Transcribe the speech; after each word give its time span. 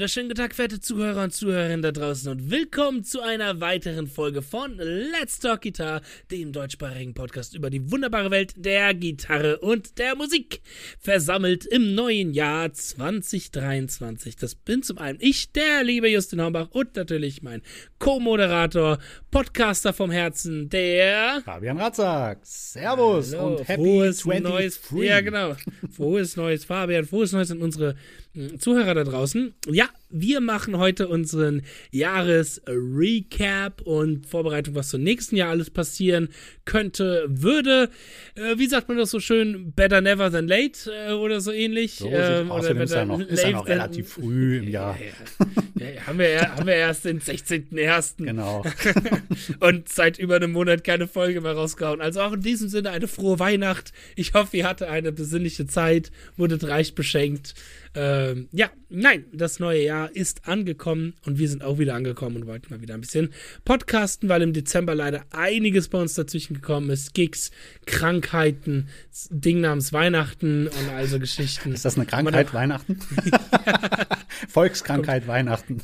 wunderschönen 0.00 0.30
guten 0.30 0.40
Tag, 0.40 0.54
verehrte 0.54 0.80
Zuhörer 0.80 1.24
und 1.24 1.34
Zuhörerinnen 1.34 1.82
da 1.82 1.92
draußen 1.92 2.32
und 2.32 2.50
willkommen 2.50 3.04
zu 3.04 3.20
einer 3.20 3.60
weiteren 3.60 4.06
Folge 4.06 4.40
von 4.40 4.78
Let's 4.78 5.40
Talk 5.40 5.60
Guitar, 5.60 6.00
dem 6.30 6.52
deutschsprachigen 6.52 7.12
Podcast 7.12 7.54
über 7.54 7.68
die 7.68 7.90
wunderbare 7.90 8.30
Welt 8.30 8.54
der 8.56 8.94
Gitarre 8.94 9.58
und 9.58 9.98
der 9.98 10.16
Musik. 10.16 10.62
Versammelt 10.98 11.66
im 11.66 11.94
neuen 11.94 12.32
Jahr 12.32 12.72
2023. 12.72 14.36
Das 14.36 14.54
bin 14.54 14.82
zum 14.82 14.96
einen 14.96 15.18
ich, 15.20 15.52
der 15.52 15.84
liebe 15.84 16.08
Justin 16.08 16.40
Hombach 16.40 16.70
und 16.70 16.96
natürlich 16.96 17.42
mein 17.42 17.60
Co-Moderator, 17.98 19.00
Podcaster 19.30 19.92
vom 19.92 20.10
Herzen, 20.10 20.68
der 20.68 21.40
Fabian 21.44 21.78
Ratzak. 21.78 22.40
Servus 22.42 23.32
Hallo, 23.32 23.58
und 23.58 23.68
Happy 23.68 23.80
frohes 23.82 24.18
23. 24.22 24.42
neues, 24.42 24.80
Ja, 25.08 25.20
genau. 25.20 25.54
Frohes 25.92 26.36
neues 26.36 26.64
Fabian, 26.64 27.04
frohes 27.04 27.30
neues 27.32 27.50
an 27.52 27.62
unsere 27.62 27.94
mh, 28.34 28.58
Zuhörer 28.58 28.94
da 28.94 29.04
draußen. 29.04 29.54
Ja, 29.68 29.88
wir 30.10 30.40
machen 30.40 30.76
heute 30.76 31.08
unseren 31.08 31.62
Jahresrecap 31.90 33.80
und 33.82 34.26
Vorbereitung, 34.26 34.74
was 34.74 34.88
zum 34.88 35.02
nächsten 35.02 35.36
Jahr 35.36 35.50
alles 35.50 35.70
passieren 35.70 36.28
könnte, 36.64 37.26
würde. 37.28 37.90
Äh, 38.34 38.58
wie 38.58 38.66
sagt 38.66 38.88
man 38.88 38.98
das 38.98 39.10
so 39.10 39.20
schön? 39.20 39.72
Better 39.72 40.00
never 40.00 40.30
than 40.30 40.48
late 40.48 40.90
äh, 40.92 41.12
oder 41.12 41.40
so 41.40 41.52
ähnlich. 41.52 41.96
So, 41.96 42.08
ähm, 42.10 42.50
außerdem 42.50 42.82
ist 42.82 42.92
ja 42.92 43.04
noch, 43.04 43.20
ist 43.20 43.42
ja 43.42 43.50
noch 43.50 43.66
relativ 43.66 44.08
früh 44.10 44.58
im 44.58 44.68
Jahr. 44.68 44.98
Ja, 45.78 45.88
ja, 45.90 46.06
haben, 46.06 46.18
wir, 46.18 46.30
ja- 46.30 46.56
haben 46.56 46.66
wir 46.66 46.74
erst 46.74 47.04
den 47.04 47.20
16.01. 47.20 48.24
Genau. 48.24 48.64
und 49.60 49.88
seit 49.88 50.18
über 50.18 50.36
einem 50.36 50.52
Monat 50.52 50.84
keine 50.84 51.06
Folge 51.08 51.40
mehr 51.40 51.52
rausgehauen. 51.52 52.00
Also 52.00 52.20
auch 52.20 52.32
in 52.32 52.40
diesem 52.42 52.68
Sinne 52.68 52.90
eine 52.90 53.08
frohe 53.08 53.38
Weihnacht. 53.38 53.92
Ich 54.16 54.34
hoffe, 54.34 54.56
ihr 54.56 54.68
hattet 54.68 54.88
eine 54.88 55.12
besinnliche 55.12 55.66
Zeit, 55.66 56.10
wurdet 56.36 56.64
reich 56.64 56.94
beschenkt. 56.94 57.54
Ähm, 57.92 58.48
ja, 58.52 58.70
nein, 58.88 59.24
das 59.32 59.58
neue 59.58 59.82
Jahr 59.82 60.14
ist 60.14 60.46
angekommen 60.46 61.14
und 61.26 61.38
wir 61.40 61.48
sind 61.48 61.64
auch 61.64 61.78
wieder 61.80 61.94
angekommen 61.94 62.36
und 62.36 62.46
wollten 62.46 62.72
mal 62.72 62.80
wieder 62.80 62.94
ein 62.94 63.00
bisschen 63.00 63.32
podcasten, 63.64 64.28
weil 64.28 64.42
im 64.42 64.52
Dezember 64.52 64.94
leider 64.94 65.24
einiges 65.32 65.88
bei 65.88 65.98
uns 66.00 66.14
dazwischen 66.14 66.54
gekommen 66.54 66.88
ist. 66.90 67.14
Gigs, 67.14 67.50
Krankheiten, 67.86 68.88
Ding 69.30 69.60
namens 69.60 69.92
Weihnachten 69.92 70.68
und 70.68 70.88
also 70.94 71.18
Geschichten. 71.18 71.72
Ist 71.72 71.84
das 71.84 71.96
eine 71.96 72.06
Krankheit, 72.06 72.54
Weihnachten? 72.54 73.00
Volkskrankheit, 74.48 75.26
Weihnachten. 75.26 75.82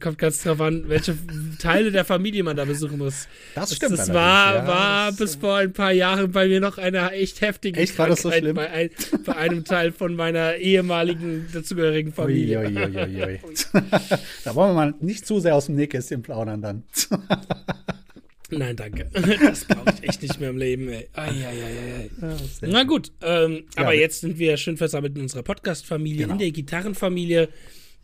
Kommt 0.00 0.18
ganz 0.18 0.42
drauf 0.42 0.60
an, 0.60 0.84
welche 0.88 1.16
Teile 1.58 1.90
der 1.90 2.04
Familie 2.04 2.42
man 2.44 2.56
da 2.56 2.64
besuchen 2.64 2.98
muss. 2.98 3.26
Das 3.54 3.74
stimmt 3.74 3.92
Das 3.92 4.10
allerdings, 4.10 4.14
war, 4.14 4.54
ja. 4.54 4.66
war 4.66 5.06
Das- 5.10 5.16
bis 5.16 5.34
vor 5.36 5.56
ein 5.56 5.72
paar 5.72 5.92
Jahren 5.92 6.30
bei 6.30 6.46
mir 6.46 6.60
noch 6.60 6.78
eine 6.78 7.10
echt 7.12 7.40
heftige 7.40 7.80
Echt? 7.80 7.98
War 7.98 8.08
das 8.08 8.22
so 8.22 8.30
schlimm? 8.30 8.54
bei, 8.54 8.70
ein, 8.70 8.90
bei 9.24 9.34
einem 9.36 9.64
Teil 9.64 9.92
von 9.92 10.14
meiner 10.14 10.56
ehemaligen 10.56 11.21
dazugehörigen 11.52 12.12
Familie. 12.12 12.60
Ui, 12.60 12.66
ui, 12.76 13.22
ui, 13.24 13.40
da 14.44 14.54
wollen 14.54 14.70
wir 14.70 14.74
mal 14.74 14.94
nicht 15.00 15.26
zu 15.26 15.40
sehr 15.40 15.54
aus 15.54 15.66
dem 15.66 15.76
Nähkästchen 15.76 16.22
plaudern 16.22 16.60
dann. 16.62 16.82
Nein, 18.50 18.76
danke. 18.76 19.08
Das 19.42 19.64
brauche 19.64 19.94
ich 20.00 20.06
echt 20.08 20.20
nicht 20.22 20.38
mehr 20.38 20.50
im 20.50 20.58
Leben, 20.58 20.88
ey. 20.90 21.08
Ai, 21.14 21.30
ai, 21.30 22.10
ai. 22.22 22.36
Na 22.60 22.82
gut, 22.84 23.10
ähm, 23.22 23.64
aber 23.76 23.92
wir- 23.92 23.98
jetzt 24.00 24.20
sind 24.20 24.38
wir 24.38 24.58
schön 24.58 24.76
versammelt 24.76 25.16
in 25.16 25.22
unserer 25.22 25.42
Podcast-Familie, 25.42 26.22
Genau. 26.24 26.34
in 26.34 26.38
der 26.38 26.50
Gitarrenfamilie 26.50 27.48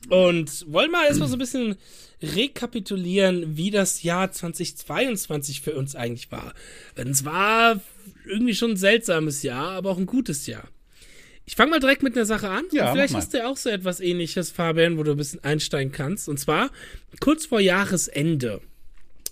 und 0.09 0.65
wollen 0.73 0.91
mal 0.91 1.05
erstmal 1.07 1.29
so 1.29 1.35
ein 1.37 1.39
bisschen 1.41 1.77
rekapitulieren, 2.23 3.57
wie 3.59 3.71
das 3.71 4.03
Jahr 4.03 4.33
2022 4.33 5.61
für 5.61 5.75
uns 5.75 5.95
eigentlich 5.95 6.33
war. 6.33 6.55
Denn 6.97 7.09
es 7.09 7.25
war 7.27 7.79
irgendwie 8.27 8.55
schon 8.55 8.71
ein 8.73 8.77
seltsames 8.77 9.43
Jahr, 9.43 9.73
aber 9.73 9.91
auch 9.91 9.99
ein 9.99 10.07
gutes 10.07 10.47
Jahr. 10.47 10.67
Ich 11.49 11.57
fange 11.57 11.71
mal 11.71 11.81
direkt 11.81 12.03
mit 12.03 12.15
einer 12.15 12.27
Sache 12.27 12.51
an. 12.51 12.65
Ja, 12.73 12.93
vielleicht 12.93 13.15
hast 13.15 13.33
du 13.33 13.39
ja 13.39 13.49
auch 13.49 13.57
so 13.57 13.71
etwas 13.71 14.01
ähnliches, 14.01 14.51
Fabian, 14.51 14.99
wo 14.99 15.03
du 15.03 15.13
ein 15.13 15.17
bisschen 15.17 15.43
einsteigen 15.43 15.93
kannst. 15.93 16.29
Und 16.29 16.39
zwar 16.39 16.69
kurz 17.21 17.47
vor 17.47 17.59
Jahresende 17.59 18.61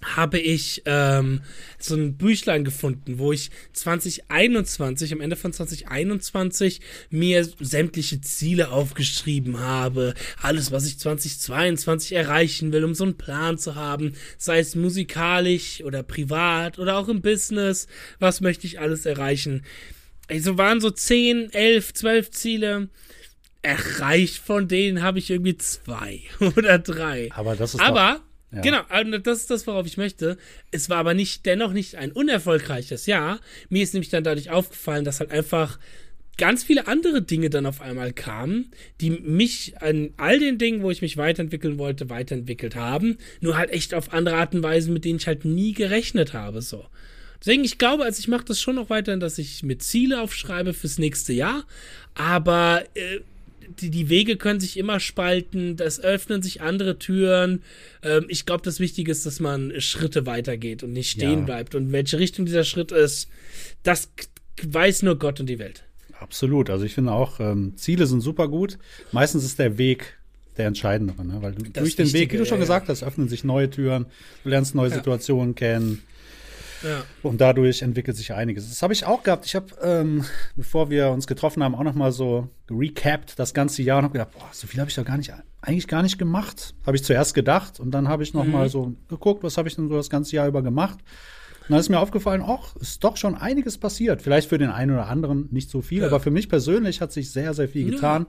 habe 0.03 0.39
ich 0.39 0.81
ähm, 0.87 1.43
so 1.79 1.95
ein 1.95 2.17
Büchlein 2.17 2.65
gefunden, 2.65 3.19
wo 3.19 3.33
ich 3.33 3.51
2021, 3.75 5.13
am 5.13 5.21
Ende 5.21 5.37
von 5.37 5.53
2021, 5.53 6.81
mir 7.11 7.47
sämtliche 7.61 8.23
Ziele 8.23 8.71
aufgeschrieben 8.71 9.61
habe. 9.61 10.15
Alles, 10.41 10.73
was 10.73 10.87
ich 10.87 10.99
2022 10.99 12.15
erreichen 12.15 12.73
will, 12.73 12.85
um 12.85 12.95
so 12.95 13.05
einen 13.05 13.19
Plan 13.19 13.59
zu 13.59 13.75
haben. 13.75 14.15
Sei 14.39 14.59
es 14.61 14.75
musikalisch 14.75 15.83
oder 15.85 16.03
privat 16.03 16.79
oder 16.79 16.97
auch 16.97 17.11
im 17.11 17.21
Business. 17.21 17.89
Was 18.21 18.41
möchte 18.41 18.67
ich 18.67 18.81
alles 18.81 19.05
erreichen? 19.05 19.65
Also 20.29 20.59
waren 20.59 20.81
so 20.81 20.91
10, 20.91 21.53
11, 21.53 21.95
12 21.95 22.31
Ziele. 22.31 22.89
Erreicht 23.63 24.39
von 24.39 24.69
denen 24.69 25.03
habe 25.03 25.19
ich 25.19 25.29
irgendwie 25.29 25.57
zwei 25.57 26.21
oder 26.57 26.79
drei. 26.79 27.31
Aber 27.33 27.57
das 27.57 27.75
ist 27.75 27.81
Aber, 27.81 28.21
ja. 28.53 28.61
genau, 28.61 28.83
das 29.19 29.41
ist 29.41 29.51
das, 29.51 29.67
worauf 29.67 29.87
ich 29.87 29.97
möchte. 29.97 30.39
Es 30.71 30.89
war 30.89 30.99
aber 30.99 31.15
nicht, 31.15 31.47
dennoch 31.47 31.73
nicht 31.73 31.97
ein 31.97 32.13
unerfolgreiches 32.13 33.07
Jahr. 33.07 33.41
Mir 33.69 33.83
ist 33.83 33.93
nämlich 33.93 34.11
dann 34.11 34.23
dadurch 34.23 34.51
aufgefallen, 34.51 35.05
dass 35.05 35.19
halt 35.19 35.33
einfach 35.33 35.81
ganz 36.37 36.65
viele 36.65 36.87
andere 36.87 37.23
Dinge 37.23 37.51
dann 37.51 37.67
auf 37.67 37.81
einmal 37.81 38.13
kamen, 38.13 38.71
die 39.01 39.11
mich 39.11 39.75
an 39.81 40.11
all 40.17 40.39
den 40.39 40.59
Dingen, 40.59 40.83
wo 40.83 40.91
ich 40.91 41.03
mich 41.03 41.17
weiterentwickeln 41.17 41.79
wollte, 41.79 42.11
weiterentwickelt 42.11 42.77
haben. 42.77 43.19
Nur 43.41 43.57
halt 43.57 43.71
echt 43.71 43.95
auf 43.95 44.13
andere 44.13 44.37
Art 44.37 44.55
und 44.55 44.63
Weise, 44.63 44.91
mit 44.91 45.05
denen 45.05 45.19
ich 45.19 45.27
halt 45.27 45.45
nie 45.45 45.73
gerechnet 45.73 46.35
habe, 46.35 46.63
so. 46.63 46.87
Deswegen, 47.41 47.65
ich 47.65 47.79
glaube, 47.79 48.05
also 48.05 48.19
ich 48.19 48.29
mache 48.29 48.45
das 48.45 48.61
schon 48.61 48.77
noch 48.77 48.91
weiterhin, 48.91 49.21
dass 49.21 49.39
ich 49.39 49.63
mir 49.63 49.79
Ziele 49.79 50.21
aufschreibe 50.23 50.73
fürs 50.75 50.99
nächste 50.99 51.33
Jahr, 51.33 51.65
aber 52.15 52.83
äh, 52.95 53.21
die, 53.81 53.91
die 53.91 54.09
Wege 54.09 54.37
können 54.37 54.61
sich 54.61 54.77
immer 54.77 55.01
spalten, 55.01 55.77
es 55.81 56.01
öffnen 56.01 56.43
sich 56.43 56.63
andere 56.63 56.99
Türen. 56.99 57.63
Ähm, 58.03 58.27
ich 58.29 58.47
glaube, 58.47 58.63
das 58.63 58.81
Wichtige 58.81 59.11
ist, 59.11 59.27
dass 59.27 59.41
man 59.41 59.73
Schritte 59.81 60.25
weitergeht 60.25 60.83
und 60.83 60.93
nicht 60.93 61.11
stehen 61.11 61.41
Ja. 61.41 61.45
bleibt. 61.45 61.75
Und 61.75 61.93
welche 61.93 62.19
Richtung 62.19 62.47
dieser 62.47 62.65
Schritt 62.65 62.93
ist, 62.93 63.29
das 63.83 64.11
weiß 64.63 65.03
nur 65.03 65.19
Gott 65.19 65.41
und 65.41 65.47
die 65.47 65.59
Welt. 65.59 65.83
Absolut. 66.19 66.71
Also 66.71 66.85
ich 66.85 66.95
finde 66.95 67.13
auch, 67.13 67.41
ähm, 67.41 67.75
Ziele 67.77 68.07
sind 68.07 68.21
super 68.21 68.49
gut. 68.49 68.79
Meistens 69.13 69.45
ist 69.45 69.59
der 69.59 69.77
Weg 69.79 70.17
der 70.57 70.69
entscheidendere, 70.69 71.25
ne? 71.25 71.39
weil 71.43 71.53
du, 71.53 71.65
durch 71.65 71.97
den 71.97 72.07
Weg, 72.07 72.15
Wichtige, 72.15 72.33
wie 72.33 72.37
du 72.39 72.47
schon 72.47 72.59
ja, 72.59 72.63
gesagt 72.63 72.89
hast, 72.89 73.03
öffnen 73.03 73.29
sich 73.29 73.45
neue 73.45 73.69
Türen, 73.69 74.07
du 74.43 74.49
lernst 74.49 74.75
neue 74.75 74.89
Ja. 74.89 74.95
Situationen 74.97 75.55
kennen. 75.55 76.03
Ja. 76.83 77.03
Und 77.23 77.41
dadurch 77.41 77.83
entwickelt 77.83 78.17
sich 78.17 78.33
einiges. 78.33 78.69
Das 78.69 78.83
habe 78.83 78.93
ich 78.93 79.05
auch 79.07 79.23
gehabt. 79.23 79.47
Ich 79.47 79.55
habe, 79.55 79.67
ähm, 79.83 80.25
bevor 80.57 80.91
wir 80.91 81.11
uns 81.11 81.27
getroffen 81.27 81.63
haben, 81.63 81.75
auch 81.75 81.83
noch 81.85 81.95
mal 81.95 82.13
so 82.13 82.49
recapped 82.71 83.39
das 83.39 83.55
ganze 83.55 83.83
Jahr 83.83 83.99
und 83.99 84.05
habe 84.05 84.13
gedacht, 84.19 84.33
boah, 84.33 84.49
so 84.53 84.67
viel 84.67 84.81
habe 84.81 84.91
ich 84.91 84.97
doch 84.97 85.05
gar 85.05 85.17
nicht, 85.17 85.33
eigentlich 85.63 85.89
gar 85.89 86.03
nicht 86.03 86.19
gemacht. 86.19 86.75
Habe 86.87 86.97
ich 86.97 87.05
zuerst 87.05 87.35
gedacht 87.35 87.81
und 87.81 87.91
dann 87.93 88.09
habe 88.09 88.23
ich 88.23 88.35
noch 88.35 88.45
mal 88.45 88.69
so 88.69 88.95
geguckt, 89.09 89.43
was 89.43 89.57
habe 89.59 89.69
ich 89.69 89.77
denn 89.77 89.89
so 89.89 89.95
das 89.97 90.11
ganze 90.11 90.37
Jahr 90.37 90.47
über 90.49 90.63
gemacht. 90.63 90.99
Und 91.63 91.71
dann 91.73 91.81
ist 91.81 91.89
mir 91.89 91.99
aufgefallen, 91.99 92.43
ach, 92.47 92.77
ist 92.77 93.03
doch 93.03 93.17
schon 93.17 93.35
einiges 93.35 93.77
passiert. 93.79 94.23
Vielleicht 94.23 94.49
für 94.49 94.59
den 94.59 94.71
einen 94.71 94.93
oder 94.93 95.09
anderen 95.09 95.49
nicht 95.51 95.69
so 95.69 95.83
viel, 95.83 96.01
Ja. 96.03 96.07
aber 96.07 96.21
für 96.21 96.31
mich 96.31 96.49
persönlich 96.49 97.01
hat 97.01 97.11
sich 97.13 97.33
sehr, 97.33 97.55
sehr 97.55 97.69
viel 97.69 97.87
Ja. 97.87 97.95
getan. 97.95 98.27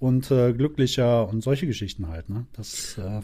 Und 0.00 0.32
äh, 0.32 0.52
glücklicher 0.52 1.28
und 1.28 1.42
solche 1.44 1.68
Geschichten 1.68 2.08
halt. 2.08 2.28
Ne? 2.28 2.46
Das, 2.54 2.98
äh, 2.98 3.20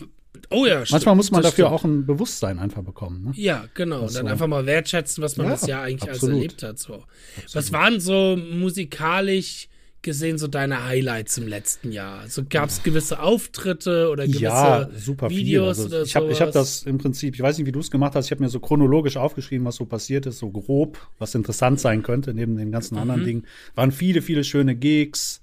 Oh 0.50 0.66
ja, 0.66 0.84
stimmt. 0.84 0.92
manchmal 0.92 1.14
muss 1.16 1.30
man 1.30 1.42
Das 1.42 1.52
dafür 1.52 1.66
stimmt. 1.66 1.80
auch 1.80 1.84
ein 1.84 2.06
Bewusstsein 2.06 2.58
einfach 2.58 2.82
bekommen. 2.82 3.24
Ne? 3.24 3.32
Ja, 3.36 3.64
genau. 3.74 4.02
Und 4.02 4.14
dann 4.16 4.26
so. 4.26 4.32
einfach 4.32 4.46
mal 4.46 4.66
wertschätzen, 4.66 5.22
was 5.22 5.36
man 5.36 5.46
Ja, 5.46 5.52
das 5.52 5.66
Jahr 5.66 5.82
eigentlich 5.82 6.02
alles 6.08 6.16
absolut. 6.18 6.36
erlebt 6.36 6.62
hat. 6.62 6.78
So. 6.78 7.04
Was 7.52 7.72
waren 7.72 8.00
so 8.00 8.36
musikalisch 8.82 9.68
gesehen 10.00 10.38
so 10.38 10.46
deine 10.46 10.84
Highlights 10.86 11.38
im 11.38 11.48
letzten 11.48 11.90
Jahr? 11.90 12.28
So 12.28 12.42
gab 12.48 12.68
es 12.68 12.82
gewisse 12.84 13.20
Auftritte 13.20 14.08
oder 14.10 14.26
gewisse 14.26 14.42
ja, 14.44 14.88
super 14.96 15.28
Videos 15.28 15.78
viel. 15.78 15.86
oder 15.86 15.96
Also 15.98 16.06
ich 16.08 16.16
habe 16.16 16.30
ich 16.30 16.40
hab 16.40 16.52
sowas? 16.52 16.80
das 16.82 16.86
im 16.86 16.98
Prinzip, 16.98 17.34
ich 17.34 17.40
weiß 17.42 17.58
nicht, 17.58 17.66
wie 17.66 17.72
du 17.72 17.80
es 17.80 17.90
gemacht 17.90 18.14
hast, 18.14 18.26
ich 18.26 18.30
habe 18.30 18.42
mir 18.42 18.48
so 18.48 18.60
chronologisch 18.60 19.16
aufgeschrieben, 19.16 19.66
was 19.66 19.74
so 19.76 19.86
passiert 19.86 20.26
ist, 20.26 20.38
so 20.38 20.50
grob, 20.50 20.98
was 21.18 21.34
interessant 21.34 21.80
sein 21.80 22.02
könnte, 22.02 22.32
neben 22.32 22.56
den 22.56 22.70
ganzen 22.70 22.94
Mhm. 22.94 23.00
anderen 23.02 23.24
Dingen. 23.24 23.46
Waren 23.74 23.90
viele, 23.92 24.22
viele 24.22 24.44
schöne 24.44 24.76
Gigs, 24.76 25.40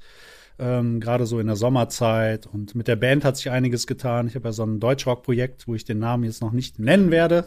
ähm, 0.57 0.99
gerade 0.99 1.25
so 1.25 1.39
in 1.39 1.47
der 1.47 1.55
Sommerzeit. 1.55 2.47
Und 2.47 2.75
mit 2.75 2.87
der 2.87 2.95
Band 2.95 3.25
hat 3.25 3.37
sich 3.37 3.49
einiges 3.49 3.87
getan. 3.87 4.27
Ich 4.27 4.35
habe 4.35 4.47
ja 4.47 4.51
so 4.53 4.63
ein 4.63 4.79
Deutschrock-Projekt, 4.79 5.67
wo 5.67 5.75
ich 5.75 5.83
den 5.83 5.99
Namen 5.99 6.23
jetzt 6.23 6.41
noch 6.41 6.51
nicht 6.51 6.79
nennen 6.79 7.11
werde. 7.11 7.45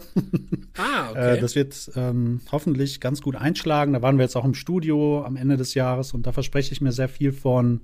Ah, 0.77 1.09
okay. 1.11 1.37
Äh, 1.37 1.39
das 1.39 1.55
wird 1.55 1.91
ähm, 1.95 2.41
hoffentlich 2.51 2.99
ganz 2.99 3.21
gut 3.21 3.35
einschlagen. 3.35 3.93
Da 3.93 4.01
waren 4.01 4.17
wir 4.17 4.23
jetzt 4.23 4.35
auch 4.35 4.45
im 4.45 4.53
Studio 4.53 5.23
am 5.23 5.35
Ende 5.35 5.57
des 5.57 5.73
Jahres 5.73 6.13
und 6.13 6.27
da 6.27 6.31
verspreche 6.31 6.71
ich 6.71 6.81
mir 6.81 6.91
sehr 6.91 7.09
viel 7.09 7.31
von. 7.31 7.81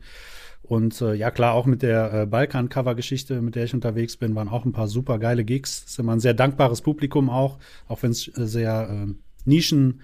Und 0.62 1.00
äh, 1.02 1.14
ja, 1.14 1.30
klar, 1.30 1.54
auch 1.54 1.66
mit 1.68 1.84
der 1.84 2.14
äh, 2.14 2.26
Balkan-Cover-Geschichte, 2.26 3.42
mit 3.42 3.56
der 3.56 3.66
ich 3.66 3.74
unterwegs 3.74 4.18
bin, 4.18 4.34
waren 4.36 4.50
auch 4.50 4.66
ein 4.66 4.72
paar 4.72 4.88
super 4.88 5.20
geile 5.20 5.44
Gigs. 5.44 5.84
Das 5.84 5.92
ist 5.92 6.00
immer 6.00 6.14
ein 6.14 6.20
sehr 6.20 6.34
dankbares 6.34 6.82
Publikum 6.82 7.30
auch, 7.30 7.60
auch 7.88 8.02
wenn 8.02 8.12
es 8.12 8.28
äh, 8.28 8.48
sehr 8.48 8.90
äh, 8.90 9.14
Nischen 9.46 10.02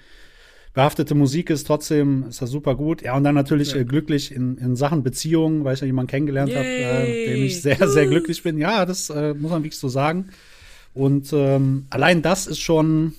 behaftete 0.74 1.16
Musik 1.16 1.50
ist, 1.50 1.68
trotzdem 1.68 2.26
ist 2.30 2.42
das 2.42 2.50
super 2.50 2.76
gut. 2.76 3.02
Ja, 3.02 3.16
und 3.18 3.24
dann 3.24 3.36
natürlich 3.36 3.74
Ja. 3.74 3.82
äh, 3.82 3.86
glücklich 3.86 4.32
in, 4.34 4.58
in 4.58 4.76
Sachen 4.76 5.04
Beziehungen, 5.04 5.64
weil 5.64 5.74
ich 5.74 5.82
ja 5.82 5.88
jemanden 5.88 6.10
kennengelernt 6.12 6.56
habe, 6.56 6.68
äh, 6.68 7.26
dem 7.26 7.44
ich 7.44 7.62
sehr, 7.62 7.88
sehr 7.88 8.08
glücklich 8.08 8.42
bin. 8.44 8.58
Ja, 8.58 8.86
das 8.86 9.10
äh, 9.10 9.34
muss 9.34 9.52
man 9.52 9.64
wirklich 9.64 9.78
so 9.80 9.90
sagen. 9.90 10.30
Und 10.94 11.32
ähm, 11.34 11.86
allein 11.90 12.22
das 12.22 12.48
ist 12.48 12.60
schon 12.60 13.14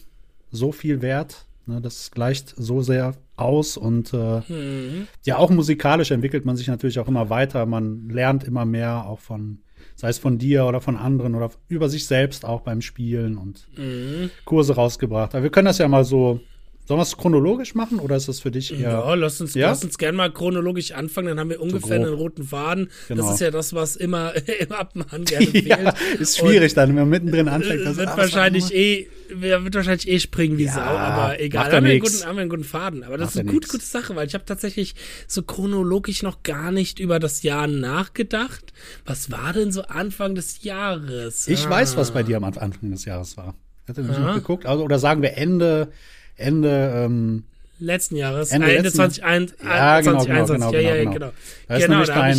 so 0.51 0.73
viel 0.73 1.03
wert. 1.03 1.47
Ne, 1.65 1.81
das 1.81 2.11
gleicht 2.11 2.55
so 2.57 2.83
sehr 2.83 3.15
aus 3.37 3.77
und 3.77 4.13
äh, 4.13 4.41
Mhm. 4.49 5.07
ja, 5.25 5.37
auch 5.39 5.49
musikalisch 5.51 6.11
entwickelt 6.11 6.45
man 6.45 6.57
sich 6.57 6.67
natürlich 6.67 6.99
auch 6.99 7.07
immer 7.09 7.31
weiter. 7.31 7.67
Man 7.67 8.09
lernt 8.09 8.45
immer 8.45 8.65
mehr 8.65 9.07
auch 9.07 9.21
von 9.21 9.59
sei 9.95 10.09
es 10.09 10.19
von 10.19 10.39
dir 10.39 10.65
oder 10.67 10.81
von 10.81 10.97
anderen 10.97 11.35
oder 11.35 11.51
über 11.69 11.89
sich 11.89 12.07
selbst 12.07 12.45
auch 12.45 12.63
beim 12.63 12.81
Spielen 12.81 13.37
und 13.39 13.69
Mhm. 13.77 14.31
Kurse 14.45 14.75
rausgebracht. 14.75 15.35
Aber 15.35 15.45
wir 15.45 15.51
können 15.51 15.67
das 15.67 15.79
ja 15.79 15.87
mal 15.89 16.05
so. 16.05 16.41
Sollen 16.84 16.99
wir 16.99 17.02
es 17.05 17.17
chronologisch 17.17 17.75
machen 17.76 18.00
oder 18.00 18.17
ist 18.17 18.26
das 18.29 18.40
für 18.40 18.50
dich 18.50 18.73
eher? 18.73 18.81
Ja, 18.90 19.14
lass 19.14 19.40
uns, 19.40 19.55
Ja? 19.55 19.69
lass 19.69 19.84
uns 19.84 19.99
gerne 19.99 20.17
mal 20.17 20.32
chronologisch 20.32 20.90
anfangen, 20.93 21.29
dann 21.29 21.38
haben 21.40 21.50
wir 21.50 21.61
ungefähr 21.61 21.99
grob. 21.99 22.06
einen 22.08 22.14
roten 22.17 22.43
Faden. 22.44 22.90
Genau. 23.06 23.23
Das 23.25 23.34
ist 23.34 23.40
ja 23.40 23.50
das, 23.52 23.73
was 23.73 23.94
immer 23.94 24.32
im 24.61 24.73
Abmachen 24.73 25.25
gerne 25.25 25.46
fehlt. 25.46 25.67
ja, 25.67 25.94
ist 26.19 26.38
schwierig 26.38 26.75
dann, 26.75 26.88
wenn 26.90 26.96
man 26.96 27.08
mittendrin 27.08 27.49
anfängt. 27.49 27.81
Und, 27.81 27.84
das- 27.87 27.96
wird 27.99 28.08
ah, 28.08 28.17
wahrscheinlich 28.17 28.75
eh, 28.75 29.08
wird 29.29 29.75
wahrscheinlich 29.75 30.08
eh 30.08 30.19
springen 30.19 30.58
wie 30.58 30.64
Ja, 30.64 30.73
Sau, 30.75 30.81
aber 30.81 31.40
egal. 31.40 31.70
Haben 31.73 31.87
wir, 31.87 32.00
guten, 32.00 32.25
haben 32.26 32.34
wir 32.37 32.40
einen 32.43 32.50
guten 32.50 32.64
Faden. 32.64 33.05
Aber 33.05 33.17
das 33.17 33.26
Macht 33.26 33.34
ist 33.37 33.40
eine 33.40 33.49
ja 33.52 33.55
gute, 33.58 33.79
Sache, 33.81 34.17
weil 34.17 34.26
ich 34.26 34.34
habe 34.34 34.44
tatsächlich 34.44 34.94
so 35.29 35.43
chronologisch 35.43 36.23
noch 36.25 36.43
gar 36.43 36.73
nicht 36.73 36.99
über 36.99 37.20
das 37.20 37.43
Jahr 37.44 37.69
nachgedacht. 37.69 38.73
Was 39.06 39.31
war 39.31 39.52
denn 39.52 39.70
so 39.73 39.82
Anfang 39.82 40.34
des 40.34 40.64
Jahres? 40.64 41.46
Ich 41.49 41.67
Ah. 41.67 41.70
weiß, 41.70 41.96
was 41.96 42.11
bei 42.11 42.23
dir 42.25 42.37
am 42.38 42.44
Anfang 42.44 42.90
des 42.90 43.05
Jahres 43.05 43.37
war. 43.37 43.55
Ich 43.84 43.88
hatte 43.88 44.00
nämlich 44.02 44.19
noch 44.19 44.34
geguckt. 44.34 44.67
Also, 44.67 44.82
oder 44.84 44.99
sagen 44.99 45.23
wir 45.23 45.37
Ende, 45.37 45.88
Ende, 46.37 46.93
ähm, 47.05 47.44
Letzten 47.79 48.17
Jahres, 48.17 48.50
Ende 48.52 48.69
Ende, 48.69 48.82
letzten- 48.82 48.96
2021. 48.96 49.64
Ja, 49.64 50.00
genau, 50.00 50.12
genau, 50.12 50.25
2021. 50.25 50.55
genau, 50.55 50.73
ja, 50.73 50.81
ja, 50.81 50.81
genau, 50.81 50.96
ja, 50.96 51.02
genau. 51.05 51.12
genau. 51.12 51.32
da 51.69 51.75
ist 51.76 51.82
genau, 51.82 51.93
nämlich 51.94 52.08
da 52.08 52.14
dein 52.20 52.38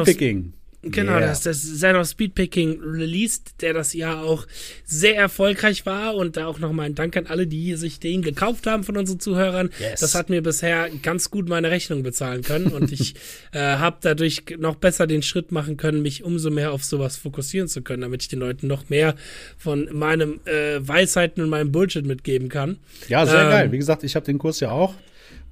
of- 0.00 0.06
Speedpicking. 0.06 0.52
Genau, 0.90 1.12
Yeah. 1.12 1.20
das 1.28 1.46
ist 1.46 1.72
das 1.72 1.78
Zen 1.80 1.96
of 1.96 2.06
Speedpicking 2.08 2.80
released, 2.82 3.60
der 3.62 3.72
das 3.72 3.92
Jahr 3.94 4.22
auch 4.24 4.46
sehr 4.84 5.16
erfolgreich 5.16 5.86
war 5.86 6.14
und 6.14 6.36
da 6.36 6.46
auch 6.46 6.58
nochmal 6.58 6.86
ein 6.86 6.94
Dank 6.94 7.16
an 7.16 7.26
alle, 7.26 7.46
die 7.46 7.74
sich 7.76 8.00
den 8.00 8.22
gekauft 8.22 8.66
haben 8.66 8.84
von 8.84 8.96
unseren 8.96 9.20
Zuhörern. 9.20 9.70
Yes. 9.78 10.00
Das 10.00 10.14
hat 10.14 10.30
mir 10.30 10.42
bisher 10.42 10.88
ganz 11.02 11.30
gut 11.30 11.48
meine 11.48 11.70
Rechnung 11.70 12.02
bezahlen 12.02 12.42
können 12.42 12.66
und 12.68 12.92
ich 12.92 13.14
äh, 13.52 13.58
habe 13.58 13.98
dadurch 14.00 14.42
noch 14.58 14.76
besser 14.76 15.06
den 15.06 15.22
Schritt 15.22 15.52
machen 15.52 15.76
können, 15.76 16.02
mich 16.02 16.22
umso 16.24 16.50
mehr 16.50 16.72
auf 16.72 16.84
sowas 16.84 17.16
fokussieren 17.16 17.68
zu 17.68 17.82
können, 17.82 18.02
damit 18.02 18.22
ich 18.22 18.28
den 18.28 18.40
Leuten 18.40 18.66
noch 18.66 18.88
mehr 18.88 19.14
von 19.58 19.88
meinem 19.92 20.40
äh, 20.44 20.78
Weisheiten 20.80 21.42
und 21.42 21.48
meinem 21.50 21.72
Bullshit 21.72 22.04
mitgeben 22.06 22.48
kann. 22.48 22.78
Ja, 23.08 23.26
sehr 23.26 23.42
Ähm, 23.44 23.50
geil. 23.50 23.72
Wie 23.72 23.78
gesagt, 23.78 24.04
ich 24.04 24.14
habe 24.16 24.26
den 24.26 24.38
Kurs 24.38 24.60
ja 24.60 24.70
auch 24.70 24.94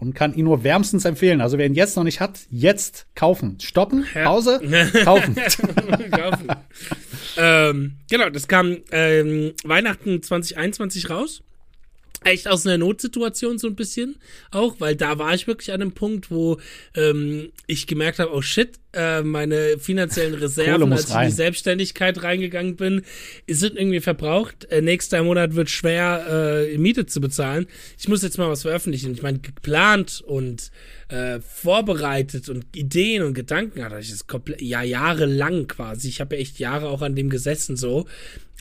und 0.02 0.14
kann 0.14 0.34
ihn 0.34 0.46
nur 0.46 0.64
wärmstens 0.64 1.04
empfehlen. 1.04 1.40
Also 1.40 1.58
wer 1.58 1.66
ihn 1.66 1.75
jetzt 1.75 1.96
noch 1.96 2.02
nicht 2.02 2.19
hat, 2.20 2.40
jetzt 2.50 3.06
kaufen. 3.14 3.56
Stoppen, 3.60 4.04
Ja. 4.16 4.25
Pause, 4.25 4.60
kaufen. 5.04 5.37
Kaufen. 6.10 6.49
ähm, 7.37 7.93
genau, 8.10 8.28
das 8.28 8.49
kam 8.49 8.78
ähm, 8.90 9.52
Weihnachten 9.62 10.20
2021 10.20 11.08
raus. 11.08 11.43
Echt 12.24 12.48
aus 12.48 12.66
einer 12.66 12.78
Notsituation 12.78 13.58
so 13.58 13.66
ein 13.69 13.74
bisschen 13.74 14.16
auch, 14.50 14.76
weil 14.78 14.96
da 14.96 15.19
war 15.19 15.34
ich 15.34 15.46
wirklich 15.46 15.72
an 15.72 15.80
einem 15.80 15.92
Punkt, 15.92 16.30
wo 16.30 16.58
ähm, 16.94 17.50
ich 17.66 17.86
gemerkt 17.86 18.19
habe, 18.19 18.32
oh 18.32 18.42
shit, 18.42 18.78
äh, 18.92 19.22
meine 19.22 19.78
finanziellen 19.78 20.34
Reserven, 20.34 20.92
als 20.92 21.04
ich 21.04 21.10
in 21.10 21.16
rein. 21.16 21.28
die 21.28 21.34
Selbstständigkeit 21.34 22.22
reingegangen 22.22 22.76
bin, 22.76 23.02
sind 23.48 23.76
irgendwie 23.76 24.00
verbraucht. 24.00 24.66
Äh, 24.66 24.82
nächster 24.82 25.22
Monat 25.22 25.54
wird 25.54 25.70
schwer, 25.70 26.66
äh, 26.69 26.78
Miete 26.78 27.06
zu 27.06 27.20
bezahlen. 27.20 27.66
Ich 27.98 28.08
muss 28.08 28.22
jetzt 28.22 28.38
mal 28.38 28.48
was 28.48 28.62
veröffentlichen. 28.62 29.12
Ich 29.14 29.22
meine, 29.22 29.38
geplant 29.38 30.22
und 30.26 30.70
äh, 31.08 31.40
vorbereitet 31.40 32.49
und 32.49 32.64
Ideen 32.75 33.22
und 33.22 33.34
Gedanken 33.34 33.84
hatte 33.84 33.99
ich 33.99 34.10
das 34.10 34.26
komplett, 34.26 34.62
ja, 34.62 34.82
jahrelang 34.82 35.66
quasi. 35.66 36.08
Ich 36.08 36.20
habe 36.20 36.37
ja 36.37 36.43
echt 36.43 36.58
Jahre 36.58 36.88
auch 36.88 37.02
an 37.02 37.14
dem 37.14 37.31
gesessen 37.31 37.76
so. 37.76 38.06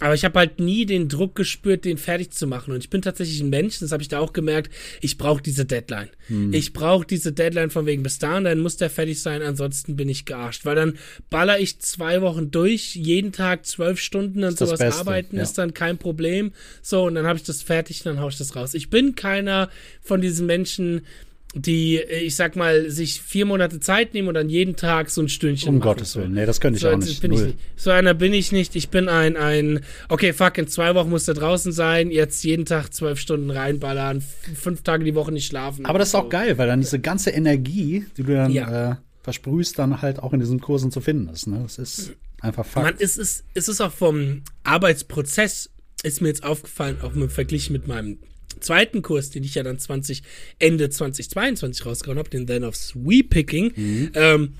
Aber 0.02 0.16
ich 0.16 0.26
habe 0.26 0.40
halt 0.40 0.60
nie 0.60 0.88
den 0.88 1.10
Druck 1.10 1.36
gespürt, 1.36 1.86
den 1.86 2.00
fertig 2.00 2.32
zu 2.32 2.48
machen. 2.48 2.74
Und 2.74 2.80
ich 2.80 2.90
bin 2.90 3.04
tatsächlich 3.04 3.40
ein 3.40 3.52
Mensch, 3.52 3.80
das 3.80 3.92
habe 3.92 4.02
ich 4.02 4.10
da 4.10 4.18
auch 4.18 4.34
gemerkt, 4.34 4.74
ich 5.00 5.20
brauche 5.20 5.44
diese 5.44 5.64
Deadline. 5.64 6.10
Hm. 6.26 6.52
Ich 6.54 6.74
brauche 6.74 7.06
diese 7.06 7.32
Deadline 7.32 7.70
von 7.70 7.86
wegen 7.86 8.02
bis 8.02 8.18
dahin, 8.18 8.46
dann 8.46 8.62
muss 8.62 8.78
der 8.78 8.90
fertig 8.90 9.22
sein, 9.22 9.44
ansonsten 9.44 9.96
bin 9.96 10.10
ich 10.10 10.26
gearscht. 10.26 10.66
Weil 10.66 10.76
dann 10.76 10.98
baller 11.30 11.60
ich 11.60 11.78
zwei 11.80 12.24
Wochen 12.24 12.50
durch, 12.50 12.96
jeden 12.96 13.32
Tag 13.32 13.68
zwölf 13.68 14.00
Stunden 14.00 14.44
an 14.44 14.50
Ist 14.50 14.62
das 14.62 14.70
sowas 14.70 14.80
Beste, 14.80 15.02
arbeiten, 15.02 15.36
ja. 15.38 15.44
ist 15.44 15.60
dann 15.60 15.76
kein 15.76 16.00
Problem. 16.00 16.52
So, 16.82 17.04
und 17.04 17.14
dann 17.14 17.28
habe 17.28 17.38
ich 17.38 17.44
das 17.44 17.62
fertig, 17.62 18.02
dann 18.02 18.20
hau 18.20 18.30
ich 18.30 18.38
das 18.40 18.56
raus. 18.56 18.74
Ich 18.74 18.90
bin 18.90 19.14
keiner 19.14 19.70
von 20.02 20.20
diesen 20.20 20.48
Menschen, 20.48 21.06
die, 21.54 21.98
äh, 21.98 22.20
ich 22.22 22.36
sag 22.36 22.56
mal, 22.56 22.90
sich 22.90 23.22
vier 23.22 23.46
Monate 23.46 23.80
Zeit 23.80 24.14
nehmen 24.14 24.28
und 24.30 24.36
dann 24.36 24.50
jeden 24.50 24.76
Tag 24.78 25.10
so 25.10 25.22
ein 25.22 25.28
Stündchen 25.30 25.70
Um 25.70 25.76
machen. 25.80 25.84
Gottes 25.90 26.16
Willen. 26.16 26.34
Nee, 26.34 26.46
das 26.46 26.62
könnte 26.62 26.78
ich 26.78 26.82
So, 26.84 26.90
auch 26.92 26.98
nicht. 26.98 27.22
bin 27.22 27.34
ich 27.34 27.42
nicht. 27.42 27.58
So 27.76 27.90
einer 27.92 28.14
bin 28.14 28.34
ich 28.34 28.52
nicht. 28.52 28.76
Ich 28.76 28.90
bin 28.90 29.10
ein, 29.10 29.36
ein, 29.36 29.82
okay, 30.10 30.32
fuck, 30.34 30.58
in 30.58 30.68
zwei 30.68 30.96
Wochen 30.96 31.10
muss 31.10 31.28
er 31.28 31.34
draußen 31.34 31.72
sein, 31.72 32.10
jetzt 32.12 32.44
jeden 32.44 32.66
Tag 32.66 32.94
zwölf 32.94 33.20
Stunden 33.20 33.50
reinballern, 33.52 34.22
fünf 34.56 34.82
Tage 34.84 35.04
die 35.04 35.14
Woche 35.16 35.32
nicht 35.32 35.48
schlafen. 35.48 35.86
Aber 35.86 36.00
das 36.00 36.10
ist 36.10 36.16
auch 36.16 36.24
So. 36.24 36.30
geil, 36.30 36.58
weil 36.58 36.68
dann 36.68 36.80
diese 36.80 37.00
ganze 37.00 37.32
Energie, 37.32 38.06
die 38.18 38.24
du 38.24 38.34
dann 38.34 38.52
Ja. 38.52 38.92
äh, 38.92 38.96
versprühst, 39.24 39.78
dann 39.78 40.02
halt 40.02 40.20
auch 40.20 40.34
in 40.34 40.40
diesen 40.40 40.62
Kursen 40.62 40.90
zu 40.92 41.02
finden 41.02 41.28
ist. 41.30 41.48
Ne? 41.48 41.60
Das 41.64 41.78
ist 41.78 42.14
einfach 42.40 42.66
Fakt. 42.66 42.86
Man, 42.86 42.96
es 43.00 43.18
ist, 43.18 43.44
es 43.54 43.68
ist 43.68 43.82
auch 43.82 43.92
vom 43.92 44.42
Arbeitsprozess, 44.64 45.70
ist 46.04 46.22
mir 46.22 46.30
jetzt 46.30 46.44
aufgefallen, 46.44 46.98
auch 47.02 47.14
im 47.14 47.30
Vergleich 47.30 47.70
mit 47.70 47.88
meinem 47.88 48.18
zweiten 48.60 49.02
Kurs, 49.02 49.30
den 49.30 49.44
ich 49.44 49.56
ja 49.56 49.64
dann 49.64 49.80
20, 49.80 50.24
Ende 50.60 50.90
2022 50.90 51.86
rausgehauen 51.86 52.20
habe, 52.20 52.30
den 52.30 52.48
Then 52.48 52.64
of 52.64 52.76
Sweepicking, 52.76 53.74
Mhm. 53.76 54.12
ähm, 54.16 54.54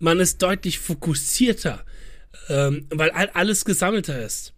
man 0.00 0.20
ist 0.20 0.42
deutlich 0.42 0.78
fokussierter, 0.78 1.84
ähm, 2.48 2.86
weil 2.90 3.10
all, 3.10 3.28
alles 3.34 3.64
gesammelter 3.64 4.24
ist. 4.24 4.52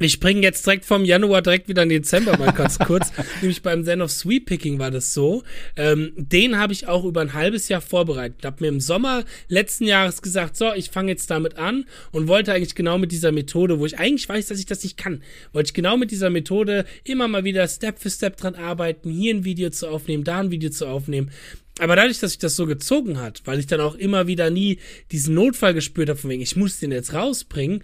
Wir 0.00 0.08
springen 0.08 0.44
jetzt 0.44 0.64
direkt 0.64 0.84
vom 0.84 1.04
Januar 1.04 1.42
direkt 1.42 1.68
wieder 1.68 1.82
in 1.82 1.88
den 1.88 2.02
Dezember 2.02 2.38
mal 2.38 2.52
ganz 2.52 2.78
kurz. 2.86 3.10
Nämlich 3.40 3.62
beim 3.62 3.84
Zen 3.84 4.00
of 4.00 4.12
Sweep 4.12 4.46
Picking 4.46 4.78
war 4.78 4.92
das 4.92 5.12
so. 5.12 5.42
Ähm, 5.76 6.12
den 6.14 6.56
habe 6.56 6.72
ich 6.72 6.86
auch 6.86 7.04
über 7.04 7.20
ein 7.20 7.32
halbes 7.32 7.68
Jahr 7.68 7.80
vorbereitet. 7.80 8.44
Hab 8.44 8.60
mir 8.60 8.68
im 8.68 8.78
Sommer 8.78 9.24
letzten 9.48 9.86
Jahres 9.86 10.22
gesagt, 10.22 10.56
so, 10.56 10.72
ich 10.72 10.90
fange 10.90 11.10
jetzt 11.10 11.28
damit 11.32 11.58
an 11.58 11.84
und 12.12 12.28
wollte 12.28 12.52
eigentlich 12.52 12.76
genau 12.76 12.96
mit 12.96 13.10
dieser 13.10 13.32
Methode, 13.32 13.80
wo 13.80 13.86
ich 13.86 13.98
eigentlich 13.98 14.28
weiß, 14.28 14.46
dass 14.46 14.60
ich 14.60 14.66
das 14.66 14.84
nicht 14.84 14.96
kann, 14.96 15.20
wollte 15.52 15.70
ich 15.70 15.74
genau 15.74 15.96
mit 15.96 16.12
dieser 16.12 16.30
Methode 16.30 16.84
immer 17.02 17.26
mal 17.26 17.42
wieder 17.42 17.66
Step 17.66 17.98
für 17.98 18.10
Step 18.10 18.36
dran 18.36 18.54
arbeiten, 18.54 19.10
hier 19.10 19.34
ein 19.34 19.44
Video 19.44 19.70
zu 19.70 19.88
aufnehmen, 19.88 20.22
da 20.22 20.38
ein 20.38 20.52
Video 20.52 20.70
zu 20.70 20.86
aufnehmen. 20.86 21.32
Aber 21.80 21.96
dadurch, 21.96 22.20
dass 22.20 22.30
sich 22.30 22.38
das 22.38 22.54
so 22.54 22.66
gezogen 22.66 23.20
hat, 23.20 23.42
weil 23.46 23.58
ich 23.58 23.66
dann 23.66 23.80
auch 23.80 23.96
immer 23.96 24.28
wieder 24.28 24.50
nie 24.50 24.78
diesen 25.10 25.34
Notfall 25.34 25.74
gespürt 25.74 26.08
habe, 26.08 26.18
von 26.18 26.30
wegen, 26.30 26.42
ich 26.42 26.54
muss 26.54 26.78
den 26.78 26.92
jetzt 26.92 27.14
rausbringen, 27.14 27.82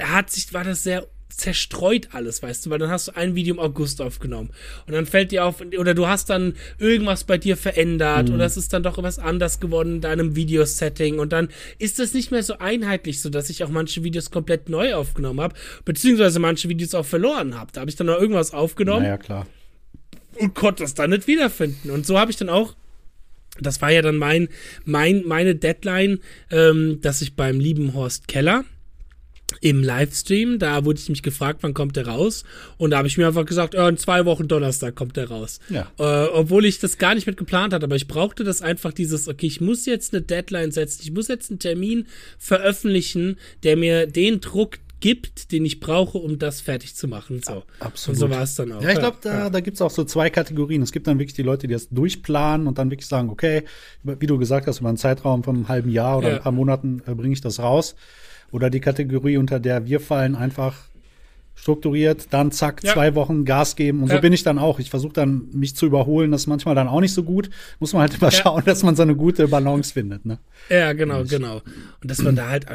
hat 0.00 0.30
sich, 0.30 0.54
war 0.54 0.64
das 0.64 0.82
sehr 0.82 1.06
zerstreut 1.30 2.08
alles, 2.12 2.42
weißt 2.42 2.66
du, 2.66 2.70
weil 2.70 2.78
dann 2.78 2.90
hast 2.90 3.08
du 3.08 3.16
ein 3.16 3.34
Video 3.34 3.54
im 3.54 3.60
August 3.60 4.00
aufgenommen 4.00 4.50
und 4.86 4.92
dann 4.92 5.06
fällt 5.06 5.32
dir 5.32 5.44
auf, 5.44 5.62
oder 5.78 5.94
du 5.94 6.06
hast 6.06 6.30
dann 6.30 6.54
irgendwas 6.78 7.24
bei 7.24 7.38
dir 7.38 7.56
verändert 7.56 8.30
oder 8.30 8.44
es 8.44 8.56
ist 8.56 8.72
dann 8.72 8.82
doch 8.82 9.02
was 9.02 9.18
anders 9.18 9.60
geworden 9.60 9.96
in 9.96 10.00
deinem 10.00 10.36
Videosetting 10.36 11.18
und 11.18 11.32
dann 11.32 11.48
ist 11.78 11.98
das 11.98 12.14
nicht 12.14 12.30
mehr 12.30 12.42
so 12.42 12.58
einheitlich, 12.58 13.20
so 13.20 13.30
dass 13.30 13.50
ich 13.50 13.64
auch 13.64 13.70
manche 13.70 14.04
Videos 14.04 14.30
komplett 14.30 14.68
neu 14.68 14.94
aufgenommen 14.94 15.40
habe, 15.40 15.54
beziehungsweise 15.84 16.38
manche 16.38 16.68
Videos 16.68 16.94
auch 16.94 17.06
verloren 17.06 17.58
habe. 17.58 17.70
Da 17.72 17.80
habe 17.80 17.90
ich 17.90 17.96
dann 17.96 18.08
noch 18.08 18.20
irgendwas 18.20 18.52
aufgenommen 18.52 19.02
naja, 19.02 19.18
klar. 19.18 19.46
und 20.38 20.54
konnte 20.54 20.82
das 20.82 20.94
dann 20.94 21.10
nicht 21.10 21.26
wiederfinden. 21.26 21.90
Und 21.90 22.06
so 22.06 22.18
habe 22.18 22.30
ich 22.30 22.36
dann 22.36 22.48
auch, 22.48 22.74
das 23.60 23.80
war 23.80 23.90
ja 23.90 24.02
dann 24.02 24.16
mein, 24.16 24.48
mein, 24.84 25.24
meine 25.26 25.54
Deadline, 25.54 26.20
ähm, 26.50 27.00
dass 27.00 27.22
ich 27.22 27.36
beim 27.36 27.60
lieben 27.60 27.94
Horst 27.94 28.28
Keller 28.28 28.64
im 29.60 29.82
Livestream, 29.82 30.58
da 30.58 30.84
wurde 30.84 31.00
ich 31.00 31.08
mich 31.08 31.22
gefragt, 31.22 31.62
wann 31.62 31.74
kommt 31.74 31.96
der 31.96 32.06
raus? 32.06 32.44
Und 32.78 32.90
da 32.90 32.98
habe 32.98 33.08
ich 33.08 33.18
mir 33.18 33.26
einfach 33.26 33.44
gesagt, 33.44 33.74
ja, 33.74 33.88
in 33.88 33.96
zwei 33.96 34.24
Wochen 34.24 34.48
Donnerstag 34.48 34.94
kommt 34.94 35.16
der 35.16 35.28
raus. 35.28 35.60
Ja. 35.68 35.90
Äh, 35.98 36.28
obwohl 36.32 36.64
ich 36.64 36.78
das 36.78 36.98
gar 36.98 37.14
nicht 37.14 37.26
mit 37.26 37.36
geplant 37.36 37.72
hatte, 37.72 37.84
aber 37.84 37.96
ich 37.96 38.08
brauchte 38.08 38.44
das 38.44 38.62
einfach 38.62 38.92
dieses, 38.92 39.28
okay, 39.28 39.46
ich 39.46 39.60
muss 39.60 39.86
jetzt 39.86 40.14
eine 40.14 40.22
Deadline 40.22 40.72
setzen, 40.72 41.02
ich 41.02 41.12
muss 41.12 41.28
jetzt 41.28 41.50
einen 41.50 41.58
Termin 41.58 42.06
veröffentlichen, 42.38 43.36
der 43.62 43.76
mir 43.76 44.06
den 44.06 44.40
Druck 44.40 44.78
gibt, 45.00 45.52
den 45.52 45.64
ich 45.64 45.80
brauche, 45.80 46.18
um 46.18 46.38
das 46.38 46.60
fertig 46.60 46.94
zu 46.94 47.08
machen. 47.08 47.40
So. 47.44 47.62
Absolut. 47.80 48.20
Und 48.22 48.28
so 48.28 48.34
war 48.34 48.42
es 48.42 48.54
dann 48.54 48.72
auch. 48.72 48.82
Ja, 48.82 48.90
ich 48.90 48.98
glaube, 48.98 49.16
da, 49.22 49.50
da 49.50 49.60
gibt 49.60 49.76
es 49.76 49.82
auch 49.82 49.90
so 49.90 50.04
zwei 50.04 50.30
Kategorien. 50.30 50.82
Es 50.82 50.92
gibt 50.92 51.06
dann 51.06 51.18
wirklich 51.18 51.34
die 51.34 51.42
Leute, 51.42 51.66
die 51.66 51.72
das 51.74 51.88
durchplanen 51.88 52.66
und 52.66 52.78
dann 52.78 52.90
wirklich 52.90 53.08
sagen, 53.08 53.30
okay, 53.30 53.64
wie 54.02 54.26
du 54.26 54.38
gesagt 54.38 54.66
hast, 54.66 54.80
über 54.80 54.88
einen 54.88 54.98
Zeitraum 54.98 55.42
von 55.42 55.56
einem 55.56 55.68
halben 55.68 55.90
Jahr 55.90 56.18
oder 56.18 56.28
Ja. 56.30 56.36
ein 56.36 56.42
paar 56.42 56.52
Monaten 56.52 57.02
äh, 57.06 57.14
bringe 57.14 57.32
ich 57.32 57.40
das 57.40 57.58
raus. 57.58 57.94
Oder 58.52 58.68
die 58.68 58.80
Kategorie, 58.80 59.36
unter 59.36 59.60
der 59.60 59.86
wir 59.86 60.00
fallen, 60.00 60.34
einfach 60.34 60.89
strukturiert, 61.54 62.28
dann 62.30 62.52
zack, 62.52 62.82
Ja. 62.82 62.94
zwei 62.94 63.14
Wochen 63.14 63.44
Gas 63.44 63.76
geben. 63.76 64.02
Und 64.02 64.08
Ja. 64.08 64.14
so 64.16 64.20
bin 64.22 64.32
ich 64.32 64.42
dann 64.42 64.58
auch. 64.58 64.78
Ich 64.78 64.88
versuche 64.88 65.12
dann, 65.12 65.48
mich 65.52 65.76
zu 65.76 65.84
überholen. 65.84 66.30
Das 66.30 66.42
ist 66.42 66.46
manchmal 66.46 66.74
dann 66.74 66.88
auch 66.88 67.00
nicht 67.00 67.12
so 67.12 67.22
gut. 67.22 67.50
Muss 67.80 67.92
man 67.92 68.00
halt 68.02 68.14
immer 68.14 68.30
schauen, 68.30 68.62
dass 68.64 68.82
man 68.82 68.96
so 68.96 69.02
eine 69.02 69.14
gute 69.14 69.46
Balance 69.48 69.92
findet. 69.92 70.24
Ne? 70.24 70.38
Ja, 70.70 70.94
genau, 70.94 71.24
genau. 71.24 71.56
Und 72.02 72.10
dass 72.10 72.22
man 72.22 72.34
da 72.34 72.48
halt, 72.48 72.66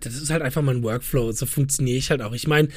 das 0.00 0.14
ist 0.14 0.30
halt 0.30 0.40
einfach 0.40 0.62
mein 0.62 0.82
Workflow. 0.82 1.32
So 1.32 1.44
funktioniere 1.44 1.98
ich 1.98 2.10
halt 2.10 2.22
auch. 2.22 2.32
Ich 2.32 2.46
meine, 2.46 2.68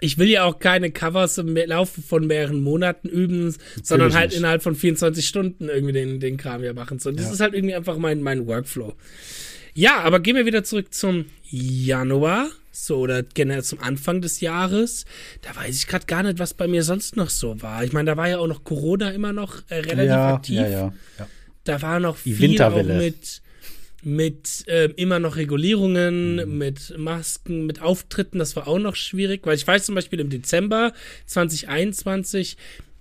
ich 0.00 0.18
will 0.18 0.28
ja 0.28 0.42
auch 0.44 0.58
keine 0.58 0.90
Covers 0.90 1.38
im 1.38 1.54
Laufe 1.54 2.02
von 2.02 2.26
mehreren 2.26 2.60
Monaten 2.60 3.08
üben, 3.08 3.54
sondern 3.84 4.14
halt 4.14 4.30
nicht. 4.30 4.38
innerhalb 4.38 4.64
von 4.64 4.74
24 4.74 5.24
Stunden 5.28 5.68
irgendwie 5.68 5.92
den, 5.92 6.18
den 6.18 6.36
Kram 6.36 6.64
ja 6.64 6.72
machen. 6.72 6.98
So, 6.98 7.12
das 7.12 7.26
Ja. 7.26 7.32
ist 7.32 7.40
halt 7.40 7.54
irgendwie 7.54 7.74
einfach 7.76 7.98
mein, 7.98 8.20
mein 8.20 8.48
Workflow. 8.48 8.94
Ja, 9.74 10.00
aber 10.00 10.18
gehen 10.18 10.34
wir 10.34 10.44
wieder 10.44 10.64
zurück 10.64 10.92
zum 10.92 11.26
Januar, 11.48 12.48
so 12.72 12.98
oder 12.98 13.22
generell 13.22 13.62
zum 13.62 13.80
Anfang 13.80 14.20
des 14.20 14.40
Jahres. 14.40 15.04
Da 15.42 15.54
weiß 15.54 15.76
ich 15.76 15.86
gerade 15.86 16.06
gar 16.06 16.22
nicht, 16.22 16.38
was 16.38 16.54
bei 16.54 16.66
mir 16.66 16.82
sonst 16.82 17.16
noch 17.16 17.30
so 17.30 17.60
war. 17.62 17.84
Ich 17.84 17.92
meine, 17.92 18.10
da 18.10 18.16
war 18.16 18.28
ja 18.28 18.38
auch 18.38 18.48
noch 18.48 18.64
Corona 18.64 19.10
immer 19.10 19.32
noch 19.32 19.62
äh, 19.68 19.76
relativ 19.76 20.06
ja, 20.06 20.34
aktiv. 20.34 20.56
ja, 20.56 20.68
ja, 20.68 20.92
ja. 21.18 21.28
Da 21.64 21.82
war 21.82 22.00
noch 22.00 22.18
Die 22.24 22.32
viel 22.32 22.60
auch 22.60 22.82
mit 22.82 23.42
mit 24.04 24.64
äh, 24.66 24.86
immer 24.96 25.20
noch 25.20 25.36
Regulierungen, 25.36 26.34
mhm. 26.34 26.58
mit 26.58 26.98
Masken, 26.98 27.66
mit 27.66 27.80
Auftritten, 27.80 28.40
das 28.40 28.56
war 28.56 28.66
auch 28.66 28.80
noch 28.80 28.96
schwierig, 28.96 29.46
weil 29.46 29.54
ich 29.54 29.64
weiß 29.64 29.86
zum 29.86 29.94
Beispiel 29.94 30.18
im 30.18 30.28
Dezember 30.28 30.92
2021 31.26 32.56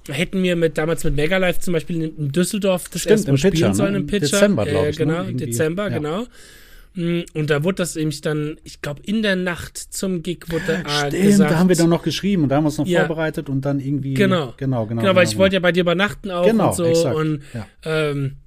hätten 0.08 0.42
wir 0.44 0.56
mit 0.56 0.78
damals 0.78 1.04
mit 1.04 1.16
Megalife 1.16 1.60
zum 1.60 1.74
Beispiel 1.74 2.04
in 2.04 2.32
Düsseldorf 2.32 2.90
das 2.90 3.02
Stimmt, 3.02 3.12
erste 3.12 3.32
Mal 3.32 3.38
spielen 3.38 3.54
Pitcher, 3.54 3.74
sollen 3.74 3.94
ne? 3.94 4.00
im 4.00 4.08
Pitcher. 4.08 4.28
Dezember, 4.28 4.66
glaube 4.66 4.90
ich. 4.90 5.00
Äh, 5.00 5.06
genau, 5.06 5.24
ne? 5.24 5.34
Dezember, 5.34 5.90
ja. 5.90 5.98
genau. 5.98 6.28
Mm, 6.94 7.22
Und 7.34 7.50
da 7.50 7.64
wurde 7.64 7.76
das 7.76 7.96
nämlich 7.96 8.20
dann, 8.22 8.58
ich 8.64 8.82
glaube, 8.82 9.02
in 9.06 9.22
der 9.22 9.36
Nacht 9.38 9.78
zum 9.78 10.24
Gig 10.24 10.40
wurde 10.50 10.84
äh, 10.86 11.08
Stimmt, 11.08 11.24
gesagt. 11.24 11.52
da 11.52 11.58
haben 11.60 11.70
wir 11.70 11.76
dann 11.78 11.90
noch 11.90 12.04
geschrieben 12.04 12.44
und 12.44 12.50
da 12.50 12.58
haben 12.58 12.64
wir 12.64 12.68
uns 12.68 12.78
noch 12.78 12.86
Ja. 12.88 13.06
vorbereitet 13.06 13.48
und 13.50 13.62
dann 13.64 13.80
irgendwie. 13.80 14.14
Genau. 14.14 14.54
Genau, 14.58 14.86
genau. 14.86 15.02
Genau, 15.02 15.16
weil 15.16 15.26
ich 15.28 15.38
wollte 15.38 15.56
ja 15.56 15.60
bei 15.62 15.72
dir 15.72 15.82
übernachten 15.82 16.30
auch 16.32 16.46
Genau, 16.46 16.70
und 16.70 16.76
so. 16.76 16.84
exakt, 16.86 17.16
Und 17.16 17.42
ja. 17.54 17.66
ähm, 17.86 18.38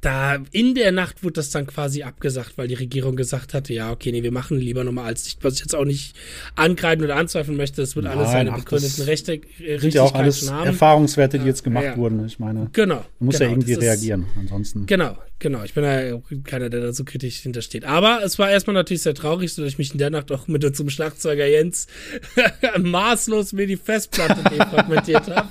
da 0.00 0.38
in 0.52 0.74
der 0.76 0.92
Nacht 0.92 1.22
wurde 1.24 1.34
das 1.34 1.50
dann 1.50 1.66
quasi 1.66 2.04
abgesagt, 2.04 2.52
weil 2.56 2.68
die 2.68 2.74
Regierung 2.74 3.16
gesagt 3.16 3.54
hatte, 3.54 3.74
ja, 3.74 3.90
okay, 3.90 4.12
nee, 4.12 4.22
wir 4.22 4.30
machen 4.32 4.58
lieber 4.58 4.84
nochmal 4.84 5.06
als 5.06 5.24
nicht, 5.24 5.42
was 5.42 5.54
ich 5.54 5.60
jetzt 5.60 5.74
auch 5.74 5.84
nicht 5.84 6.14
angreifen 6.54 7.02
oder 7.02 7.16
anzweifeln 7.16 7.56
möchte, 7.56 7.80
das 7.82 7.96
wird 7.96 8.06
alles 8.06 8.28
Nein, 8.28 8.32
seine 8.32 8.52
ach, 8.52 8.58
begründeten 8.60 8.96
das 8.98 9.06
Rechte, 9.08 9.34
äh, 9.34 9.78
Sind 9.78 9.92
ja 9.94 10.02
auch 10.02 10.14
alles 10.14 10.48
haben. 10.50 10.66
Erfahrungswerte, 10.68 11.40
die 11.40 11.46
jetzt 11.46 11.64
gemacht 11.64 11.84
ja. 11.84 11.96
wurden. 11.96 12.24
Ich 12.24 12.38
meine, 12.38 12.68
Genau. 12.72 13.04
man 13.18 13.26
muss 13.26 13.34
genau, 13.38 13.44
ja 13.50 13.54
irgendwie 13.56 13.74
das 13.74 13.82
ist- 13.84 13.90
reagieren. 13.90 14.26
Ansonsten. 14.38 14.86
Genau, 14.86 15.18
genau. 15.40 15.64
Ich 15.64 15.74
bin 15.74 15.82
ja 15.82 16.20
keiner, 16.44 16.70
der 16.70 16.80
da 16.80 16.92
so 16.92 17.04
kritisch 17.04 17.40
hintersteht. 17.40 17.84
Aber 17.84 18.22
es 18.24 18.38
war 18.38 18.50
erstmal 18.50 18.74
natürlich 18.74 19.02
sehr 19.02 19.14
traurig, 19.14 19.52
so 19.52 19.62
dass 19.62 19.72
ich 19.72 19.78
mich 19.78 19.92
in 19.92 19.98
der 19.98 20.10
Nacht 20.10 20.30
auch 20.30 20.46
mit 20.46 20.64
unserem 20.64 20.90
Schlagzeuger 20.90 21.46
Jens 21.46 21.88
maßlos 22.78 23.52
mir 23.52 23.66
die 23.66 23.76
Festplatte 23.76 24.42
defragmentiert 24.48 25.28
habe. 25.28 25.48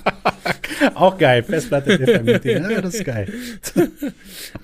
Auch 0.94 1.18
geil. 1.18 1.42
Festplatte 1.42 1.98
defragmentieren. 1.98 2.70
Ja, 2.70 2.80
das 2.80 2.94
ist 2.94 3.04
geil. 3.04 3.32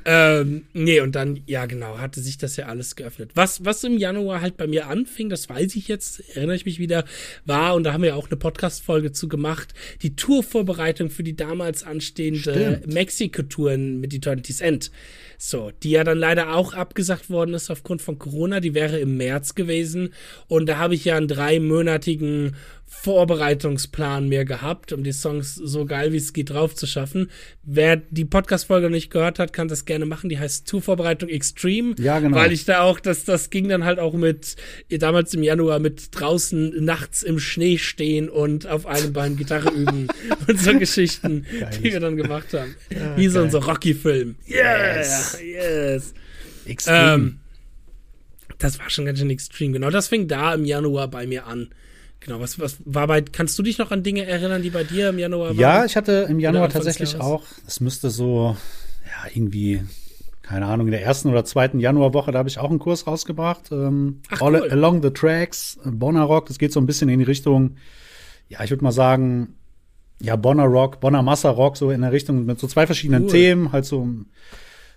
Ähm, 0.04 0.64
nee, 0.73 1.00
und 1.00 1.16
dann, 1.16 1.40
ja 1.47 1.66
genau, 1.66 1.99
hatte 1.99 2.21
sich 2.21 2.38
das 2.38 2.56
ja 2.56 2.66
alles 2.66 2.95
geöffnet. 2.95 3.33
Was, 3.35 3.64
was 3.64 3.83
im 3.83 3.99
Januar 3.99 4.40
halt 4.40 4.56
bei 4.56 4.66
mir 4.66 4.87
anfing, 4.87 5.28
das 5.28 5.49
weiß 5.49 5.75
ich 5.75 5.88
jetzt, 5.88 6.23
erinnere 6.37 6.54
ich 6.54 6.64
mich 6.64 6.78
wieder, 6.78 7.04
war, 7.45 7.75
und 7.75 7.85
da 7.85 7.92
haben 7.92 8.02
wir 8.02 8.16
auch 8.16 8.28
eine 8.28 8.37
Podcast-Folge 8.37 9.12
zu 9.12 9.28
gemacht, 9.28 9.75
die 10.02 10.14
Tourvorbereitung 10.14 11.11
für 11.11 11.25
die 11.25 11.35
damals 11.35 11.83
anstehende. 11.83 12.83
Mexiko-Tour 12.87 13.76
mit 13.76 14.14
Eternity's 14.14 14.61
End. 14.61 14.90
So, 15.38 15.71
die 15.83 15.90
ja 15.90 16.05
dann 16.05 16.19
leider 16.19 16.55
auch 16.55 16.75
abgesagt 16.75 17.31
worden 17.31 17.55
ist 17.55 17.71
aufgrund 17.71 18.02
von 18.02 18.19
Corona, 18.19 18.61
die 18.61 18.75
wäre 18.75 18.99
im 18.99 19.16
März 19.16 19.55
gewesen. 19.55 20.14
Und 20.49 20.66
da 20.66 20.78
habe 20.78 20.95
ich 20.95 21.05
ja 21.05 21.16
einen 21.16 21.28
dreimonatigen 21.28 22.57
Vorbereitungsplan 22.88 24.28
mehr 24.28 24.45
gehabt, 24.45 24.93
um 24.93 25.02
die 25.02 25.12
Songs 25.12 25.57
so 25.57 25.87
geil 25.87 26.12
wie 26.12 26.19
es 26.19 26.33
geht 26.33 26.50
drauf 26.50 26.75
zu 26.75 26.87
schaffen. 26.87 27.31
Wer 27.64 27.97
die 27.97 28.25
Podcast-Folge 28.25 28.87
noch 28.87 28.95
nicht 28.95 29.11
gehört 29.11 29.40
hat, 29.40 29.52
kann 29.52 29.66
das 29.66 29.85
gerne 29.85 30.07
machen. 30.07 30.28
Die 30.28 30.38
heißt 30.38 30.69
Tour-Vorbereitung 30.69 31.28
Extreme. 31.28 31.97
Ja, 31.99 32.21
genau. 32.21 32.37
Weil 32.37 32.52
ich 32.52 32.64
da 32.64 32.83
auch, 32.83 33.00
das, 33.00 33.25
das 33.25 33.50
ging 33.50 33.69
dann 33.69 33.85
halt 33.85 33.99
auch 33.99 34.14
mit, 34.14 34.55
damals 34.88 35.35
im 35.35 35.43
Januar, 35.43 35.81
mit 35.81 36.09
draußen 36.12 36.85
nachts 36.85 37.25
im 37.25 37.40
Schnee 37.40 37.78
stehen 37.78 38.28
und 38.28 38.69
auf 38.69 38.87
einem 38.87 39.12
Bein 39.12 39.37
Gitarre 39.37 39.71
üben 39.71 40.07
und 40.47 40.61
so 40.61 40.78
Geschichten, 40.78 41.45
Geil. 41.59 41.71
die 41.78 41.93
wir 41.93 42.00
dann 42.00 42.16
gemacht 42.16 42.55
haben. 42.55 42.76
Wie 43.16 43.28
so 43.28 43.43
unser 43.43 43.64
Rocky-Film. 43.64 44.37
Yes. 44.47 45.38
yes. 45.43 46.14
Extrem. 46.64 47.21
Ähm, 47.21 47.40
das 48.59 48.78
war 48.78 48.90
schon 48.90 49.05
ganz 49.05 49.19
schön 49.19 49.31
extrem. 49.31 49.73
Genau, 49.73 49.90
das 49.90 50.09
fing 50.09 50.28
da 50.28 50.55
im 50.55 50.64
Januar 50.64 51.09
bei 51.09 51.26
mir 51.26 51.47
an. 51.47 51.71
Genau, 52.26 52.40
was, 52.40 52.59
was 52.59 52.78
war 52.85 53.06
bei, 53.06 53.21
kannst 53.21 53.56
du 53.56 53.62
dich 53.62 53.78
noch 53.78 53.92
an 53.92 54.02
Dinge 54.02 54.26
erinnern, 54.26 54.61
die 54.61 54.71
bei 54.71 54.83
dir 54.83 55.11
im 55.11 55.18
Januar 55.18 55.50
waren? 55.50 55.59
Ja, 55.59 55.85
ich 55.85 55.97
hatte 55.97 56.26
im 56.28 56.40
Januar 56.40 56.68
tatsächlich 56.68 57.21
auch, 57.21 57.45
es 57.68 57.78
müsste 57.78 58.11
so, 58.11 58.56
ja, 59.04 59.30
irgendwie, 59.33 59.85
keine 60.42 60.66
Ahnung, 60.66 60.88
in 60.88 60.90
der 60.90 61.02
ersten 61.02 61.28
oder 61.28 61.45
zweiten 61.45 61.78
Januarwoche, 61.78 62.33
da 62.33 62.38
habe 62.40 62.49
ich 62.49 62.59
auch 62.59 62.68
einen 62.68 62.80
Kurs 62.80 63.06
rausgebracht. 63.06 63.71
Ähm, 63.71 64.23
Ach, 64.30 64.42
All 64.42 64.61
cool. 64.61 64.71
Along 64.73 65.02
the 65.02 65.11
Tracks, 65.11 65.78
Bonner 65.85 66.25
Rock, 66.25 66.47
das 66.47 66.59
geht 66.59 66.73
so 66.73 66.80
ein 66.80 66.87
bisschen 66.87 67.09
in 67.09 67.21
die 67.21 67.25
Richtung, 67.25 67.76
ja, 68.49 68.64
ich 68.64 68.71
würde 68.71 68.83
mal 68.83 68.90
sagen, 68.90 69.54
ja, 70.21 70.35
Bonner 70.35 70.64
Rock, 70.64 70.99
Bonner 70.99 71.23
Massa 71.23 71.50
Rock, 71.50 71.76
so 71.76 71.92
in 71.92 72.00
der 72.00 72.11
Richtung 72.11 72.45
mit 72.45 72.59
so 72.59 72.66
zwei 72.66 72.87
verschiedenen 72.87 73.25
Cool. 73.25 73.30
Themen, 73.30 73.71
halt 73.71 73.85
so, 73.85 74.09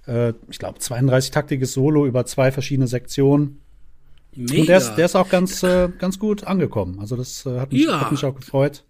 äh, 0.08 0.34
ich 0.50 0.58
glaube, 0.58 0.80
32-taktiges 0.80 1.74
Solo 1.74 2.08
über 2.08 2.26
zwei 2.26 2.52
verschiedene 2.52 2.88
Sektionen. 2.88 3.62
Mega. 4.36 4.60
Und 4.62 4.70
der 4.70 4.78
ist, 4.78 4.96
der 4.96 5.06
ist 5.06 5.16
auch 5.16 5.30
ganz, 5.30 5.64
äh, 5.64 5.90
ganz 5.98 6.20
gut 6.20 6.44
angekommen. 6.46 7.00
Also 7.00 7.16
das 7.16 7.46
äh, 7.46 7.60
hat, 7.60 7.72
mich, 7.72 7.86
Ja. 7.86 8.02
hat 8.02 8.12
mich 8.12 8.24
auch 8.24 8.36
gefreut. 8.36 8.84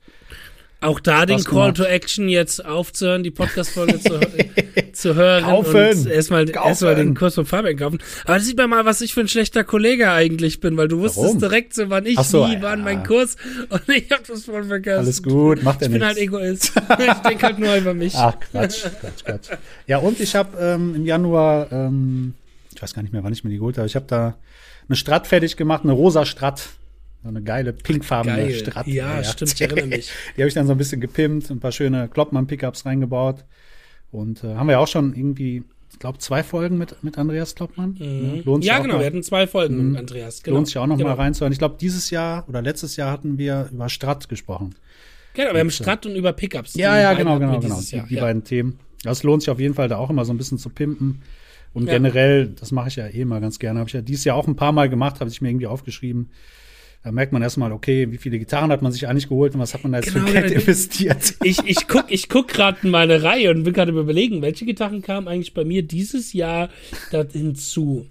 Auch 0.82 1.02
da 1.02 1.26
den 1.26 1.44
Call 1.44 1.74
gemacht. 1.74 1.78
to 1.78 1.84
Action 1.84 2.30
jetzt 2.30 2.64
aufzuhören, 2.66 3.22
die 3.22 3.32
Podcast-Folge 3.32 4.00
zu, 4.00 4.18
zu 4.94 5.14
hören 5.16 5.44
Kaufen. 5.44 5.76
und 5.76 6.08
erstmal 6.08 6.50
erstmal 6.50 6.96
den 6.96 7.16
Kurs 7.16 7.36
von 7.36 7.46
Fabian 7.46 7.76
kaufen. 7.76 8.00
Aber 8.24 8.36
da 8.36 8.40
sieht 8.40 8.56
man 8.58 8.70
mal, 8.70 8.86
was 8.86 9.02
ich 9.02 9.14
für 9.14 9.20
ein 9.20 9.28
schlechter 9.28 9.66
Kollege 9.66 10.10
eigentlich 10.12 10.62
bin, 10.62 10.78
weil 10.78 10.88
du 10.88 11.00
wusstest 11.00 11.26
Warum? 11.26 11.40
direkt 11.40 11.74
so, 11.74 11.90
wann 11.90 12.06
ich 12.06 12.18
so, 12.22 12.48
wie, 12.48 12.54
ja. 12.54 12.62
wann 12.62 12.86
mein 12.86 13.04
Kurs 13.04 13.36
und 13.70 13.90
ich 13.90 14.10
hab 14.10 14.26
das 14.26 14.46
voll 14.46 14.64
vergessen. 14.64 15.00
Alles 15.00 15.22
gut, 15.22 15.64
macht 15.64 15.82
ja 15.82 15.88
Ich 15.88 15.92
bin 15.92 16.00
nichts. 16.02 16.08
halt 16.08 16.18
Egoist. 16.18 16.72
ich 17.00 17.14
denke 17.30 17.46
halt 17.46 17.60
nur 17.60 17.76
über 17.76 17.94
mich. 17.94 18.16
Ach, 18.16 18.36
Quatsch, 18.40 18.84
Quatsch, 19.02 19.26
Quatsch. 19.26 19.50
Ja, 19.86 19.98
und 19.98 20.22
ich 20.22 20.34
habe 20.34 20.58
ähm, 20.62 20.96
im 20.96 21.06
Januar, 21.06 21.70
ähm, 21.74 22.36
ich 22.74 22.82
weiß 22.82 22.94
gar 22.94 23.02
nicht 23.02 23.12
mehr, 23.12 23.22
wann 23.26 23.34
ich 23.34 23.44
mir 23.44 23.50
die 23.50 23.58
geholt 23.58 23.78
habe, 23.78 23.88
ich 23.88 23.98
habe 23.98 24.06
da 24.08 24.38
eine 24.90 24.96
Strat 24.96 25.28
fertig 25.28 25.56
gemacht, 25.56 25.84
eine 25.84 25.94
rosa 25.94 26.26
Strat. 26.26 26.70
So 27.22 27.30
eine 27.30 27.42
geile 27.42 27.74
pinkfarbene 27.74 28.38
Geil. 28.38 28.54
Strat. 28.54 28.88
Ja, 28.88 29.24
stimmt, 29.24 29.54
ich 29.54 29.62
erinnere 29.62 29.88
mich. 29.88 30.12
Die 30.38 30.42
habe 30.42 30.48
ich 30.48 30.54
dann 30.54 30.68
so 30.68 30.72
ein 30.72 30.78
bisschen 30.78 31.02
gepimpt, 31.02 31.50
ein 31.50 31.60
paar 31.60 31.72
schöne 31.72 32.08
Kloppmann-Pickups 32.08 32.86
reingebaut. 32.86 33.44
Und 34.12 34.44
äh, 34.44 34.56
haben 34.56 34.70
wir 34.70 34.80
auch 34.80 34.88
schon 34.88 35.14
irgendwie, 35.14 35.64
ich 35.92 36.00
glaube, 36.00 36.18
zwei 36.20 36.44
Folgen 36.44 36.78
mit, 36.78 37.04
mit 37.04 37.18
Andreas 37.18 37.56
Kloppmann. 37.56 37.98
Ne? 38.00 38.42
Lohnt 38.46 38.64
sich 38.64 38.70
ja, 38.70 38.78
auch 38.78 38.84
genau, 38.84 38.96
mal- 38.96 39.00
wir 39.02 39.08
hatten 39.08 39.24
zwei 39.24 39.48
Folgen 39.48 39.92
mit 39.92 40.00
Andreas. 40.00 40.44
Genau. 40.44 40.56
Lohnt 40.58 40.68
sich 40.68 40.78
auch 40.78 40.88
noch 40.88 40.98
genau. 40.98 41.10
mal 41.10 41.16
reinzuhören. 41.16 41.52
Ich 41.52 41.60
glaube, 41.60 41.76
dieses 41.80 42.10
Jahr 42.10 42.48
oder 42.48 42.62
letztes 42.62 42.96
Jahr 42.96 43.12
hatten 43.12 43.38
wir 43.38 43.70
über 43.72 43.90
Strat 43.90 44.30
gesprochen. 44.30 44.76
Genau, 45.34 45.54
wir 45.54 45.60
haben 45.60 45.72
Strat 45.72 46.06
und 46.06 46.16
über 46.16 46.34
Pickups. 46.34 46.76
Ja, 46.76 46.98
ja, 47.00 47.14
genau, 47.14 47.38
genau, 47.38 47.60
genau. 47.60 47.80
Die, 47.80 48.02
die 48.10 48.16
ja. 48.16 48.22
beiden 48.22 48.44
Themen. 48.44 48.80
Das 49.04 49.24
lohnt 49.24 49.44
sich 49.44 49.50
auf 49.50 49.60
jeden 49.60 49.74
Fall 49.74 49.88
da 49.88 49.98
auch 49.98 50.10
immer 50.10 50.26
so 50.26 50.34
ein 50.34 50.38
bisschen 50.38 50.58
zu 50.58 50.70
pimpen. 50.70 51.22
Und 51.74 51.86
Ja. 51.88 51.94
generell, 51.94 52.48
das 52.60 52.72
mache 52.72 52.88
ich 52.90 52.96
ja 52.96 53.08
eh 53.08 53.22
immer 53.22 53.40
ganz 53.42 53.60
gerne. 53.60 53.80
Habe 53.80 53.90
ich 53.90 53.94
ja 53.94 54.02
dieses 54.02 54.26
Jahr 54.26 54.36
auch 54.36 54.48
ein 54.48 54.56
paar 54.56 54.72
Mal 54.72 54.90
gemacht, 54.90 55.20
habe 55.20 55.30
ich 55.30 55.42
mir 55.42 55.50
irgendwie 55.50 55.68
aufgeschrieben. 55.68 56.30
Da 57.04 57.14
merkt 57.14 57.32
man 57.32 57.42
erstmal, 57.42 57.72
okay, 57.72 58.12
wie 58.12 58.18
viele 58.18 58.40
Gitarren 58.40 58.72
hat 58.72 58.82
man 58.82 58.92
sich 58.92 59.08
eigentlich 59.08 59.30
geholt 59.30 59.54
und 59.54 59.62
was 59.62 59.74
hat 59.74 59.84
man 59.84 59.94
da 59.94 60.00
jetzt 60.00 60.14
Genau, 60.14 60.26
für 60.28 60.34
Geld 60.34 60.52
investiert? 60.52 61.36
Ich, 61.44 61.60
ich 61.66 61.88
guck, 61.88 62.12
ich 62.12 62.28
guck 62.28 62.50
gerade 62.50 62.80
in 62.84 62.90
meine 62.90 63.24
Reihe 63.24 63.52
und 63.52 63.64
bin 63.64 63.72
gerade 63.74 63.92
überlegen, 63.92 64.42
welche 64.42 64.66
Gitarren 64.66 65.02
kamen 65.02 65.28
eigentlich 65.30 65.54
bei 65.54 65.64
mir 65.64 65.82
dieses 65.84 66.34
Jahr 66.34 66.70
da 67.12 67.24
hinzu. 67.32 68.06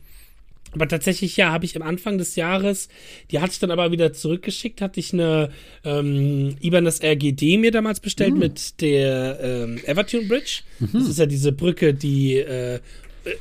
Aber 0.73 0.87
tatsächlich, 0.89 1.37
ja, 1.37 1.51
habe 1.51 1.65
ich 1.67 1.77
am 1.77 1.83
Anfang 1.83 2.17
des 2.19 2.37
Jahres, 2.37 2.89
die 3.31 3.41
hatte 3.41 3.53
ich 3.53 3.59
dann 3.59 3.71
aber 3.71 3.91
wieder 3.91 4.13
zurückgeschickt, 4.13 4.81
hatte 4.81 5.01
ich 5.01 5.13
eine 5.13 5.51
ähm, 5.85 6.57
Ibanez 6.61 7.03
RGD 7.03 7.59
mir 7.59 7.71
damals 7.71 8.01
bestellt 8.01 8.33
Hm. 8.33 8.39
mit 8.39 8.81
der 8.81 9.39
ähm, 9.43 9.79
Evertune 9.87 10.27
Bridge. 10.29 10.61
Mhm. 10.79 10.91
Das 10.93 11.09
ist 11.09 11.19
ja 11.19 11.27
diese 11.27 11.53
Brücke, 11.53 11.93
die 11.95 12.37
äh, 12.37 12.81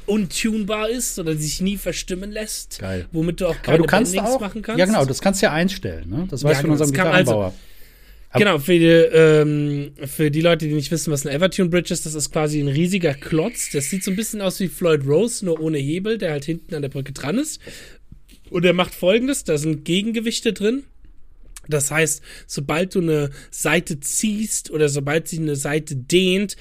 untunbar 0.05 0.89
ist 0.89 1.17
oder 1.19 1.35
sich 1.35 1.61
nie 1.61 1.77
verstimmen 1.77 2.31
lässt. 2.31 2.79
Geil. 2.79 3.05
Womit 3.11 3.41
du 3.41 3.47
auch 3.47 3.51
Aber 3.55 3.61
keine 3.63 3.77
du 3.79 3.83
Bendings 3.85 4.17
auch, 4.19 4.39
machen 4.39 4.61
kannst. 4.61 4.79
ja 4.79 4.85
genau, 4.85 5.05
das 5.05 5.21
kannst 5.21 5.41
du 5.41 5.45
ja 5.47 5.53
einstellen. 5.53 6.09
Ne? 6.09 6.27
Das 6.29 6.41
Ja, 6.41 6.49
weißt 6.49 6.63
du 6.63 6.67
von 6.67 6.71
genau, 6.77 6.83
unserem 6.83 7.07
also- 7.07 7.21
Gitarrenbauer. 7.31 7.45
Ab- 7.47 8.39
Genau, 8.39 8.59
für 8.59 8.77
die, 8.77 8.85
ähm, 8.85 9.91
für 10.05 10.29
die 10.29 10.41
Leute, 10.41 10.67
die 10.67 10.73
nicht 10.73 10.91
wissen, 10.91 11.11
was 11.13 11.25
eine 11.25 11.33
Evertune 11.33 11.69
Bridge 11.69 11.93
ist, 11.93 12.05
das 12.05 12.13
ist 12.13 12.29
quasi 12.31 12.59
ein 12.59 12.67
riesiger 12.67 13.13
Klotz. 13.13 13.71
Das 13.71 13.89
sieht 13.89 14.03
so 14.03 14.11
ein 14.11 14.17
bisschen 14.17 14.41
aus 14.41 14.59
wie 14.59 14.67
Floyd 14.67 15.07
Rose, 15.07 15.45
nur 15.45 15.59
ohne 15.61 15.77
Hebel, 15.77 16.17
der 16.17 16.31
halt 16.31 16.43
hinten 16.43 16.75
an 16.75 16.81
der 16.81 16.89
Brücke 16.89 17.13
dran 17.13 17.37
ist. 17.39 17.61
Und 18.49 18.65
er 18.65 18.73
macht 18.73 18.93
folgendes: 18.93 19.45
da 19.45 19.57
sind 19.57 19.85
Gegengewichte 19.85 20.51
drin. 20.51 20.83
Das 21.69 21.89
heißt, 21.89 22.21
sobald 22.45 22.95
du 22.95 22.99
eine 23.01 23.29
Seite 23.49 23.99
ziehst 24.01 24.71
oder 24.71 24.89
sobald 24.89 25.27
sich 25.29 25.39
eine 25.39 25.55
Seite 25.55 25.95
dehnt, 25.95 26.57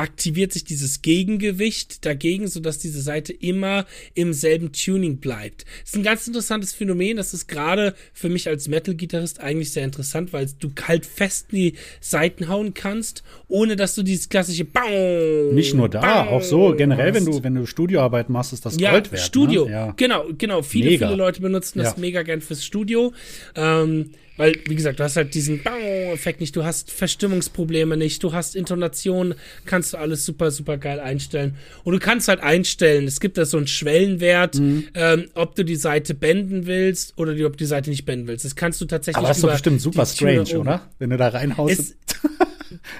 aktiviert 0.00 0.50
sich 0.52 0.64
dieses 0.64 1.02
Gegengewicht 1.02 2.06
dagegen, 2.06 2.48
sodass 2.48 2.78
diese 2.78 3.02
Seite 3.02 3.34
immer 3.34 3.84
im 4.14 4.32
selben 4.32 4.72
Tuning 4.72 5.18
bleibt. 5.18 5.66
Das 5.82 5.90
ist 5.90 5.96
ein 5.96 6.02
ganz 6.02 6.26
interessantes 6.26 6.72
Phänomen. 6.72 7.18
Das 7.18 7.34
ist 7.34 7.48
gerade 7.48 7.94
für 8.14 8.30
mich 8.30 8.48
als 8.48 8.66
Metal-Gitarrist 8.66 9.40
eigentlich 9.40 9.72
sehr 9.72 9.84
interessant, 9.84 10.32
weil 10.32 10.46
du 10.58 10.70
halt 10.88 11.04
fest 11.04 11.48
in 11.52 11.56
die 11.58 11.74
Seiten 12.00 12.48
hauen 12.48 12.72
kannst, 12.72 13.22
ohne 13.46 13.76
dass 13.76 13.94
du 13.94 14.02
dieses 14.02 14.30
klassische 14.30 14.64
Bau. 14.64 15.52
Nicht 15.52 15.74
nur 15.74 15.90
da, 15.90 16.26
auch 16.28 16.42
so 16.42 16.74
generell, 16.74 17.12
wenn 17.12 17.26
du, 17.26 17.42
wenn 17.44 17.54
du 17.54 17.66
Studioarbeit 17.66 18.30
machst, 18.30 18.54
ist 18.54 18.64
das 18.64 18.80
Ja, 18.80 18.92
Gold 18.92 19.12
wert. 19.12 19.20
Studio. 19.20 19.66
Ne? 19.66 19.70
Ja. 19.70 19.92
Genau, 19.98 20.24
genau. 20.38 20.62
Viele, 20.62 20.90
Mega. 20.90 21.08
viele 21.08 21.18
Leute 21.18 21.42
benutzen 21.42 21.78
das 21.80 21.94
Ja. 21.96 22.00
mega 22.00 22.22
gern 22.22 22.40
fürs 22.40 22.64
Studio. 22.64 23.12
Ähm, 23.54 24.12
weil, 24.40 24.54
wie 24.66 24.74
gesagt, 24.74 24.98
du 24.98 25.04
hast 25.04 25.16
halt 25.16 25.34
diesen 25.34 25.62
Bau-Effekt 25.62 26.40
nicht, 26.40 26.56
du 26.56 26.64
hast 26.64 26.90
Verstimmungsprobleme 26.90 27.98
nicht, 27.98 28.22
du 28.22 28.32
hast 28.32 28.56
Intonation, 28.56 29.34
kannst 29.66 29.92
du 29.92 29.98
alles 29.98 30.24
super, 30.24 30.50
super 30.50 30.78
geil 30.78 30.98
einstellen. 30.98 31.56
Und 31.84 31.92
du 31.92 31.98
kannst 31.98 32.26
halt 32.28 32.40
einstellen, 32.40 33.06
es 33.06 33.20
gibt 33.20 33.36
da 33.36 33.44
so 33.44 33.58
einen 33.58 33.66
Schwellenwert, 33.66 34.58
Mhm. 34.58 34.88
ähm, 34.94 35.26
ob 35.34 35.54
du 35.56 35.64
die 35.64 35.76
Seite 35.76 36.14
benden 36.14 36.66
willst 36.66 37.12
oder 37.18 37.34
die, 37.34 37.44
ob 37.44 37.52
du 37.52 37.58
die 37.58 37.66
Seite 37.66 37.90
nicht 37.90 38.06
benden 38.06 38.26
willst. 38.28 38.46
Das 38.46 38.56
kannst 38.56 38.80
du 38.80 38.86
tatsächlich 38.86 39.18
Aber 39.18 39.28
das 39.28 39.36
ist 39.36 39.44
doch 39.44 39.52
bestimmt 39.52 39.80
super 39.82 40.06
strange, 40.06 40.58
oder? 40.58 40.88
Wenn 40.98 41.10
du 41.10 41.18
da 41.18 41.28
reinhaust. 41.28 41.96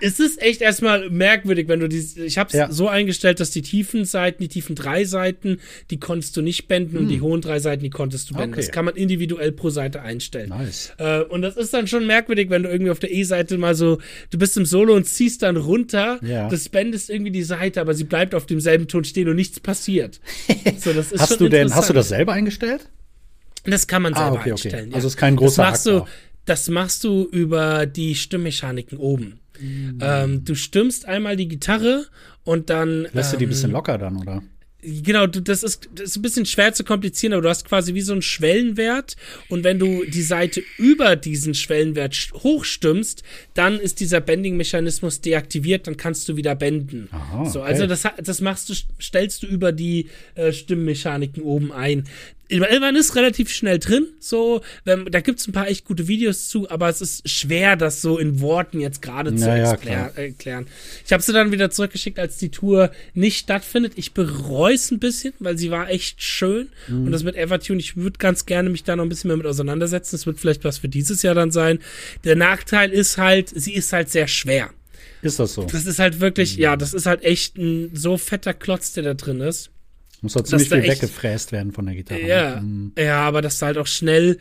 Es, 0.00 0.20
ist 0.20 0.40
echt 0.42 0.60
erstmal 0.60 1.10
merkwürdig, 1.10 1.68
wenn 1.68 1.80
du 1.80 1.88
die. 1.88 1.98
Ich 2.24 2.38
habe 2.38 2.48
es 2.48 2.54
Ja. 2.54 2.70
so 2.72 2.88
eingestellt, 2.88 3.40
dass 3.40 3.50
die 3.50 3.62
tiefen 3.62 4.04
Seiten, 4.04 4.42
die 4.42 4.48
tiefen 4.48 4.74
drei 4.74 5.04
Seiten, 5.04 5.58
die 5.90 5.98
konntest 5.98 6.36
du 6.36 6.42
nicht 6.42 6.68
benden 6.68 6.96
und 6.98 7.08
die 7.08 7.20
hohen 7.20 7.40
drei 7.40 7.58
Seiten, 7.58 7.82
die 7.82 7.90
konntest 7.90 8.30
du 8.30 8.34
benden. 8.34 8.52
Hm. 8.52 8.58
Okay. 8.58 8.66
Das 8.66 8.72
kann 8.72 8.84
man 8.84 8.96
individuell 8.96 9.52
pro 9.52 9.70
Seite 9.70 10.02
einstellen. 10.02 10.50
Nice. 10.50 10.92
Äh, 10.98 11.20
und 11.22 11.42
das 11.42 11.56
ist 11.56 11.72
dann 11.74 11.86
schon 11.86 12.06
merkwürdig, 12.06 12.50
wenn 12.50 12.62
du 12.62 12.68
irgendwie 12.70 12.90
auf 12.90 12.98
der 13.00 13.12
E-Seite 13.12 13.58
mal 13.58 13.74
so, 13.74 13.98
du 14.30 14.38
bist 14.38 14.56
im 14.56 14.64
Solo 14.66 14.94
und 14.94 15.06
ziehst 15.06 15.42
dann 15.42 15.56
runter, 15.56 16.20
Ja. 16.22 16.48
das 16.48 16.68
bendest 16.68 17.10
irgendwie 17.10 17.32
die 17.32 17.42
Seite, 17.42 17.80
aber 17.80 17.94
sie 17.94 18.04
bleibt 18.04 18.34
auf 18.34 18.46
demselben 18.46 18.88
Ton 18.88 19.04
stehen 19.04 19.28
und 19.28 19.36
nichts 19.36 19.60
passiert. 19.60 20.20
so, 20.78 20.92
Hast 21.18 21.40
du 21.40 21.48
denn, 21.48 21.74
hast 21.74 21.88
du 21.88 21.92
das 21.94 22.08
selber 22.08 22.32
eingestellt? 22.32 22.88
Das 23.64 23.86
kann 23.86 24.02
man 24.02 24.14
Ah, 24.14 24.18
selber 24.18 24.32
okay, 24.36 24.40
okay. 24.40 24.50
einstellen. 24.52 24.88
Ja. 24.90 24.94
Also 24.96 25.08
ist 25.08 25.16
kein 25.16 25.36
großer 25.36 25.62
das 25.62 25.70
machst 25.72 25.86
du, 25.86 25.90
Akt 25.98 26.02
auch. 26.02 26.08
Das 26.46 26.68
machst 26.68 27.04
du 27.04 27.24
über 27.30 27.86
die 27.86 28.14
Stimmmechaniken 28.14 28.96
oben. 28.98 29.39
Mm. 29.60 29.98
Ähm, 30.00 30.44
du 30.44 30.54
stimmst 30.54 31.06
einmal 31.06 31.36
die 31.36 31.48
Gitarre 31.48 32.06
und 32.44 32.70
dann. 32.70 33.06
Lässt 33.12 33.32
du 33.32 33.36
die 33.36 33.44
ein 33.44 33.48
ähm, 33.48 33.50
bisschen 33.50 33.72
locker 33.72 33.98
dann, 33.98 34.16
oder? 34.16 34.42
Genau, 34.82 35.26
du, 35.26 35.42
das, 35.42 35.62
ist, 35.62 35.90
das 35.94 36.06
ist 36.06 36.16
ein 36.16 36.22
bisschen 36.22 36.46
schwer 36.46 36.72
zu 36.72 36.84
komplizieren, 36.84 37.34
aber 37.34 37.42
du 37.42 37.50
hast 37.50 37.66
quasi 37.66 37.92
wie 37.92 38.00
so 38.00 38.12
einen 38.12 38.22
Schwellenwert 38.22 39.14
und 39.50 39.62
wenn 39.62 39.78
du 39.78 40.04
die 40.06 40.22
Seite 40.22 40.62
über 40.78 41.16
diesen 41.16 41.52
Schwellenwert 41.52 42.14
sch- 42.14 42.32
hochstimmst, 42.32 43.22
dann 43.52 43.78
ist 43.78 44.00
dieser 44.00 44.22
Bending-Mechanismus 44.22 45.20
deaktiviert, 45.20 45.86
dann 45.86 45.98
kannst 45.98 46.26
du 46.30 46.36
wieder 46.36 46.54
benden. 46.54 47.10
Aha, 47.12 47.44
so, 47.44 47.60
okay. 47.60 47.68
also 47.68 47.86
das, 47.86 48.04
das 48.24 48.40
machst 48.40 48.70
du, 48.70 48.74
stellst 48.98 49.42
du 49.42 49.48
über 49.48 49.72
die 49.72 50.08
äh, 50.34 50.50
Stimmmechaniken 50.50 51.42
oben 51.42 51.72
ein. 51.72 52.04
Man 52.58 52.96
ist 52.96 53.14
relativ 53.16 53.50
schnell 53.50 53.78
drin, 53.78 54.06
so, 54.18 54.60
wenn, 54.84 55.04
da 55.06 55.20
gibt's 55.20 55.46
ein 55.46 55.52
paar 55.52 55.68
echt 55.68 55.84
gute 55.84 56.08
Videos 56.08 56.48
zu, 56.48 56.68
aber 56.70 56.88
es 56.88 57.00
ist 57.00 57.28
schwer, 57.28 57.76
das 57.76 58.02
so 58.02 58.18
in 58.18 58.40
Worten 58.40 58.80
jetzt 58.80 59.02
gerade 59.02 59.34
zu 59.34 59.46
Ja, 59.46 59.56
ja, 59.56 59.70
erklär, 59.70 60.12
erklären. 60.16 60.66
Ich 61.06 61.12
habe 61.12 61.22
sie 61.22 61.32
dann 61.32 61.52
wieder 61.52 61.70
zurückgeschickt, 61.70 62.18
als 62.18 62.38
die 62.38 62.50
Tour 62.50 62.90
nicht 63.14 63.38
stattfindet. 63.38 63.92
Ich 63.96 64.12
bereue 64.12 64.74
es 64.74 64.90
ein 64.90 64.98
bisschen, 64.98 65.32
weil 65.38 65.56
sie 65.58 65.70
war 65.70 65.88
echt 65.90 66.22
schön. 66.22 66.68
Mhm. 66.88 67.06
Und 67.06 67.12
das 67.12 67.22
mit 67.22 67.36
Evertune, 67.36 67.78
ich 67.78 67.96
würde 67.96 68.18
ganz 68.18 68.46
gerne 68.46 68.70
mich 68.70 68.82
da 68.84 68.96
noch 68.96 69.04
ein 69.04 69.08
bisschen 69.08 69.28
mehr 69.28 69.36
mit 69.36 69.46
auseinandersetzen. 69.46 70.16
Das 70.16 70.26
wird 70.26 70.40
vielleicht 70.40 70.64
was 70.64 70.78
für 70.78 70.88
dieses 70.88 71.22
Jahr 71.22 71.34
dann 71.34 71.50
sein. 71.52 71.78
Der 72.24 72.36
Nachteil 72.36 72.90
ist 72.90 73.18
halt, 73.18 73.48
sie 73.54 73.74
ist 73.74 73.92
halt 73.92 74.10
sehr 74.10 74.26
schwer. 74.28 74.70
Ist 75.22 75.38
das 75.38 75.54
so? 75.54 75.64
Das 75.64 75.84
ist 75.86 75.98
halt 75.98 76.20
wirklich, 76.20 76.56
Mhm. 76.56 76.62
ja, 76.62 76.76
das 76.76 76.94
ist 76.94 77.06
halt 77.06 77.22
echt 77.22 77.58
ein 77.58 77.90
so 77.94 78.16
fetter 78.16 78.54
Klotz, 78.54 78.92
der 78.94 79.02
da 79.04 79.14
drin 79.14 79.40
ist. 79.40 79.70
Muss 80.22 80.34
doch 80.34 80.42
ziemlich 80.44 80.68
da 80.68 80.76
viel 80.80 80.90
echt- 80.90 81.02
weggefräst 81.02 81.52
werden 81.52 81.72
von 81.72 81.86
der 81.86 81.94
Gitarre. 81.94 82.26
Ja, 82.26 82.60
Mhm. 82.60 82.92
ja, 82.98 83.20
aber 83.20 83.42
das 83.42 83.54
ist 83.54 83.62
halt 83.62 83.78
auch 83.78 83.86
schnell. 83.86 84.38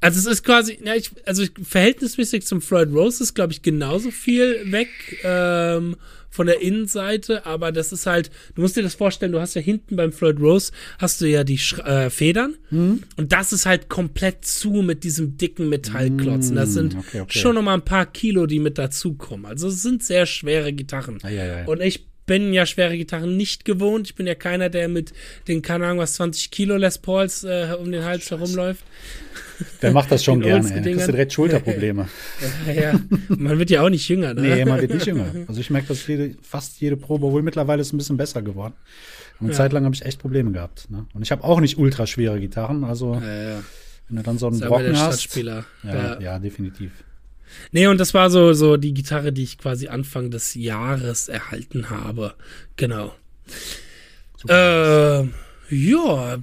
Also 0.00 0.18
es 0.20 0.26
ist 0.26 0.44
quasi, 0.44 0.78
ja, 0.84 0.94
ich, 0.94 1.10
also 1.24 1.42
ich, 1.42 1.52
verhältnismäßig 1.62 2.46
zum 2.46 2.60
Floyd 2.60 2.90
Rose 2.92 3.22
ist, 3.22 3.34
glaube 3.34 3.52
ich, 3.54 3.62
genauso 3.62 4.10
viel 4.10 4.70
weg 4.70 4.88
ähm, 5.24 5.96
von 6.28 6.46
der 6.46 6.60
Innenseite, 6.60 7.46
aber 7.46 7.72
das 7.72 7.92
ist 7.92 8.04
halt, 8.04 8.30
du 8.54 8.60
musst 8.60 8.76
dir 8.76 8.82
das 8.82 8.94
vorstellen, 8.94 9.32
du 9.32 9.40
hast 9.40 9.54
ja 9.54 9.62
hinten 9.62 9.96
beim 9.96 10.12
Floyd 10.12 10.38
Rose, 10.38 10.70
hast 10.98 11.22
du 11.22 11.26
ja 11.26 11.44
die 11.44 11.56
Sch 11.56 11.78
äh, 11.78 12.10
Federn 12.10 12.56
Mhm. 12.70 13.04
und 13.16 13.32
das 13.32 13.54
ist 13.54 13.64
halt 13.64 13.88
komplett 13.88 14.44
zu 14.44 14.70
mit 14.82 15.02
diesem 15.02 15.38
dicken 15.38 15.70
Metallklotz. 15.70 16.50
Und 16.50 16.56
das 16.56 16.74
sind 16.74 16.92
Mhm, 16.92 17.00
okay, 17.00 17.20
okay. 17.22 17.38
schon 17.38 17.54
noch 17.54 17.62
mal 17.62 17.72
ein 17.74 17.84
paar 17.84 18.04
Kilo, 18.04 18.44
die 18.44 18.58
mit 18.58 18.76
dazukommen. 18.76 19.46
Also 19.46 19.68
es 19.68 19.82
sind 19.82 20.02
sehr 20.04 20.26
schwere 20.26 20.74
Gitarren. 20.74 21.18
Ah, 21.22 21.30
ja, 21.30 21.46
ja. 21.46 21.64
Und 21.64 21.80
ich 21.80 22.06
bin 22.26 22.52
ja 22.52 22.66
schwere 22.66 22.96
Gitarren 22.96 23.36
nicht 23.36 23.64
gewohnt. 23.64 24.08
Ich 24.08 24.14
bin 24.14 24.26
ja 24.26 24.34
keiner, 24.34 24.68
der 24.68 24.88
mit 24.88 25.12
den, 25.48 25.62
keine 25.62 25.86
Ahnung, 25.86 25.98
was 25.98 26.14
20 26.14 26.50
Kilo 26.50 26.76
Les 26.76 26.98
Pauls 26.98 27.44
äh, 27.44 27.68
um 27.80 27.90
den 27.92 28.04
Hals 28.04 28.30
herumläuft. 28.30 28.84
Wer 29.80 29.92
macht 29.92 30.10
das 30.10 30.22
schon 30.24 30.40
gerne? 30.42 30.64
Ey. 30.66 30.68
Da 30.68 30.72
kriegst 30.74 30.86
Dingern. 30.86 31.06
du 31.06 31.12
direkt 31.12 31.32
Schulterprobleme. 31.32 32.08
Ja, 32.66 32.72
ja. 32.72 33.00
Man 33.28 33.58
wird 33.58 33.70
ja 33.70 33.82
auch 33.82 33.88
nicht 33.88 34.08
jünger, 34.08 34.34
ne? 34.34 34.42
nee, 34.42 34.64
man 34.64 34.80
wird 34.80 34.92
nicht 34.92 35.06
jünger. 35.06 35.32
Also 35.48 35.60
ich 35.60 35.70
merke, 35.70 35.88
dass 35.88 36.06
jede, 36.06 36.34
fast 36.42 36.80
jede 36.80 36.96
Probe, 36.96 37.26
obwohl 37.26 37.42
mittlerweile 37.42 37.80
ist 37.80 37.88
es 37.88 37.92
ein 37.92 37.98
bisschen 37.98 38.16
besser 38.16 38.42
geworden. 38.42 38.74
Und 39.38 39.46
eine 39.46 39.52
Ja. 39.52 39.56
Zeit 39.58 39.72
lang 39.72 39.84
habe 39.84 39.94
ich 39.94 40.04
echt 40.04 40.18
Probleme 40.20 40.50
gehabt. 40.52 40.90
Ne? 40.90 41.06
Und 41.14 41.22
ich 41.22 41.30
habe 41.30 41.44
auch 41.44 41.60
nicht 41.60 41.78
ultra 41.78 42.06
schwere 42.06 42.40
Gitarren. 42.40 42.84
Also 42.84 43.14
Ja, 43.14 43.20
ja. 43.50 43.62
wenn 44.08 44.16
du 44.16 44.22
dann 44.22 44.38
so 44.38 44.48
einen 44.48 44.60
Brocken 44.60 44.98
hast. 44.98 45.34
Ja. 45.36 45.64
ja, 46.20 46.38
definitiv. 46.38 46.90
Nee, 47.72 47.86
und 47.86 47.98
das 47.98 48.14
war 48.14 48.30
so, 48.30 48.52
so 48.52 48.76
die 48.76 48.94
Gitarre, 48.94 49.32
die 49.32 49.42
ich 49.42 49.58
quasi 49.58 49.88
Anfang 49.88 50.30
des 50.30 50.54
Jahres 50.54 51.28
erhalten 51.28 51.90
habe. 51.90 52.34
Genau. 52.76 53.14
Ähm, 54.48 55.32
ja, 55.68 56.38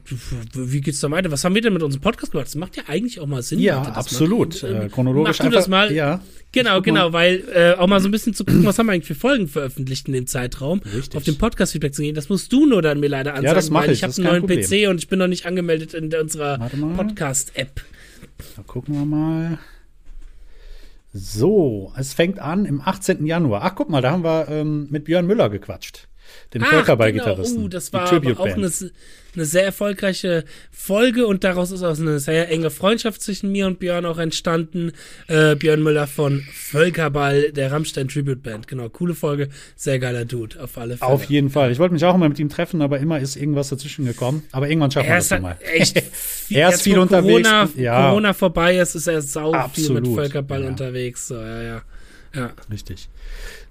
wie 0.53 0.81
geht's 0.81 0.99
da 0.99 1.09
weiter? 1.09 1.31
Was 1.31 1.45
haben 1.45 1.55
wir 1.55 1.61
denn 1.61 1.73
mit 1.73 1.81
unserem 1.81 2.01
Podcast 2.01 2.33
gemacht? 2.33 2.47
Das 2.47 2.55
macht 2.55 2.75
ja 2.75 2.83
eigentlich 2.87 3.19
auch 3.21 3.25
mal 3.25 3.41
Sinn. 3.41 3.59
Ja, 3.59 3.83
das 3.85 3.95
absolut. 3.95 4.61
Macht, 4.61 4.73
Äh, 4.73 4.89
chronologisch 4.89 5.39
Mach 5.39 5.45
du 5.45 5.51
das 5.51 5.67
mal. 5.69 5.93
Ja. 5.93 6.19
Genau, 6.51 6.81
genau, 6.81 7.13
weil 7.13 7.43
äh, 7.53 7.73
auch 7.79 7.87
mal 7.87 7.99
so 7.99 8.07
ein 8.09 8.11
bisschen 8.11 8.33
zu 8.33 8.43
gucken, 8.45 8.65
was 8.65 8.77
haben 8.77 8.85
wir 8.85 8.93
eigentlich 8.93 9.07
für 9.07 9.15
Folgen 9.15 9.47
veröffentlicht 9.47 10.07
in 10.07 10.13
dem 10.13 10.27
Zeitraum, 10.27 10.81
Richtig. 10.81 11.15
auf 11.15 11.23
dem 11.23 11.37
Podcast-Feedback 11.37 11.95
zu 11.95 12.03
gehen. 12.03 12.13
Das 12.13 12.29
musst 12.29 12.51
du 12.53 12.65
nur 12.67 12.81
dann 12.81 12.99
mir 12.99 13.07
leider 13.07 13.33
anzeigen, 13.33 13.55
das 13.55 13.69
mach 13.71 13.83
weil 13.83 13.91
ich, 13.91 13.99
ich 13.99 14.03
habe 14.03 14.11
das 14.11 14.19
einen 14.19 14.27
neuen 14.27 14.41
Problem. 14.41 14.61
PC 14.61 14.89
und 14.89 14.97
ich 14.97 15.07
bin 15.07 15.17
noch 15.19 15.27
nicht 15.27 15.45
angemeldet 15.45 15.93
in 15.93 16.13
unserer. 16.13 16.59
Podcast-App. 16.59 17.81
Da 18.55 18.63
gucken 18.63 18.93
wir 18.93 19.05
mal. 19.05 19.57
So, 21.15 21.93
es 21.95 22.13
fängt 22.13 22.39
an 22.39 22.65
im 22.65 22.81
18. 22.81 23.23
Januar. 23.27 23.61
Ach, 23.63 23.75
guck 23.75 23.87
mal, 23.87 24.01
da 24.01 24.11
haben 24.11 24.23
wir 24.23 24.47
ähm, 24.49 24.87
mit 24.89 25.05
Björn 25.05 25.27
Müller 25.27 25.51
gequatscht. 25.51 26.07
Dem 26.53 26.63
Völkerball-Gitarristen. 26.63 27.55
Genau. 27.55 27.65
Oh, 27.65 27.69
das 27.69 27.91
war 27.93 28.11
aber 28.11 28.39
auch 28.39 28.45
eine, 28.45 28.69
eine 29.35 29.45
sehr 29.45 29.63
erfolgreiche 29.65 30.43
Folge 30.71 31.25
und 31.25 31.43
daraus 31.43 31.71
ist 31.71 31.81
auch 31.81 31.97
eine 31.97 32.19
sehr 32.19 32.49
enge 32.49 32.69
Freundschaft 32.69 33.21
zwischen 33.21 33.51
mir 33.51 33.65
und 33.65 33.79
Björn 33.79 34.05
auch 34.05 34.19
entstanden. 34.19 34.91
Äh, 35.27 35.55
Björn 35.55 35.81
Müller 35.81 36.05
von 36.05 36.43
Völkerball, 36.53 37.51
der 37.51 37.71
Rammstein 37.71 38.07
Tribute 38.07 38.43
Band. 38.43 38.67
Genau, 38.67 38.89
coole 38.89 39.15
Folge, 39.15 39.49
sehr 39.75 39.97
geiler 39.99 40.25
Dude, 40.25 40.61
auf 40.61 40.77
alle 40.77 40.97
Fälle. 40.97 41.11
Auf 41.11 41.23
jeden 41.25 41.49
Fall. 41.49 41.71
Ich 41.71 41.79
wollte 41.79 41.93
mich 41.93 42.05
auch 42.05 42.15
mal 42.17 42.29
mit 42.29 42.37
ihm 42.39 42.49
treffen, 42.49 42.81
aber 42.81 42.99
immer 42.99 43.19
ist 43.19 43.35
irgendwas 43.35 43.69
dazwischen 43.69 44.05
gekommen. 44.05 44.43
Aber 44.51 44.69
irgendwann 44.69 44.91
schaffen 44.91 45.07
wir 45.09 45.15
das 45.15 45.25
ist 45.25 45.31
noch 45.39 45.49
halt 45.49 45.61
echt 45.63 45.99
viel, 46.13 46.57
Er 46.57 46.69
ist 46.69 46.81
viel 46.83 46.99
unterwegs. 46.99 47.49
Corona, 47.49 47.69
Ja. 47.75 48.09
Corona 48.09 48.33
vorbei 48.33 48.77
ist, 48.77 48.95
ist 48.95 49.07
er 49.07 49.21
sau 49.21 49.51
viel 49.51 49.59
Absolut. 49.59 50.03
mit 50.05 50.13
Völkerball 50.15 50.61
Ja. 50.63 50.67
unterwegs. 50.69 51.27
So, 51.27 51.35
ja, 51.35 51.61
ja. 51.63 51.81
Ja. 52.35 52.51
Richtig. 52.71 53.09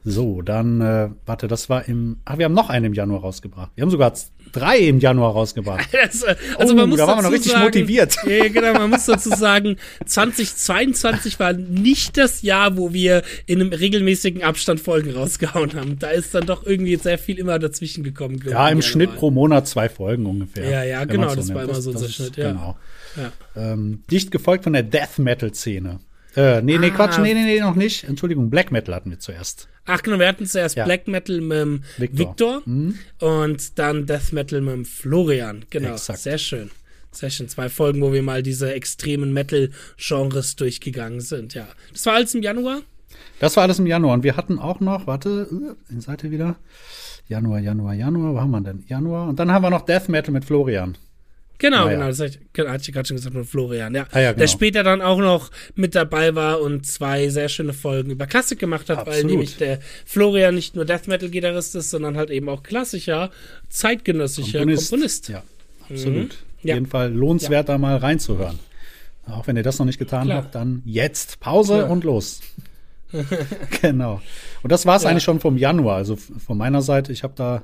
So, 0.05 0.43
dann, 0.43 0.81
äh, 0.81 1.11
warte, 1.27 1.47
das 1.47 1.69
war 1.69 1.87
im. 1.89 2.17
Ach, 2.25 2.37
wir 2.37 2.47
haben 2.47 2.55
noch 2.55 2.71
einen 2.71 2.87
im 2.87 2.95
Januar 2.95 3.21
rausgebracht. 3.21 3.71
Wir 3.77 3.83
haben 3.83 3.91
sogar 3.91 4.13
drei 4.51 4.79
im 4.79 4.99
Januar 4.99 5.33
rausgebracht. 5.33 5.89
Also, 5.95 6.27
also 6.59 6.75
Oh, 6.75 6.77
man 6.77 6.89
muss 6.89 6.99
da 6.99 7.07
waren 7.07 7.19
wir 7.19 7.23
noch 7.23 7.33
richtig 7.33 7.53
sagen, 7.53 7.65
motiviert. 7.65 8.17
Ja, 8.27 8.49
genau, 8.49 8.73
man 8.75 8.91
muss 8.91 9.07
dazu 9.07 9.31
sagen, 9.31 9.77
2022 10.05 11.39
war 11.39 11.53
nicht 11.53 12.17
das 12.17 12.43
Jahr, 12.43 12.77
wo 12.77 12.93
wir 12.93 13.23
in 13.47 13.61
einem 13.61 13.73
regelmäßigen 13.73 14.43
Abstand 14.43 14.81
Folgen 14.81 15.13
rausgehauen 15.13 15.75
haben. 15.75 15.99
Da 15.99 16.11
ist 16.11 16.35
dann 16.35 16.47
doch 16.47 16.67
irgendwie 16.67 16.97
sehr 16.97 17.19
viel 17.19 17.39
immer 17.39 17.59
dazwischen 17.59 18.03
gekommen. 18.03 18.43
Ja, 18.45 18.69
im 18.69 18.79
Januar. 18.79 18.83
Schnitt 18.83 19.15
pro 19.17 19.31
Monat 19.31 19.69
zwei 19.69 19.89
Folgen 19.89 20.27
ungefähr. 20.27 20.69
Ja, 20.69 20.83
ja, 20.83 21.05
genau, 21.05 21.27
man's 21.27 21.37
das 21.37 21.49
war 21.51 21.63
nimmt. 21.63 21.71
immer 21.71 21.81
so 21.81 21.91
unser 21.91 22.09
Schnitt, 22.09 22.37
ja. 22.37 22.51
Genau. 22.53 22.77
Ja. 23.17 23.73
Ähm, 23.73 24.03
dicht 24.11 24.31
gefolgt 24.31 24.65
von 24.65 24.73
der 24.73 24.83
Death 24.83 25.19
Metal 25.19 25.55
Szene. 25.55 26.01
Äh, 26.37 26.63
nee, 26.63 26.79
nee, 26.79 26.87
Ah. 26.89 26.91
Quatsch, 26.91 27.19
nee, 27.19 27.35
nee, 27.35 27.45
nee, 27.45 27.61
noch 27.61 27.75
nicht. 27.75 28.05
Entschuldigung, 28.05 28.49
Black 28.51 28.73
Metal 28.73 28.95
hatten 28.95 29.11
wir 29.11 29.19
zuerst. 29.19 29.69
Ach 29.85 30.03
genau, 30.03 30.19
wir 30.19 30.29
hatten 30.29 30.47
zuerst 30.47 30.77
Ja. 30.77 30.85
Black 30.85 31.09
Metal 31.09 31.41
mit 31.41 31.59
dem 31.59 31.83
Victor. 31.99 32.63
Mhm. 32.65 32.95
Victor, 33.19 33.43
und 33.45 33.79
dann 33.79 34.07
Death 34.07 34.33
Metal 34.33 34.61
mit 34.61 34.75
dem 34.75 34.85
Florian. 34.85 35.65
Genau, 35.71 35.93
Exakt. 35.93 36.21
sehr 36.21 36.39
schön. 36.39 36.71
Sehr 37.11 37.29
schön. 37.31 37.49
Zwei 37.49 37.69
Folgen, 37.69 38.01
wo 38.01 38.13
wir 38.13 38.23
mal 38.23 38.43
diese 38.43 38.73
extremen 38.73 39.33
Metal-Genres 39.35 40.57
durchgegangen 40.57 41.21
sind, 41.21 41.53
ja. 41.55 41.69
Das 41.93 42.07
war 42.07 42.15
alles 42.15 42.35
im 42.35 42.43
Januar? 42.43 42.81
Das 43.39 43.57
war 43.57 43.65
alles 43.65 43.79
im 43.79 43.87
Januar. 43.87 44.15
Und 44.15 44.25
wir 44.25 44.37
hatten 44.37 44.59
auch 44.59 44.81
noch, 44.81 45.07
warte, 45.07 45.77
äh, 45.95 46.01
Seite 46.01 46.31
wieder. 46.31 46.57
Januar, 47.29 47.59
Januar, 47.61 47.93
Januar. 47.95 48.35
Wo 48.35 48.41
haben 48.41 48.51
wir 48.53 48.61
denn? 48.63 48.85
Januar. 48.89 49.29
Und 49.29 49.39
dann 49.39 49.53
haben 49.53 49.63
wir 49.63 49.71
noch 49.71 49.83
Death 49.85 50.09
Metal 50.09 50.33
mit 50.33 50.45
Florian. 50.45 50.97
Genau, 51.59 51.85
Ah, 51.85 51.91
ja. 51.91 51.95
genau, 51.95 52.07
das 52.09 52.19
hatte 52.21 52.39
ich, 52.55 52.67
hatte 52.67 52.83
ich 52.89 52.93
gerade 52.93 53.07
schon 53.07 53.17
gesagt 53.17 53.35
mit 53.37 53.47
Florian, 53.47 53.95
ja. 53.95 54.03
Ah, 54.11 54.19
ja, 54.19 54.33
Der 54.33 54.35
genau. 54.35 54.47
später 54.49 54.83
dann 54.83 55.01
auch 55.01 55.19
noch 55.19 55.51
mit 55.77 55.95
dabei 55.95 56.35
war 56.35 56.61
und 56.61 56.85
zwei 56.87 57.29
sehr 57.29 57.49
schöne 57.49 57.73
Folgen 57.73 58.11
über 58.11 58.27
Klassik 58.27 58.59
gemacht 58.59 58.89
hat, 58.91 58.99
weil 59.07 59.09
Absolut. 59.15 59.31
nämlich 59.31 59.57
der 59.59 59.79
Florian 60.05 60.57
nicht 60.57 60.75
nur 60.75 60.85
Death 60.85 61.07
Metal 61.07 61.29
Gitarrist 61.31 61.77
ist, 61.77 61.91
sondern 61.91 62.17
halt 62.17 62.31
eben 62.31 62.49
auch 62.49 62.63
klassischer, 62.65 63.31
zeitgenössischer 63.69 64.65
Komponist. 64.67 65.29
Ja, 65.29 65.43
absolut. 65.89 66.15
Mhm. 66.17 66.31
Auf 66.31 66.65
Ja. 66.65 66.75
jeden 66.75 66.87
Fall 66.87 67.13
lohnenswert, 67.13 67.69
da 67.69 67.79
mal 67.79 67.97
reinzuhören. 67.97 68.59
Auch 69.29 69.47
wenn 69.47 69.57
ihr 69.57 69.63
das 69.63 69.79
noch 69.79 69.87
nicht 69.87 70.01
getan 70.01 70.27
Klar. 70.27 70.39
habt, 70.39 70.55
dann 70.57 70.83
jetzt 70.85 71.39
Pause 71.39 71.75
Klar. 71.79 71.91
und 71.91 72.03
los. 72.05 72.41
genau. 73.83 74.21
Und 74.63 74.73
das 74.73 74.87
war 74.87 74.97
es 74.97 75.03
Ja. 75.03 75.11
eigentlich 75.11 75.23
schon 75.25 75.41
vom 75.41 75.57
Januar. 75.57 75.97
Also 75.97 76.17
von 76.17 76.57
meiner 76.59 76.83
Seite, 76.83 77.13
ich 77.13 77.23
habe 77.23 77.35
da, 77.37 77.63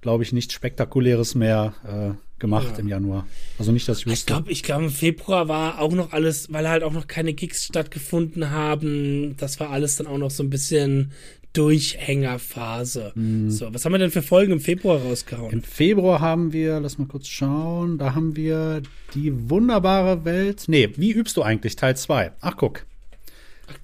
glaube 0.00 0.22
ich, 0.24 0.32
nichts 0.32 0.54
Spektakuläres 0.54 1.34
mehr 1.34 1.74
äh, 1.86 2.40
gemacht 2.40 2.72
Ja. 2.72 2.78
im 2.78 2.88
Januar. 2.88 3.26
Also 3.58 3.70
nicht, 3.72 3.86
dass 3.88 3.98
ich 3.98 4.06
Ich 4.06 4.12
wüsste. 4.12 4.26
glaube, 4.32 4.50
ich 4.50 4.62
glaube, 4.62 4.84
im 4.84 4.90
Februar 4.90 5.48
war 5.48 5.78
auch 5.80 5.92
noch 5.92 6.12
alles, 6.12 6.50
weil 6.52 6.68
halt 6.68 6.82
auch 6.82 6.92
noch 6.92 7.06
keine 7.06 7.34
Gigs 7.34 7.66
stattgefunden 7.66 8.50
haben. 8.50 9.36
Das 9.36 9.60
war 9.60 9.70
alles 9.70 9.96
dann 9.96 10.06
auch 10.06 10.16
noch 10.18 10.30
so 10.30 10.42
ein 10.42 10.48
bisschen 10.50 11.12
Durchhängerphase. 11.52 13.12
So, 13.48 13.74
was 13.74 13.84
haben 13.84 13.92
wir 13.92 13.98
denn 13.98 14.10
für 14.10 14.22
Folgen 14.22 14.52
im 14.52 14.60
Februar 14.60 15.00
rausgehauen? 15.02 15.52
Im 15.52 15.62
Februar 15.62 16.20
haben 16.20 16.52
wir, 16.52 16.80
lass 16.80 16.98
mal 16.98 17.08
kurz 17.08 17.26
schauen, 17.28 17.98
da 17.98 18.14
haben 18.14 18.36
wir 18.36 18.82
die 19.14 19.50
wunderbare 19.50 20.24
Welt. 20.24 20.64
Nee, 20.68 20.90
wie 20.96 21.12
übst 21.12 21.36
du 21.36 21.42
eigentlich? 21.42 21.76
Teil 21.76 21.96
2. 21.96 22.32
Ach, 22.40 22.56
guck. 22.56 22.86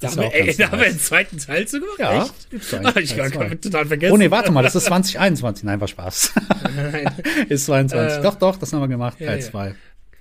Da 0.00 0.10
haben, 0.10 0.22
ja 0.22 0.22
wir, 0.32 0.34
ey, 0.34 0.56
da 0.56 0.70
haben 0.70 0.80
wir 0.80 0.86
einen 0.86 0.98
zweiten 1.00 1.38
Teil 1.38 1.66
zu 1.68 1.80
gemacht? 1.80 1.98
Ja, 1.98 2.22
Echt? 2.24 2.50
gibt's 2.50 2.74
Ah, 2.74 2.92
ich 2.98 3.18
habe 3.18 3.60
total 3.60 3.86
vergessen. 3.86 4.12
Oh 4.12 4.16
nee, 4.16 4.30
warte 4.30 4.52
mal, 4.52 4.62
das 4.62 4.74
ist 4.74 4.84
2021. 4.86 5.64
Nein, 5.64 5.80
war 5.80 5.88
Spaß. 5.88 6.32
Nein. 6.74 7.10
ist 7.48 7.66
22. 7.66 8.18
Äh, 8.18 8.22
doch, 8.22 8.34
doch, 8.36 8.56
das 8.56 8.72
haben 8.72 8.80
wir 8.80 8.88
gemacht. 8.88 9.18
ja, 9.20 9.28
Teil 9.28 9.40
ja. 9.40 9.44
2. 9.50 9.74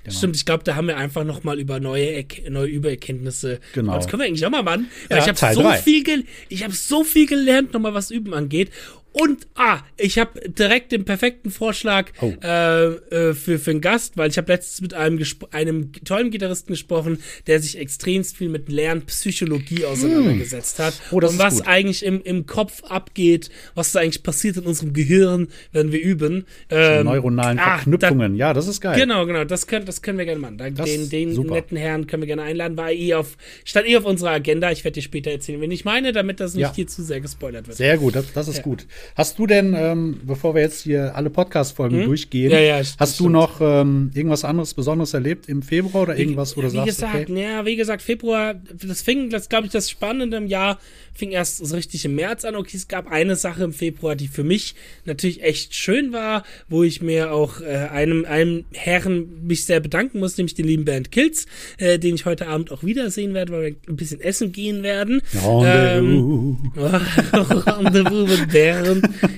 Genau. 0.05 0.17
Stimmt, 0.17 0.35
ich 0.35 0.45
glaube, 0.45 0.63
da 0.63 0.75
haben 0.75 0.87
wir 0.87 0.97
einfach 0.97 1.23
noch 1.23 1.43
mal 1.43 1.59
über 1.59 1.79
neue, 1.79 2.05
Erke- 2.05 2.47
neue 2.51 2.67
Übererkenntnisse. 2.67 3.59
Genau. 3.73 3.95
Das 3.95 4.07
können 4.07 4.21
wir 4.21 4.27
eigentlich 4.27 4.45
auch 4.45 4.51
mal 4.51 4.61
machen. 4.61 4.87
Ja, 5.09 5.17
Ja, 5.17 5.23
ich 5.23 5.27
habe 5.29 5.55
so 5.55 5.71
viel, 5.83 6.25
ich 6.49 6.63
habe 6.63 6.73
so 6.73 7.03
viel 7.03 7.25
gelernt, 7.25 7.73
noch 7.73 7.79
mal 7.81 7.95
was 7.95 8.11
Üben 8.11 8.33
angeht. 8.35 8.69
Und 9.17 9.47
ah, 9.55 9.79
ich 9.95 10.19
habe 10.19 10.41
direkt 10.49 10.91
den 10.91 11.05
perfekten 11.05 11.49
Vorschlag 11.49 12.11
Oh. 12.19 12.33
äh, 12.43 12.85
äh, 12.85 13.33
für 13.33 13.57
für 13.59 13.71
einen 13.71 13.79
Gast, 13.79 14.17
weil 14.17 14.29
ich 14.29 14.37
habe 14.37 14.51
letztens 14.51 14.81
mit 14.81 14.93
einem 14.93 15.17
einem 15.51 15.93
tollen 16.03 16.31
Gitarristen 16.31 16.73
gesprochen, 16.73 17.19
der 17.47 17.61
sich 17.61 17.77
extremst 17.77 18.35
viel 18.35 18.49
mit 18.49 18.67
Lernpsychologie 18.67 19.85
auseinandergesetzt 19.85 20.79
hat 20.79 20.95
Oh, 21.11 21.15
und 21.17 21.39
was 21.39 21.59
gut. 21.59 21.67
eigentlich 21.67 22.03
im, 22.05 22.21
im 22.23 22.45
Kopf 22.45 22.83
abgeht, 22.83 23.49
was 23.73 23.93
da 23.93 24.01
eigentlich 24.01 24.21
passiert 24.21 24.57
in 24.57 24.63
unserem 24.65 24.91
Gehirn, 24.91 25.47
wenn 25.71 25.93
wir 25.93 26.01
üben. 26.01 26.45
Ähm, 26.69 27.05
Neuronalen 27.05 27.57
ah, 27.57 27.77
Verknüpfungen. 27.77 28.35
ja, 28.35 28.53
das 28.53 28.67
ist 28.67 28.81
geil. 28.81 28.99
Genau, 28.99 29.25
genau, 29.25 29.45
das 29.45 29.65
können, 29.67 29.85
das 29.85 30.01
können 30.01 30.17
wir 30.17 30.25
gerne 30.25 30.41
machen. 30.41 30.57
Da, 30.57 30.69
den 30.69 31.09
den 31.09 31.29
netten 31.47 31.77
Herrn 31.77 32.05
können 32.07 32.23
wir 32.23 32.27
gerne 32.27 32.43
einladen. 32.43 32.75
War 32.75 32.91
eh 32.91 33.13
auf, 33.13 33.37
stand 33.63 33.87
eh 33.87 33.95
auf 33.95 34.03
unserer 34.05 34.31
Agenda. 34.31 34.71
Ich 34.71 34.83
werde 34.83 34.95
dir 34.95 35.01
später 35.03 35.31
erzählen, 35.31 35.61
wen 35.61 35.71
ich 35.71 35.85
meine, 35.85 36.11
damit 36.11 36.41
das 36.41 36.53
nicht 36.53 36.63
Ja. 36.63 36.73
hier 36.75 36.87
zu 36.87 37.01
sehr 37.01 37.21
gespoilert 37.21 37.67
wird. 37.67 37.77
Sehr 37.77 37.97
gut, 37.97 38.15
das, 38.15 38.33
das 38.33 38.47
ist 38.49 38.57
Ja. 38.57 38.63
gut. 38.63 38.85
Hast 39.15 39.37
du 39.39 39.47
denn, 39.47 39.73
ähm, 39.77 40.19
bevor 40.23 40.55
wir 40.55 40.61
jetzt 40.61 40.81
hier 40.81 41.15
alle 41.15 41.29
Podcast-Folgen 41.29 42.05
durchgehen, 42.05 42.51
Hm? 42.51 42.57
Ja, 42.57 42.63
ja, 42.63 42.77
das 42.79 42.95
hast 42.97 43.19
du 43.19 43.23
stimmt. 43.25 43.33
noch 43.33 43.61
ähm, 43.61 44.11
irgendwas 44.13 44.43
anderes 44.45 44.73
Besonderes 44.73 45.13
erlebt 45.13 45.47
im 45.47 45.61
Februar 45.61 46.03
oder 46.03 46.17
irgendwas, 46.17 46.55
wo 46.57 46.61
du 46.61 46.67
wie 46.67 46.75
sagst, 46.77 46.87
gesagt, 46.87 47.29
okay, 47.29 47.41
ja, 47.41 47.65
wie 47.65 47.75
gesagt, 47.75 48.01
Februar, 48.01 48.55
das 48.73 49.01
fing, 49.01 49.29
das 49.29 49.49
glaube 49.49 49.67
ich, 49.67 49.71
das 49.71 49.89
Spannende 49.89 50.37
im 50.37 50.47
Jahr 50.47 50.79
fing 51.13 51.31
erst 51.31 51.65
so 51.65 51.75
richtig 51.75 52.03
im 52.03 52.15
März 52.15 52.43
an. 52.43 52.55
Okay, 52.55 52.75
es 52.75 52.87
gab 52.89 53.09
eine 53.09 53.35
Sache 53.37 53.63
im 53.63 53.71
Februar, 53.73 54.15
die 54.15 54.27
für 54.27 54.43
mich 54.43 54.75
natürlich 55.05 55.41
echt 55.43 55.73
schön 55.73 56.11
war, 56.11 56.43
wo 56.67 56.83
ich 56.83 57.01
mir 57.01 57.31
auch 57.31 57.61
äh, 57.61 57.67
einem, 57.89 58.25
einem 58.25 58.65
Herren 58.73 59.45
mich 59.47 59.63
sehr 59.65 59.79
bedanken 59.79 60.19
muss, 60.19 60.37
nämlich 60.37 60.55
den 60.55 60.67
lieben 60.67 60.83
Bernd 60.83 61.11
Kilz, 61.11 61.45
äh, 61.77 61.97
den 61.99 62.15
ich 62.15 62.25
heute 62.25 62.47
Abend 62.47 62.71
auch 62.71 62.83
wiedersehen 62.83 63.33
werde, 63.33 63.53
weil 63.53 63.61
wir 63.63 63.75
ein 63.87 63.95
bisschen 63.95 64.19
essen 64.19 64.51
gehen 64.51 64.83
werden. 64.83 65.21
Ähm, 65.63 66.57
Rendezvous. 66.75 67.65
Rendezvous 67.67 68.29
mit 68.39 68.51
Bernd 68.51 68.94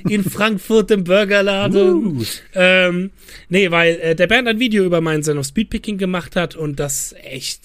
in 0.09 0.23
Frankfurt 0.23 0.91
im 0.91 1.03
Burgerladen. 1.03 2.17
Uh. 2.17 2.23
Ähm, 2.55 3.11
nee, 3.49 3.69
weil 3.71 3.95
äh, 4.01 4.15
der 4.15 4.27
Bernd 4.27 4.47
ein 4.47 4.59
Video 4.59 4.83
über 4.83 5.01
meinen 5.01 5.23
Son 5.23 5.37
of 5.37 5.45
Speedpicking 5.45 5.97
gemacht 5.97 6.35
hat 6.35 6.55
und 6.55 6.79
das 6.79 7.13
echt 7.23 7.61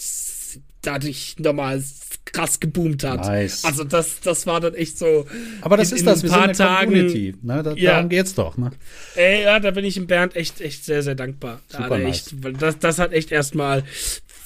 dadurch 0.83 1.37
nochmal 1.39 1.83
krass 2.25 2.61
geboomt 2.61 3.05
hat. 3.05 3.21
Nice. 3.27 3.65
Also 3.65 3.85
das, 3.85 4.21
das 4.21 4.47
war 4.47 4.61
dann 4.61 4.75
echt 4.75 4.97
so. 4.99 5.27
Aber 5.61 5.77
das 5.77 5.91
in- 5.91 5.97
ist 5.97 6.01
in 6.03 6.07
das, 6.07 6.19
ein 6.21 6.23
wir 6.23 6.31
paar 6.31 6.41
sind 6.55 6.61
eine 6.61 6.77
Tagen- 6.77 6.91
Community. 6.93 7.35
Ne? 7.43 7.63
Da, 7.63 7.73
Ja. 7.75 7.93
Darum 7.95 8.09
geht's 8.09 8.35
doch. 8.35 8.57
Ne? 8.57 8.71
Ey, 9.17 9.43
ja, 9.43 9.59
da 9.61 9.71
bin 9.73 9.85
ich 9.85 9.95
dem 9.95 10.07
Bernd 10.07 10.37
echt, 10.37 10.61
echt 10.61 10.85
sehr, 10.85 11.03
sehr 11.03 11.15
dankbar. 11.15 11.61
Da 11.71 11.79
Super 11.83 11.99
er 11.99 12.05
nice. 12.09 12.33
echt, 12.33 12.63
das, 12.63 12.79
das 12.79 12.99
hat 12.99 13.13
echt 13.13 13.33
erstmal 13.33 13.85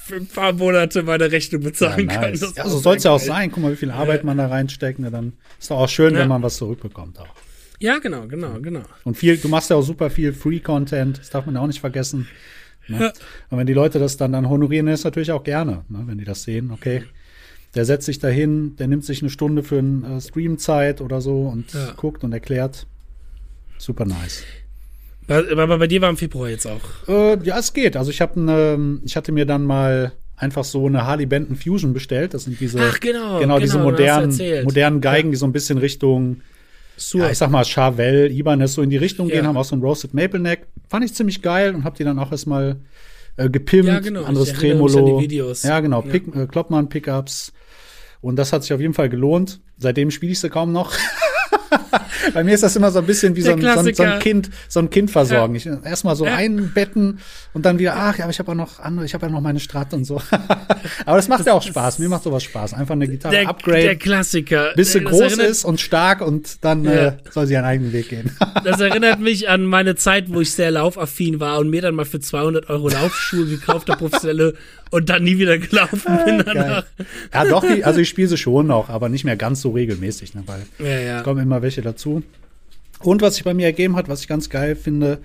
für 0.07 0.17
ein 0.17 0.27
paar 0.27 0.53
Monate 0.53 1.03
meine 1.03 1.31
Rechnung 1.33 1.63
Ja, 1.63 1.69
bezahlen 1.69 2.09
können. 2.09 2.21
nice. 2.33 2.41
Das 2.41 2.55
ja, 2.57 2.69
so 2.69 2.79
soll 2.79 2.97
es 2.97 3.05
ja 3.05 3.11
auch 3.11 3.19
sein. 3.21 3.51
Guck 3.51 3.63
mal, 3.63 3.73
wie 3.73 3.77
viel 3.77 3.91
Arbeit 3.91 4.25
man 4.25 4.37
da 4.39 4.47
reinsteckt. 4.47 4.99
Ne? 4.99 5.11
Dann 5.11 5.33
ist 5.59 5.71
doch 5.71 5.79
auch 5.79 5.89
schön, 5.89 6.15
Ja. 6.15 6.21
wenn 6.21 6.29
man 6.29 6.43
was 6.43 6.57
zurückbekommt 6.57 7.19
auch. 7.19 7.29
Ja, 7.79 7.99
genau, 7.99 8.27
genau, 8.27 8.59
genau. 8.61 8.83
Und 9.05 9.17
viel, 9.17 9.37
du 9.37 9.49
machst 9.49 9.69
ja 9.71 9.77
auch 9.77 9.83
super 9.83 10.09
viel 10.09 10.33
Free-Content, 10.33 11.19
das 11.19 11.29
darf 11.31 11.45
man 11.45 11.57
ja 11.57 11.61
auch 11.61 11.67
nicht 11.67 11.81
vergessen. 11.81 12.27
Ne? 12.89 13.01
Ja. 13.01 13.13
Und 13.51 13.59
wenn 13.59 13.67
die 13.67 13.75
Leute 13.75 13.99
das 13.99 14.17
dann, 14.17 14.33
dann 14.33 14.49
honorieren, 14.49 14.89
ist 14.89 15.05
natürlich 15.05 15.33
auch 15.33 15.45
gerne, 15.45 15.85
ne? 15.89 16.05
wenn 16.07 16.17
die 16.19 16.25
das 16.25 16.45
sehen, 16.45 16.71
okay. 16.71 17.03
Der 17.75 17.85
setzt 17.85 18.07
sich 18.07 18.19
dahin, 18.19 18.77
der 18.77 18.87
nimmt 18.87 19.05
sich 19.05 19.21
eine 19.21 19.29
Stunde 19.29 19.63
für 19.63 19.79
einen 19.79 20.05
äh, 20.05 20.21
Streamzeit 20.23 21.03
oder 21.03 21.21
so 21.21 21.43
und 21.49 21.75
Ja. 21.75 21.93
guckt 21.97 22.25
und 22.25 22.33
erklärt. 22.33 22.87
Super 23.77 24.07
nice. 24.07 24.43
Aber 25.29 25.63
aber 25.63 25.79
bei 25.79 25.87
dir 25.87 26.01
war 26.03 26.11
im 26.11 26.17
Februar 26.17 26.49
jetzt 26.49 26.67
auch. 26.67 26.81
Äh, 27.09 27.39
ja, 27.43 27.59
es 27.59 27.73
geht. 27.73 27.97
Also 27.97 28.11
ich 28.11 28.21
habe 28.21 28.41
eine, 28.41 29.01
ich 29.05 29.17
hatte 29.17 29.33
mir 29.33 29.47
dann 29.47 29.65
mal 29.65 30.13
einfach 30.37 30.65
so 30.65 30.87
eine 30.87 31.05
Harley 31.07 31.27
Benton 31.27 31.57
Fusion 31.57 31.93
bestellt. 31.93 32.35
Das 32.35 32.45
sind 32.45 32.61
diese, 32.61 32.79
Ach, 32.81 33.01
genau, 33.01 33.41
genau 33.41 33.59
diese 33.59 33.79
genau, 33.79 33.91
hast 33.91 33.93
modernen, 33.93 34.65
modernen 34.65 35.01
Geigen, 35.01 35.31
die 35.31 35.37
so 35.37 35.47
ein 35.47 35.53
bisschen 35.53 35.79
Richtung 35.79 36.43
ja, 37.13 37.31
ich 37.31 37.39
sag 37.39 37.51
mal, 37.51 37.65
Charvel, 37.65 38.31
Ibanez 38.31 38.75
so 38.75 38.83
in 38.83 38.91
die 38.91 38.97
Richtung 38.97 39.29
Ja. 39.29 39.37
gehen, 39.37 39.47
haben 39.47 39.57
auch 39.57 39.65
so 39.65 39.77
ein 39.77 39.83
Roasted 39.83 40.15
Maple 40.15 40.41
Neck. 40.41 40.67
Fand 40.89 41.05
ich 41.05 41.15
ziemlich 41.15 41.43
geil 41.43 41.75
und 41.75 41.85
hab 41.85 41.95
die 41.95 42.05
dann 42.05 42.19
auch 42.19 42.33
erstmal 42.33 42.77
äh, 43.37 43.51
gepimpt. 43.51 43.87
Ja, 43.89 44.01
genau. 44.01 44.25
Anderes 44.25 44.53
Tremolo. 44.55 44.99
an 44.99 45.07
die 45.07 45.25
Videos. 45.25 45.63
Ja, 45.63 45.81
genau. 45.81 46.03
Ja. 46.03 46.11
Pick, 46.11 46.35
äh, 46.35 46.47
Kloppmann 46.47 46.89
Pickups. 46.89 47.53
Und 48.23 48.37
das 48.37 48.53
hat 48.53 48.63
sich 48.63 48.73
auf 48.73 48.81
jeden 48.81 48.95
Fall 48.95 49.09
gelohnt. 49.09 49.61
Seitdem 49.77 50.11
spiele 50.11 50.33
ich 50.33 50.41
sie 50.41 50.49
kaum 50.49 50.73
noch. 50.73 50.93
Bei 52.35 52.45
mir 52.45 52.55
ist 52.55 52.63
das 52.63 52.75
immer 52.77 52.91
so 52.91 52.99
ein 53.01 53.07
bisschen 53.07 53.37
wie 53.37 53.43
so 53.43 53.53
ein, 53.53 53.61
so, 53.61 53.69
ein, 53.69 53.95
so 53.95 54.03
ein 54.03 54.19
Kind, 54.19 54.51
so 54.69 54.81
ein 54.81 54.91
Kind 54.91 55.11
versorgen. 55.11 55.55
Ich 55.55 55.67
erstmal 55.67 56.17
so 56.17 56.27
Ja. 56.27 56.35
einbetten 56.35 57.19
und 57.53 57.65
dann 57.67 57.79
wieder, 57.79 57.95
ach 57.97 58.17
ja, 58.19 58.25
aber 58.25 58.31
ich 58.33 58.39
habe 58.39 58.51
ja 58.53 58.55
noch 58.55 58.81
andere, 58.81 59.05
ich 59.07 59.15
habe 59.15 59.27
ja 59.27 59.33
noch 59.33 59.41
meine 59.41 59.61
Strat 59.61 59.93
und 59.95 60.05
so. 60.05 60.21
aber 61.07 61.17
das 61.17 61.29
macht 61.29 61.47
ja 61.47 61.53
auch 61.53 61.63
Spaß. 61.63 61.99
Mir 61.99 62.09
macht 62.09 62.23
sowas 62.25 62.43
Spaß. 62.45 62.75
Einfach 62.75 62.95
eine 62.95 63.09
Gitarre 63.09 63.35
der, 63.35 63.49
upgrade 63.49 63.83
der 63.83 63.97
Klassiker. 63.97 64.73
bis 64.77 64.93
sie 64.93 65.01
Das 65.01 65.11
groß 65.11 65.21
erinnert- 65.33 65.47
ist 65.51 65.65
und 65.65 65.81
stark 65.81 66.21
und 66.21 66.65
dann 66.65 66.85
Ja. 66.85 66.91
äh, 67.09 67.13
soll 67.31 67.47
sie 67.47 67.55
ihren 67.55 67.65
eigenen 67.65 67.93
Weg 67.93 68.09
gehen. 68.09 68.31
Das 68.65 68.81
erinnert 68.81 69.21
mich 69.21 69.49
an 69.49 69.65
meine 69.65 69.95
Zeit, 69.95 70.25
wo 70.29 70.41
ich 70.41 70.53
sehr 70.53 70.73
laufaffin 70.73 71.39
war 71.39 71.59
und 71.61 71.71
mir 71.71 71.83
dann 71.83 71.95
mal 71.95 72.05
für 72.05 72.19
200 72.19 72.69
Euro 72.69 72.89
Laufschuhe 72.89 73.47
gekauft 73.47 73.89
habe, 73.89 73.99
professionelle, 73.99 74.55
und 74.91 75.09
dann 75.09 75.23
nie 75.25 75.39
wieder 75.39 75.59
gelaufen 75.59 76.01
bin 76.25 76.43
danach. 76.45 76.85
Geil. 76.97 77.07
Ja, 77.33 77.45
doch, 77.45 77.65
also 77.83 78.01
ich 78.01 78.09
spiele 78.09 78.27
sie 78.29 78.37
schon 78.37 78.67
noch, 78.67 78.89
aber 78.89 79.09
nicht 79.09 79.25
mehr 79.25 79.37
ganz 79.37 79.61
so 79.61 79.71
regelmäßig, 79.71 80.35
ne, 80.35 80.43
weil 80.47 80.63
Ja, 80.79 80.99
ja. 81.01 81.19
es 81.19 81.25
kommen 81.25 81.43
immer 81.43 81.63
welche 81.63 81.76
dazu. 81.83 82.23
Und 83.01 83.21
was 83.21 83.35
sich 83.35 83.45
bei 83.45 83.53
mir 83.53 83.67
ergeben 83.67 83.97
hat, 83.97 84.09
was 84.09 84.23
ich 84.23 84.29
ganz 84.29 84.49
geil 84.49 84.75
finde, 84.75 85.19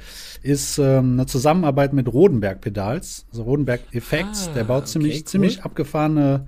ist 0.44 0.78
ähm, 0.78 1.14
eine 1.14 1.26
Zusammenarbeit 1.26 1.94
mit 1.94 2.12
Rodenberg 2.12 2.60
Pedals, 2.60 3.26
also 3.32 3.44
Rodenberg 3.44 3.82
Effects. 3.94 4.50
Ah, 4.50 4.54
der 4.54 4.64
baut 4.66 4.88
ziemlich, 4.88 5.14
okay, 5.14 5.22
cool. 5.22 5.26
ziemlich 5.28 5.64
abgefahrene 5.64 6.48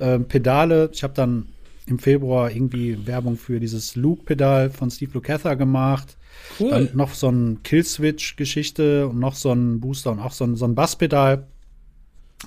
ähm, 0.00 0.24
Pedale. 0.26 0.90
Ich 0.92 1.02
habe 1.04 1.14
dann 1.14 1.46
im 1.86 2.00
Februar 2.00 2.50
irgendwie 2.50 3.06
Werbung 3.06 3.36
für 3.36 3.60
dieses 3.60 3.94
Luke-Pedal 3.94 4.70
von 4.70 4.90
Steve 4.90 5.12
Lukather 5.14 5.54
gemacht. 5.54 6.16
Cool. 6.58 6.70
Dann 6.70 6.90
noch 6.94 7.14
so 7.14 7.30
ein 7.30 7.62
Killswitch-Geschichte 7.62 9.06
und 9.06 9.20
noch 9.20 9.36
so 9.36 9.52
ein 9.52 9.80
Booster 9.80 10.10
und 10.10 10.18
auch 10.18 10.32
so 10.32 10.44
ein, 10.44 10.56
so 10.56 10.64
ein 10.64 10.74
Basspedal. 10.74 11.46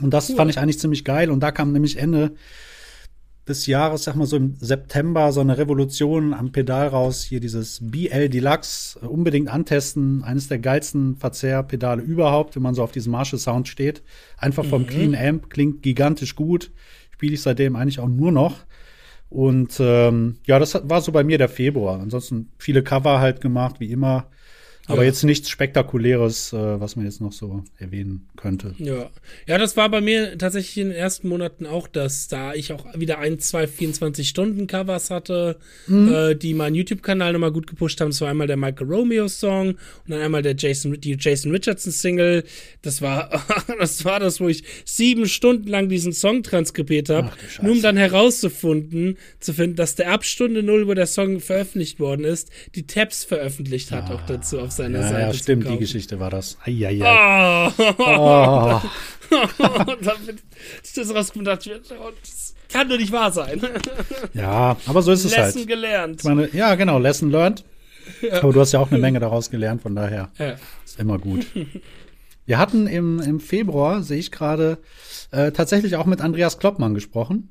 Und 0.01 0.13
das 0.13 0.29
Cool. 0.29 0.35
fand 0.35 0.51
ich 0.51 0.59
eigentlich 0.59 0.79
ziemlich 0.79 1.05
geil. 1.05 1.31
Und 1.31 1.39
da 1.39 1.51
kam 1.51 1.71
nämlich 1.71 1.97
Ende 1.97 2.33
des 3.49 3.65
Jahres, 3.65 4.03
sag 4.03 4.15
mal 4.15 4.25
so 4.25 4.38
im 4.38 4.55
September, 4.59 5.31
so 5.31 5.41
eine 5.41 5.57
Revolution 5.57 6.33
am 6.33 6.51
Pedal 6.51 6.88
raus. 6.88 7.23
Hier 7.23 7.39
dieses 7.39 7.79
BL 7.81 8.29
Deluxe, 8.29 8.99
äh, 9.01 9.05
unbedingt 9.05 9.49
antesten. 9.49 10.23
Eines 10.23 10.47
der 10.47 10.59
geilsten 10.59 11.17
Verzehrpedale 11.17 12.01
überhaupt, 12.01 12.55
wenn 12.55 12.63
man 12.63 12.75
so 12.75 12.83
auf 12.83 12.91
diesen 12.91 13.12
Marshall 13.12 13.39
Sound 13.39 13.67
steht. 13.67 14.03
Einfach 14.38 14.63
vom 14.65 14.88
Clean 14.88 15.15
Amp, 15.15 15.49
klingt 15.49 15.81
gigantisch 15.81 16.35
gut. 16.35 16.71
Spiele 17.12 17.33
ich 17.33 17.41
seitdem 17.41 17.75
eigentlich 17.75 17.99
auch 17.99 18.07
nur 18.07 18.31
noch. 18.31 18.65
Und 19.29 19.77
ähm, 19.79 20.38
ja, 20.45 20.57
das 20.57 20.79
war 20.83 21.01
so 21.01 21.12
bei 21.12 21.23
mir 21.23 21.38
der 21.38 21.49
Februar. 21.49 21.99
Ansonsten 21.99 22.49
viele 22.57 22.83
Cover 22.83 23.19
halt 23.19 23.41
gemacht, 23.41 23.79
wie 23.79 23.91
immer. 23.91 24.27
Aber 24.89 25.04
Ja. 25.04 25.10
jetzt 25.10 25.23
nichts 25.23 25.49
Spektakuläres, 25.49 26.52
äh, 26.52 26.58
was 26.80 26.95
man 26.95 27.06
jetzt 27.06 27.21
noch 27.21 27.32
so 27.32 27.63
erwähnen 27.78 28.28
könnte. 28.36 28.73
Ja. 28.80 29.10
ja, 29.47 29.58
das 29.58 29.78
war 29.78 29.88
bei 29.89 30.02
mir 30.02 30.38
tatsächlich 30.38 30.78
in 30.78 30.89
den 30.89 30.97
ersten 30.97 31.28
Monaten 31.30 31.65
auch, 31.65 31.88
dass 31.88 32.28
da 32.28 32.54
ich 32.54 32.73
auch 32.73 32.86
wieder 32.99 33.19
ein, 33.19 33.39
zwei 33.39 33.67
24-Stunden-Covers 34.23 35.10
hatte, 35.10 35.58
Mhm. 35.88 36.12
äh, 36.13 36.36
die 36.36 36.54
meinen 36.54 36.75
YouTube-Kanal 36.75 37.34
nochmal 37.34 37.52
gut 37.52 37.67
gepusht 37.67 38.02
haben. 38.02 38.10
Das 38.10 38.21
war 38.21 38.30
einmal 38.30 38.47
der 38.47 38.58
Michael 38.58 38.88
Romeo-Song 38.88 39.69
und 39.69 39.78
dann 40.08 40.21
einmal 40.21 40.41
der 40.41 40.56
Jason, 40.58 40.99
die 40.99 41.15
Jason 41.19 41.52
Richardson-Single. 41.52 42.43
Das 42.82 43.02
war, 43.02 43.30
das 43.80 44.04
war 44.06 44.19
das, 44.19 44.39
wo 44.39 44.47
ich 44.47 44.63
sieben 44.86 45.28
Stunden 45.28 45.67
lang 45.67 45.89
diesen 45.89 46.13
Song 46.13 46.43
transkribiert 46.43 47.10
habe, 47.10 47.32
nur 47.62 47.73
um 47.73 47.82
dann 47.82 47.97
herauszufinden, 47.97 49.17
zu 49.39 49.54
finden, 49.54 49.75
dass 49.75 49.95
der 49.95 50.12
ab 50.12 50.25
Stunde 50.25 50.63
null, 50.63 50.88
wo 50.88 50.93
der 50.93 51.08
Song 51.08 51.39
veröffentlicht 51.39 51.99
worden 51.99 52.25
ist, 52.25 52.49
die 52.75 52.88
Tabs 52.88 53.23
veröffentlicht 53.23 53.91
hat 53.91 54.10
auch 54.12 54.21
dazu 54.25 54.60
auf 54.60 54.71
seiner 54.79 54.99
Ja, 55.01 55.07
Seite. 55.09 55.21
ja, 55.21 55.33
stimmt, 55.33 55.69
die. 55.69 55.77
Geschichte 55.77 56.19
war 56.19 56.29
das. 56.29 56.57
Eieiei. 56.65 56.99
Oh. 57.05 57.71
Oh. 57.99 58.81
bin 60.25 60.39
ich 60.83 60.93
das 60.93 61.13
rausgekommen 61.13 61.45
dachte, 61.45 61.69
ich, 61.71 61.91
oh, 61.91 62.09
das 62.21 62.55
kann 62.71 62.89
doch 62.89 62.97
nicht 62.97 63.11
wahr 63.11 63.31
sein. 63.31 63.61
Ja, 64.33 64.75
aber 64.87 65.01
so 65.01 65.11
ist 65.11 65.25
es 65.25 65.35
Lesson 65.35 65.59
halt. 65.59 65.67
gelernt. 65.67 66.19
Ich 66.21 66.23
meine, 66.23 66.49
ja, 66.53 66.75
genau, 66.75 66.97
Lesson 66.99 67.29
learned. 67.31 67.63
Aber 68.41 68.51
du 68.53 68.59
hast 68.59 68.71
ja 68.71 68.79
auch 68.79 68.89
eine 68.89 68.99
Menge 68.99 69.19
daraus 69.19 69.49
gelernt, 69.51 69.81
von 69.83 69.95
daher 69.95 70.29
Ja. 70.39 70.55
ist 70.83 70.99
immer 70.99 71.19
gut. 71.19 71.45
Wir 72.47 72.57
hatten 72.57 72.87
im, 72.87 73.19
im 73.19 73.39
Februar, 73.39 74.01
sehe 74.01 74.17
ich 74.17 74.31
gerade, 74.31 74.79
äh, 75.31 75.51
tatsächlich 75.51 75.95
auch 75.95 76.05
mit 76.07 76.21
Andreas 76.21 76.57
Kloppmann 76.57 76.95
gesprochen. 76.95 77.49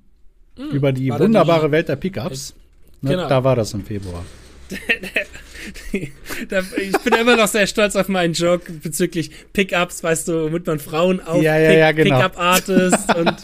über 0.72 0.90
die 0.90 1.12
wunderbare 1.12 1.70
Welt 1.70 1.88
der 1.88 1.94
Pickups. 1.96 2.54
Ne, 3.00 3.10
Genau. 3.10 3.28
Da 3.28 3.44
war 3.44 3.54
das 3.54 3.72
im 3.74 3.84
Februar. 3.84 4.24
ich 5.92 6.98
bin 7.04 7.14
immer 7.14 7.36
noch 7.36 7.48
sehr 7.48 7.66
stolz 7.66 7.96
auf 7.96 8.08
meinen 8.08 8.34
Joke 8.34 8.72
bezüglich 8.72 9.30
Pickups, 9.52 10.02
weißt 10.02 10.28
du, 10.28 10.44
womit 10.44 10.66
man 10.66 10.78
Frauen 10.78 11.20
auf 11.20 11.42
ja, 11.42 11.58
ja, 11.58 11.72
ja, 11.72 11.92
genau. 11.92 12.16
Pickup-Artist 12.16 13.14
und 13.16 13.36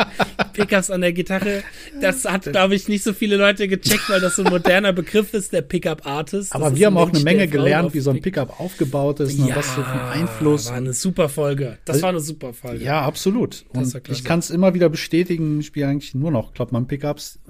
Pickups 0.52 0.90
an 0.90 1.00
der 1.00 1.12
Gitarre. 1.12 1.62
Das 2.00 2.24
hat, 2.24 2.44
glaube 2.44 2.74
ich, 2.74 2.88
nicht 2.88 3.02
so 3.02 3.12
viele 3.12 3.36
Leute 3.36 3.68
gecheckt, 3.68 4.08
weil 4.08 4.20
das 4.20 4.36
so 4.36 4.44
ein 4.44 4.50
moderner 4.50 4.92
Begriff 4.92 5.34
ist, 5.34 5.52
der 5.52 5.62
Pickup-Artist. 5.62 6.54
Aber 6.54 6.74
wir 6.76 6.86
haben 6.86 6.96
auch 6.96 7.10
eine 7.10 7.20
Menge 7.20 7.48
gelernt, 7.48 7.94
wie 7.94 8.00
so 8.00 8.10
ein 8.10 8.20
Pickup 8.20 8.60
aufgebaut 8.60 9.20
ist 9.20 9.38
und 9.38 9.54
was 9.54 9.74
so 9.74 9.82
für 9.82 9.88
einen 9.88 10.22
Einfluss. 10.22 10.68
War 10.68 10.76
eine 10.76 10.92
super 10.92 11.28
Folge. 11.28 11.78
Das 11.84 12.02
war 12.02 12.10
eine 12.10 12.20
super 12.20 12.52
Folge. 12.52 12.84
Ja, 12.84 13.02
absolut. 13.02 13.64
Und 13.68 13.94
ich 14.08 14.24
kann 14.24 14.38
es 14.38 14.50
immer 14.50 14.74
wieder 14.74 14.88
bestätigen, 14.88 15.60
ich 15.60 15.66
spiele 15.66 15.88
eigentlich 15.88 16.14
nur 16.14 16.30
noch 16.30 16.54
Kloppmann-Pickups. 16.54 17.40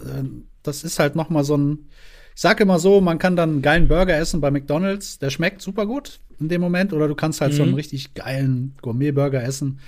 Das 0.63 0.85
ist 0.85 0.99
halt 0.99 1.15
noch 1.15 1.29
mal 1.29 1.45
so 1.45 1.57
ein 1.57 1.89
ich 2.35 2.41
sage 2.41 2.65
immer 2.65 2.79
so, 2.79 3.01
man 3.01 3.19
kann 3.19 3.37
dann 3.37 3.51
einen 3.51 3.63
geilen 3.63 3.89
Burger 3.89 4.17
essen 4.17 4.41
bei 4.41 4.51
McDonald's, 4.51 5.19
der 5.19 5.31
schmeckt 5.31 5.63
super 5.63 5.87
gut 5.87 6.21
in 6.41 6.49
dem 6.49 6.61
Moment, 6.61 6.93
oder 6.93 7.07
du 7.07 7.15
kannst 7.15 7.41
halt 7.41 7.53
mhm. 7.53 7.57
so 7.57 7.63
einen 7.63 7.73
mhm. 7.73 7.77
richtig 7.77 8.15
geilen 8.15 8.75
Gourmet-Burger 8.83 9.43
essen 9.43 9.79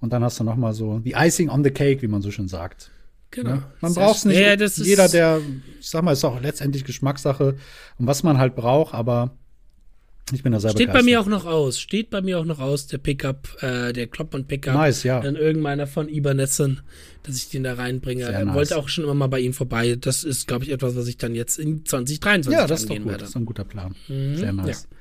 und 0.00 0.12
dann 0.12 0.22
hast 0.22 0.38
du 0.38 0.44
noch 0.44 0.56
mal 0.56 0.74
so 0.74 0.98
die 0.98 1.14
Icing 1.16 1.48
on 1.48 1.64
the 1.64 1.70
Cake, 1.70 2.02
wie 2.02 2.08
man 2.08 2.20
so 2.20 2.30
schön 2.30 2.48
sagt. 2.48 2.90
Genau. 3.30 3.50
Ja? 3.50 3.62
Man 3.80 3.94
braucht 3.94 4.16
es 4.18 4.24
nicht. 4.26 4.38
Ja, 4.38 4.54
jeder, 4.54 5.08
der, 5.08 5.40
ich 5.80 5.90
sag 5.90 6.04
mal, 6.04 6.12
ist 6.12 6.24
auch 6.24 6.40
letztendlich 6.40 6.84
Geschmackssache 6.84 7.56
und 7.98 8.06
was 8.06 8.22
man 8.22 8.38
halt 8.38 8.54
braucht, 8.54 8.94
aber 8.94 9.36
ich 10.32 10.42
bin 10.42 10.52
da 10.52 10.60
selber 10.60 10.76
Steht 10.78 10.86
begeistert. 10.88 11.02
bei 11.06 11.10
mir 11.10 11.20
auch 11.20 11.26
noch 11.26 11.44
aus. 11.44 11.78
Steht 11.78 12.10
bei 12.10 12.22
mir 12.22 12.38
auch 12.38 12.44
noch 12.44 12.58
aus, 12.58 12.86
der 12.86 12.98
Pickup, 12.98 13.62
äh, 13.62 13.92
der 13.92 14.06
Kloppmann 14.06 14.46
Pickup. 14.46 14.74
Nice, 14.74 15.02
ja. 15.02 15.20
Dann 15.20 15.36
irgendeiner 15.36 15.86
von 15.86 16.08
Ibanesen, 16.08 16.80
dass 17.24 17.36
ich 17.36 17.50
den 17.50 17.62
da 17.64 17.74
reinbringe. 17.74 18.26
Sehr 18.26 18.44
nice. 18.44 18.54
Wollte 18.54 18.76
auch 18.78 18.88
schon 18.88 19.04
immer 19.04 19.14
mal 19.14 19.26
bei 19.26 19.40
ihm 19.40 19.52
vorbei. 19.52 19.96
Das 20.00 20.24
ist, 20.24 20.46
glaube 20.46 20.64
ich, 20.64 20.70
etwas, 20.72 20.96
was 20.96 21.06
ich 21.08 21.18
dann 21.18 21.34
jetzt 21.34 21.58
in 21.58 21.84
2023 21.84 22.52
Ja, 22.52 22.66
das 22.66 22.82
ist 22.82 22.90
doch 22.90 22.96
gut. 22.96 23.04
Werde. 23.06 23.18
Das 23.18 23.28
ist 23.30 23.36
ein 23.36 23.44
guter 23.44 23.64
Plan. 23.64 23.94
Mhm. 24.08 24.36
Sehr 24.36 24.52
nice. 24.52 24.88
Ja. 24.90 24.93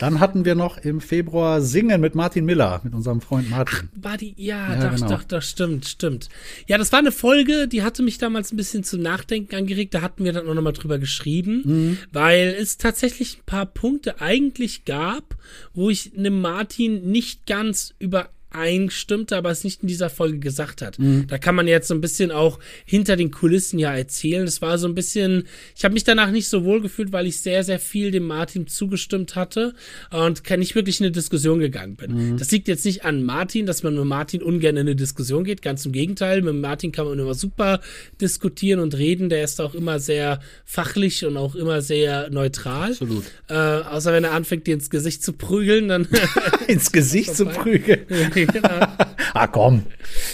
Dann 0.00 0.18
hatten 0.18 0.46
wir 0.46 0.54
noch 0.54 0.78
im 0.78 1.02
Februar 1.02 1.60
Singen 1.60 2.00
mit 2.00 2.14
Martin 2.14 2.46
Miller, 2.46 2.80
mit 2.84 2.94
unserem 2.94 3.20
Freund 3.20 3.50
Martin. 3.50 3.90
Ach, 3.92 4.02
war 4.02 4.16
die, 4.16 4.32
ja, 4.38 4.72
ja 4.72 4.88
doch, 4.88 4.94
genau. 4.96 5.08
doch, 5.10 5.24
doch, 5.24 5.42
stimmt, 5.42 5.84
stimmt. 5.84 6.30
Ja, 6.66 6.78
das 6.78 6.90
war 6.90 7.00
eine 7.00 7.12
Folge, 7.12 7.68
die 7.68 7.82
hatte 7.82 8.02
mich 8.02 8.16
damals 8.16 8.50
ein 8.50 8.56
bisschen 8.56 8.82
zum 8.82 9.02
Nachdenken 9.02 9.54
angeregt. 9.54 9.92
Da 9.92 10.00
hatten 10.00 10.24
wir 10.24 10.32
dann 10.32 10.48
auch 10.48 10.54
nochmal 10.54 10.72
drüber 10.72 10.98
geschrieben, 10.98 11.62
mhm. 11.66 11.98
weil 12.12 12.56
es 12.58 12.78
tatsächlich 12.78 13.40
ein 13.40 13.44
paar 13.44 13.66
Punkte 13.66 14.22
eigentlich 14.22 14.86
gab, 14.86 15.36
wo 15.74 15.90
ich 15.90 16.16
einem 16.16 16.40
Martin 16.40 17.10
nicht 17.10 17.44
ganz 17.44 17.94
über 17.98 18.30
einstimmte, 18.50 19.36
aber 19.36 19.50
es 19.50 19.64
nicht 19.64 19.82
in 19.82 19.88
dieser 19.88 20.10
Folge 20.10 20.38
gesagt 20.38 20.82
hat. 20.82 20.98
Mhm. 20.98 21.26
Da 21.28 21.38
kann 21.38 21.54
man 21.54 21.68
jetzt 21.68 21.88
so 21.88 21.94
ein 21.94 22.00
bisschen 22.00 22.30
auch 22.30 22.58
hinter 22.84 23.16
den 23.16 23.30
Kulissen 23.30 23.78
ja 23.78 23.94
erzählen. 23.94 24.44
Es 24.44 24.60
war 24.60 24.78
so 24.78 24.88
ein 24.88 24.94
bisschen, 24.94 25.44
ich 25.76 25.84
habe 25.84 25.94
mich 25.94 26.04
danach 26.04 26.30
nicht 26.30 26.48
so 26.48 26.64
wohl 26.64 26.80
gefühlt, 26.80 27.12
weil 27.12 27.26
ich 27.26 27.40
sehr, 27.40 27.64
sehr 27.64 27.78
viel 27.78 28.10
dem 28.10 28.26
Martin 28.26 28.66
zugestimmt 28.66 29.36
hatte 29.36 29.74
und 30.10 30.48
nicht 30.58 30.74
wirklich 30.74 31.00
in 31.00 31.06
eine 31.06 31.12
Diskussion 31.12 31.60
gegangen 31.60 31.96
bin. 31.96 32.32
Mhm. 32.32 32.36
Das 32.38 32.50
liegt 32.50 32.68
jetzt 32.68 32.84
nicht 32.84 33.04
an 33.04 33.22
Martin, 33.22 33.66
dass 33.66 33.82
man 33.82 33.94
mit 33.94 34.04
Martin 34.04 34.42
ungern 34.42 34.76
in 34.76 34.80
eine 34.80 34.96
Diskussion 34.96 35.44
geht. 35.44 35.62
Ganz 35.62 35.86
im 35.86 35.92
Gegenteil, 35.92 36.42
mit 36.42 36.54
Martin 36.54 36.92
kann 36.92 37.06
man 37.06 37.18
immer 37.18 37.34
super 37.34 37.80
diskutieren 38.20 38.80
und 38.80 38.96
reden. 38.96 39.28
Der 39.28 39.44
ist 39.44 39.60
auch 39.60 39.74
immer 39.74 40.00
sehr 40.00 40.40
fachlich 40.64 41.24
und 41.24 41.36
auch 41.36 41.54
immer 41.54 41.82
sehr 41.82 42.30
neutral. 42.30 42.90
Absolut. 42.90 43.24
Äh, 43.48 43.54
außer 43.54 44.12
wenn 44.12 44.24
er 44.24 44.32
anfängt, 44.32 44.66
dir 44.66 44.74
ins 44.74 44.90
Gesicht 44.90 45.22
zu 45.22 45.32
prügeln, 45.32 45.88
dann 45.88 46.08
ins 46.66 46.92
Gesicht 46.92 47.34
zu 47.36 47.46
prügeln. 47.46 48.00
Genau. 48.46 48.86
ah, 49.34 49.46
komm. 49.46 49.84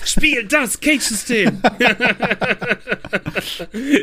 Spiel 0.05 0.45
das 0.45 0.81
Cage-System. 0.81 1.61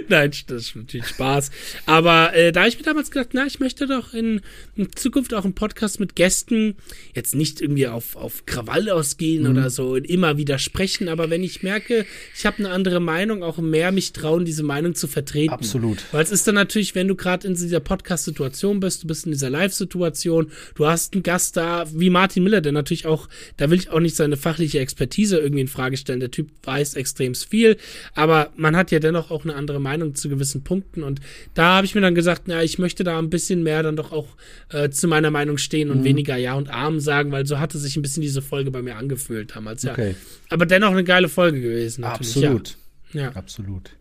Nein, 0.07 0.31
das 0.47 0.61
ist 0.61 0.75
natürlich 0.75 1.07
Spaß. 1.07 1.51
Aber 1.85 2.33
äh, 2.35 2.51
da 2.51 2.61
habe 2.61 2.69
ich 2.69 2.77
mir 2.77 2.83
damals 2.83 3.11
gedacht, 3.11 3.29
na, 3.33 3.45
ich 3.45 3.59
möchte 3.59 3.87
doch 3.87 4.13
in, 4.13 4.41
in, 4.75 4.93
Zukunft 4.95 5.33
auch 5.33 5.43
einen 5.43 5.55
Podcast 5.55 5.99
mit 5.99 6.15
Gästen 6.15 6.75
jetzt 7.13 7.35
nicht 7.35 7.61
irgendwie 7.61 7.87
auf, 7.87 8.15
auf 8.15 8.45
Krawall 8.45 8.89
ausgehen 8.89 9.43
mhm. 9.43 9.51
oder 9.51 9.69
so 9.69 9.93
und 9.93 10.05
immer 10.09 10.37
widersprechen, 10.37 11.07
aber 11.07 11.29
wenn 11.29 11.43
ich 11.43 11.63
merke, 11.63 12.05
ich 12.35 12.45
habe 12.45 12.59
eine 12.59 12.69
andere 12.69 12.99
Meinung, 12.99 13.43
auch 13.43 13.57
mehr 13.57 13.91
mich 13.91 14.13
trauen, 14.13 14.45
diese 14.45 14.63
Meinung 14.63 14.95
zu 14.95 15.07
vertreten. 15.07 15.53
Absolut. 15.53 16.03
Weil 16.11 16.23
es 16.23 16.31
ist 16.31 16.47
dann 16.47 16.55
natürlich, 16.55 16.95
wenn 16.95 17.07
du 17.07 17.15
gerade 17.15 17.47
in 17.47 17.55
dieser 17.55 17.79
Podcast-Situation 17.79 18.79
bist, 18.79 19.03
du 19.03 19.07
bist 19.07 19.25
in 19.25 19.31
dieser 19.31 19.49
Live-Situation, 19.49 20.51
du 20.75 20.85
hast 20.85 21.13
einen 21.13 21.23
Gast 21.23 21.57
da, 21.57 21.85
wie 21.93 22.09
Martin 22.09 22.43
Miller, 22.43 22.61
der 22.61 22.71
natürlich 22.71 23.05
auch, 23.05 23.29
da 23.57 23.69
will 23.69 23.79
ich 23.79 23.89
auch 23.93 23.99
nicht 23.99 24.15
seine 24.15 24.37
fachliche 24.37 24.79
Expertise 24.79 25.37
irgendwie 25.37 25.61
in 25.61 25.67
Frage 25.67 25.97
stellen. 25.97 26.19
Der 26.19 26.31
Typ 26.31 26.49
weiß 26.63 26.95
extrem 26.95 27.35
viel, 27.35 27.77
aber 28.15 28.51
man 28.55 28.75
hat 28.75 28.91
ja 28.91 28.99
dennoch 28.99 29.31
auch 29.31 29.43
eine 29.43 29.55
andere 29.55 29.79
Meinung 29.79 30.15
zu 30.15 30.29
gewissen 30.29 30.63
Punkten. 30.63 31.03
Und 31.03 31.21
da 31.53 31.75
habe 31.75 31.85
ich 31.85 31.95
mir 31.95 32.01
dann 32.01 32.15
gesagt, 32.15 32.43
na, 32.45 32.63
ich 32.63 32.79
möchte 32.79 33.03
da 33.03 33.17
ein 33.19 33.29
bisschen 33.29 33.63
mehr 33.63 33.83
dann 33.83 33.95
doch 33.95 34.11
auch 34.11 34.27
äh, 34.69 34.89
zu 34.89 35.07
meiner 35.07 35.31
Meinung 35.31 35.57
stehen 35.57 35.89
und 35.89 35.99
mhm. 35.99 36.05
weniger 36.05 36.37
Ja 36.37 36.55
und 36.55 36.69
Arm 36.69 36.99
sagen, 36.99 37.31
weil 37.31 37.45
so 37.45 37.59
hatte 37.59 37.77
sich 37.77 37.95
ein 37.95 38.01
bisschen 38.01 38.21
diese 38.21 38.41
Folge 38.41 38.71
bei 38.71 38.81
mir 38.81 38.95
angefühlt 38.95 39.55
damals. 39.55 39.83
Ja. 39.83 39.93
Okay. 39.93 40.15
Aber 40.49 40.65
dennoch 40.65 40.91
eine 40.91 41.03
geile 41.03 41.29
Folge 41.29 41.61
gewesen. 41.61 42.03
Absolut. 42.03 42.77
Ja. 43.13 43.21
ja. 43.21 43.29
Absolut. 43.31 43.91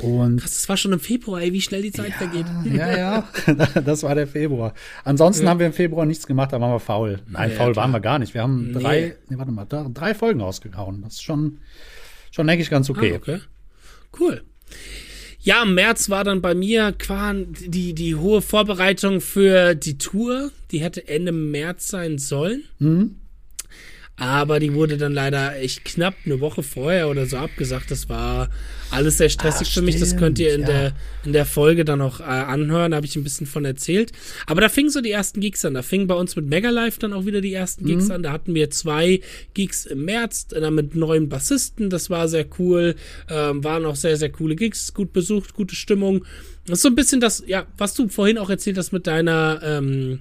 Und 0.00 0.40
Krass, 0.40 0.54
das 0.54 0.68
war 0.68 0.76
schon 0.76 0.92
im 0.92 1.00
Februar, 1.00 1.40
ey, 1.40 1.52
wie 1.52 1.60
schnell 1.60 1.82
die 1.82 1.92
Zeit 1.92 2.10
ja, 2.10 2.16
vergeht. 2.16 2.46
Ja, 2.64 2.96
ja, 2.96 3.28
das 3.84 4.02
war 4.02 4.14
der 4.14 4.26
Februar. 4.26 4.74
Ansonsten 5.04 5.44
ja. 5.44 5.50
haben 5.50 5.60
wir 5.60 5.66
im 5.66 5.72
Februar 5.72 6.04
nichts 6.04 6.26
gemacht, 6.26 6.52
da 6.52 6.60
waren 6.60 6.72
wir 6.72 6.80
faul. 6.80 7.20
Nein, 7.28 7.50
ja, 7.50 7.56
faul 7.56 7.72
klar. 7.72 7.84
waren 7.84 7.92
wir 7.92 8.00
gar 8.00 8.18
nicht. 8.18 8.34
Wir 8.34 8.42
haben 8.42 8.72
nee. 8.72 8.80
drei, 8.80 9.16
nee, 9.28 9.38
warte 9.38 9.52
mal, 9.52 9.66
drei 9.66 10.14
Folgen 10.14 10.40
rausgehauen. 10.40 11.02
Das 11.02 11.14
ist 11.14 11.22
schon, 11.22 11.58
schon 12.30 12.46
denke 12.46 12.62
ich, 12.62 12.70
ganz 12.70 12.90
okay. 12.90 13.12
Ah, 13.14 13.16
okay. 13.16 13.40
Cool. 14.18 14.42
Ja, 15.40 15.62
im 15.62 15.74
März 15.74 16.08
war 16.08 16.24
dann 16.24 16.40
bei 16.40 16.54
mir 16.54 16.94
die, 17.66 17.94
die 17.94 18.14
hohe 18.14 18.40
Vorbereitung 18.40 19.20
für 19.20 19.74
die 19.74 19.98
Tour. 19.98 20.50
Die 20.70 20.80
hätte 20.80 21.06
Ende 21.06 21.32
März 21.32 21.88
sein 21.88 22.18
sollen. 22.18 22.64
Mhm. 22.78 23.16
Aber 24.16 24.60
die 24.60 24.74
wurde 24.74 24.96
dann 24.96 25.12
leider 25.12 25.56
echt 25.58 25.84
knapp 25.84 26.14
eine 26.24 26.38
Woche 26.40 26.62
vorher 26.62 27.08
oder 27.08 27.26
so 27.26 27.36
abgesagt. 27.36 27.90
Das 27.90 28.08
war 28.08 28.48
alles 28.92 29.18
sehr 29.18 29.28
stressig 29.28 29.68
Ach, 29.70 29.74
für 29.74 29.82
mich. 29.82 29.98
Das 29.98 30.16
könnt 30.16 30.38
ihr 30.38 30.54
in, 30.54 30.60
ja. 30.60 30.66
der, 30.66 30.92
in 31.24 31.32
der 31.32 31.44
Folge 31.44 31.84
dann 31.84 31.98
noch 31.98 32.20
äh, 32.20 32.24
anhören. 32.24 32.92
Da 32.92 32.98
habe 32.98 33.06
ich 33.06 33.16
ein 33.16 33.24
bisschen 33.24 33.48
von 33.48 33.64
erzählt. 33.64 34.12
Aber 34.46 34.60
da 34.60 34.68
fingen 34.68 34.90
so 34.90 35.00
die 35.00 35.10
ersten 35.10 35.40
Gigs 35.40 35.64
an. 35.64 35.74
Da 35.74 35.82
fingen 35.82 36.06
bei 36.06 36.14
uns 36.14 36.36
mit 36.36 36.46
Megalife 36.46 37.00
dann 37.00 37.12
auch 37.12 37.26
wieder 37.26 37.40
die 37.40 37.52
ersten 37.52 37.86
Gigs 37.86 38.04
mhm. 38.04 38.12
an. 38.12 38.22
Da 38.22 38.30
hatten 38.30 38.54
wir 38.54 38.70
zwei 38.70 39.20
Gigs 39.52 39.84
im 39.84 40.04
März 40.04 40.46
dann 40.46 40.74
mit 40.76 40.94
neuen 40.94 41.28
Bassisten. 41.28 41.90
Das 41.90 42.08
war 42.08 42.28
sehr 42.28 42.46
cool. 42.60 42.94
Ähm, 43.28 43.64
waren 43.64 43.84
auch 43.84 43.96
sehr, 43.96 44.16
sehr 44.16 44.30
coole 44.30 44.54
Gigs. 44.54 44.94
Gut 44.94 45.12
besucht, 45.12 45.54
gute 45.54 45.74
Stimmung. 45.74 46.24
Das 46.66 46.78
ist 46.78 46.82
so 46.82 46.88
ein 46.88 46.94
bisschen 46.94 47.20
das, 47.20 47.42
ja, 47.46 47.66
was 47.76 47.94
du 47.94 48.08
vorhin 48.08 48.38
auch 48.38 48.48
erzählt 48.48 48.78
hast 48.78 48.92
mit 48.92 49.08
deiner, 49.08 49.60
ähm, 49.64 50.20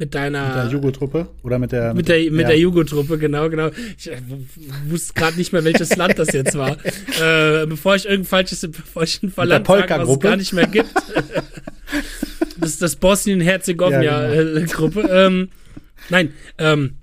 mit 0.00 0.12
deiner. 0.14 0.46
Mit 0.46 0.56
der 0.56 0.66
Jugo-Truppe? 0.72 1.28
Oder 1.42 1.58
mit 1.58 1.72
der. 1.72 1.92
Mit, 1.94 2.08
der, 2.08 2.30
mit 2.30 2.40
ja. 2.40 2.48
der 2.48 2.58
Jugo-Truppe, 2.58 3.18
genau, 3.18 3.50
genau. 3.50 3.68
Ich 3.98 4.10
äh, 4.10 4.16
wusste 4.88 5.12
gerade 5.12 5.36
nicht 5.36 5.52
mehr, 5.52 5.62
welches 5.62 5.94
Land 5.94 6.18
das 6.18 6.32
jetzt 6.32 6.56
war. 6.58 6.76
Äh, 7.20 7.66
bevor 7.66 7.96
ich 7.96 8.06
irgendein 8.06 8.26
falsches, 8.26 8.62
bevor 8.62 9.02
ich 9.02 9.22
ein 9.22 9.30
Land 9.36 9.66
sage, 9.66 9.90
was 9.90 10.08
es 10.08 10.20
gar 10.20 10.36
nicht 10.36 10.54
mehr 10.54 10.66
gibt. 10.66 10.88
das 12.58 12.70
ist 12.70 12.80
das 12.80 12.96
Bosnien-Herzegowina-Gruppe. 12.96 15.00
Ja, 15.00 15.06
genau. 15.06 15.26
ähm, 15.26 15.50
nein, 16.08 16.32
ähm, 16.56 16.94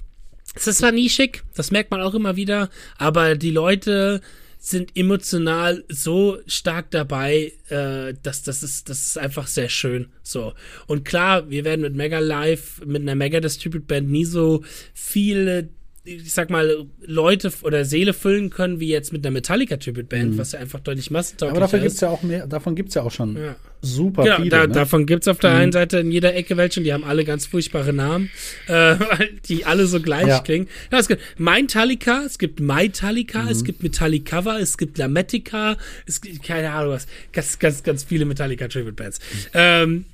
das 0.55 0.81
war 0.81 0.91
nie 0.91 1.09
schick. 1.09 1.43
Das 1.55 1.69
merkt 1.69 1.91
man 1.91 2.01
auch 2.01 2.15
immer 2.15 2.35
wieder. 2.35 2.71
Aber 2.97 3.35
die 3.35 3.51
Leute 3.51 4.21
sind 4.57 4.95
emotional 4.95 5.83
so 5.87 6.39
stark 6.47 6.91
dabei, 6.91 7.53
äh, 7.69 8.13
dass 8.23 8.43
das 8.43 8.63
ist, 8.63 8.89
das 8.89 9.07
ist 9.07 9.17
einfach 9.17 9.47
sehr 9.47 9.69
schön. 9.69 10.07
So. 10.23 10.53
Und 10.87 11.05
klar, 11.05 11.49
wir 11.49 11.63
werden 11.63 11.81
mit 11.81 11.95
Mega 11.95 12.19
Live, 12.19 12.81
mit 12.85 13.01
einer 13.01 13.15
Mega 13.15 13.39
Distribute 13.39 13.87
Band 13.87 14.09
nie 14.09 14.25
so 14.25 14.63
viele 14.93 15.69
ich 16.07 16.33
sag 16.33 16.49
mal, 16.49 16.85
Leute 17.05 17.51
oder 17.63 17.83
Seele 17.83 18.13
füllen 18.13 18.49
können, 18.49 18.79
wie 18.79 18.87
jetzt 18.87 19.11
mit 19.11 19.25
einer 19.25 19.33
Metallica-Tribute-Band, 19.33 20.33
mhm. 20.33 20.37
was 20.37 20.53
ja 20.53 20.59
einfach 20.59 20.79
deutlich 20.79 21.11
massentauglicher 21.11 21.51
Aber 21.51 21.59
dafür 21.59 21.79
gibt's 21.79 21.99
ja 21.99 22.09
auch 22.09 22.23
mehr, 22.23 22.47
davon 22.47 22.75
gibt's 22.75 22.95
ja 22.95 23.03
auch 23.03 23.11
schon 23.11 23.35
ja. 23.35 23.55
super 23.81 24.23
genau, 24.23 24.37
viele. 24.37 24.49
Da, 24.49 24.67
ne? 24.67 24.73
Davon 24.73 25.05
gibt's 25.05 25.27
auf 25.27 25.39
der 25.39 25.51
mhm. 25.51 25.57
einen 25.57 25.71
Seite 25.73 25.99
in 25.99 26.11
jeder 26.11 26.33
Ecke 26.33 26.55
welche, 26.55 26.81
die 26.81 26.93
haben 26.93 27.03
alle 27.03 27.25
ganz 27.25 27.45
furchtbare 27.45 27.91
Namen, 27.91 28.29
äh, 28.67 28.95
die 29.49 29.65
alle 29.65 29.85
so 29.87 29.99
gleich 29.99 30.27
ja. 30.27 30.39
klingen. 30.39 30.69
Ja, 30.91 30.99
es 30.99 31.09
gibt 31.09 31.21
Metallica, 31.37 32.23
es 32.25 32.37
gibt 32.37 32.61
Metallica, 32.61 33.43
mhm. 33.43 33.49
es 33.49 33.63
gibt 33.65 33.83
Metallica, 33.83 34.57
es 34.59 34.77
gibt 34.77 34.97
Lametica, 34.97 35.75
es 36.05 36.21
gibt 36.21 36.43
keine 36.43 36.71
Ahnung 36.71 36.93
was, 36.93 37.07
ganz, 37.33 37.59
ganz, 37.59 37.83
ganz 37.83 38.03
viele 38.05 38.23
Metallica-Tribute-Bands. 38.25 39.19
Ähm, 39.53 40.05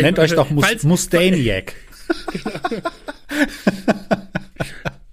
Nennt 0.00 0.18
euch 0.18 0.32
doch 0.32 0.50
Mus 0.50 0.82
Mustaniac. 0.84 1.74
genau. 4.84 5.03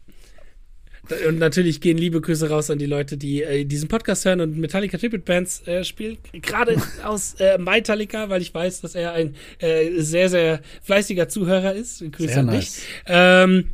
Und 1.27 1.39
natürlich 1.39 1.81
gehen 1.81 1.97
liebe 1.97 2.21
Grüße 2.21 2.49
raus 2.49 2.69
an 2.69 2.79
die 2.79 2.85
Leute, 2.85 3.17
die 3.17 3.43
äh, 3.43 3.65
diesen 3.65 3.87
Podcast 3.87 4.25
hören 4.25 4.41
und 4.41 4.57
Metallica 4.57 4.97
Tribute 4.97 5.25
Bands 5.25 5.65
äh, 5.67 5.83
spielen. 5.83 6.17
Gerade 6.33 6.75
aus 7.03 7.35
äh, 7.39 7.57
Metallica, 7.57 8.29
weil 8.29 8.41
ich 8.41 8.53
weiß, 8.53 8.81
dass 8.81 8.95
er 8.95 9.13
ein 9.13 9.35
äh, 9.59 9.99
sehr, 10.01 10.29
sehr 10.29 10.61
fleißiger 10.83 11.29
Zuhörer 11.29 11.73
ist. 11.73 11.99
Grüße 12.11 12.27
sehr 12.29 12.39
an 12.39 12.45
nice. 12.47 12.75
dich. 12.75 12.83
Ähm, 13.07 13.69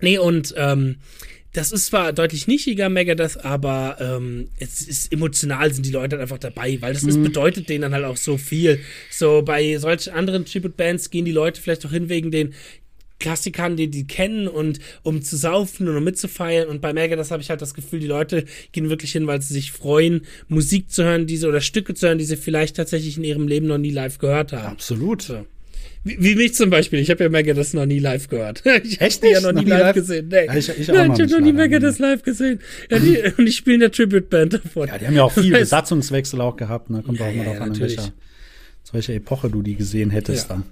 nee, 0.00 0.18
und 0.18 0.54
ähm, 0.56 0.96
das 1.52 1.72
ist 1.72 1.86
zwar 1.86 2.12
deutlich 2.12 2.46
nischiger 2.46 2.88
Megadeth, 2.88 3.44
aber 3.44 3.96
ähm, 4.00 4.50
es 4.60 4.82
ist 4.82 5.12
emotional 5.12 5.72
sind 5.74 5.84
die 5.84 5.90
Leute 5.90 6.14
halt 6.14 6.22
einfach 6.22 6.38
dabei, 6.38 6.78
weil 6.80 6.92
das 6.92 7.02
ist, 7.02 7.16
Mhm. 7.16 7.24
bedeutet 7.24 7.68
denen 7.68 7.82
dann 7.82 7.92
halt 7.92 8.04
auch 8.04 8.16
so 8.16 8.36
viel. 8.36 8.78
So 9.10 9.42
bei 9.42 9.76
solchen 9.78 10.12
anderen 10.12 10.44
Tribute-Bands 10.44 11.10
gehen 11.10 11.24
die 11.24 11.32
Leute 11.32 11.60
vielleicht 11.60 11.84
auch 11.84 11.90
hin 11.90 12.08
wegen 12.08 12.30
den 12.30 12.54
Klassikern, 13.20 13.76
die 13.76 13.88
die 13.88 14.06
kennen 14.06 14.48
und 14.48 14.80
um 15.04 15.22
zu 15.22 15.36
saufen 15.36 15.86
und 15.88 15.96
um 15.96 16.02
mitzufeiern. 16.02 16.68
Und 16.68 16.80
bei 16.80 16.92
Megadeth 16.92 17.30
habe 17.30 17.42
ich 17.42 17.50
halt 17.50 17.62
das 17.62 17.74
Gefühl, 17.74 18.00
die 18.00 18.06
Leute 18.08 18.44
gehen 18.72 18.88
wirklich 18.90 19.12
hin, 19.12 19.28
weil 19.28 19.40
sie 19.40 19.54
sich 19.54 19.70
freuen, 19.70 20.22
Musik 20.48 20.90
zu 20.90 21.04
hören, 21.04 21.26
diese 21.28 21.46
oder 21.48 21.60
Stücke 21.60 21.94
zu 21.94 22.08
hören, 22.08 22.18
die 22.18 22.24
sie 22.24 22.36
vielleicht 22.36 22.76
tatsächlich 22.76 23.16
in 23.16 23.22
ihrem 23.24 23.46
Leben 23.46 23.66
noch 23.68 23.78
nie 23.78 23.90
live 23.90 24.18
gehört 24.18 24.52
haben. 24.52 24.66
Absolut. 24.66 25.22
So. 25.22 25.46
Wie, 26.02 26.16
wie 26.18 26.34
mich 26.34 26.54
zum 26.54 26.70
Beispiel. 26.70 26.98
Ich 26.98 27.10
habe 27.10 27.22
ja 27.24 27.28
Megadeth 27.28 27.74
noch 27.74 27.84
nie 27.84 27.98
live 27.98 28.28
gehört. 28.28 28.62
Ich 28.84 29.20
die 29.20 29.28
ja 29.28 29.40
noch 29.42 29.52
nie 29.52 29.68
live, 29.68 29.94
gesehen. 29.94 30.28
Nee. 30.28 30.46
Ja, 30.46 30.56
ich- 30.56 30.68
ich 30.70 30.88
Nein, 30.88 31.12
ich 31.12 31.20
habe 31.20 31.26
noch 31.30 31.40
nie. 31.40 31.52
Megadeth 31.52 31.98
live 31.98 32.22
gesehen. 32.22 32.58
Ja, 32.90 32.98
die, 32.98 33.18
und 33.36 33.46
ich 33.46 33.56
spiele 33.56 33.74
in 33.74 33.80
der 33.80 33.92
Tribute-Band 33.92 34.54
davon. 34.54 34.88
Ja, 34.88 34.96
die 34.96 35.06
haben 35.06 35.14
ja 35.14 35.24
auch 35.24 35.32
viel 35.32 35.52
Besatzungswechsel 35.58 36.40
auch 36.40 36.56
gehabt. 36.56 36.88
Ne? 36.88 37.02
Kommt 37.02 37.18
Ja, 37.20 37.26
auch 37.26 37.30
immer 37.32 37.44
ja, 37.44 37.50
drauf 37.52 37.60
an, 37.60 37.74
in 37.74 37.80
welcher, 37.80 38.02
zu 38.82 38.94
welcher 38.94 39.12
Epoche 39.12 39.50
du 39.50 39.60
die 39.62 39.74
gesehen 39.76 40.08
hättest 40.08 40.48
dann. 40.48 40.62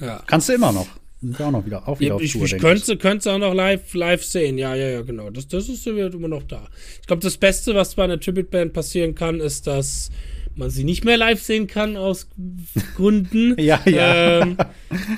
Ja. 0.00 0.22
Kannst 0.28 0.48
du 0.48 0.52
immer 0.52 0.70
noch. 0.72 0.86
Sind 1.22 1.38
ja 1.38 1.46
auch 1.46 1.50
noch 1.52 1.64
wieder, 1.64 1.88
auch 1.88 2.00
wieder 2.00 2.08
Ja, 2.10 2.14
auf 2.16 2.22
ich, 2.22 2.32
Tour, 2.32 2.44
ich 2.44 2.58
könnte, 2.58 2.96
könnte 2.96 3.32
auch 3.32 3.38
noch 3.38 3.54
live, 3.54 3.94
live 3.94 4.24
sehen. 4.24 4.58
Ja, 4.58 4.74
ja, 4.74 4.88
ja, 4.88 5.02
genau. 5.02 5.30
Das, 5.30 5.46
das 5.48 5.68
ist 5.68 5.86
immer 5.86 6.28
noch 6.28 6.42
da. 6.42 6.68
Ich 7.00 7.06
glaube, 7.06 7.22
das 7.22 7.36
Beste, 7.36 7.74
was 7.74 7.94
bei 7.94 8.04
einer 8.04 8.18
Tribute-Band 8.18 8.72
passieren 8.72 9.14
kann, 9.14 9.38
ist, 9.40 9.66
dass 9.68 10.10
man 10.54 10.68
sie 10.68 10.84
nicht 10.84 11.04
mehr 11.04 11.16
live 11.16 11.40
sehen 11.40 11.66
kann 11.66 11.96
aus 11.96 12.28
Gründen. 12.96 13.54
Ja, 13.58 13.80
ja. 13.86 14.42
Ähm, 14.42 14.56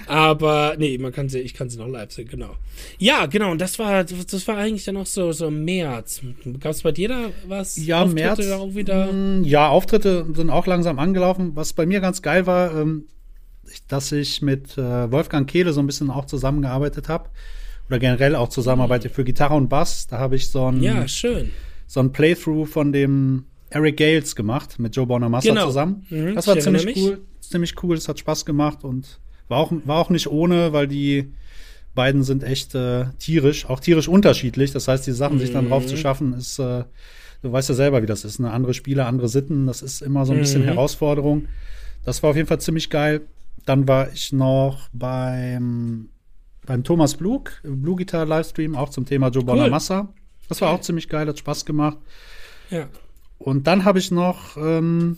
aber 0.06 0.76
nee, 0.78 0.98
man 0.98 1.12
kann 1.12 1.28
sie, 1.28 1.40
ich 1.40 1.54
kann 1.54 1.70
sie 1.70 1.78
noch 1.78 1.88
live 1.88 2.12
sehen, 2.12 2.28
genau. 2.28 2.54
Ja, 2.98 3.26
genau. 3.26 3.50
Und 3.50 3.60
das 3.60 3.78
war, 3.78 4.04
das 4.04 4.46
war 4.48 4.56
eigentlich 4.58 4.84
dann 4.84 4.96
auch 4.96 5.06
so, 5.06 5.32
so 5.32 5.48
im 5.48 5.64
März. 5.64 6.20
Gab 6.60 6.72
es 6.72 6.82
bei 6.82 6.92
dir 6.92 7.08
da 7.08 7.30
was? 7.48 7.76
Ja, 7.84 8.02
Auftritte 8.02 8.22
März. 8.42 8.50
Auch 8.52 8.74
wieder? 8.74 9.12
Mm, 9.12 9.44
Ja, 9.44 9.68
Auftritte 9.68 10.26
sind 10.34 10.50
auch 10.50 10.66
langsam 10.66 10.98
angelaufen. 10.98 11.52
Was 11.54 11.72
bei 11.72 11.86
mir 11.86 12.00
ganz 12.00 12.22
geil 12.22 12.46
war, 12.46 12.78
ähm, 12.78 13.06
ich- 13.06 13.14
dass 13.88 14.12
ich 14.12 14.42
mit 14.42 14.76
äh, 14.78 15.10
Wolfgang 15.10 15.48
Kehle 15.48 15.72
so 15.72 15.80
ein 15.80 15.86
bisschen 15.86 16.10
auch 16.10 16.24
zusammengearbeitet 16.26 17.08
habe. 17.08 17.28
Oder 17.88 17.98
generell 17.98 18.34
auch 18.34 18.48
zusammenarbeite 18.48 19.08
für 19.10 19.24
Gitarre 19.24 19.54
und 19.54 19.68
Bass. 19.68 20.06
Da 20.06 20.18
habe 20.18 20.36
ich 20.36 20.48
so 20.48 20.66
ein, 20.70 20.82
Ja, 20.82 21.06
schön. 21.06 21.50
so 21.86 22.00
ein 22.00 22.12
Playthrough 22.12 22.66
von 22.68 22.92
dem 22.92 23.44
Eric 23.70 23.96
Gales 23.98 24.34
gemacht 24.36 24.78
mit 24.78 24.96
Joe 24.96 25.06
Bonamassa 25.06 25.48
Genau. 25.48 25.66
zusammen. 25.66 26.06
Mhm, 26.08 26.34
das 26.34 26.46
war 26.46 26.58
ziemlich 26.58 26.84
mich. 26.86 26.96
cool. 26.96 27.20
Ziemlich 27.40 27.74
cool, 27.82 27.96
es 27.96 28.08
hat 28.08 28.18
Spaß 28.18 28.44
gemacht 28.46 28.84
und 28.84 29.20
war 29.48 29.58
auch, 29.58 29.70
war 29.84 29.98
auch 29.98 30.08
nicht 30.10 30.28
ohne, 30.28 30.72
weil 30.72 30.88
die 30.88 31.32
beiden 31.94 32.22
sind 32.24 32.42
echt 32.42 32.74
äh, 32.74 33.04
tierisch, 33.18 33.66
auch 33.66 33.80
tierisch 33.80 34.08
unterschiedlich. 34.08 34.72
Das 34.72 34.88
heißt, 34.88 35.06
die 35.06 35.12
Sachen 35.12 35.38
sich 35.38 35.52
dann 35.52 35.66
Mhm. 35.66 35.68
drauf 35.68 35.86
zu 35.86 35.96
schaffen, 35.98 36.32
ist, 36.32 36.58
äh, 36.58 36.84
du 37.42 37.52
weißt 37.52 37.68
ja 37.68 37.74
selber, 37.74 38.02
wie 38.02 38.06
das 38.06 38.24
ist. 38.24 38.40
Eine 38.40 38.50
andere 38.52 38.72
Spieler, 38.74 39.06
andere 39.06 39.28
Sitten, 39.28 39.66
das 39.66 39.82
ist 39.82 40.00
immer 40.00 40.24
so 40.24 40.32
ein 40.32 40.38
bisschen 40.40 40.62
Mhm. 40.62 40.66
Herausforderung. 40.68 41.46
Das 42.04 42.22
war 42.22 42.30
auf 42.30 42.36
jeden 42.36 42.48
Fall 42.48 42.60
ziemlich 42.60 42.88
geil. 42.90 43.20
Dann 43.66 43.88
war 43.88 44.12
ich 44.12 44.32
noch 44.32 44.88
beim, 44.92 46.08
beim 46.66 46.84
Thomas 46.84 47.14
Blug, 47.14 47.44
Blue 47.62 47.96
Guitar 47.96 48.26
Livestream, 48.26 48.74
auch 48.76 48.90
zum 48.90 49.06
Thema 49.06 49.28
Joe 49.28 49.44
Bonamassa. 49.44 50.08
Das 50.48 50.60
war 50.60 50.70
auch 50.70 50.80
ziemlich 50.80 51.08
geil, 51.08 51.26
hat 51.26 51.38
Spaß 51.38 51.64
gemacht. 51.64 51.98
Ja. 52.70 52.88
Und 53.38 53.66
dann 53.66 53.84
habe 53.84 53.98
ich 53.98 54.10
noch, 54.10 54.56
ähm, 54.56 55.16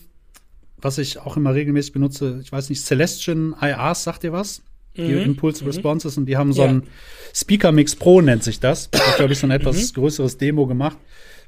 was 0.79 0.99
ich 0.99 1.19
auch 1.19 1.37
immer 1.37 1.55
regelmäßig 1.55 1.93
benutze, 1.93 2.41
ich 2.43 2.53
weiß 2.53 2.69
nicht, 2.71 2.83
Celestian 2.85 3.55
IRs, 3.61 4.05
sagt 4.05 4.25
ihr 4.25 4.33
was? 4.33 4.63
Die 4.97 5.03
Mhm. 5.03 5.19
Impulse 5.23 5.67
Responses 5.67 6.17
und 6.17 6.27
die 6.27 6.37
haben 6.39 6.53
so 6.53 6.63
Ja. 6.63 6.69
ein 6.69 6.85
Speaker 7.35 7.71
Mix 7.73 7.95
Pro 7.97 8.23
nennt 8.23 8.43
sich 8.43 8.61
das. 8.61 8.89
Da 8.91 8.99
habe 9.19 9.33
ich 9.33 9.39
so 9.39 9.47
ein 9.47 9.51
Mhm. 9.51 9.57
etwas 9.57 9.93
größeres 9.93 10.39
Demo 10.39 10.67
gemacht. 10.67 10.97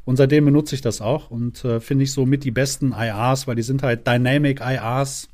Und 0.04 0.16
seitdem 0.16 0.44
benutze 0.46 0.74
ich 0.74 0.80
das 0.80 1.00
auch 1.00 1.30
und 1.30 1.64
äh, 1.64 1.80
finde 1.80 2.04
ich 2.04 2.12
so 2.12 2.26
mit 2.26 2.44
die 2.44 2.50
besten 2.50 2.92
IRs, 2.92 3.46
weil 3.46 3.56
die 3.56 3.62
sind 3.62 3.82
halt 3.82 4.06
Dynamic 4.06 4.60
IRs. 4.60 5.28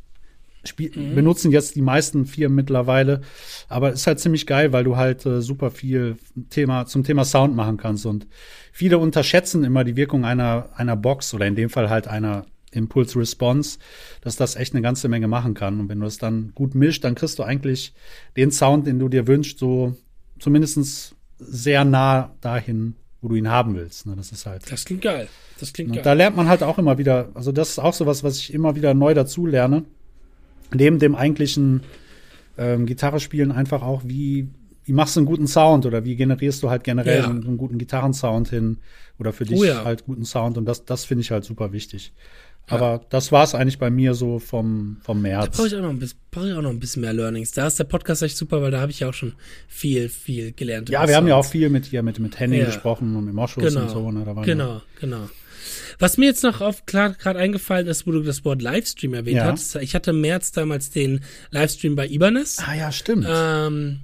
Spiel 0.66 0.90
Mhm. 0.94 1.14
Benutzen 1.14 1.50
jetzt 1.50 1.74
die 1.76 1.82
meisten 1.82 2.26
Firmen 2.26 2.56
mittlerweile. 2.56 3.20
Aber 3.68 3.92
ist 3.92 4.06
halt 4.06 4.20
ziemlich 4.20 4.46
geil, 4.46 4.72
weil 4.72 4.84
du 4.84 4.96
halt 4.96 5.24
äh, 5.26 5.40
super 5.42 5.70
viel 5.70 6.16
Thema, 6.50 6.86
zum 6.86 7.04
Thema 7.04 7.24
Sound 7.24 7.54
machen 7.56 7.76
kannst. 7.76 8.06
Und 8.06 8.26
viele 8.72 8.98
unterschätzen 8.98 9.64
immer 9.64 9.84
die 9.84 9.96
Wirkung 9.96 10.24
einer, 10.24 10.70
einer 10.76 10.96
Box 10.96 11.34
oder 11.34 11.46
in 11.46 11.56
dem 11.56 11.70
Fall 11.70 11.90
halt 11.90 12.08
einer 12.08 12.46
Impulse 12.72 13.18
Response, 13.18 13.78
dass 14.20 14.34
das 14.36 14.56
echt 14.56 14.74
eine 14.74 14.82
ganze 14.82 15.08
Menge 15.08 15.28
machen 15.28 15.54
kann. 15.54 15.78
Und 15.80 15.88
wenn 15.88 16.00
du 16.00 16.06
es 16.06 16.18
dann 16.18 16.50
gut 16.54 16.74
mischt, 16.74 17.04
dann 17.04 17.14
kriegst 17.14 17.38
du 17.38 17.44
eigentlich 17.44 17.92
den 18.36 18.50
Sound, 18.50 18.86
den 18.86 18.98
du 18.98 19.08
dir 19.08 19.26
wünschst, 19.28 19.58
so 19.58 19.96
zumindest 20.40 21.14
sehr 21.38 21.84
nah 21.84 22.34
dahin, 22.40 22.96
wo 23.20 23.28
du 23.28 23.36
ihn 23.36 23.48
haben 23.48 23.74
willst. 23.76 24.06
Ne, 24.06 24.14
das 24.16 24.32
ist 24.32 24.44
halt. 24.46 24.70
Das 24.70 24.84
klingt 24.84 25.02
geil. 25.02 25.28
Das 25.60 25.72
klingt 25.72 25.90
Und 25.90 25.94
geil. 25.96 26.02
da 26.04 26.12
lernt 26.14 26.36
man 26.36 26.48
halt 26.48 26.62
auch 26.64 26.78
immer 26.78 26.98
wieder, 26.98 27.28
also 27.34 27.52
das 27.52 27.70
ist 27.70 27.78
auch 27.78 27.94
sowas, 27.94 28.24
was 28.24 28.38
ich 28.38 28.52
immer 28.52 28.74
wieder 28.74 28.92
neu 28.92 29.14
dazu 29.14 29.46
lerne. 29.46 29.84
Neben 30.72 30.98
dem 30.98 31.14
eigentlichen 31.14 31.82
ähm, 32.58 32.86
Gitarre 32.86 33.20
spielen 33.20 33.52
einfach 33.52 33.82
auch, 33.82 34.02
wie, 34.04 34.48
wie 34.84 34.92
machst 34.92 35.16
du 35.16 35.20
einen 35.20 35.26
guten 35.26 35.46
Sound 35.46 35.86
oder 35.86 36.04
wie 36.04 36.16
generierst 36.16 36.62
du 36.62 36.70
halt 36.70 36.84
generell 36.84 37.18
Ja. 37.20 37.24
einen, 37.28 37.44
einen 37.46 37.56
guten 37.58 37.78
Gitarrensound 37.78 38.48
hin 38.48 38.78
oder 39.18 39.32
für 39.32 39.44
dich 39.44 39.58
Oh 39.58 39.64
ja. 39.64 39.84
halt 39.84 40.04
guten 40.06 40.24
Sound 40.24 40.58
und 40.58 40.64
das, 40.64 40.84
das 40.84 41.04
finde 41.04 41.22
ich 41.22 41.30
halt 41.30 41.44
super 41.44 41.72
wichtig. 41.72 42.12
Aber 42.66 43.02
das 43.10 43.30
war 43.30 43.44
es 43.44 43.54
eigentlich 43.54 43.78
bei 43.78 43.90
mir 43.90 44.14
so 44.14 44.38
vom, 44.38 44.96
vom 45.02 45.18
Da 45.22 45.28
März. 45.28 45.54
brauche 45.58 45.66
ich, 45.66 45.76
auch 45.76 45.82
noch 45.82 45.90
ein 45.90 45.98
bisschen- 45.98 46.18
brauche 46.30 46.48
ich 46.48 46.54
auch 46.54 46.62
noch 46.62 46.70
ein 46.70 46.80
bisschen 46.80 47.02
mehr 47.02 47.12
Learnings. 47.12 47.50
Da 47.52 47.66
ist 47.66 47.78
der 47.78 47.84
Podcast 47.84 48.22
echt 48.22 48.38
super, 48.38 48.62
weil 48.62 48.70
da 48.70 48.80
habe 48.80 48.90
ich 48.90 49.00
ja 49.00 49.10
auch 49.10 49.14
schon 49.14 49.34
viel, 49.68 50.08
viel 50.08 50.52
gelernt. 50.52 50.88
Ja, 50.88 51.06
wir 51.06 51.14
haben 51.14 51.28
ja 51.28 51.36
auch 51.36 51.44
viel 51.44 51.68
mit 51.68 51.84
hier 51.84 52.02
mit, 52.02 52.18
mit 52.20 52.40
Henning 52.40 52.60
Ja. 52.60 52.64
gesprochen 52.66 53.14
und 53.16 53.26
mit 53.26 53.34
Moschus 53.34 53.62
Genau, 53.62 53.82
und 53.82 53.90
so. 53.90 54.10
Ne? 54.10 54.24
Da 54.24 54.34
waren 54.34 54.46
genau, 54.46 54.80
genau. 54.98 55.28
Was 55.98 56.16
mir 56.16 56.26
jetzt 56.26 56.42
noch 56.42 56.60
auf 56.60 56.84
gerade 56.86 57.38
eingefallen 57.38 57.86
ist, 57.86 58.06
wo 58.06 58.12
du 58.12 58.22
das 58.22 58.44
Wort 58.44 58.62
Livestream 58.62 59.14
erwähnt 59.14 59.36
Ja. 59.38 59.46
hast. 59.52 59.76
Ich 59.76 59.94
hatte 59.94 60.10
im 60.10 60.20
März 60.20 60.52
damals 60.52 60.90
den 60.90 61.20
Livestream 61.50 61.94
bei 61.96 62.06
Ibanez. 62.08 62.58
Ah 62.66 62.74
ja, 62.74 62.92
stimmt. 62.92 63.26
Ähm, 63.28 64.00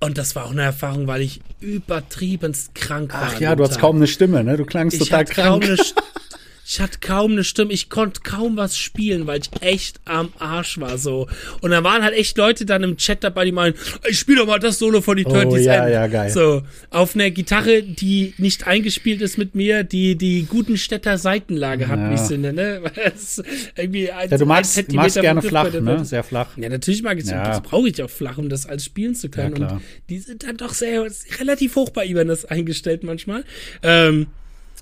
und 0.00 0.18
das 0.18 0.34
war 0.36 0.44
auch 0.46 0.50
eine 0.50 0.62
Erfahrung, 0.62 1.06
weil 1.06 1.22
ich 1.22 1.40
übertriebenst 1.60 2.74
krank 2.74 3.12
war. 3.12 3.30
Ach 3.34 3.40
ja, 3.40 3.54
du 3.56 3.62
hast 3.64 3.72
Tag. 3.72 3.80
kaum 3.80 3.96
eine 3.96 4.06
Stimme, 4.06 4.44
ne? 4.44 4.56
Du 4.56 4.64
klangst 4.64 4.94
ich 5.00 5.08
total 5.08 5.20
hatte 5.20 5.32
kaum 5.34 5.60
krank. 5.60 5.64
eine 5.64 5.74
St- 5.76 5.94
ich 6.66 6.80
hatte 6.80 6.98
kaum 7.00 7.32
eine 7.32 7.44
Stimme, 7.44 7.72
ich 7.72 7.90
konnte 7.90 8.20
kaum 8.22 8.56
was 8.56 8.76
spielen, 8.78 9.26
weil 9.26 9.40
ich 9.40 9.50
echt 9.62 10.00
am 10.04 10.32
Arsch 10.38 10.78
war 10.80 10.96
so. 10.98 11.28
Und 11.60 11.72
da 11.72 11.84
waren 11.84 12.02
halt 12.02 12.14
echt 12.14 12.38
Leute 12.38 12.64
dann 12.64 12.82
im 12.82 12.96
Chat 12.96 13.22
dabei, 13.22 13.44
die 13.44 13.52
meinen, 13.52 13.74
ich 14.08 14.18
spiele 14.18 14.38
doch 14.38 14.46
mal 14.46 14.58
das 14.58 14.78
Solo 14.78 15.00
von 15.02 15.16
die 15.16 15.26
Oh, 15.26 15.30
30s 15.30 15.60
ja, 15.60 15.84
End. 15.84 15.92
ja, 15.92 16.06
geil. 16.06 16.30
So, 16.30 16.62
auf 16.90 17.14
einer 17.14 17.30
Gitarre, 17.30 17.82
die 17.82 18.34
nicht 18.38 18.66
eingespielt 18.66 19.20
ist 19.20 19.36
mit 19.38 19.54
mir, 19.54 19.84
die 19.84 20.16
die 20.16 20.46
guten 20.48 20.76
Städter 20.76 21.18
Seitenlage 21.18 21.88
hat, 21.88 21.98
Ja. 21.98 22.10
wie 22.10 22.14
ich. 22.14 22.24
Weil 22.24 23.12
es 23.14 23.42
irgendwie 23.76 24.10
ein, 24.10 24.30
Ja, 24.30 24.38
du 24.38 24.44
ein 24.44 24.48
magst, 24.48 24.74
Zentimeter 24.74 25.02
magst 25.04 25.20
gerne 25.20 25.42
flach, 25.42 25.72
ne? 25.72 26.04
Sehr 26.04 26.24
flach. 26.24 26.56
Ja, 26.56 26.68
natürlich 26.68 27.02
mag 27.02 27.18
ich 27.18 27.24
es. 27.24 27.30
Ja. 27.30 27.46
Das 27.46 27.60
brauche 27.62 27.88
ich 27.88 28.02
auch 28.02 28.10
flach, 28.10 28.38
um 28.38 28.48
das 28.48 28.66
alles 28.66 28.84
spielen 28.86 29.14
zu 29.14 29.28
können. 29.28 29.56
Ja, 29.60 29.68
und 29.72 29.82
die 30.08 30.18
sind 30.18 30.42
dann 30.44 30.56
doch 30.56 30.72
sehr 30.72 31.06
relativ 31.38 31.76
hoch 31.76 31.90
bei 31.90 32.06
Ibanez 32.06 32.44
eingestellt 32.44 33.02
manchmal. 33.04 33.44
Ähm, 33.82 34.28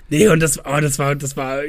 nee, 0.08 0.28
und 0.28 0.40
das, 0.40 0.58
oh, 0.64 0.80
das 0.80 0.98
war, 0.98 1.14
das 1.16 1.36
war 1.36 1.62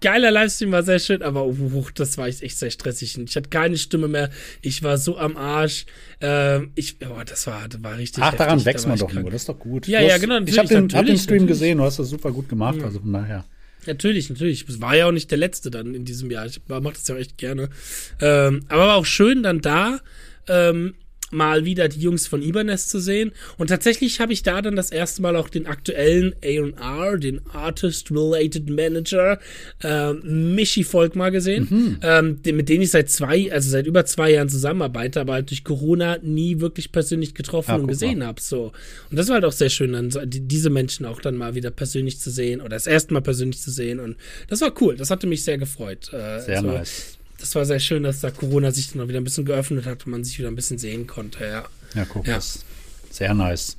geiler 0.00 0.30
Livestream, 0.30 0.72
war 0.72 0.82
sehr 0.82 0.98
schön, 0.98 1.22
aber 1.22 1.46
uh, 1.46 1.86
das 1.94 2.18
war 2.18 2.26
echt 2.28 2.58
sehr 2.58 2.70
stressig. 2.70 3.18
Ich 3.18 3.36
hatte 3.36 3.48
keine 3.50 3.76
Stimme 3.78 4.08
mehr. 4.08 4.30
Ich 4.62 4.82
war 4.82 4.98
so 4.98 5.16
am 5.18 5.36
Arsch. 5.36 5.86
Ähm, 6.20 6.72
ich, 6.74 6.96
oh, 7.08 7.22
das 7.24 7.46
war, 7.46 7.68
das 7.68 7.82
war 7.82 7.96
richtig. 7.98 8.22
Ach, 8.22 8.34
daran 8.34 8.58
heftig. 8.58 8.64
Da 8.64 8.70
wächst 8.72 8.84
war 8.84 8.90
man 8.90 8.98
doch 8.98 9.08
krank. 9.10 9.22
nur. 9.22 9.30
Das 9.30 9.42
ist 9.42 9.48
doch 9.48 9.58
gut. 9.58 9.86
Ja, 9.86 10.00
Du 10.00 10.06
ja, 10.06 10.14
hast- 10.14 10.20
genau, 10.20 10.40
Ich 10.44 10.58
habe 10.58 10.68
den, 10.68 10.92
hab 10.92 11.06
den 11.06 11.18
Stream 11.18 11.36
natürlich. 11.42 11.46
gesehen, 11.48 11.78
du 11.78 11.84
hast 11.84 11.98
das 11.98 12.08
super 12.08 12.32
gut 12.32 12.48
gemacht. 12.48 12.78
Also 12.82 13.00
von 13.00 13.12
daher. 13.12 13.44
Natürlich, 13.86 14.30
natürlich. 14.30 14.66
Es 14.68 14.80
war 14.80 14.96
ja 14.96 15.06
auch 15.06 15.12
nicht 15.12 15.30
der 15.30 15.38
letzte 15.38 15.70
dann 15.70 15.94
in 15.94 16.04
diesem 16.04 16.30
Jahr. 16.30 16.46
Ich 16.46 16.60
mache 16.68 16.94
das 16.94 17.06
ja 17.06 17.14
auch 17.14 17.18
echt 17.18 17.36
gerne. 17.38 17.68
Ähm, 18.20 18.64
aber 18.68 18.86
war 18.86 18.96
auch 18.96 19.04
schön 19.06 19.42
dann 19.42 19.60
da 19.60 19.98
ähm, 20.48 20.94
mal 21.34 21.64
wieder 21.64 21.88
die 21.88 22.00
Jungs 22.00 22.26
von 22.26 22.40
Ibanez 22.42 22.86
zu 22.88 22.98
sehen. 23.00 23.32
Und 23.58 23.68
tatsächlich 23.68 24.20
habe 24.20 24.32
ich 24.32 24.42
da 24.42 24.62
dann 24.62 24.76
das 24.76 24.90
erste 24.90 25.20
Mal 25.22 25.36
auch 25.36 25.48
den 25.48 25.66
aktuellen 25.66 26.34
A&R, 26.42 27.18
den 27.18 27.40
Artist 27.52 28.10
Related 28.10 28.70
Manager, 28.70 29.38
ähm, 29.82 30.54
Michi 30.54 30.84
Volk 30.84 31.16
mal 31.16 31.30
gesehen, 31.30 31.66
Mhm. 31.70 31.98
ähm, 32.02 32.40
mit 32.44 32.68
dem 32.68 32.80
ich 32.80 32.90
seit 32.90 33.10
zwei, 33.10 33.52
also 33.52 33.68
seit 33.70 33.86
über 33.86 34.04
zwei 34.06 34.30
Jahren 34.32 34.48
zusammenarbeite, 34.48 35.20
aber 35.20 35.34
halt 35.34 35.50
durch 35.50 35.64
Corona 35.64 36.18
nie 36.22 36.60
wirklich 36.60 36.92
persönlich 36.92 37.34
getroffen 37.34 37.70
Ah, 37.72 37.76
und 37.76 37.86
gesehen 37.88 38.24
habe. 38.24 38.40
So. 38.40 38.72
Und 39.10 39.16
das 39.18 39.28
war 39.28 39.34
halt 39.34 39.44
auch 39.44 39.52
sehr 39.52 39.70
schön, 39.70 39.92
dann 39.92 40.10
diese 40.26 40.70
Menschen 40.70 41.04
auch 41.06 41.20
dann 41.20 41.36
mal 41.36 41.54
wieder 41.54 41.70
persönlich 41.70 42.20
zu 42.20 42.30
sehen 42.30 42.60
oder 42.60 42.70
das 42.70 42.86
erste 42.86 43.12
Mal 43.12 43.20
persönlich 43.20 43.60
zu 43.60 43.70
sehen. 43.70 44.00
Und 44.00 44.16
das 44.48 44.60
war 44.60 44.72
cool. 44.80 44.96
Das 44.96 45.10
hatte 45.10 45.26
mich 45.26 45.44
sehr 45.44 45.58
gefreut. 45.58 46.12
Äh, 46.12 46.40
Sehr 46.40 46.60
so, 46.60 46.66
nice. 46.66 47.18
Das 47.38 47.54
war 47.54 47.64
sehr 47.64 47.80
schön, 47.80 48.02
dass 48.04 48.20
da 48.20 48.30
Corona 48.30 48.70
sich 48.70 48.92
dann 48.92 49.02
auch 49.02 49.08
wieder 49.08 49.20
ein 49.20 49.24
bisschen 49.24 49.44
geöffnet 49.44 49.86
hat 49.86 50.06
und 50.06 50.12
man 50.12 50.24
sich 50.24 50.38
wieder 50.38 50.48
ein 50.48 50.54
bisschen 50.56 50.78
sehen 50.78 51.06
konnte. 51.06 51.44
Ja, 51.44 51.64
Ja, 51.94 52.04
guck, 52.08 52.26
Ja. 52.26 52.36
das 52.36 52.56
ist 52.56 52.64
sehr 53.10 53.34
nice. 53.34 53.76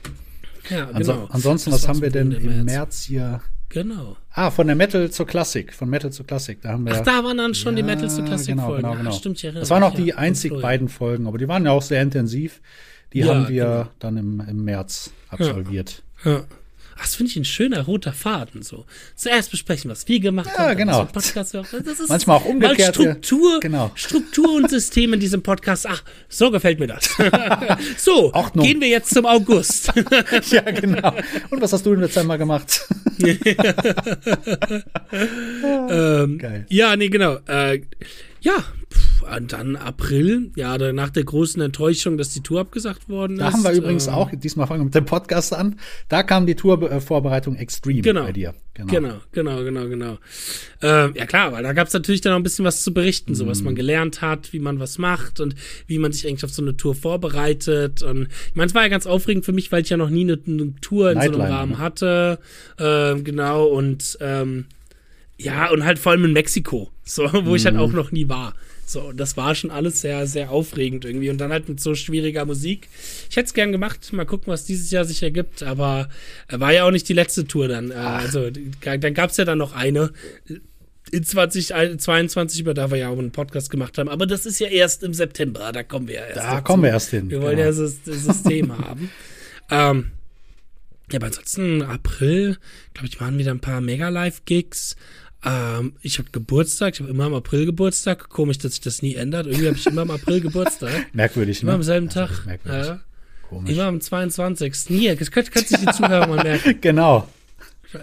ja 0.69 0.87
Anso 0.89 1.13
genau. 1.13 1.27
Ansonsten, 1.31 1.71
Das 1.71 1.83
was 1.83 1.87
haben 1.87 2.01
wir 2.01 2.09
denn 2.11 2.31
im 2.31 2.65
März 2.65 3.03
hier? 3.03 3.41
Genau. 3.69 4.15
Ah, 4.31 4.51
von 4.51 4.67
der 4.67 4.75
Metal 4.75 5.09
zur 5.11 5.25
Klassik. 5.27 5.73
Von 5.73 5.89
Metal 5.89 6.11
zur 6.11 6.25
Klassik. 6.25 6.61
Da 6.61 6.69
haben 6.69 6.85
wir. 6.85 6.93
Ach, 6.95 7.01
da 7.01 7.23
waren 7.23 7.37
dann 7.37 7.53
schon 7.55 7.75
die 7.75 7.81
Ja, 7.81 7.87
Metal 7.87 8.09
zu 8.09 8.23
Klassik 8.23 8.49
genau, 8.55 8.67
Folgen. 8.67 8.83
genau, 8.83 8.93
Ah, 8.93 8.97
genau. 8.97 9.11
stimmt, 9.11 9.43
ich 9.43 9.53
das 9.53 9.69
waren 9.69 9.83
auch 9.83 9.93
die 9.95 10.13
einzig 10.13 10.53
beiden 10.61 10.87
Folgen, 10.87 11.27
aber 11.27 11.37
die 11.37 11.47
waren 11.47 11.65
ja 11.65 11.71
auch 11.71 11.81
sehr 11.81 12.01
intensiv. 12.01 12.61
Die 13.13 13.23
haben 13.25 13.47
wir 13.49 13.63
genau. 13.65 13.87
dann 13.99 14.17
im, 14.17 14.39
im 14.47 14.63
März 14.63 15.11
absolviert. 15.29 16.03
Ja. 16.23 16.43
Das 16.97 17.15
finde 17.15 17.31
ich 17.31 17.35
ein 17.37 17.45
schöner 17.45 17.81
roter 17.81 18.13
Faden. 18.13 18.61
So. 18.63 18.85
Zuerst 19.15 19.51
besprechen, 19.51 19.91
was 19.91 20.07
wir 20.07 20.19
gemacht 20.19 20.49
Ja, 20.55 20.69
haben. 20.69 20.77
genau. 20.77 21.05
Podcast, 21.05 21.53
das 21.53 21.73
ist 21.99 22.09
Manchmal 22.09 22.37
auch 22.37 22.45
umgekehrt, 22.45 22.97
Mal 22.97 23.03
Struktur, 23.03 23.59
genau. 23.59 23.91
Struktur 23.95 24.55
und 24.55 24.69
System 24.69 25.13
in 25.13 25.19
diesem 25.19 25.43
Podcast. 25.43 25.87
Ach, 25.87 26.03
so 26.29 26.51
gefällt 26.51 26.79
mir 26.79 26.87
das. 26.87 27.09
so, 27.97 28.33
Ordnung. 28.33 28.65
gehen 28.65 28.79
wir 28.79 28.87
jetzt 28.87 29.13
zum 29.13 29.25
August. 29.25 29.91
ja, 30.51 30.61
genau. 30.61 31.13
Und 31.49 31.61
was 31.61 31.73
hast 31.73 31.85
du 31.85 31.93
im 31.93 32.01
Dezember 32.01 32.37
gemacht? 32.37 32.87
ähm, 35.11 36.37
Geil. 36.37 36.65
Ja, 36.69 36.95
nee, 36.95 37.09
genau. 37.09 37.37
Äh, 37.47 37.81
ja, 38.45 38.63
und 39.35 39.53
dann 39.53 39.75
April, 39.75 40.51
ja, 40.55 40.77
da- 40.77 40.93
nach 40.93 41.09
der 41.09 41.23
großen 41.23 41.59
Enttäuschung, 41.61 42.17
dass 42.17 42.29
die 42.29 42.41
Tour 42.41 42.61
abgesagt 42.61 43.09
worden 43.09 43.37
Da 43.37 43.47
ist. 43.47 43.53
haben 43.55 43.63
wir 43.63 43.71
übrigens 43.71 44.05
äh, 44.07 44.11
auch, 44.11 44.29
diesmal 44.33 44.67
fangen 44.67 44.81
wir 44.81 44.85
mit 44.85 44.93
dem 44.95 45.05
Podcast 45.05 45.51
an, 45.53 45.79
da 46.09 46.21
kam 46.21 46.45
die 46.45 46.53
Tourvorbereitung 46.55 47.55
Extreme 47.55 48.01
Genau. 48.01 48.23
bei 48.25 48.31
dir. 48.31 48.53
Genau, 48.75 49.15
genau, 49.31 49.63
genau, 49.63 49.87
genau. 49.87 50.17
Ähm, 50.81 51.13
ja 51.15 51.25
klar, 51.25 51.53
weil 51.53 51.63
da 51.63 51.71
gab 51.73 51.87
es 51.87 51.93
natürlich 51.93 52.19
dann 52.21 52.33
auch 52.33 52.37
ein 52.37 52.43
bisschen 52.43 52.65
was 52.65 52.83
zu 52.83 52.93
berichten, 52.93 53.33
so 53.33 53.47
was 53.47 53.59
Mhm. 53.59 53.65
man 53.65 53.75
gelernt 53.75 54.21
hat, 54.21 54.51
wie 54.53 54.59
man 54.59 54.79
was 54.79 54.97
macht 54.97 55.39
und 55.39 55.55
wie 55.87 55.97
man 55.97 56.11
sich 56.11 56.27
eigentlich 56.27 56.43
auf 56.43 56.51
so 56.51 56.61
eine 56.61 56.75
Tour 56.77 56.93
vorbereitet. 56.93 58.03
Und 58.03 58.27
ich 58.49 58.55
meine, 58.55 58.67
es 58.67 58.75
war 58.75 58.83
ja 58.83 58.89
ganz 58.89 59.07
aufregend 59.07 59.45
für 59.45 59.53
mich, 59.53 59.71
weil 59.71 59.81
ich 59.81 59.89
ja 59.89 59.97
noch 59.97 60.09
nie 60.09 60.21
eine, 60.29 60.39
eine 60.45 60.75
Tour 60.81 61.11
in 61.11 61.21
so 61.21 61.27
einem 61.31 61.41
Rahmen 61.41 61.71
ne? 61.73 61.77
hatte. 61.79 62.39
Ähm, 62.77 63.23
genau, 63.23 63.65
und 63.67 64.17
ähm, 64.21 64.65
ja, 65.37 65.69
und 65.69 65.83
halt 65.83 65.99
vor 65.99 66.11
allem 66.13 66.25
in 66.25 66.33
Mexiko, 66.33 66.89
so, 67.03 67.29
wo 67.45 67.55
ich 67.55 67.63
Mhm. 67.63 67.67
halt 67.67 67.77
auch 67.77 67.91
noch 67.91 68.11
nie 68.11 68.29
war. 68.29 68.53
So, 68.87 69.11
das 69.11 69.35
war 69.35 69.55
schon 69.55 69.71
alles 69.71 70.01
sehr, 70.01 70.27
sehr 70.27 70.51
aufregend 70.51 71.05
irgendwie. 71.05 71.31
Und 71.31 71.39
dann 71.39 71.51
halt 71.51 71.67
mit 71.67 71.79
so 71.79 71.95
schwieriger 71.95 72.45
Musik. 72.45 72.87
Ich 73.31 73.35
hätte 73.35 73.47
es 73.47 73.53
gern 73.55 73.71
gemacht, 73.71 74.13
mal 74.13 74.25
gucken, 74.25 74.53
was 74.53 74.63
dieses 74.65 74.91
Jahr 74.91 75.05
sich 75.05 75.23
ergibt, 75.23 75.63
aber 75.63 76.07
äh, 76.49 76.59
war 76.59 76.71
ja 76.71 76.83
auch 76.85 76.91
nicht 76.91 77.09
die 77.09 77.13
letzte 77.13 77.45
Tour 77.47 77.67
dann. 77.67 77.89
Äh, 77.89 77.95
also, 77.95 78.51
die- 78.51 78.71
dann 78.81 79.13
gab 79.15 79.31
es 79.31 79.37
ja 79.37 79.45
dann 79.45 79.57
noch 79.57 79.73
eine 79.73 80.11
in 81.11 81.23
2022, 81.23 82.59
über 82.59 82.73
da 82.73 82.89
wir 82.91 82.97
ja 82.97 83.09
auch 83.09 83.17
einen 83.17 83.31
Podcast 83.31 83.69
gemacht 83.69 83.97
haben. 83.97 84.09
Aber 84.09 84.25
das 84.27 84.45
ist 84.45 84.59
ja 84.59 84.67
erst 84.67 85.03
im 85.03 85.13
September, 85.13 85.71
da 85.71 85.83
kommen 85.83 86.07
wir 86.07 86.15
ja 86.15 86.25
erst. 86.25 86.37
Da 86.37 86.51
dazu. 86.51 86.63
kommen 86.63 86.83
wir 86.83 86.89
erst 86.91 87.09
hin. 87.09 87.29
Wir 87.29 87.41
wollen 87.41 87.57
genau. 87.57 87.69
ja 87.71 87.75
das, 87.81 87.95
das 88.05 88.23
System 88.23 88.77
haben. 88.85 89.09
Ähm, 89.71 90.11
ja, 91.11 91.17
aber 91.19 91.27
ansonsten 91.27 91.81
April, 91.83 92.57
glaube 92.93 93.07
ich, 93.07 93.19
waren 93.21 93.37
wieder 93.37 93.51
ein 93.51 93.59
paar 93.59 93.81
Mega-Live-Gigs. 93.81 94.95
Ähm, 95.45 95.93
ich 96.01 96.17
habe 96.17 96.29
Geburtstag, 96.31 96.95
ich 96.95 96.99
habe 97.01 97.09
immer 97.11 97.27
im 97.27 97.33
April 97.33 97.65
Geburtstag. 97.65 98.29
Komisch, 98.29 98.57
dass 98.57 98.71
sich 98.73 98.81
das 98.81 99.01
nie 99.01 99.15
ändert. 99.15 99.45
Irgendwie 99.47 99.67
habe 99.67 99.77
ich 99.77 99.85
immer 99.85 100.01
im 100.03 100.11
April 100.11 100.41
Geburtstag. 100.41 100.91
Merkwürdig, 101.13 101.61
Immer 101.61 101.73
ne? 101.73 101.75
am 101.75 101.83
selben 101.83 102.07
ist 102.07 102.13
Tag. 102.13 102.45
merkwürdig. 102.45 102.87
Ja, 102.87 102.99
Komisch. 103.49 103.71
immer 103.71 103.83
am 103.83 104.01
22. 104.01 104.73
Hier, 104.87 105.15
das 105.15 105.29
könnte, 105.31 105.51
könnte 105.51 105.69
sich 105.69 105.79
die 105.79 105.91
Zuhörer 105.91 106.27
mal 106.27 106.43
merken, 106.43 106.77
Genau. 106.81 107.27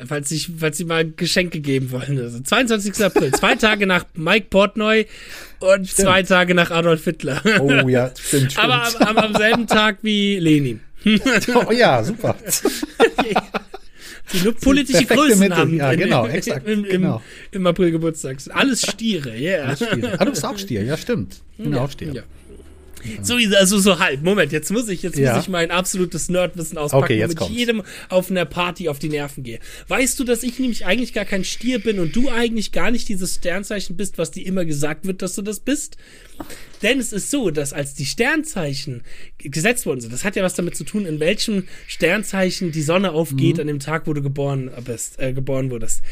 falls, 0.06 0.30
ich, 0.30 0.50
falls 0.56 0.78
sie 0.78 0.84
mal 0.84 1.00
ein 1.00 1.16
Geschenke 1.16 1.60
geben 1.60 1.90
wollen. 1.90 2.18
Also 2.18 2.40
22. 2.40 3.04
April, 3.04 3.32
zwei 3.32 3.56
Tage 3.56 3.86
nach 3.86 4.04
Mike 4.14 4.46
Portnoy 4.48 5.06
und 5.58 5.88
zwei 5.90 6.22
Tage 6.22 6.54
nach 6.54 6.70
Adolf 6.70 7.04
Hitler. 7.04 7.42
Oh 7.60 7.88
ja, 7.88 8.10
stimmt, 8.18 8.52
stimmt. 8.52 8.58
Aber 8.64 8.86
am, 9.00 9.16
am, 9.16 9.18
am 9.18 9.34
selben 9.34 9.66
Tag 9.66 9.98
wie 10.02 10.38
Lenin. 10.38 10.80
oh 11.66 11.72
ja, 11.72 12.04
super. 12.04 12.36
Die 14.32 14.42
nur 14.44 14.54
politische 14.54 14.98
Perfekte 15.06 15.14
Größen 15.14 15.38
Mittel, 15.40 15.56
haben. 15.56 15.76
ja, 15.76 15.92
in- 15.92 15.98
genau, 16.00 16.24
im, 16.26 16.30
exakt, 16.34 16.68
Im, 16.68 16.84
im, 16.84 16.90
genau. 16.90 17.22
Im 17.50 17.66
April 17.66 17.90
Geburtstag. 17.90 18.38
Alles 18.50 18.82
Stiere, 18.82 19.30
yeah. 19.36 19.74
Stier. 19.76 20.16
Ah, 20.18 20.24
du 20.24 20.30
bist 20.30 20.44
auch 20.44 20.58
Stier, 20.58 20.82
ja, 20.84 20.96
stimmt. 20.96 21.40
Ich 21.58 21.64
bin 21.64 21.74
auch 21.74 21.90
Stier. 21.90 22.12
Ja. 22.12 22.22
So, 23.22 23.34
also 23.58 23.78
so 23.78 23.98
halb. 23.98 24.22
Moment, 24.22 24.52
jetzt 24.52 24.70
muss 24.70 24.88
ich, 24.88 25.02
jetzt 25.02 25.18
Ja. 25.18 25.34
muss 25.34 25.44
ich 25.44 25.48
mein 25.48 25.70
absolutes 25.70 26.28
Nerdwissen 26.28 26.78
auspacken, 26.78 27.04
Okay, 27.04 27.20
damit 27.20 27.40
ich 27.40 27.48
jedem 27.48 27.82
auf 28.08 28.30
einer 28.30 28.44
Party 28.44 28.88
auf 28.88 28.98
die 28.98 29.08
Nerven 29.08 29.42
gehe. 29.44 29.58
Weißt 29.88 30.18
du, 30.18 30.24
dass 30.24 30.42
ich 30.42 30.58
nämlich 30.58 30.86
eigentlich 30.86 31.12
gar 31.12 31.24
kein 31.24 31.44
Stier 31.44 31.78
bin 31.80 31.98
und 31.98 32.14
du 32.16 32.28
eigentlich 32.30 32.72
gar 32.72 32.90
nicht 32.90 33.08
dieses 33.08 33.34
Sternzeichen 33.36 33.96
bist, 33.96 34.18
was 34.18 34.30
dir 34.30 34.46
immer 34.46 34.64
gesagt 34.64 35.06
wird, 35.06 35.22
dass 35.22 35.34
du 35.34 35.42
das 35.42 35.60
bist? 35.60 35.96
Denn 36.82 36.98
es 36.98 37.12
ist 37.12 37.30
so, 37.30 37.50
dass 37.50 37.72
als 37.72 37.94
die 37.94 38.06
Sternzeichen 38.06 39.02
gesetzt 39.38 39.86
worden 39.86 40.00
sind, 40.00 40.12
das 40.12 40.24
hat 40.24 40.34
ja 40.36 40.42
was 40.42 40.54
damit 40.54 40.76
zu 40.76 40.84
tun, 40.84 41.06
in 41.06 41.20
welchem 41.20 41.64
Sternzeichen 41.86 42.72
die 42.72 42.82
Sonne 42.82 43.12
aufgeht 43.12 43.56
Mhm. 43.56 43.60
an 43.60 43.66
dem 43.68 43.78
Tag, 43.78 44.06
wo 44.06 44.12
du 44.12 44.22
geboren 44.22 44.70
bist, 44.84 45.18
äh, 45.20 45.32
geboren 45.32 45.70
wurdest. 45.70 46.02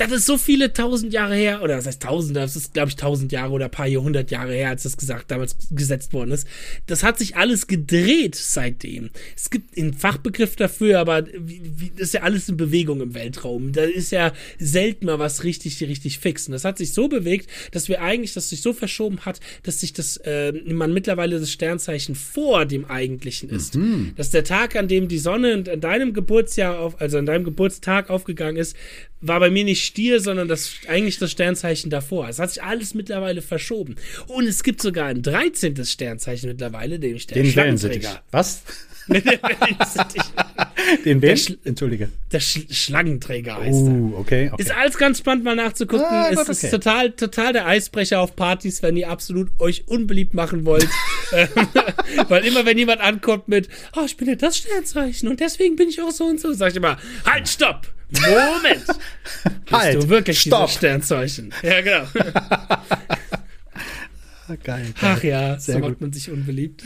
Das 0.00 0.12
ist 0.12 0.24
so 0.24 0.38
viele 0.38 0.72
tausend 0.72 1.12
Jahre 1.12 1.34
her, 1.34 1.60
oder 1.62 1.76
das 1.76 1.86
heißt 1.86 2.02
tausende, 2.02 2.40
das 2.40 2.56
ist, 2.56 2.72
glaube 2.72 2.88
ich, 2.88 2.96
tausend 2.96 3.32
Jahre 3.32 3.52
oder 3.52 3.66
ein 3.66 3.70
paar 3.70 3.86
Jahrhundert 3.86 4.30
Jahre 4.30 4.54
her, 4.54 4.70
als 4.70 4.84
das 4.84 4.96
gesagt, 4.96 5.30
damals 5.30 5.56
gesetzt 5.70 6.14
worden 6.14 6.30
ist. 6.30 6.46
Das 6.86 7.02
hat 7.02 7.18
sich 7.18 7.36
alles 7.36 7.66
gedreht 7.66 8.34
seitdem. 8.34 9.10
Es 9.36 9.50
gibt 9.50 9.76
einen 9.76 9.92
Fachbegriff 9.92 10.56
dafür, 10.56 11.00
aber 11.00 11.26
wie, 11.38 11.60
wie, 11.76 11.90
das 11.90 12.08
ist 12.08 12.14
ja 12.14 12.22
alles 12.22 12.48
in 12.48 12.56
Bewegung 12.56 13.02
im 13.02 13.14
Weltraum. 13.14 13.72
Da 13.72 13.82
ist 13.82 14.10
ja 14.10 14.32
selten 14.58 15.04
mal 15.04 15.18
was 15.18 15.44
richtig, 15.44 15.78
richtig 15.82 16.18
fix. 16.18 16.46
Und 16.46 16.52
das 16.52 16.64
hat 16.64 16.78
sich 16.78 16.94
so 16.94 17.08
bewegt, 17.08 17.50
dass 17.72 17.88
wir 17.90 18.00
eigentlich, 18.00 18.32
dass 18.32 18.48
sich 18.48 18.62
so 18.62 18.72
verschoben 18.72 19.20
hat, 19.26 19.40
dass 19.64 19.80
sich 19.80 19.92
das, 19.92 20.16
äh, 20.18 20.52
man 20.72 20.94
mittlerweile 20.94 21.38
das 21.38 21.50
Sternzeichen 21.52 22.14
vor 22.14 22.64
dem 22.64 22.86
eigentlichen 22.86 23.50
ist. 23.50 23.76
Dass 24.16 24.30
der 24.30 24.44
Tag, 24.44 24.76
an 24.76 24.88
dem 24.88 25.08
die 25.08 25.18
Sonne 25.18 25.52
in- 25.52 25.68
an 25.68 25.80
deinem 25.82 26.14
Geburtsjahr 26.14 26.78
auf, 26.80 26.98
also 27.02 27.18
an 27.18 27.26
deinem 27.26 27.44
Geburtstag 27.44 28.08
aufgegangen 28.08 28.56
ist, 28.56 28.74
war 29.22 29.38
bei 29.38 29.50
mir 29.50 29.64
nicht 29.64 29.84
Stier, 29.90 30.20
sondern 30.20 30.46
das 30.46 30.70
eigentlich 30.88 31.18
das 31.18 31.32
Sternzeichen 31.32 31.90
davor. 31.90 32.28
Es 32.28 32.38
hat 32.38 32.50
sich 32.50 32.62
alles 32.62 32.94
mittlerweile 32.94 33.42
verschoben. 33.42 33.96
Und 34.28 34.46
es 34.46 34.62
gibt 34.62 34.80
sogar 34.80 35.06
ein 35.06 35.22
13. 35.22 35.84
Sternzeichen 35.84 36.48
mittlerweile, 36.48 36.98
nämlich 36.98 37.26
der 37.26 37.42
Den 37.42 37.54
Wellensittich. 37.56 38.02
Schlangenträger. 38.02 38.24
Was? 38.30 38.62
Den? 41.04 41.20
Schl- 41.20 41.58
Entschuldige. 41.64 42.10
Der 42.30 42.40
Sch 42.40 42.66
Schlangenträger 42.70 43.56
heißt 43.56 43.86
er. 43.86 43.92
Uh, 43.92 44.14
okay, 44.16 44.50
okay. 44.52 44.62
Ist 44.62 44.70
alles 44.70 44.96
ganz 44.96 45.18
spannend 45.18 45.44
mal 45.44 45.56
nachzugucken. 45.56 46.06
Ah, 46.08 46.28
es 46.30 46.38
gut, 46.38 46.48
ist 46.48 46.64
okay. 46.64 46.70
total, 46.70 47.10
total 47.10 47.52
der 47.52 47.66
Eisbrecher 47.66 48.20
auf 48.20 48.36
Partys, 48.36 48.82
wenn 48.82 48.96
ihr 48.96 49.10
absolut 49.10 49.50
euch 49.58 49.88
unbeliebt 49.88 50.34
machen 50.34 50.64
wollt. 50.64 50.88
Ähm, 51.32 51.46
Weil 52.28 52.44
immer, 52.44 52.66
wenn 52.66 52.76
jemand 52.76 53.00
ankommt 53.00 53.46
mit, 53.46 53.68
oh, 53.94 54.00
ich 54.04 54.16
bin 54.16 54.26
ja 54.26 54.34
das 54.34 54.56
Sternzeichen 54.56 55.28
und 55.28 55.38
deswegen 55.38 55.76
bin 55.76 55.88
ich 55.88 56.02
auch 56.02 56.10
so 56.10 56.24
und 56.24 56.40
so, 56.40 56.52
sag 56.52 56.70
ich 56.72 56.76
immer, 56.76 56.96
halt, 57.24 57.48
stopp! 57.48 57.86
Moment! 58.12 58.86
Bist 58.86 59.72
Halt, 59.72 60.02
du 60.02 60.08
wirklich 60.08 60.40
stopp. 60.40 60.66
dieses 60.66 60.76
Sternzeichen? 60.78 61.52
Ja, 61.62 61.80
genau. 61.80 62.04
Geil. 64.48 64.58
geil. 64.64 64.94
Ach 65.00 65.22
ja, 65.22 65.58
Sehr 65.60 65.76
so 65.76 65.80
gut. 65.80 65.90
macht 65.90 66.00
man 66.00 66.12
sich 66.12 66.28
unbeliebt. 66.28 66.82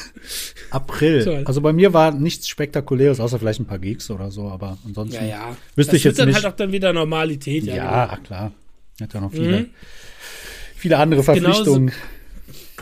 April. 0.70 1.24
Toll. 1.24 1.42
Also 1.44 1.60
bei 1.60 1.74
mir 1.74 1.92
war 1.92 2.10
nichts 2.10 2.48
Spektakuläres, 2.48 3.20
außer 3.20 3.38
vielleicht 3.38 3.60
ein 3.60 3.66
paar 3.66 3.78
Gigs 3.78 4.10
oder 4.10 4.30
so, 4.30 4.48
aber 4.48 4.78
ansonsten 4.86 5.16
Ja, 5.22 5.28
ja. 5.28 5.56
wüsste 5.74 5.92
das 5.92 5.98
ich 5.98 6.04
jetzt 6.04 6.18
dann 6.18 6.28
nicht. 6.28 6.36
halt 6.36 6.46
auch 6.46 6.56
dann 6.56 6.72
wieder 6.72 6.94
Normalität. 6.94 7.64
ja, 7.64 7.74
genau. 7.74 8.14
ach 8.14 8.22
klar. 8.22 8.52
Hat 8.98 9.12
ja 9.12 9.20
noch 9.20 9.30
viele, 9.30 9.60
Mhm. 9.60 9.66
viele 10.74 10.96
andere 10.96 11.22
Verpflichtungen. 11.22 11.92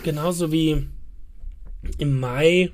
Genauso 0.05 0.53
wie 0.53 0.87
im 1.99 2.21
Mai. 2.21 2.71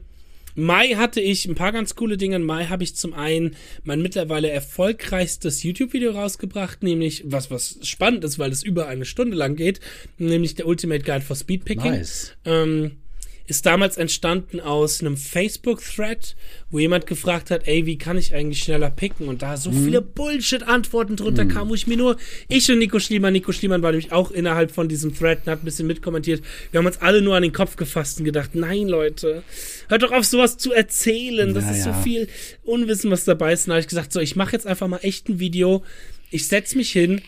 Mai 0.60 0.94
hatte 0.94 1.20
ich 1.20 1.46
ein 1.46 1.54
paar 1.54 1.72
ganz 1.72 1.94
coole 1.94 2.16
Dinge. 2.16 2.36
Im 2.36 2.44
Mai 2.44 2.66
habe 2.66 2.84
ich 2.84 2.96
zum 2.96 3.14
einen 3.14 3.56
mein 3.82 4.02
mittlerweile 4.02 4.50
erfolgreichstes 4.50 5.62
YouTube-Video 5.62 6.12
rausgebracht, 6.12 6.82
nämlich 6.82 7.24
was, 7.26 7.50
was 7.50 7.78
spannend 7.82 8.24
ist, 8.24 8.38
weil 8.38 8.52
es 8.52 8.62
über 8.62 8.86
eine 8.86 9.04
Stunde 9.04 9.36
lang 9.36 9.56
geht, 9.56 9.80
nämlich 10.18 10.54
der 10.54 10.66
Ultimate 10.66 11.02
Guide 11.02 11.22
for 11.22 11.36
Speedpicking. 11.36 11.92
Nice. 11.92 12.36
Ähm, 12.44 12.98
ist 13.50 13.66
damals 13.66 13.96
entstanden 13.96 14.60
aus 14.60 15.00
einem 15.00 15.16
Facebook-Thread, 15.16 16.36
wo 16.70 16.78
jemand 16.78 17.08
gefragt 17.08 17.50
hat, 17.50 17.66
ey, 17.66 17.84
wie 17.84 17.98
kann 17.98 18.16
ich 18.16 18.32
eigentlich 18.32 18.62
schneller 18.62 18.90
picken? 18.90 19.26
Und 19.26 19.42
da 19.42 19.56
so 19.56 19.72
viele 19.72 20.00
Bullshit-Antworten 20.00 21.16
drunter 21.16 21.46
kamen, 21.46 21.68
wo 21.68 21.74
ich 21.74 21.88
mir 21.88 21.96
nur, 21.96 22.16
ich 22.48 22.70
und 22.70 22.78
Nico 22.78 23.00
Schliemann, 23.00 23.32
Nico 23.32 23.50
Schliemann 23.50 23.82
war 23.82 23.90
nämlich 23.90 24.12
auch 24.12 24.30
innerhalb 24.30 24.70
von 24.70 24.88
diesem 24.88 25.12
Thread 25.14 25.40
und 25.44 25.50
hat 25.52 25.62
ein 25.62 25.64
bisschen 25.64 25.88
mitkommentiert. 25.88 26.42
Wir 26.70 26.78
haben 26.78 26.86
uns 26.86 26.98
alle 26.98 27.22
nur 27.22 27.34
an 27.34 27.42
den 27.42 27.52
Kopf 27.52 27.74
gefasst 27.74 28.20
und 28.20 28.24
gedacht, 28.24 28.54
nein, 28.54 28.86
Leute, 28.86 29.42
hört 29.88 30.02
doch 30.02 30.12
auf, 30.12 30.24
sowas 30.24 30.56
zu 30.56 30.72
erzählen. 30.72 31.52
Das 31.52 31.64
Ja, 31.64 31.70
ist 31.72 31.82
so 31.82 31.90
ja. 31.90 32.02
viel 32.02 32.28
Unwissen, 32.62 33.10
was 33.10 33.24
dabei 33.24 33.52
ist. 33.52 33.66
Und 33.66 33.70
da 33.70 33.74
habe 33.74 33.80
ich 33.80 33.88
gesagt, 33.88 34.12
so, 34.12 34.20
ich 34.20 34.36
mache 34.36 34.52
jetzt 34.52 34.66
einfach 34.68 34.86
mal 34.86 35.00
echt 35.02 35.28
ein 35.28 35.40
Video. 35.40 35.82
Ich 36.30 36.46
setz 36.46 36.76
mich 36.76 36.92
hin, 36.92 37.20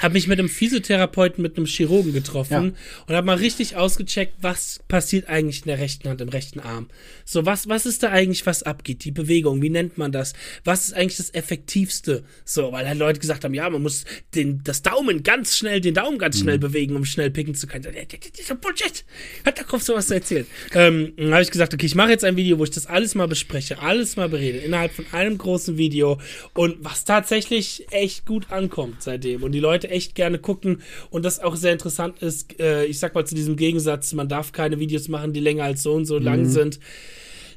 habe 0.00 0.14
mich 0.14 0.26
mit 0.26 0.38
einem 0.38 0.48
Physiotherapeuten, 0.48 1.42
mit 1.42 1.56
einem 1.56 1.66
Chirurgen 1.66 2.12
getroffen 2.12 2.52
Ja. 2.52 3.04
und 3.06 3.14
habe 3.14 3.26
mal 3.26 3.36
richtig 3.36 3.76
ausgecheckt, 3.76 4.34
was 4.40 4.80
passiert 4.88 5.28
eigentlich 5.28 5.60
in 5.60 5.66
der 5.66 5.78
rechten 5.78 6.08
Hand, 6.08 6.20
im 6.20 6.28
rechten 6.28 6.60
Arm. 6.60 6.88
So, 7.24 7.46
was, 7.46 7.68
was 7.68 7.86
ist 7.86 8.02
da 8.02 8.10
eigentlich, 8.10 8.46
was 8.46 8.62
abgeht? 8.62 9.04
Die 9.04 9.10
Bewegung, 9.10 9.62
wie 9.62 9.70
nennt 9.70 9.98
man 9.98 10.12
das? 10.12 10.32
Was 10.64 10.86
ist 10.86 10.94
eigentlich 10.94 11.18
das 11.18 11.32
Effektivste? 11.34 12.24
So, 12.44 12.72
weil 12.72 12.88
halt 12.88 12.98
Leute 12.98 13.20
gesagt 13.20 13.44
haben, 13.44 13.54
ja, 13.54 13.68
man 13.68 13.82
muss 13.82 14.04
den, 14.34 14.62
das 14.64 14.82
Daumen 14.82 15.22
ganz 15.22 15.56
schnell, 15.56 15.80
den 15.80 15.94
Daumen 15.94 16.18
ganz 16.18 16.38
schnell 16.40 16.58
bewegen, 16.58 16.96
um 16.96 17.04
schnell 17.04 17.30
picken 17.30 17.54
zu 17.54 17.66
können. 17.66 17.84
Ist 17.94 18.60
Bullshit! 18.60 19.04
Hat 19.44 19.58
der 19.58 19.64
Kopf 19.64 19.82
sowas 19.82 20.08
zu 20.08 20.14
erzählen? 20.14 20.46
Ähm, 20.74 21.12
dann 21.16 21.32
habe 21.32 21.42
ich 21.42 21.50
gesagt, 21.50 21.74
okay, 21.74 21.86
ich 21.86 21.94
mache 21.94 22.10
jetzt 22.10 22.24
ein 22.24 22.36
Video, 22.36 22.58
wo 22.58 22.64
ich 22.64 22.70
das 22.70 22.86
alles 22.86 23.14
mal 23.14 23.28
bespreche, 23.28 23.78
alles 23.80 24.16
mal 24.16 24.28
berede, 24.28 24.58
innerhalb 24.58 24.92
von 24.92 25.04
einem 25.12 25.36
großen 25.38 25.76
Video 25.76 26.20
und 26.54 26.76
was 26.84 27.04
tatsächlich 27.04 27.86
echt 27.90 28.26
gut 28.26 28.50
ankommt 28.50 29.02
seitdem 29.02 29.42
und 29.42 29.52
die 29.52 29.60
Leute 29.60 29.89
echt 29.90 30.14
gerne 30.14 30.38
gucken 30.38 30.82
und 31.10 31.24
das 31.24 31.40
auch 31.40 31.56
sehr 31.56 31.72
interessant 31.72 32.22
ist, 32.22 32.60
äh, 32.60 32.84
ich 32.86 32.98
sag 32.98 33.14
mal 33.14 33.26
zu 33.26 33.34
diesem 33.34 33.56
Gegensatz, 33.56 34.12
man 34.12 34.28
darf 34.28 34.52
keine 34.52 34.78
Videos 34.78 35.08
machen, 35.08 35.32
die 35.32 35.40
länger 35.40 35.64
als 35.64 35.82
so 35.82 35.92
und 35.94 36.04
so 36.04 36.18
lang 36.18 36.46
sind. 36.46 36.80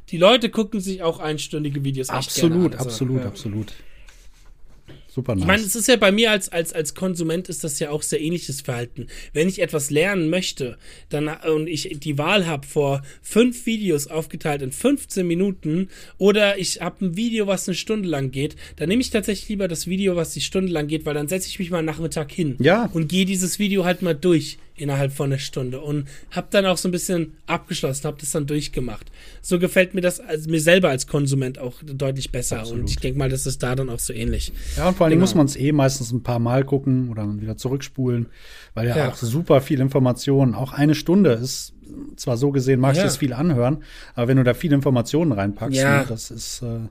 die 0.10 0.18
Leute 0.18 0.50
gucken 0.50 0.80
sich 0.80 1.02
auch 1.02 1.20
einstündige 1.20 1.84
Videos 1.84 2.10
Absolut, 2.10 2.74
an. 2.74 2.80
Also, 2.80 2.90
absolut, 2.90 3.22
ja. 3.22 3.28
absolut. 3.28 3.74
Super 5.14 5.36
nice. 5.36 5.42
Ich 5.44 5.48
meine, 5.48 5.64
es 5.64 5.76
ist 5.76 5.88
ja 5.88 5.96
bei 5.96 6.12
mir 6.12 6.32
als, 6.32 6.50
als, 6.50 6.74
als 6.74 6.96
Konsument 6.96 7.48
ist 7.48 7.64
das 7.64 7.78
ja 7.78 7.92
auch 7.92 8.02
sehr 8.02 8.20
ähnliches 8.20 8.62
Verhalten. 8.62 9.08
Wenn 9.32 9.48
ich 9.48 9.62
etwas 9.62 9.92
lernen 9.92 10.30
möchte, 10.30 10.78
dann 11.10 11.28
und 11.28 11.68
ich 11.68 11.98
die 12.00 12.18
Wahl 12.18 12.48
habe 12.48 12.66
vor 12.66 13.04
fünf 13.22 13.66
Videos 13.68 14.08
aufgeteilt 14.08 14.64
in 14.64 14.72
15 14.72 15.26
Minuten 15.28 15.90
oder 16.18 16.58
ich 16.58 16.82
habe 16.82 17.06
ein 17.06 17.16
Video, 17.16 17.46
was 17.46 17.68
eine 17.68 17.76
Stunde 17.76 18.10
lang 18.10 18.32
geht, 18.32 18.56
dann 18.78 18.90
nehme 18.90 19.02
ich 19.02 19.12
tatsächlich 19.12 19.50
lieber 19.50 19.68
das 19.68 19.86
Video, 19.86 20.16
was 20.16 20.34
die 20.34 20.42
Stunde 20.42 20.72
lang 20.72 20.88
geht, 20.88 21.06
weil 21.06 21.14
dann 21.14 21.28
setze 21.28 21.48
ich 21.48 21.60
mich 21.60 21.70
mal 21.70 21.84
Nachmittag 21.84 22.32
hin 22.32 22.56
Ja. 22.60 22.90
und 22.94 23.08
gehe 23.08 23.26
dieses 23.26 23.60
Video 23.60 23.86
halt 23.86 24.02
mal 24.02 24.16
durch 24.16 24.58
innerhalb 24.76 25.12
von 25.14 25.32
einer 25.32 25.40
Stunde 25.40 25.80
und 25.82 26.08
habe 26.32 26.48
dann 26.50 26.66
auch 26.66 26.78
so 26.78 26.88
ein 26.88 26.92
bisschen 26.92 27.34
abgeschlossen, 27.46 28.06
habe 28.06 28.18
das 28.20 28.32
dann 28.32 28.48
durchgemacht. 28.48 29.12
So 29.42 29.60
gefällt 29.60 29.94
mir 29.94 30.02
das 30.02 30.20
also 30.20 30.50
mir 30.50 30.60
selber 30.62 30.90
als 30.90 31.06
Konsument 31.08 31.60
auch 31.60 31.76
deutlich 31.86 32.32
besser 32.32 32.60
Absolut. 32.62 32.82
und 32.82 32.90
ich 32.90 32.98
denke 32.98 33.20
mal, 33.20 33.30
das 33.30 33.46
ist 33.46 33.62
da 33.62 33.76
dann 33.76 33.90
auch 33.90 34.00
so 34.00 34.14
ähnlich. 34.14 34.52
Ja, 34.78 34.88
und 34.90 34.98
vor 34.98 35.06
allen 35.06 35.12
Dingen 35.12 35.20
Genau. 35.20 35.30
muss 35.30 35.36
man 35.36 35.46
es 35.46 35.56
eh 35.56 35.72
meistens 35.72 36.12
ein 36.12 36.24
paar 36.24 36.40
Mal 36.40 36.64
gucken 36.66 37.10
oder 37.10 37.22
dann 37.24 37.42
wieder 37.42 37.56
zurückspulen, 37.58 38.28
weil 38.74 38.88
ja, 38.88 38.98
Ja. 38.98 39.10
auch 39.10 39.16
super 39.16 39.62
viel 39.62 39.80
Information, 39.80 40.56
auch 40.56 40.74
eine 40.74 40.96
Stunde 40.96 41.32
ist 41.34 41.74
zwar 42.16 42.38
so 42.38 42.50
gesehen, 42.52 42.80
magst 42.80 42.98
du 42.98 43.02
Ja. 43.02 43.06
das 43.08 43.18
viel 43.18 43.34
anhören, 43.34 43.84
aber 44.16 44.28
wenn 44.28 44.38
du 44.38 44.44
da 44.44 44.54
viele 44.56 44.74
Informationen 44.76 45.32
reinpackst, 45.32 45.78
Ja. 45.80 46.00
ne, 46.00 46.06
das 46.08 46.32
ist 46.32 46.62
äh, 46.64 46.88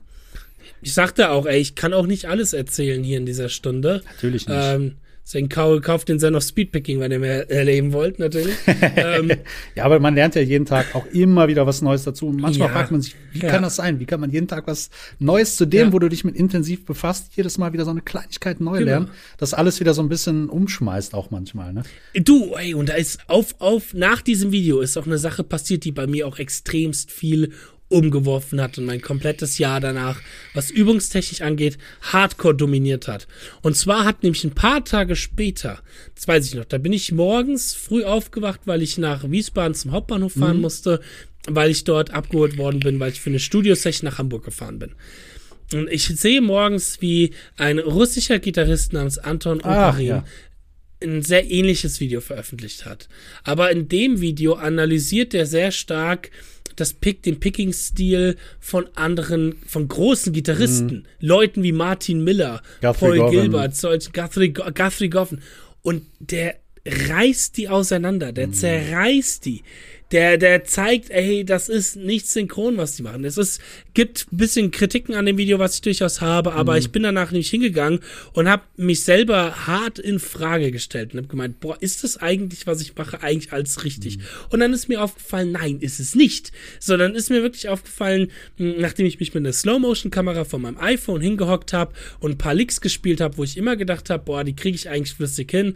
Ich 0.81 0.93
sagte 0.93 1.29
auch, 1.31 1.45
ey, 1.45 1.59
ich 1.59 1.75
kann 1.75 1.93
auch 1.93 2.05
nicht 2.07 2.25
alles 2.25 2.53
erzählen 2.53 3.03
hier 3.03 3.17
in 3.17 3.25
dieser 3.25 3.49
Stunde. 3.49 4.01
natürlich 4.13 4.47
nicht. 4.47 4.57
Ähm, 4.59 4.95
deswegen 5.25 5.49
kau 5.49 5.79
kauft 5.79 6.09
den 6.09 6.19
Zen 6.19 6.35
of 6.35 6.43
Speedpicking, 6.43 6.99
wenn 6.99 7.11
ihr 7.11 7.19
mehr 7.19 7.49
erleben 7.49 7.93
wollt, 7.93 8.19
natürlich. 8.19 8.55
ähm, 8.95 9.31
ja, 9.75 9.83
aber 9.85 9.99
man 9.99 10.15
lernt 10.15 10.35
ja 10.35 10.41
jeden 10.41 10.65
Tag 10.65 10.93
auch 10.95 11.05
immer 11.07 11.47
wieder 11.47 11.65
was 11.65 11.81
Neues 11.81 12.03
dazu. 12.03 12.27
Und 12.27 12.41
manchmal 12.41 12.67
Ja. 12.69 12.73
fragt 12.73 12.91
man 12.91 13.01
sich, 13.01 13.15
wie 13.31 13.39
Ja. 13.39 13.49
kann 13.49 13.63
das 13.63 13.75
sein? 13.75 13.99
Wie 13.99 14.05
kann 14.05 14.19
man 14.19 14.29
jeden 14.31 14.47
Tag 14.47 14.67
was 14.67 14.89
Neues 15.19 15.55
zu 15.55 15.65
dem, 15.65 15.87
Ja. 15.87 15.93
wo 15.93 15.99
du 15.99 16.09
dich 16.09 16.23
mit 16.23 16.35
intensiv 16.35 16.85
befasst, 16.85 17.31
jedes 17.35 17.57
Mal 17.57 17.73
wieder 17.73 17.85
so 17.85 17.91
eine 17.91 18.01
Kleinigkeit 18.01 18.59
neu 18.61 18.79
Genau. 18.79 18.85
lernen, 18.85 19.09
das 19.37 19.53
alles 19.53 19.79
wieder 19.79 19.93
so 19.93 20.01
ein 20.01 20.09
bisschen 20.09 20.49
umschmeißt 20.49 21.13
auch 21.13 21.31
manchmal, 21.31 21.73
ne? 21.73 21.83
du, 22.15 22.53
ey, 22.55 22.73
und 22.73 22.89
da 22.89 22.93
ist 22.93 23.19
auf, 23.27 23.55
auf, 23.59 23.93
nach 23.93 24.21
diesem 24.21 24.51
Video 24.51 24.81
ist 24.81 24.97
auch 24.97 25.05
eine 25.05 25.17
Sache 25.17 25.43
passiert, 25.43 25.83
die 25.85 25.91
bei 25.91 26.05
mir 26.07 26.27
auch 26.27 26.37
extremst 26.39 27.11
viel 27.11 27.51
umgeworfen 27.93 28.59
hat 28.59 28.77
und 28.77 28.85
mein 28.85 29.01
komplettes 29.01 29.57
Jahr 29.57 29.79
danach, 29.79 30.19
was 30.53 30.71
übungstechnisch 30.71 31.41
angeht, 31.41 31.77
hardcore 32.01 32.55
dominiert 32.55 33.07
hat. 33.07 33.27
Und 33.61 33.77
zwar 33.77 34.03
hat 34.03 34.23
nämlich 34.23 34.43
ein 34.43 34.55
paar 34.55 34.83
Tage 34.83 35.15
später, 35.15 35.79
das 36.15 36.27
weiß 36.27 36.47
ich 36.47 36.55
noch, 36.55 36.65
da 36.65 36.77
bin 36.77 36.91
ich 36.91 37.11
morgens 37.11 37.73
früh 37.73 38.03
aufgewacht, 38.03 38.61
weil 38.65 38.81
ich 38.81 38.97
nach 38.97 39.29
Wiesbaden 39.29 39.75
zum 39.75 39.91
Hauptbahnhof 39.91 40.33
fahren 40.33 40.59
musste, 40.59 41.01
weil 41.47 41.69
ich 41.69 41.83
dort 41.83 42.11
abgeholt 42.11 42.57
worden 42.57 42.79
bin, 42.79 42.99
weil 42.99 43.11
ich 43.11 43.21
für 43.21 43.29
eine 43.29 43.39
Studiosession 43.39 44.09
nach 44.09 44.17
Hamburg 44.17 44.43
gefahren 44.43 44.79
bin. 44.79 44.91
Und 45.73 45.89
ich 45.89 46.05
sehe 46.05 46.41
morgens, 46.41 47.01
wie 47.01 47.31
ein 47.57 47.79
russischer 47.79 48.39
Gitarrist 48.39 48.93
namens 48.93 49.17
Anton 49.17 49.59
Oparin 49.59 50.05
ja. 50.05 50.25
Ein 51.03 51.21
sehr 51.21 51.49
ähnliches 51.49 51.99
Video 51.99 52.21
veröffentlicht 52.21 52.85
hat. 52.85 53.07
Aber 53.43 53.71
in 53.71 53.87
dem 53.89 54.21
Video 54.21 54.53
analysiert 54.53 55.33
er 55.33 55.45
sehr 55.45 55.71
stark 55.71 56.31
das 56.75 56.93
Pick, 56.93 57.21
den 57.21 57.39
Picking-Stil 57.39 58.35
von 58.59 58.87
anderen, 58.95 59.57
von 59.67 59.87
großen 59.87 60.33
Gitarristen, 60.33 61.07
Leuten 61.19 61.61
wie 61.61 61.71
Martin 61.71 62.23
Miller, 62.23 62.63
Mhm. 62.81 62.87
Guthrie 62.87 62.99
Paul 62.99 63.17
Govan. 63.17 63.31
Gilbert, 63.31 63.75
solch 63.75 64.11
Guthrie, 64.11 64.53
Guthrie 64.53 65.09
Goffin. 65.09 65.41
Und 65.83 66.03
der 66.19 66.55
reißt 66.85 67.57
die 67.57 67.69
auseinander, 67.69 68.31
der 68.31 68.47
Mhm. 68.47 68.53
zerreißt 68.53 69.45
die. 69.45 69.61
Der, 70.13 70.37
der 70.37 70.63
zeigt, 70.63 71.09
ey, 71.09 71.43
das 71.43 71.69
ist 71.69 71.95
nicht 71.95 72.27
synchron, 72.27 72.77
was 72.77 72.95
die 72.95 73.01
machen. 73.01 73.25
Es 73.25 73.37
ist, 73.37 73.59
gibt 73.95 74.27
ein 74.31 74.37
bisschen 74.37 74.69
Kritiken 74.69 75.15
an 75.15 75.25
dem 75.25 75.37
Video, 75.37 75.57
was 75.57 75.73
ich 75.75 75.81
durchaus 75.81 76.21
habe, 76.21 76.53
aber 76.53 76.77
ich 76.77 76.91
bin 76.91 77.01
danach 77.01 77.31
nicht 77.31 77.49
hingegangen 77.49 77.99
und 78.33 78.47
habe 78.47 78.61
mich 78.77 79.03
selber 79.03 79.65
hart 79.65 79.97
in 79.97 80.19
Frage 80.19 80.71
gestellt 80.71 81.13
und 81.13 81.17
habe 81.17 81.27
gemeint, 81.27 81.59
boah, 81.59 81.75
ist 81.81 82.03
das 82.03 82.17
eigentlich, 82.17 82.67
was 82.67 82.79
ich 82.81 82.95
mache, 82.95 83.23
eigentlich 83.23 83.51
alles 83.51 83.83
richtig? 83.83 84.19
Und 84.51 84.59
dann 84.59 84.71
ist 84.71 84.87
mir 84.87 85.01
aufgefallen, 85.01 85.51
nein, 85.51 85.79
ist 85.79 85.99
es 85.99 86.13
nicht. 86.13 86.51
Sondern 86.79 87.15
ist 87.15 87.31
mir 87.31 87.41
wirklich 87.41 87.67
aufgefallen, 87.67 88.29
mh, 88.57 88.75
nachdem 88.77 89.07
ich 89.07 89.19
mich 89.19 89.33
mit 89.33 89.41
einer 89.41 89.53
Slow-Motion-Kamera 89.53 90.45
von 90.45 90.61
meinem 90.61 90.77
iPhone 90.77 91.21
hingehockt 91.21 91.73
habe 91.73 91.93
und 92.19 92.31
ein 92.31 92.37
paar 92.37 92.53
Licks 92.53 92.81
gespielt 92.81 93.19
habe, 93.19 93.37
wo 93.37 93.43
ich 93.43 93.57
immer 93.57 93.75
gedacht 93.75 94.11
habe, 94.11 94.23
boah, 94.23 94.43
die 94.43 94.55
kriege 94.55 94.75
ich 94.75 94.89
eigentlich 94.89 95.15
flüssig 95.15 95.49
hin, 95.49 95.75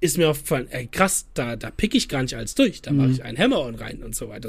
ist 0.00 0.16
mir 0.16 0.28
aufgefallen, 0.28 0.68
ey, 0.70 0.86
krass, 0.86 1.26
da, 1.34 1.56
da 1.56 1.70
pick 1.72 1.92
ich 1.94 2.08
gar 2.08 2.22
nicht 2.22 2.34
alles 2.34 2.54
durch. 2.54 2.82
Da 2.82 2.92
mache 2.92 3.10
ich 3.10 3.24
einen 3.24 3.36
Hammer-On 3.36 3.74
rein 3.74 4.02
und 4.04 4.14
so 4.14 4.28
weiter. 4.28 4.48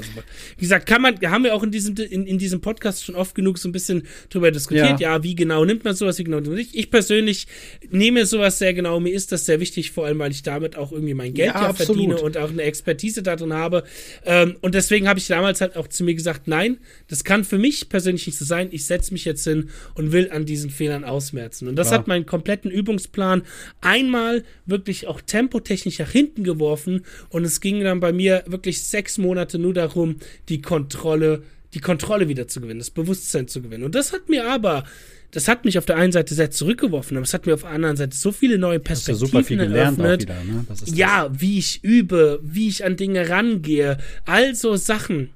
Wie 0.56 0.60
gesagt, 0.60 0.86
kann 0.86 1.02
man, 1.02 1.20
haben 1.22 1.42
wir 1.42 1.54
auch 1.56 1.64
in 1.64 1.72
diesem, 1.72 1.96
in, 1.96 2.24
in 2.24 2.38
diesem 2.38 2.60
Podcast 2.60 3.04
schon 3.04 3.16
oft 3.16 3.34
genug 3.34 3.58
so 3.58 3.68
ein 3.68 3.72
bisschen 3.72 4.04
drüber 4.28 4.52
diskutiert. 4.52 5.00
Ja. 5.00 5.24
wie 5.24 5.34
genau 5.34 5.64
nimmt 5.64 5.82
man 5.84 5.96
sowas, 5.96 6.18
wie 6.18 6.24
genau 6.24 6.36
nimmt 6.36 6.48
man 6.48 6.56
nicht. 6.56 6.76
Ich 6.76 6.90
persönlich 6.90 7.48
nehme 7.90 8.26
sowas 8.26 8.58
sehr 8.58 8.74
genau. 8.74 9.00
Mir 9.00 9.12
ist 9.12 9.32
das 9.32 9.44
sehr 9.44 9.58
wichtig, 9.58 9.90
vor 9.90 10.06
allem, 10.06 10.20
weil 10.20 10.30
ich 10.30 10.44
damit 10.44 10.76
auch 10.76 10.92
irgendwie 10.92 11.14
mein 11.14 11.34
Geld 11.34 11.52
Ja, 11.54 11.62
ja, 11.62 11.72
verdiene 11.72 12.16
und 12.18 12.36
auch 12.36 12.50
eine 12.50 12.62
Expertise 12.62 13.22
darin 13.24 13.52
habe. 13.52 13.82
Ähm, 14.24 14.56
und 14.60 14.76
deswegen 14.76 15.08
habe 15.08 15.18
ich 15.18 15.26
damals 15.26 15.60
halt 15.60 15.76
auch 15.76 15.88
zu 15.88 16.04
mir 16.04 16.14
gesagt, 16.14 16.46
nein, 16.46 16.78
das 17.08 17.24
kann 17.24 17.42
für 17.44 17.58
mich 17.58 17.88
persönlich 17.88 18.24
nicht 18.26 18.38
so 18.38 18.44
sein. 18.44 18.68
Ich 18.70 18.86
setze 18.86 19.12
mich 19.12 19.24
jetzt 19.24 19.42
hin 19.42 19.70
und 19.94 20.12
will 20.12 20.30
an 20.30 20.46
diesen 20.46 20.70
Fehlern 20.70 21.02
ausmerzen. 21.02 21.66
Und 21.66 21.74
das 21.74 21.90
Ja. 21.90 21.98
hat 21.98 22.06
meinen 22.06 22.24
kompletten 22.24 22.70
Übungsplan 22.70 23.42
einmal 23.80 24.44
wirklich 24.66 25.08
auch 25.08 25.20
tempotechnisch 25.40 25.98
nach 25.98 26.10
hinten 26.10 26.44
geworfen 26.44 27.04
und 27.30 27.44
es 27.44 27.60
ging 27.60 27.82
dann 27.82 28.00
bei 28.00 28.12
mir 28.12 28.44
wirklich 28.46 28.82
sechs 28.82 29.16
Monate 29.18 29.58
nur 29.58 29.72
darum, 29.72 30.16
die 30.48 30.60
Kontrolle, 30.60 31.42
die 31.72 31.80
Kontrolle 31.80 32.28
wieder 32.28 32.46
zu 32.46 32.60
gewinnen, 32.60 32.80
das 32.80 32.90
Bewusstsein 32.90 33.48
zu 33.48 33.62
gewinnen. 33.62 33.84
Und 33.84 33.94
das 33.94 34.12
hat 34.12 34.28
mir 34.28 34.50
aber, 34.50 34.84
das 35.30 35.48
hat 35.48 35.64
mich 35.64 35.78
auf 35.78 35.86
der 35.86 35.96
einen 35.96 36.12
Seite 36.12 36.34
sehr 36.34 36.50
zurückgeworfen, 36.50 37.16
aber 37.16 37.24
es 37.24 37.32
hat 37.32 37.46
mir 37.46 37.54
auf 37.54 37.62
der 37.62 37.70
anderen 37.70 37.96
Seite 37.96 38.16
so 38.16 38.32
viele 38.32 38.58
neue 38.58 38.78
Hast 38.78 39.08
du 39.08 39.12
Perspektiven 39.12 39.26
super 39.28 39.44
viel 39.44 39.56
gelernt 39.56 39.98
auch 39.98 40.04
eröffnet. 40.04 40.28
wieder, 40.28 40.44
ne? 40.44 40.64
Ja, 40.94 41.30
wie 41.32 41.58
ich 41.58 41.82
übe, 41.82 42.40
wie 42.42 42.68
ich 42.68 42.84
an 42.84 42.96
Dinge 42.96 43.28
rangehe, 43.30 43.96
all 44.26 44.54
so 44.54 44.76
Sachen. 44.76 45.30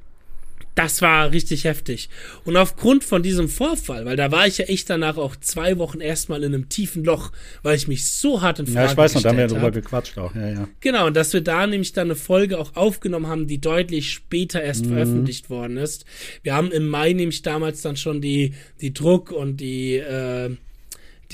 Das 0.74 1.02
war 1.02 1.30
richtig 1.30 1.64
heftig. 1.64 2.08
Und 2.44 2.56
aufgrund 2.56 3.04
von 3.04 3.22
diesem 3.22 3.48
Vorfall, 3.48 4.04
weil 4.06 4.16
da 4.16 4.32
war 4.32 4.46
ich 4.46 4.58
ja 4.58 4.64
echt 4.64 4.90
danach 4.90 5.16
auch 5.16 5.36
zwei 5.36 5.78
Wochen 5.78 6.00
erstmal 6.00 6.42
in 6.42 6.52
einem 6.52 6.68
tiefen 6.68 7.04
Loch, 7.04 7.30
weil 7.62 7.76
ich 7.76 7.86
mich 7.86 8.10
so 8.10 8.42
hart 8.42 8.58
in. 8.58 8.66
Frage 8.66 8.86
Ja, 8.86 8.90
ich 8.90 8.96
weiß 8.96 9.14
noch, 9.14 9.22
da 9.22 9.28
haben 9.28 9.36
wir 9.36 9.44
ja 9.44 9.48
drüber 9.48 9.70
gequatscht 9.70 10.18
auch. 10.18 10.34
Ja, 10.34 10.48
ja. 10.48 10.68
Genau, 10.80 11.06
und 11.06 11.14
dass 11.16 11.32
wir 11.32 11.42
da 11.42 11.66
nämlich 11.66 11.92
dann 11.92 12.08
eine 12.08 12.16
Folge 12.16 12.58
auch 12.58 12.74
aufgenommen 12.74 13.28
haben, 13.28 13.46
die 13.46 13.60
deutlich 13.60 14.10
später 14.12 14.62
erst 14.62 14.86
Mhm. 14.86 14.90
veröffentlicht 14.90 15.48
worden 15.48 15.76
ist. 15.76 16.06
Wir 16.42 16.54
haben 16.54 16.72
im 16.72 16.88
Mai 16.88 17.12
nämlich 17.12 17.42
damals 17.42 17.82
dann 17.82 17.96
schon 17.96 18.20
die, 18.20 18.54
die 18.80 18.92
Druck 18.92 19.30
und 19.30 19.58
die, 19.58 19.94
äh, 19.96 20.50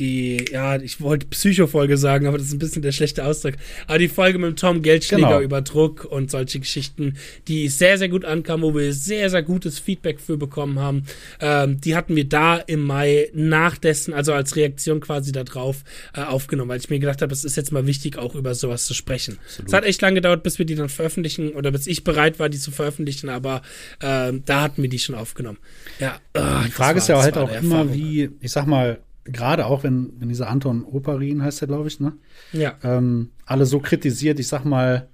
die, 0.00 0.46
ja, 0.50 0.76
ich 0.76 1.00
wollte 1.00 1.26
Psycho-Folge 1.26 1.96
sagen, 1.96 2.26
aber 2.26 2.38
das 2.38 2.48
ist 2.48 2.54
ein 2.54 2.58
bisschen 2.58 2.82
der 2.82 2.92
schlechte 2.92 3.24
Ausdruck. 3.24 3.54
Aber 3.86 3.98
die 3.98 4.08
Folge 4.08 4.38
mit 4.38 4.58
Tom 4.58 4.82
Geldschläger 4.82 5.20
Genau. 5.28 5.40
über 5.40 5.60
Druck 5.60 6.06
und 6.06 6.30
solche 6.30 6.58
Geschichten, 6.58 7.16
die 7.46 7.68
sehr, 7.68 7.98
sehr 7.98 8.08
gut 8.08 8.24
ankam, 8.24 8.62
wo 8.62 8.74
wir 8.74 8.92
sehr, 8.94 9.28
sehr 9.30 9.42
gutes 9.42 9.78
Feedback 9.78 10.20
für 10.20 10.38
bekommen 10.38 10.78
haben. 10.78 11.04
Ähm, 11.40 11.80
die 11.80 11.94
hatten 11.94 12.16
wir 12.16 12.28
da 12.28 12.56
im 12.56 12.82
Mai 12.82 13.28
nach 13.34 13.76
dessen, 13.76 14.14
also 14.14 14.32
als 14.32 14.56
Reaktion 14.56 15.00
quasi 15.00 15.32
darauf 15.32 15.84
äh, 16.14 16.22
aufgenommen, 16.22 16.70
weil 16.70 16.80
ich 16.80 16.88
mir 16.88 16.98
gedacht 16.98 17.20
habe, 17.20 17.32
es 17.32 17.44
ist 17.44 17.56
jetzt 17.56 17.70
mal 17.70 17.86
wichtig, 17.86 18.16
auch 18.16 18.34
über 18.34 18.54
sowas 18.54 18.86
zu 18.86 18.94
sprechen. 18.94 19.38
Es 19.64 19.72
hat 19.72 19.84
echt 19.84 20.00
lange 20.00 20.14
gedauert, 20.16 20.42
bis 20.42 20.58
wir 20.58 20.64
die 20.66 20.74
dann 20.74 20.88
veröffentlichen 20.88 21.50
oder 21.52 21.70
bis 21.70 21.86
ich 21.86 22.02
bereit 22.02 22.38
war, 22.38 22.48
die 22.48 22.58
zu 22.58 22.70
veröffentlichen, 22.70 23.28
aber 23.28 23.60
ähm, 24.02 24.42
da 24.46 24.62
hatten 24.62 24.80
wir 24.80 24.88
die 24.88 24.98
schon 24.98 25.14
aufgenommen. 25.14 25.58
Ja, 25.98 26.18
ah, 26.32 26.64
Die 26.64 26.70
Frage 26.70 26.98
ist 26.98 27.08
ja 27.08 27.20
halt 27.20 27.36
auch 27.36 27.52
immer, 27.52 27.92
wie, 27.92 28.30
ich 28.40 28.50
sag 28.52 28.66
mal, 28.66 28.98
gerade 29.24 29.66
auch 29.66 29.82
wenn, 29.82 30.12
wenn 30.18 30.28
dieser 30.28 30.48
Anton 30.48 30.84
Oparin 30.84 31.42
heißt 31.42 31.60
der, 31.60 31.68
glaube 31.68 31.88
ich, 31.88 32.00
ne? 32.00 32.12
Ja. 32.52 32.74
ähm, 32.82 33.30
alle 33.46 33.66
so 33.66 33.80
kritisiert. 33.80 34.38
Ich 34.40 34.48
sag 34.48 34.64
mal, 34.64 35.08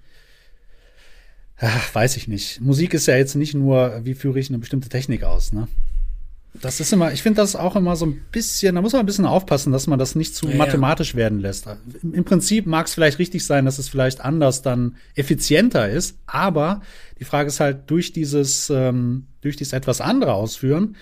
ach, 1.59 1.95
weiß 1.95 2.17
ich 2.17 2.29
nicht. 2.29 2.61
Musik 2.61 2.95
ist 2.95 3.07
ja 3.07 3.17
jetzt 3.17 3.35
nicht 3.35 3.55
nur, 3.55 4.01
wie 4.05 4.15
führe 4.15 4.39
ich 4.39 4.49
eine 4.49 4.59
bestimmte 4.59 4.89
Technik 4.89 5.25
aus, 5.25 5.53
ne? 5.53 5.69
Das 6.63 6.81
ist 6.81 6.91
immer, 6.93 7.13
ich 7.13 7.23
finde 7.23 7.43
das 7.43 7.55
auch 7.55 7.77
immer 7.77 7.97
so 7.97 8.07
ein 8.07 8.19
bisschen, 8.33 8.77
da 8.77 8.81
muss 8.81 8.93
man 8.95 9.01
ein 9.01 9.07
bisschen 9.07 9.27
aufpassen, 9.27 9.73
dass 9.73 9.87
man 9.87 9.99
das 9.99 10.15
nicht 10.15 10.35
zu 10.35 10.47
Ja, 10.47 10.53
ja. 10.53 10.59
mathematisch 10.59 11.15
werden 11.15 11.39
lässt. 11.39 11.69
Im, 12.03 12.15
Im 12.15 12.25
Prinzip 12.25 12.65
mag 12.67 12.87
es 12.87 12.95
vielleicht 12.95 13.19
richtig 13.19 13.45
sein, 13.45 13.67
dass 13.67 13.79
es 13.79 13.91
vielleicht 13.91 14.23
anders 14.23 14.63
dann 14.63 14.97
effizienter 15.15 15.91
ist, 15.91 16.17
aber 16.25 16.81
die 17.21 17.25
Frage 17.25 17.49
ist 17.49 17.61
halt, 17.61 17.91
durch 17.91 18.13
dieses, 18.13 18.71
ähm, 18.71 19.27
durch 19.43 19.57
dieses 19.57 19.75
etwas 19.75 20.01
andere 20.01 20.33
Ausführen, 20.33 20.97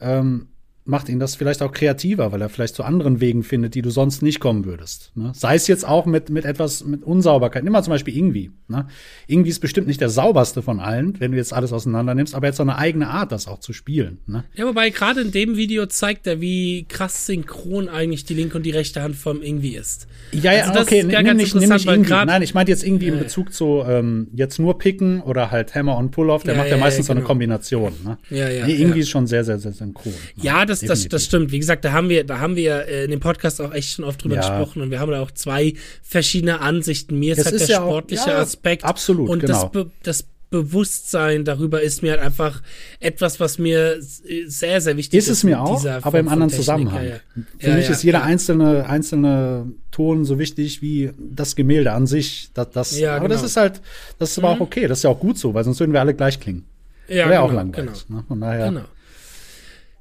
ähm, 0.00 0.48
macht 0.86 1.08
ihn 1.08 1.18
das 1.18 1.34
vielleicht 1.34 1.62
auch 1.62 1.72
kreativer, 1.72 2.30
weil 2.30 2.42
er 2.42 2.50
vielleicht 2.50 2.74
zu 2.74 2.82
anderen 2.82 3.18
Wegen 3.20 3.42
findet, 3.42 3.74
die 3.74 3.80
du 3.80 3.88
sonst 3.88 4.20
nicht 4.22 4.38
kommen 4.38 4.66
würdest. 4.66 5.12
Ne? 5.14 5.32
Sei 5.34 5.54
es 5.54 5.66
jetzt 5.66 5.86
auch 5.88 6.04
mit, 6.04 6.28
mit 6.28 6.44
etwas 6.44 6.84
mit 6.84 7.02
Unsauberkeit. 7.02 7.64
Nimm 7.64 7.72
mal 7.72 7.82
zum 7.82 7.92
Beispiel 7.92 8.14
Ingwie. 8.14 8.50
Ne? 8.68 8.86
Ingwie 9.26 9.48
ist 9.48 9.60
bestimmt 9.60 9.86
nicht 9.86 10.02
der 10.02 10.10
sauberste 10.10 10.60
von 10.60 10.80
allen, 10.80 11.18
wenn 11.20 11.30
du 11.32 11.38
jetzt 11.38 11.54
alles 11.54 11.72
auseinander 11.72 12.14
nimmst, 12.14 12.34
aber 12.34 12.46
er 12.46 12.48
hat 12.48 12.56
so 12.56 12.62
eine 12.62 12.76
eigene 12.76 13.08
Art, 13.08 13.32
das 13.32 13.48
auch 13.48 13.60
zu 13.60 13.72
spielen. 13.72 14.18
Ne? 14.26 14.44
Ja, 14.54 14.66
wobei 14.66 14.90
gerade 14.90 15.22
in 15.22 15.30
dem 15.32 15.56
Video 15.56 15.86
zeigt 15.86 16.26
er, 16.26 16.42
wie 16.42 16.84
krass 16.86 17.24
synchron 17.24 17.88
eigentlich 17.88 18.24
die 18.26 18.34
linke 18.34 18.58
und 18.58 18.64
die 18.64 18.70
rechte 18.72 19.00
Hand 19.00 19.16
vom 19.16 19.40
Ingwie 19.42 19.76
ist. 19.76 20.06
Ja, 20.32 20.52
ja, 20.52 20.64
Also 20.64 20.80
okay, 20.80 21.02
gar 21.04 21.22
nimm 21.22 21.38
nicht, 21.38 21.54
nimm 21.54 21.68
nicht 21.70 21.86
grad- 22.06 22.26
Nein, 22.26 22.42
ich 22.42 22.52
meinte 22.52 22.72
jetzt 22.72 22.84
irgendwie 22.84 23.06
Ja, 23.06 23.12
in 23.12 23.18
ja. 23.18 23.24
Bezug 23.24 23.54
zu 23.54 23.82
ähm, 23.86 24.28
jetzt 24.34 24.58
nur 24.58 24.76
Picken 24.78 25.22
oder 25.22 25.50
halt 25.50 25.74
Hammer 25.74 25.96
und 25.96 26.10
Pull-Off. 26.10 26.42
Der 26.42 26.52
Ja, 26.54 26.58
macht 26.58 26.66
ja, 26.68 26.72
ja, 26.74 26.76
ja, 26.78 26.84
meistens 26.84 27.06
so 27.06 27.12
eine 27.12 27.20
genau. 27.20 27.28
Kombination. 27.28 27.92
Ne? 28.04 28.18
Ja, 28.28 28.50
ja, 28.50 28.66
Nee, 28.66 28.74
irgendwie 28.74 28.98
ja. 28.98 29.02
ist 29.04 29.08
schon 29.10 29.26
sehr, 29.26 29.44
sehr, 29.44 29.58
sehr 29.58 29.72
synchron. 29.72 30.12
ne? 30.12 30.18
Ja, 30.44 30.66
das, 30.66 30.73
das, 30.80 30.88
Definitiv. 31.00 31.10
das 31.10 31.24
stimmt. 31.24 31.52
Wie 31.52 31.58
gesagt, 31.58 31.84
da 31.84 31.92
haben 31.92 32.08
wir, 32.08 32.24
da 32.24 32.38
haben 32.40 32.56
wir 32.56 32.86
äh, 32.88 33.04
in 33.04 33.10
dem 33.10 33.20
Podcast 33.20 33.60
auch 33.60 33.72
echt 33.72 33.90
schon 33.92 34.04
oft 34.04 34.22
drüber 34.22 34.36
Ja. 34.36 34.40
gesprochen 34.40 34.82
und 34.82 34.90
wir 34.90 35.00
haben 35.00 35.10
da 35.10 35.20
auch 35.20 35.30
zwei 35.30 35.74
verschiedene 36.02 36.60
Ansichten. 36.60 37.18
Mir 37.18 37.32
ist 37.32 37.38
Es 37.40 37.44
halt 37.46 37.54
ist 37.56 37.68
der 37.68 37.76
ja 37.76 37.82
auch- 37.82 37.88
sportliche 37.90 38.30
ja, 38.30 38.38
Aspekt 38.38 38.84
absolut, 38.84 39.28
und 39.28 39.40
genau. 39.40 39.62
das, 39.62 39.70
Be 39.72 39.90
das 40.02 40.24
Bewusstsein 40.50 41.44
darüber 41.44 41.82
ist 41.82 42.02
mir 42.02 42.12
halt 42.12 42.20
einfach 42.20 42.62
etwas, 43.00 43.40
was 43.40 43.58
mir 43.58 43.96
sehr, 44.00 44.80
sehr 44.80 44.96
wichtig 44.96 45.18
ist. 45.18 45.24
Ist 45.26 45.38
es 45.38 45.44
mir 45.44 45.60
auch, 45.60 45.84
aber 45.84 46.00
Form 46.02 46.14
im 46.14 46.28
anderen 46.28 46.48
Technik. 46.50 46.64
Zusammenhang. 46.64 47.10
Für 47.58 47.70
mich 47.72 47.88
ist 47.90 48.04
jeder 48.04 48.22
einzelne, 48.22 48.88
einzelne 48.88 49.66
Ton 49.90 50.24
so 50.24 50.38
wichtig 50.38 50.80
wie 50.80 51.10
das 51.18 51.56
Gemälde 51.56 51.90
an 51.92 52.06
sich. 52.06 52.50
Das, 52.54 52.70
das, 52.70 52.98
Ja, 52.98 53.16
aber 53.16 53.28
das 53.28 53.38
genau. 53.38 53.46
ist 53.46 53.56
halt, 53.56 53.80
das 54.20 54.30
ist 54.30 54.38
aber 54.38 54.50
auch 54.50 54.60
okay. 54.60 54.86
Das 54.86 54.98
ist 54.98 55.02
ja 55.02 55.10
auch 55.10 55.18
gut 55.18 55.38
so, 55.38 55.52
weil 55.54 55.64
sonst 55.64 55.80
würden 55.80 55.92
wir 55.92 56.00
alle 56.00 56.14
gleich 56.14 56.38
klingen. 56.38 56.64
Ja, 57.08 57.28
Wäre 57.28 57.40
auch 57.42 57.48
genau, 57.48 57.58
langweilig. 57.60 58.06
Genau. 58.06 58.18
Ne? 58.20 58.24
Von 58.28 58.40
daher, 58.40 58.68
Genau. 58.68 58.80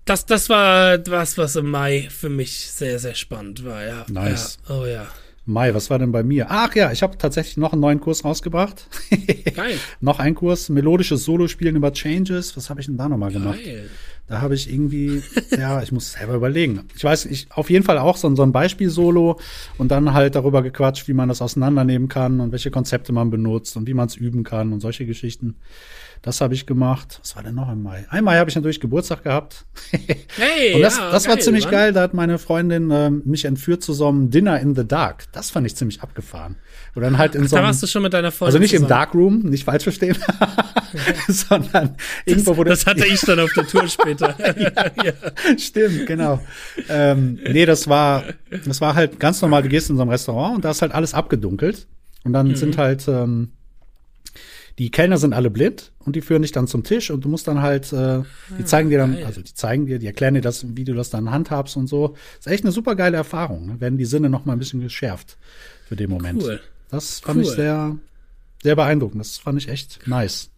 Das, 0.06 0.26
das 0.26 0.50
war 0.50 1.00
was, 1.08 1.38
was 1.38 1.56
im 1.56 1.70
Mai 1.70 2.08
für 2.10 2.30
mich 2.30 2.70
sehr, 2.72 3.00
sehr 3.00 3.16
spannend 3.16 3.64
war, 3.64 3.86
ja. 3.86 4.06
Nice. 4.10 4.58
Ja. 4.68 4.76
Oh 4.82 4.86
ja. 4.86 5.08
Mai, 5.46 5.74
was 5.74 5.90
war 5.90 6.00
denn 6.00 6.12
bei 6.14 6.24
mir? 6.24 6.48
Ach 6.50 6.74
ja, 6.76 6.92
ich 6.92 7.04
habe 7.04 7.18
tatsächlich 7.18 7.58
noch 7.58 7.74
einen 7.74 7.82
neuen 7.82 8.00
Kurs 8.00 8.24
rausgebracht. 8.24 8.88
Geil. 9.56 9.78
noch 10.00 10.20
ein 10.20 10.36
Kurs, 10.36 10.70
melodisches 10.70 11.26
Solospielen 11.26 11.76
über 11.76 11.92
Changes. 11.92 12.56
Was 12.56 12.70
habe 12.70 12.80
ich 12.80 12.86
denn 12.88 12.98
da 12.98 13.10
nochmal 13.10 13.32
gemacht? 13.32 13.60
Geil. 13.64 13.90
Da 14.28 14.40
habe 14.40 14.56
ich 14.56 14.72
irgendwie, 14.74 15.22
ja, 15.52 15.84
ich 15.84 15.92
muss 15.92 16.14
selber 16.14 16.36
überlegen. 16.36 16.88
Ich 16.96 17.04
weiß, 17.04 17.26
ich 17.26 17.48
auf 17.52 17.70
jeden 17.70 17.84
Fall 17.84 17.98
auch 17.98 18.16
so, 18.16 18.28
ein- 18.30 18.38
so 18.38 18.44
ein 18.44 18.54
Beispiel-Solo 18.54 19.38
und 19.78 19.90
dann 19.92 20.14
halt 20.14 20.36
darüber 20.36 20.64
gequatscht, 20.64 21.10
wie 21.10 21.14
man 21.14 21.28
das 21.28 21.42
auseinandernehmen 21.42 22.08
kann 22.08 22.40
und 22.40 22.54
welche 22.54 22.72
Konzepte 22.72 23.12
man 23.12 23.30
benutzt 23.30 23.76
und 23.76 23.86
wie 23.86 23.94
man 23.94 24.08
es 24.08 24.16
üben 24.16 24.46
kann 24.46 24.72
und 24.72 24.80
solche 24.80 25.06
Geschichten. 25.06 25.56
Das 26.26 26.40
habe 26.40 26.54
ich 26.54 26.66
gemacht. 26.66 27.20
Was 27.22 27.36
war 27.36 27.44
denn 27.44 27.54
noch 27.54 27.70
im 27.70 27.84
Mai? 27.84 28.06
Im 28.18 28.24
Mai 28.24 28.38
habe 28.38 28.50
ich 28.50 28.56
natürlich 28.56 28.80
Geburtstag 28.80 29.24
gehabt. 29.24 29.66
Hey, 30.36 30.74
und 30.74 30.82
das, 30.82 30.98
ja, 30.98 31.12
das 31.12 31.28
war 31.28 31.36
geil, 31.36 31.44
ziemlich 31.44 31.66
Mann. 31.66 31.72
geil. 31.74 31.94
Da 31.94 32.02
hat 32.02 32.14
meine 32.16 32.40
Freundin 32.40 32.90
ähm, 32.92 33.22
mich 33.26 33.46
entführt 33.46 33.84
zu 33.84 33.94
so 33.94 34.08
einem 34.08 34.32
Dinner 34.32 34.60
in 34.60 34.74
the 34.74 34.88
Dark. 34.88 35.26
Das 35.32 35.52
fand 35.52 35.68
ich 35.68 35.76
ziemlich 35.76 36.02
abgefahren. 36.02 36.56
Und 36.96 37.04
dann 37.04 37.18
halt 37.20 37.36
in 37.36 37.44
Ach, 37.44 37.48
so 37.50 37.56
da 37.56 37.60
einem, 37.62 37.68
warst 37.68 37.84
du 37.84 37.88
schon 37.88 38.02
mit 38.02 38.14
deiner 38.14 38.32
Freundin 38.32 38.48
also 38.56 38.60
nicht 38.60 38.74
im 38.74 38.78
zusammen. 38.84 38.90
Darkroom, 38.90 39.40
nicht 39.50 39.64
falsch 39.66 39.84
verstehen, 39.84 40.18
sondern 41.28 41.96
irgendwo, 42.26 42.58
wo 42.58 42.64
Das 42.64 42.86
hatte 42.86 43.06
ich 43.06 43.22
dann 43.22 43.40
auf 43.40 43.52
der 43.54 43.68
Tour 43.68 43.88
später. 43.88 44.36
ja. 45.04 45.14
Stimmt, 45.58 46.08
genau. 46.08 46.40
ähm, 46.90 47.40
nee, 47.48 47.66
das 47.66 47.88
war, 47.88 48.24
das 48.66 48.82
war 48.82 48.96
halt 48.96 49.20
ganz 49.20 49.42
normal. 49.42 49.62
Du 49.64 49.70
gehst 49.70 49.90
in 49.90 49.98
so 49.98 50.02
ein 50.04 50.10
Restaurant 50.10 50.56
und 50.56 50.66
da 50.66 50.72
ist 50.72 50.82
halt 50.82 50.94
alles 50.94 51.14
abgedunkelt. 51.14 51.88
Und 52.24 52.32
Mhm. 52.32 52.34
dann 52.34 52.56
sind 52.56 52.78
halt, 52.78 53.08
ähm, 53.08 53.52
die 54.80 54.90
Kellner 54.90 55.18
sind 55.18 55.34
alle 55.34 55.50
blind 55.52 55.92
und 56.00 56.16
die 56.16 56.22
führen 56.22 56.42
dich 56.42 56.52
dann 56.52 56.68
zum 56.68 56.84
Tisch 56.84 57.12
und 57.12 57.24
du 57.24 57.30
musst 57.30 57.48
dann 57.48 57.62
halt, 57.62 57.94
äh, 57.94 58.22
die 58.58 58.66
zeigen 58.66 58.90
dir 58.90 58.98
dann, 58.98 59.16
Ah, 59.22 59.28
also 59.28 59.42
die 59.42 59.54
zeigen 59.54 59.86
dir, 59.86 60.00
die 60.00 60.08
erklären 60.08 60.34
dir 60.34 60.42
das, 60.42 60.66
wie 60.76 60.84
du 60.84 60.94
das 60.94 61.10
dann 61.12 61.30
handhabst 61.30 61.78
und 61.78 61.88
so. 61.88 62.16
Ist 62.40 62.48
echt 62.48 62.64
eine 62.64 62.72
super 62.72 62.96
geile 62.96 63.18
Erfahrung. 63.18 63.68
Ne? 63.68 63.80
Werden 63.82 63.98
die 63.98 64.06
Sinne 64.06 64.30
noch 64.30 64.46
mal 64.46 64.54
ein 64.54 64.60
bisschen 64.60 64.82
geschärft 64.82 65.38
für 65.88 65.96
den 65.96 66.10
Moment. 66.10 66.42
Cool. 66.42 66.60
Das 66.90 67.20
fand 67.20 67.42
ich 67.42 67.50
Cool. 67.50 67.56
sehr, 67.56 67.98
sehr 68.64 68.76
beeindruckend. 68.76 69.20
Das 69.22 69.38
fand 69.38 69.60
ich 69.60 69.68
echt 69.70 70.08
nice. 70.08 70.50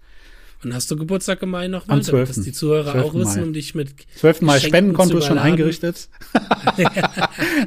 Und 0.63 0.73
hast 0.73 0.89
du 0.89 0.95
Geburtstag 0.95 1.41
im 1.43 1.49
Mai 1.51 1.67
nochmal? 1.67 1.97
Am 1.97 2.03
12.. 2.03 2.27
Dass 2.29 2.41
die 2.43 2.51
Zuhörer 2.53 2.93
12. 2.93 3.05
auch 3.05 3.13
wissen, 3.13 3.41
Mai. 3.41 3.47
um 3.47 3.53
dich 3.53 3.75
mit 3.75 3.89
12. 4.15 4.41
Mal 4.41 4.53
Geschenken 4.53 4.69
Spendenkonto 4.69 5.17
ist 5.17 5.25
schon 5.25 5.37
eingerichtet. 5.37 6.07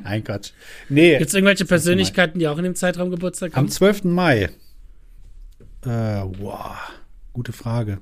Nein, 0.04 0.24
Quatsch. 0.24 0.50
Nee, 0.88 1.18
Gibt 1.18 1.28
es 1.28 1.34
irgendwelche 1.34 1.64
Persönlichkeiten, 1.64 2.38
die 2.38 2.48
auch 2.48 2.58
in 2.58 2.64
dem 2.64 2.74
Zeitraum 2.74 3.10
Geburtstag 3.10 3.52
Am 3.52 3.64
haben? 3.64 3.68
12. 3.68 4.04
Mai. 4.04 4.50
Äh, 5.84 5.88
wow. 6.38 6.76
Gute 7.32 7.52
Frage. 7.52 7.98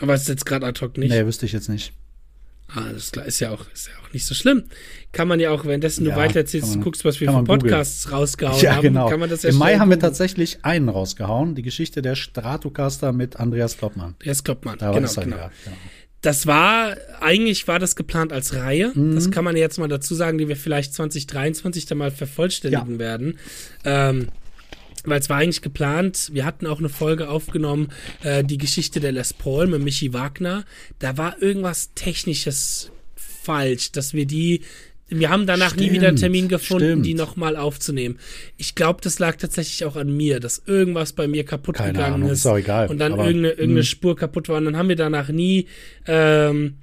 Aber 0.00 0.14
es 0.14 0.22
ist 0.22 0.28
jetzt 0.28 0.46
gerade 0.46 0.66
ad 0.66 0.80
hoc 0.80 0.96
nicht. 0.98 1.10
Nee, 1.10 1.24
wüsste 1.26 1.46
ich 1.46 1.52
jetzt 1.52 1.68
nicht. 1.68 1.92
Ah, 2.68 2.86
alles 2.86 3.12
klar, 3.12 3.26
ist 3.26 3.38
ja 3.40 3.50
auch, 3.50 3.66
ist 3.72 3.88
ja 3.88 3.92
auch 4.02 4.12
nicht 4.12 4.24
so 4.24 4.34
schlimm. 4.34 4.64
Kann 5.12 5.28
man 5.28 5.38
ja 5.38 5.50
auch, 5.50 5.64
währenddessen 5.66 6.06
Ja, 6.06 6.14
du 6.14 6.20
weiter 6.20 6.40
erzählst, 6.40 6.66
kann 6.68 6.72
du 6.72 6.78
man- 6.78 6.84
guckst, 6.84 7.04
was 7.04 7.20
wir 7.20 7.30
für. 7.30 7.44
Podcasts 7.44 8.10
rausgehauen 8.10 8.60
ja, 8.62 8.76
haben, 8.76 8.82
genau. 8.82 9.14
das 9.26 9.42
ja 9.42 9.50
Im 9.50 9.56
Mai 9.56 9.76
haben 9.78 9.90
wir 9.90 9.98
tatsächlich 9.98 10.64
einen 10.64 10.88
rausgehauen. 10.88 11.54
Die 11.54 11.62
Geschichte 11.62 12.00
der 12.02 12.14
Stratocaster 12.14 13.12
mit 13.12 13.36
Andreas 13.36 13.76
Kloppmann. 13.76 14.14
Yes, 14.22 14.42
Kloppmann, 14.42 14.78
Da 14.78 14.88
genau, 14.90 15.00
das 15.02 15.14
genau. 15.16 15.36
ja, 15.36 15.50
genau. 15.64 15.76
Das 16.22 16.46
war, 16.46 16.96
eigentlich 17.20 17.68
war 17.68 17.78
das 17.78 17.96
geplant 17.96 18.32
als 18.32 18.54
Reihe. 18.54 18.92
Mhm. 18.94 19.14
Das 19.14 19.30
kann 19.30 19.44
man 19.44 19.56
jetzt 19.58 19.78
mal 19.78 19.88
dazu 19.88 20.14
sagen, 20.14 20.38
die 20.38 20.48
wir 20.48 20.56
vielleicht 20.56 20.94
2023 20.94 21.84
dann 21.84 21.98
mal 21.98 22.10
vervollständigen 22.10 22.94
Ja. 22.94 22.98
werden. 22.98 23.38
Ähm, 23.84 24.28
weil 25.04 25.20
es 25.20 25.28
war 25.28 25.38
eigentlich 25.38 25.62
geplant, 25.62 26.30
wir 26.32 26.44
hatten 26.44 26.66
auch 26.66 26.78
eine 26.78 26.88
Folge 26.88 27.28
aufgenommen, 27.28 27.88
äh, 28.22 28.42
die 28.44 28.58
Geschichte 28.58 29.00
der 29.00 29.12
Les 29.12 29.32
Paul 29.32 29.66
mit 29.66 29.82
Michi 29.82 30.12
Wagner. 30.12 30.64
Da 30.98 31.16
war 31.18 31.40
irgendwas 31.42 31.92
Technisches 31.94 32.90
falsch, 33.16 33.92
dass 33.92 34.14
wir 34.14 34.26
die, 34.26 34.62
wir 35.08 35.28
haben 35.28 35.46
danach 35.46 35.76
nie 35.76 35.92
wieder 35.92 36.08
einen 36.08 36.16
Stimmt, 36.16 36.32
Termin 36.32 36.48
gefunden, 36.48 36.84
stimmt. 36.84 37.06
die 37.06 37.14
nochmal 37.14 37.56
aufzunehmen. 37.56 38.18
Ich 38.56 38.74
glaube, 38.74 39.00
das 39.02 39.18
lag 39.18 39.36
tatsächlich 39.36 39.84
auch 39.84 39.96
an 39.96 40.16
mir, 40.16 40.40
dass 40.40 40.62
irgendwas 40.66 41.12
bei 41.12 41.28
mir 41.28 41.44
kaputt 41.44 41.76
Keine 41.76 41.92
gegangen 41.92 42.14
Ahnung, 42.14 42.30
ist. 42.30 42.40
ist 42.40 42.46
auch 42.46 42.56
egal, 42.56 42.88
Und 42.88 42.98
dann 42.98 43.12
aber, 43.12 43.26
irgendeine, 43.26 43.50
irgendeine 43.50 43.80
mh. 43.80 43.84
Spur 43.86 44.16
kaputt 44.16 44.48
war. 44.48 44.56
Und 44.56 44.64
dann 44.64 44.76
haben 44.76 44.88
wir 44.88 44.96
danach 44.96 45.28
nie, 45.28 45.66
ähm, 46.06 46.76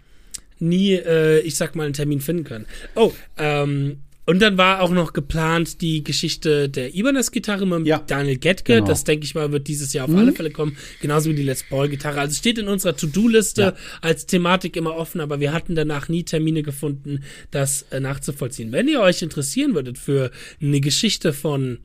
nie, 0.59 0.93
äh, 0.93 1.39
ich 1.39 1.55
sag 1.55 1.75
mal, 1.75 1.85
einen 1.85 1.93
Termin 1.93 2.21
finden 2.21 2.43
können. 2.43 2.65
Oh, 2.95 3.11
ähm, 3.37 3.97
und 4.25 4.39
dann 4.41 4.57
war 4.57 4.81
auch 4.81 4.91
noch 4.91 5.13
geplant 5.13 5.81
die 5.81 6.03
Geschichte 6.03 6.69
der 6.69 6.93
Ibanez-Gitarre 6.95 7.65
mit 7.65 7.85
Ja, 7.87 7.99
Daniel 8.05 8.37
Getke. 8.37 8.75
genau. 8.75 8.87
Das 8.87 9.03
denke 9.03 9.25
ich 9.25 9.35
mal, 9.35 9.51
wird 9.51 9.67
dieses 9.67 9.93
Jahr 9.93 10.07
auf 10.09 10.15
alle 10.15 10.31
Fälle 10.31 10.51
kommen. 10.51 10.77
Genauso 11.01 11.29
wie 11.29 11.35
die 11.35 11.43
Les 11.43 11.63
Paul-Gitarre. 11.63 12.19
Also 12.19 12.35
steht 12.35 12.57
in 12.57 12.67
unserer 12.67 12.95
To-Do-Liste 12.95 13.61
Ja. 13.61 13.73
als 14.01 14.25
Thematik 14.25 14.75
immer 14.75 14.95
offen, 14.95 15.21
aber 15.21 15.39
wir 15.39 15.53
hatten 15.53 15.75
danach 15.75 16.07
nie 16.09 16.23
Termine 16.23 16.61
gefunden, 16.63 17.23
das 17.49 17.83
äh, 17.91 17.99
nachzuvollziehen. 17.99 18.71
Wenn 18.71 18.87
ihr 18.87 19.01
euch 19.01 19.21
interessieren 19.21 19.73
würdet 19.73 19.97
für 19.97 20.31
eine 20.61 20.81
Geschichte 20.81 21.33
von 21.33 21.79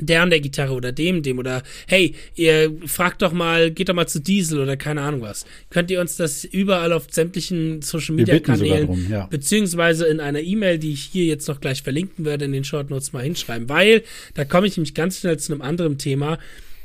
der 0.00 0.22
an 0.22 0.30
der 0.30 0.40
Gitarre 0.40 0.72
oder 0.72 0.92
dem, 0.92 1.22
dem 1.22 1.38
oder 1.38 1.62
hey, 1.86 2.14
ihr 2.34 2.72
fragt 2.86 3.22
doch 3.22 3.32
mal, 3.32 3.70
geht 3.70 3.88
doch 3.88 3.94
mal 3.94 4.08
zu 4.08 4.20
Diesel 4.20 4.60
oder 4.60 4.76
keine 4.76 5.02
Ahnung 5.02 5.22
was. 5.22 5.44
Könnt 5.70 5.90
ihr 5.90 6.00
uns 6.00 6.16
das 6.16 6.44
überall 6.44 6.92
auf 6.92 7.06
sämtlichen 7.10 7.82
Social 7.82 8.14
Media 8.14 8.38
Kanälen 8.40 8.86
drum, 8.86 9.06
ja. 9.10 9.26
beziehungsweise 9.26 10.06
in 10.06 10.20
einer 10.20 10.40
E-Mail, 10.40 10.78
die 10.78 10.92
ich 10.92 11.02
hier 11.02 11.24
jetzt 11.24 11.46
noch 11.48 11.60
gleich 11.60 11.82
verlinken 11.82 12.24
werde, 12.24 12.46
in 12.46 12.52
den 12.52 12.64
Short 12.64 12.90
Notes 12.90 13.12
mal 13.12 13.22
hinschreiben, 13.22 13.68
weil 13.68 14.02
da 14.34 14.44
komme 14.44 14.66
ich 14.66 14.76
nämlich 14.76 14.94
ganz 14.94 15.20
schnell 15.20 15.38
zu 15.38 15.52
einem 15.52 15.62
anderen 15.62 15.98
Thema, 15.98 16.38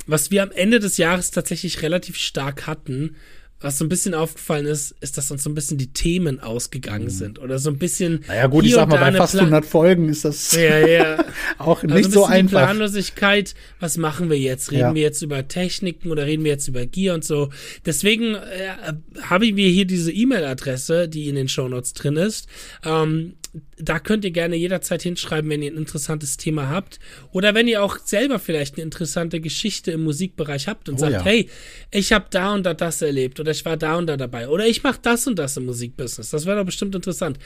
was 0.08 0.32
wir 0.32 0.44
am 0.44 0.52
Ende 0.52 0.80
des 0.80 0.98
Jahres 0.98 1.32
tatsächlich 1.32 1.82
relativ 1.82 2.18
stark 2.18 2.68
hatten. 2.68 3.16
Was 3.62 3.78
so 3.78 3.86
ein 3.86 3.90
bisschen 3.90 4.14
aufgefallen 4.14 4.66
ist, 4.66 4.94
ist, 5.00 5.18
dass 5.18 5.32
uns 5.32 5.42
so 5.44 5.50
ein 5.50 5.56
bisschen 5.56 5.78
die 5.78 5.88
Themen 5.94 6.40
ausgegangen 6.42 7.10
sind 7.10 7.40
oder 7.40 7.58
so 7.58 7.70
ein 7.70 7.78
bisschen. 7.78 8.14
Mhm. 8.16 8.22
Naja, 8.28 8.48
gut, 8.48 8.66
ich 8.66 8.74
sag 8.74 8.90
mal, 8.90 8.98
bei 9.00 9.12
fast 9.14 9.32
Pla- 9.34 9.42
100 9.42 9.66
Folgen 9.66 10.10
ist 10.10 10.26
das 10.26 10.52
Ja, 10.54 10.86
ja. 10.86 11.26
auch 11.58 11.82
Also 11.82 11.96
nicht 11.96 12.06
ein 12.08 12.12
so 12.12 12.20
bisschen 12.22 12.28
die 12.32 12.34
einfach. 12.40 12.64
Planlosigkeit, 12.66 13.56
was 13.80 13.98
machen 13.98 14.30
wir 14.30 14.38
jetzt? 14.38 14.72
Reden 14.72 14.80
Ja. 14.82 14.94
wir 14.96 15.02
jetzt 15.02 15.22
über 15.22 15.48
Techniken 15.48 16.12
oder 16.12 16.26
reden 16.26 16.44
wir 16.44 16.52
jetzt 16.52 16.68
über 16.68 16.86
Gear 16.86 17.16
und 17.16 17.24
so? 17.24 17.50
Deswegen 17.86 18.36
äh, 18.36 18.94
habe 19.22 19.46
ich 19.48 19.54
mir 19.54 19.70
hier 19.70 19.86
diese 19.86 20.12
E-Mail-Adresse, 20.12 21.08
die 21.08 21.30
in 21.30 21.36
den 21.36 21.48
Shownotes 21.48 21.94
drin 21.94 22.18
ist. 22.18 22.48
Ähm, 22.84 23.36
da 23.78 24.00
könnt 24.00 24.26
ihr 24.26 24.32
gerne 24.32 24.56
jederzeit 24.56 25.02
hinschreiben, 25.02 25.50
wenn 25.50 25.62
ihr 25.62 25.72
ein 25.72 25.78
interessantes 25.78 26.38
Thema 26.38 26.70
habt. 26.70 27.00
Oder 27.32 27.54
wenn 27.54 27.68
ihr 27.68 27.84
auch 27.84 27.98
selber 28.04 28.40
vielleicht 28.40 28.76
eine 28.76 28.84
interessante 28.84 29.40
Geschichte 29.40 29.92
im 29.92 30.04
Musikbereich 30.04 30.68
habt 30.68 30.90
und 30.90 30.96
Oh 30.96 31.00
sagt, 31.00 31.14
ja. 31.14 31.24
hey, 31.24 31.50
ich 31.92 32.14
habe 32.14 32.26
da 32.30 32.54
und 32.54 32.66
da 32.66 32.74
das 32.74 33.02
erlebt 33.02 33.40
oder 33.40 33.52
ich 33.52 33.66
war 33.66 33.78
da 33.78 33.96
und 33.96 34.08
da 34.08 34.18
dabei 34.18 34.50
oder 34.50 34.66
ich 34.66 34.84
mache 34.84 35.00
das 35.02 35.28
und 35.28 35.38
das 35.40 35.58
im 35.58 35.66
Musikbusiness. 35.66 36.30
Das 36.30 36.46
wäre 36.46 36.58
doch 36.58 36.66
bestimmt 36.66 36.96
interessant 36.96 37.40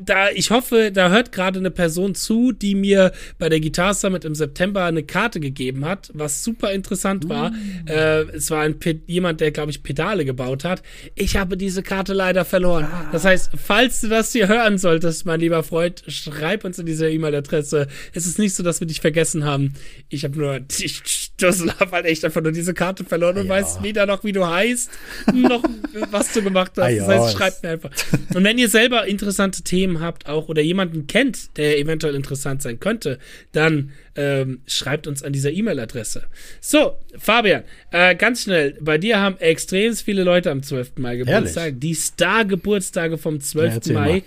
da, 0.00 0.30
ich 0.30 0.50
hoffe, 0.50 0.90
da 0.92 1.10
hört 1.10 1.32
gerade 1.32 1.58
eine 1.58 1.70
Person 1.70 2.14
zu, 2.14 2.52
die 2.52 2.74
mir 2.74 3.12
bei 3.38 3.48
der 3.48 3.60
Guitar 3.60 3.94
Summit 3.94 4.24
im 4.24 4.34
September 4.34 4.84
eine 4.84 5.02
Karte 5.02 5.40
gegeben 5.40 5.84
hat, 5.84 6.10
was 6.14 6.42
super 6.42 6.72
interessant 6.72 7.28
war. 7.28 7.52
Äh, 7.86 8.22
es 8.34 8.50
war 8.50 8.62
ein 8.62 8.78
Pe 8.78 9.00
jemand, 9.06 9.40
der, 9.40 9.50
glaube 9.50 9.70
ich, 9.70 9.82
Pedale 9.82 10.24
gebaut 10.24 10.64
hat. 10.64 10.82
Ich 11.14 11.36
habe 11.36 11.56
diese 11.56 11.82
Karte 11.82 12.14
leider 12.14 12.44
verloren. 12.44 12.88
Das 13.12 13.24
heißt, 13.24 13.50
falls 13.56 14.00
du 14.00 14.08
das 14.08 14.32
hier 14.32 14.48
hören 14.48 14.78
solltest, 14.78 15.15
mein 15.24 15.40
lieber 15.40 15.62
Freund, 15.62 16.02
schreib 16.08 16.64
uns 16.64 16.78
in 16.78 16.86
dieser 16.86 17.08
E-Mail-Adresse. 17.08 17.86
Es 18.12 18.26
ist 18.26 18.38
nicht 18.38 18.54
so, 18.54 18.62
dass 18.62 18.80
wir 18.80 18.86
dich 18.86 19.00
vergessen 19.00 19.44
haben. 19.44 19.74
Ich 20.08 20.24
habe 20.24 20.38
nur, 20.38 20.60
ich, 20.78 21.02
hast 21.42 21.64
halt 21.92 22.06
echt 22.06 22.24
einfach 22.24 22.42
nur 22.42 22.52
diese 22.52 22.74
Karte 22.74 23.04
verloren 23.04 23.38
und 23.38 23.44
Ja. 23.46 23.50
weißt 23.50 23.82
weder 23.82 24.06
noch, 24.06 24.24
wie 24.24 24.32
du 24.32 24.46
heißt, 24.46 24.90
noch 25.32 25.62
was 26.10 26.32
du 26.32 26.42
gemacht 26.42 26.72
hast. 26.76 26.84
Das 26.86 26.94
ja, 26.94 27.06
heißt, 27.06 27.36
schreibt 27.36 27.62
mir 27.62 27.70
einfach. 27.70 27.90
Und 28.34 28.44
wenn 28.44 28.58
ihr 28.58 28.68
selber 28.68 29.06
interessante 29.06 29.62
Themen 29.62 30.00
habt 30.00 30.28
auch 30.28 30.48
oder 30.48 30.62
jemanden 30.62 31.06
kennt, 31.06 31.56
der 31.56 31.78
eventuell 31.78 32.14
interessant 32.14 32.62
sein 32.62 32.80
könnte, 32.80 33.18
dann 33.52 33.92
ähm, 34.14 34.60
schreibt 34.66 35.06
uns 35.06 35.22
an 35.22 35.32
dieser 35.32 35.52
E-Mail-Adresse. 35.52 36.24
So, 36.60 36.96
Fabian, 37.18 37.64
äh, 37.90 38.14
ganz 38.14 38.42
schnell. 38.42 38.76
Bei 38.80 38.98
dir 38.98 39.20
haben 39.20 39.36
extrem 39.38 39.94
viele 39.94 40.24
Leute 40.24 40.50
am 40.50 40.62
12. 40.62 40.92
Mai 40.96 41.16
Geburtstag. 41.16 41.74
Die 41.78 41.94
Star-Geburtstage 41.94 43.18
vom 43.18 43.40
12. 43.40 43.74
erzähl 43.74 43.94
Mai. 43.94 44.08
mal. 44.08 44.22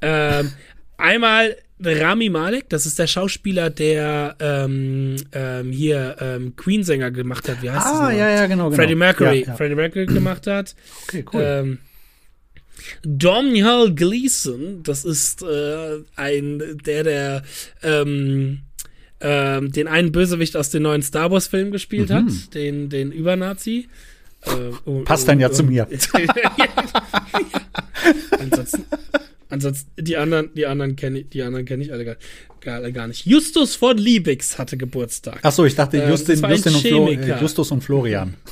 Ähm, 0.00 0.52
einmal 0.96 1.56
Rami 1.80 2.28
Malek, 2.28 2.68
das 2.70 2.86
ist 2.86 2.98
der 2.98 3.06
Schauspieler, 3.06 3.70
der 3.70 4.34
ähm, 4.40 5.14
ähm, 5.32 5.70
hier 5.70 6.16
ähm, 6.20 6.56
Queen-Sänger 6.56 7.12
gemacht 7.12 7.48
hat. 7.48 7.62
Wie 7.62 7.70
heißt 7.70 7.86
Ah, 7.86 8.08
das 8.08 8.18
ja, 8.18 8.30
ja, 8.30 8.46
genau, 8.46 8.64
genau. 8.70 8.76
Freddie 8.76 8.94
Mercury. 8.96 9.40
Ja, 9.42 9.46
ja. 9.48 9.54
Freddie 9.56 9.74
Mercury 9.76 10.06
gemacht 10.06 10.46
hat. 10.48 10.74
Okay, 11.04 11.24
cool. 11.32 11.42
Ähm, 11.44 11.78
Domhnall 13.04 13.94
Gleeson, 13.94 14.82
das 14.82 15.04
ist 15.04 15.42
äh, 15.42 15.98
ein, 16.16 16.78
der, 16.84 17.04
der 17.04 17.42
ähm, 17.82 18.60
ähm, 19.20 19.72
den 19.72 19.88
einen 19.88 20.12
Bösewicht 20.12 20.56
aus 20.56 20.70
den 20.70 20.82
neuen 20.82 21.02
Star 21.02 21.30
Wars-Filmen 21.30 21.72
gespielt 21.72 22.10
hat, 22.10 22.54
den, 22.54 22.88
den 22.88 23.12
Übernazi. 23.12 23.88
Äh, 24.46 24.50
Mhm. 24.88 25.02
Passt 25.04 25.26
dann 25.26 25.40
ja 25.40 25.48
und- 25.48 25.54
zu 25.54 25.64
mir. 25.64 25.88
ansonsten, 28.38 28.84
ansonsten, 29.48 29.90
die 30.04 30.16
anderen, 30.16 30.50
die 30.54 30.66
anderen 30.66 30.96
kenne 30.96 31.20
ich, 31.20 31.28
die 31.30 31.42
anderen 31.42 31.64
kenne 31.64 31.84
ich 31.84 31.92
alle 31.92 32.04
gar, 32.04 32.16
gar, 32.60 32.90
gar 32.92 33.06
nicht. 33.08 33.26
Justus 33.26 33.76
von 33.76 33.96
Liebig 33.98 34.42
hatte 34.58 34.76
Geburtstag. 34.76 35.40
Ach 35.42 35.52
so, 35.52 35.64
ich 35.64 35.74
dachte 35.74 35.98
Ähm, 35.98 36.10
Justin, 36.10 36.40
das 36.40 36.50
Justin 36.50 36.74
und 36.74 36.82
Flo, 36.82 37.08
äh, 37.08 37.40
Justus 37.40 37.70
und 37.70 37.82
Florian. 37.82 38.34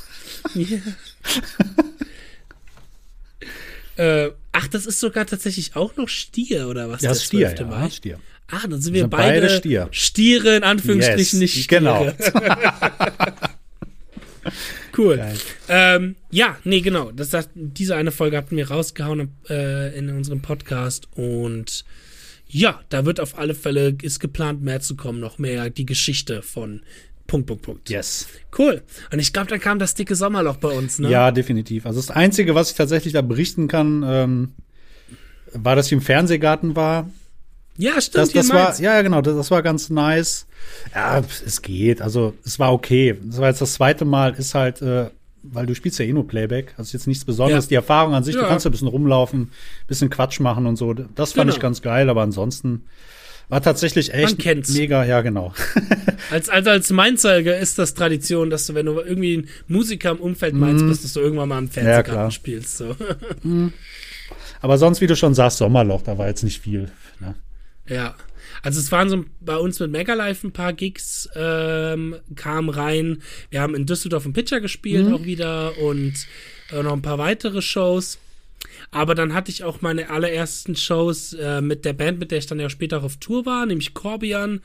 Äh, 3.96 4.30
ach, 4.52 4.68
das 4.68 4.84
ist 4.84 5.00
sogar 5.00 5.26
tatsächlich 5.26 5.74
auch 5.74 5.96
noch 5.96 6.08
Stier, 6.08 6.68
oder 6.68 6.90
was? 6.90 7.00
Ja, 7.00 7.08
der 7.08 7.16
ist 7.16 7.24
Stier, 7.24 7.48
12. 7.56 7.60
ja, 7.60 7.66
Mai? 7.66 7.88
Stier. 7.90 8.20
Ah, 8.48 8.66
dann 8.68 8.80
sind 8.80 8.92
wir 8.92 9.00
sind 9.02 9.10
beide, 9.10 9.40
beide 9.40 9.56
Stier. 9.56 9.88
Stiere 9.90 10.56
in 10.56 10.62
Anführungsstrichen, 10.64 11.40
Yes, 11.40 11.54
nicht 11.56 11.64
Stiere. 11.64 11.80
genau. 11.80 12.12
cool. 14.98 15.24
Ähm, 15.68 16.16
ja, 16.30 16.56
nee, 16.64 16.80
genau. 16.80 17.10
Das, 17.12 17.30
das, 17.30 17.48
diese 17.54 17.96
eine 17.96 18.10
Folge 18.10 18.36
hatten 18.36 18.56
wir 18.56 18.70
rausgehauen 18.70 19.30
äh, 19.48 19.96
in 19.96 20.10
unserem 20.10 20.42
Podcast 20.42 21.08
und 21.14 21.84
ja, 22.48 22.80
da 22.88 23.04
wird 23.04 23.20
auf 23.20 23.38
alle 23.38 23.54
Fälle, 23.54 23.96
ist 24.02 24.20
geplant, 24.20 24.62
mehr 24.62 24.80
zu 24.80 24.96
kommen, 24.96 25.20
noch 25.20 25.38
mehr 25.38 25.68
die 25.68 25.86
Geschichte 25.86 26.42
von 26.42 26.82
Punkt, 27.26 27.46
Punkt, 27.48 27.62
Punkt. 27.62 27.90
Yes. 27.90 28.28
Cool. 28.56 28.82
Und 29.12 29.18
ich 29.18 29.32
glaube, 29.32 29.48
dann 29.48 29.60
kam 29.60 29.78
das 29.78 29.94
dicke 29.94 30.14
Sommerloch 30.14 30.56
bei 30.56 30.68
uns, 30.68 30.98
ne? 30.98 31.10
Ja, 31.10 31.30
definitiv. 31.32 31.86
Also 31.86 32.00
das 32.00 32.10
Einzige, 32.10 32.54
was 32.54 32.70
ich 32.70 32.76
tatsächlich 32.76 33.12
da 33.12 33.22
berichten 33.22 33.68
kann, 33.68 34.04
ähm, 34.06 34.52
war, 35.52 35.76
dass 35.76 35.86
ich 35.86 35.92
im 35.92 36.02
Fernsehgarten 36.02 36.76
war. 36.76 37.10
Ja, 37.78 38.00
stimmt. 38.00 38.16
Das, 38.26 38.32
das 38.32 38.48
war, 38.50 38.74
ja, 38.80 38.94
ja, 38.96 39.02
genau, 39.02 39.20
das, 39.20 39.36
das 39.36 39.50
war 39.50 39.62
ganz 39.62 39.90
nice. 39.90 40.46
Ja, 40.94 41.22
es 41.44 41.62
geht. 41.62 42.00
Also, 42.02 42.34
es 42.44 42.58
war 42.58 42.72
okay. 42.72 43.16
Das 43.24 43.38
war 43.38 43.48
jetzt 43.48 43.60
das 43.60 43.74
zweite 43.74 44.04
Mal, 44.04 44.34
ist 44.34 44.54
halt, 44.54 44.80
äh, 44.82 45.10
weil 45.42 45.66
du 45.66 45.74
spielst 45.74 45.98
ja 45.98 46.04
eh 46.04 46.12
nur 46.12 46.26
Playback. 46.26 46.72
Also, 46.76 46.88
ist 46.88 46.92
jetzt 46.94 47.06
nichts 47.06 47.24
Besonderes. 47.24 47.64
Ja. 47.66 47.68
Die 47.68 47.74
Erfahrung 47.76 48.14
an 48.14 48.24
sich, 48.24 48.34
Ja. 48.34 48.42
du 48.42 48.48
kannst 48.48 48.64
ja 48.64 48.70
ein 48.70 48.72
bisschen 48.72 48.88
rumlaufen, 48.88 49.50
bisschen 49.86 50.10
Quatsch 50.10 50.40
machen 50.40 50.66
und 50.66 50.76
so. 50.76 50.92
Das 50.94 51.32
fand 51.32 51.44
Genau. 51.46 51.54
ich 51.56 51.60
ganz 51.60 51.82
geil, 51.82 52.08
aber 52.10 52.22
ansonsten 52.22 52.84
war 53.48 53.62
tatsächlich 53.62 54.12
echt 54.12 54.40
kennt's. 54.40 54.74
mega, 54.74 55.04
ja, 55.04 55.20
genau. 55.20 55.52
Als, 56.32 56.48
also 56.48 56.70
als 56.70 56.90
Mainzer 56.90 57.38
ist 57.60 57.78
das 57.78 57.94
Tradition, 57.94 58.50
dass 58.50 58.66
du, 58.66 58.74
wenn 58.74 58.86
du 58.86 58.98
irgendwie 58.98 59.36
ein 59.36 59.48
Musiker 59.68 60.10
im 60.10 60.16
Umfeld 60.16 60.54
Mainz 60.54 60.82
bist, 60.82 61.04
dass 61.04 61.12
du 61.12 61.20
irgendwann 61.20 61.48
mal 61.50 61.58
im 61.58 61.68
Fernsehgarten 61.68 62.12
klar. 62.12 62.30
spielst. 62.32 62.78
So. 62.78 62.96
aber 64.60 64.78
sonst, 64.78 65.00
wie 65.00 65.06
du 65.06 65.14
schon 65.14 65.34
sagst, 65.34 65.58
Sommerloch, 65.58 66.02
da 66.02 66.18
war 66.18 66.26
jetzt 66.26 66.42
nicht 66.42 66.60
viel. 66.60 66.90
Ja. 67.88 68.14
Also 68.62 68.80
es 68.80 68.90
waren 68.92 69.08
so 69.08 69.24
bei 69.40 69.56
uns 69.56 69.78
mit 69.80 69.90
Megalife 69.90 70.46
ein 70.46 70.52
paar 70.52 70.72
Gigs, 70.72 71.28
ähm, 71.34 72.16
kamen 72.34 72.68
rein. 72.68 73.22
Wir 73.50 73.60
haben 73.60 73.74
in 73.74 73.86
Düsseldorf 73.86 74.24
im 74.24 74.32
Pitcher 74.32 74.60
gespielt 74.60 75.12
auch 75.12 75.24
wieder 75.24 75.78
und 75.78 76.14
äh, 76.72 76.82
noch 76.82 76.92
ein 76.92 77.02
paar 77.02 77.18
weitere 77.18 77.62
Shows. 77.62 78.18
Aber 78.90 79.14
dann 79.14 79.34
hatte 79.34 79.50
ich 79.50 79.64
auch 79.64 79.82
meine 79.82 80.10
allerersten 80.10 80.76
Shows 80.76 81.32
äh, 81.34 81.60
mit 81.60 81.84
der 81.84 81.92
Band, 81.92 82.18
mit 82.18 82.30
der 82.30 82.38
ich 82.38 82.46
dann 82.46 82.60
ja 82.60 82.70
später 82.70 82.98
auch 82.98 83.04
auf 83.04 83.16
Tour 83.16 83.46
war, 83.46 83.66
nämlich 83.66 83.94
Corbian. 83.94 84.60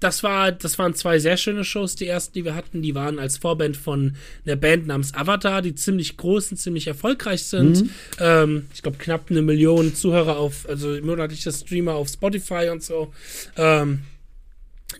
Das, 0.00 0.22
war, 0.22 0.52
das 0.52 0.78
waren 0.78 0.94
zwei 0.94 1.18
sehr 1.18 1.36
schöne 1.36 1.64
Shows, 1.64 1.96
die 1.96 2.06
ersten, 2.06 2.34
die 2.34 2.44
wir 2.44 2.54
hatten. 2.54 2.82
Die 2.82 2.94
waren 2.94 3.18
als 3.18 3.38
Vorband 3.38 3.76
von 3.76 4.16
einer 4.44 4.56
Band 4.56 4.86
namens 4.86 5.14
Avatar, 5.14 5.62
die 5.62 5.74
ziemlich 5.74 6.16
groß 6.16 6.52
und 6.52 6.56
ziemlich 6.58 6.86
erfolgreich 6.86 7.44
sind. 7.44 7.90
Ähm, 8.20 8.66
ich 8.74 8.82
glaube, 8.82 8.98
knapp 8.98 9.30
eine 9.30 9.42
Million 9.42 9.94
Zuhörer 9.94 10.36
auf, 10.36 10.68
also 10.68 10.88
monatliche 11.02 11.50
Streamer 11.50 11.94
auf 11.94 12.08
Spotify 12.08 12.68
und 12.70 12.82
so. 12.82 13.12
Ähm, 13.56 14.00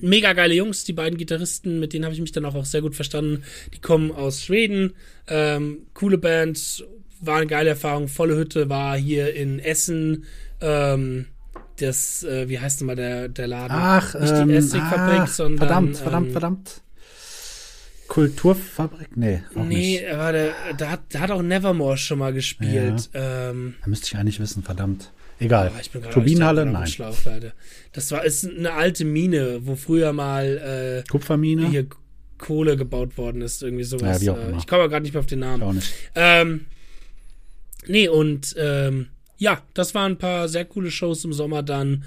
mega 0.00 0.32
geile 0.32 0.54
Jungs, 0.54 0.84
die 0.84 0.92
beiden 0.92 1.18
Gitarristen, 1.18 1.78
mit 1.78 1.92
denen 1.92 2.04
habe 2.04 2.14
ich 2.14 2.20
mich 2.20 2.32
dann 2.32 2.44
auch, 2.44 2.54
auch 2.54 2.64
sehr 2.64 2.82
gut 2.82 2.94
verstanden. 2.94 3.42
Die 3.74 3.80
kommen 3.80 4.12
aus 4.12 4.42
Schweden. 4.42 4.94
Ähm, 5.28 5.86
coole 5.94 6.18
Band, 6.18 6.84
war 7.20 7.38
eine 7.38 7.46
geile 7.46 7.70
Erfahrung. 7.70 8.08
Volle 8.08 8.36
Hütte 8.36 8.68
war 8.68 8.96
hier 8.96 9.34
in 9.34 9.58
Essen. 9.58 10.24
Ähm, 10.60 11.26
das, 11.76 12.22
äh, 12.24 12.48
wie 12.48 12.58
heißt 12.58 12.80
denn 12.80 12.86
mal 12.86 12.96
der, 12.96 13.28
der 13.28 13.46
Laden? 13.46 13.76
Ach, 13.76 14.14
Nicht 14.18 14.32
ähm, 14.32 14.48
die 14.48 14.54
Essigfabrik, 14.54 15.20
ah, 15.20 15.26
sondern. 15.26 15.58
verdammt, 15.58 15.96
verdammt, 15.96 16.26
ähm, 16.28 16.32
verdammt. 16.32 16.80
Kulturfabrik? 18.08 19.16
Nee, 19.16 19.42
auch 19.54 19.64
Nee, 19.64 20.00
nicht. 20.00 20.16
war 20.16 20.32
der, 20.32 20.52
da, 20.78 20.90
hat, 20.90 21.00
da 21.10 21.20
hat 21.20 21.30
auch 21.30 21.42
Nevermore 21.42 21.96
schon 21.96 22.18
mal 22.18 22.32
gespielt. 22.32 23.10
Ähm, 23.14 23.74
Da 23.82 23.88
müsste 23.88 24.06
ich 24.06 24.16
eigentlich 24.16 24.38
wissen, 24.40 24.62
verdammt. 24.62 25.12
Egal. 25.38 25.66
aber 25.68 25.80
ich 25.80 25.90
bin 25.90 26.02
Turbinenhalle? 26.02 26.64
Nein. 26.64 26.86
Schlauch. 26.86 27.14
Das 27.92 28.10
war 28.10 28.24
ist 28.24 28.48
eine 28.48 28.72
alte 28.72 29.04
Mine, 29.04 29.58
wo 29.66 29.76
früher 29.76 30.12
mal 30.14 31.02
äh, 31.04 31.08
Kupfermine? 31.10 31.68
hier 31.68 31.86
Kohle 32.38 32.76
gebaut 32.76 33.18
worden 33.18 33.42
ist, 33.42 33.62
irgendwie 33.62 33.84
sowas. 33.84 34.22
Ja, 34.22 34.34
wie 34.34 34.38
auch 34.38 34.42
Äh, 34.42 34.48
immer. 34.50 34.58
ich 34.58 34.66
komme 34.66 34.82
aber 34.82 34.90
gerade 34.90 35.02
nicht 35.02 35.12
mehr 35.12 35.20
auf 35.20 35.26
den 35.26 35.40
Namen. 35.40 35.62
Auch 35.62 35.72
nicht. 35.72 35.92
Ähm, 36.14 36.64
nee, 37.86 38.08
und 38.08 38.54
ähm, 38.58 39.08
ja, 39.38 39.62
das 39.74 39.94
waren 39.94 40.12
ein 40.12 40.18
paar 40.18 40.48
sehr 40.48 40.64
coole 40.64 40.90
Shows 40.90 41.24
im 41.24 41.32
Sommer 41.32 41.62
dann. 41.62 42.04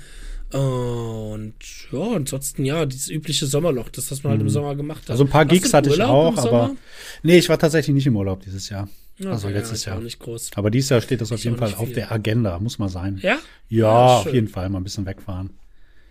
Und 0.51 1.53
ja, 1.91 2.15
ansonsten 2.15 2.65
ja, 2.65 2.85
dieses 2.85 3.09
übliche 3.09 3.45
Sommerloch, 3.45 3.89
das, 3.89 4.09
was 4.09 4.23
man 4.23 4.31
halt 4.31 4.41
im 4.41 4.49
Sommer 4.49 4.75
gemacht 4.75 5.03
hat. 5.03 5.11
Also 5.11 5.23
ein 5.23 5.29
paar 5.29 5.45
Warst 5.45 5.51
Gigs 5.51 5.73
hatte 5.73 5.91
ich 5.91 6.01
auch, 6.01 6.35
aber 6.37 6.75
nee, 7.21 7.37
ich 7.37 7.49
war 7.49 7.59
tatsächlich 7.59 7.93
nicht 7.93 8.07
im 8.07 8.17
Urlaub 8.17 8.41
dieses 8.41 8.67
Jahr. 8.69 8.89
Ja, 9.19 9.31
also 9.31 9.47
okay, 9.47 9.57
letztes 9.57 9.85
ja, 9.85 9.93
Jahr. 9.93 10.01
nicht 10.01 10.19
groß. 10.19 10.51
Aber 10.55 10.71
dieses 10.71 10.89
Jahr 10.89 11.01
steht 11.01 11.21
das 11.21 11.31
auf 11.31 11.39
Ich 11.39 11.43
jeden 11.43 11.57
Fall 11.57 11.75
auf 11.75 11.91
der 11.91 12.11
Agenda, 12.11 12.57
muss 12.59 12.79
mal 12.79 12.89
sein. 12.89 13.19
Ja? 13.21 13.31
Ja, 13.31 13.37
Ja, 13.67 14.17
auf 14.19 14.33
jeden 14.33 14.47
Fall 14.47 14.69
mal 14.69 14.79
ein 14.79 14.83
bisschen 14.83 15.05
wegfahren. 15.05 15.51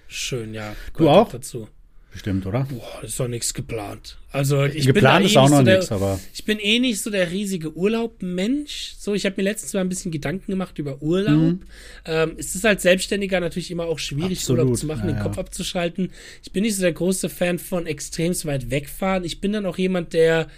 Schön, 0.07 0.55
ja. 0.55 0.77
Du 0.97 1.09
auch? 1.09 1.29
Dazu. 1.31 1.69
Bestimmt, 2.11 2.47
oder? 2.47 2.67
Boah, 2.71 3.05
ist 3.05 3.21
doch 3.21 3.29
nichts 3.29 3.53
geplant. 3.55 4.17
Also 4.33 4.65
ich 4.65 4.87
bin 4.87 4.95
Geplant 4.95 5.25
da 5.25 5.27
ist 5.27 5.35
eh 5.35 5.39
auch 5.39 5.43
nicht 5.43 5.51
noch 5.51 5.59
so 5.59 5.65
der, 5.65 5.77
nichts, 5.77 5.93
aber 5.93 6.21
Ich 6.35 6.45
bin 6.45 6.59
eh 6.59 6.79
nicht 6.79 7.01
so 7.03 7.11
der 7.11 7.31
riesige 7.31 7.77
Urlaub-Mensch. 7.77 8.95
So, 8.99 9.15
ich 9.15 9.25
habe 9.25 9.35
mir 9.37 9.43
letztens 9.45 9.75
mal 9.75 9.81
ein 9.81 9.89
bisschen 9.89 10.11
Gedanken 10.11 10.51
gemacht 10.51 10.79
über 10.79 11.01
Urlaub. 11.03 11.59
Ähm, 12.05 12.33
es 12.39 12.55
ist 12.55 12.65
als 12.67 12.83
Selbstständiger 12.83 13.41
natürlich 13.41 13.71
immer 13.71 13.85
auch 13.87 13.99
schwierig, 13.99 14.31
Mhm. 14.31 14.37
Absolut, 14.39 14.61
Urlaub 14.65 14.77
zu 14.79 14.87
machen, 14.87 15.01
ja, 15.09 15.13
den 15.13 15.17
ja. 15.17 15.23
Kopf 15.23 15.39
abzuschalten. 15.39 16.11
Ich 16.43 16.53
bin 16.53 16.63
nicht 16.63 16.77
so 16.77 16.83
der 16.83 16.93
große 16.93 17.29
Fan 17.29 17.59
von 17.59 17.87
extremst 17.87 18.47
weit 18.47 18.71
wegfahren. 18.71 19.25
Ich 19.25 19.41
bin 19.41 19.53
dann 19.53 19.67
auch 19.67 19.79
jemand, 19.79 20.13
der, 20.13 20.49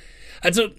also 0.41 0.71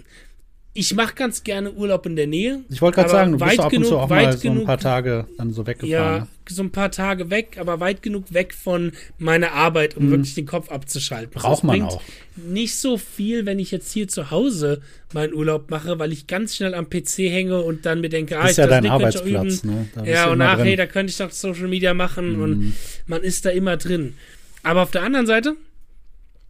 ich 0.74 0.94
mache 0.96 1.16
ganz 1.16 1.44
gerne 1.44 1.72
Urlaub 1.74 2.06
in 2.06 2.16
der 2.16 2.28
Nähe. 2.28 2.64
ich 2.70 2.82
wollte 2.82 2.96
gerade 2.96 3.10
sagen, 3.10 3.32
du 3.34 3.38
bist 3.38 3.60
ab 3.60 3.66
und 3.66 3.72
genug, 3.72 3.88
zu 3.90 3.98
auch 3.98 4.10
weit 4.10 4.26
mal 4.26 4.38
so 4.38 4.50
ein 4.50 4.64
paar 4.64 4.78
Tage 4.78 5.28
dann 5.38 5.52
so 5.52 5.68
weggefahren. 5.68 5.92
ja, 5.92 6.20
ne? 6.20 6.28
so 6.48 6.64
ein 6.64 6.72
paar 6.72 6.92
Tage 6.92 7.30
weg, 7.30 7.58
aber 7.60 7.80
weit 7.82 8.02
genug 8.02 8.34
weg 8.34 8.54
von 8.54 8.94
meiner 9.18 9.52
Arbeit, 9.52 9.98
um 9.98 10.10
wirklich 10.10 10.34
den 10.34 10.46
Kopf 10.46 10.70
abzuschalten. 10.70 11.34
Mhm. 11.36 11.40
Braucht 11.42 11.64
man 11.64 11.82
auch. 11.84 12.02
Nicht 12.36 12.76
so 12.76 12.98
viel, 12.98 13.46
wenn 13.46 13.60
ich 13.60 13.72
jetzt 13.72 13.92
hier 13.92 14.08
zu 14.08 14.32
Hause 14.32 14.82
meinen 15.14 15.34
Urlaub 15.34 15.70
mache, 15.70 16.00
weil 16.00 16.14
ich 16.14 16.28
ganz 16.28 16.56
schnell 16.56 16.74
am 16.74 16.90
PC 16.90 17.18
hänge 17.30 17.62
und 17.62 17.86
dann 17.86 18.00
mir 18.00 18.10
denke, 18.10 18.40
ah, 18.40 18.48
Ist 18.48 18.58
ja 18.58 18.66
das 18.66 18.72
dein 18.72 18.84
Ding 18.84 18.92
ich 18.92 18.94
Arbeitsplatz, 18.94 19.64
üben. 19.64 19.88
ne? 19.96 20.10
Ja, 20.10 20.30
und 20.32 20.42
ach, 20.42 20.56
drin. 20.56 20.64
Mhm. 20.64 20.68
hey, 20.68 20.76
da 20.78 20.86
könnte 20.86 21.12
ich 21.12 21.18
doch 21.18 21.32
Social 21.32 21.68
Media 21.68 21.94
machen 21.94 22.42
und 22.42 22.74
man 23.08 23.22
ist 23.24 23.46
da 23.46 23.50
immer 23.50 23.76
drin. 23.76 24.14
Aber 24.64 24.84
auf 24.84 24.92
der 24.92 25.04
anderen 25.04 25.26
Seite 25.28 25.56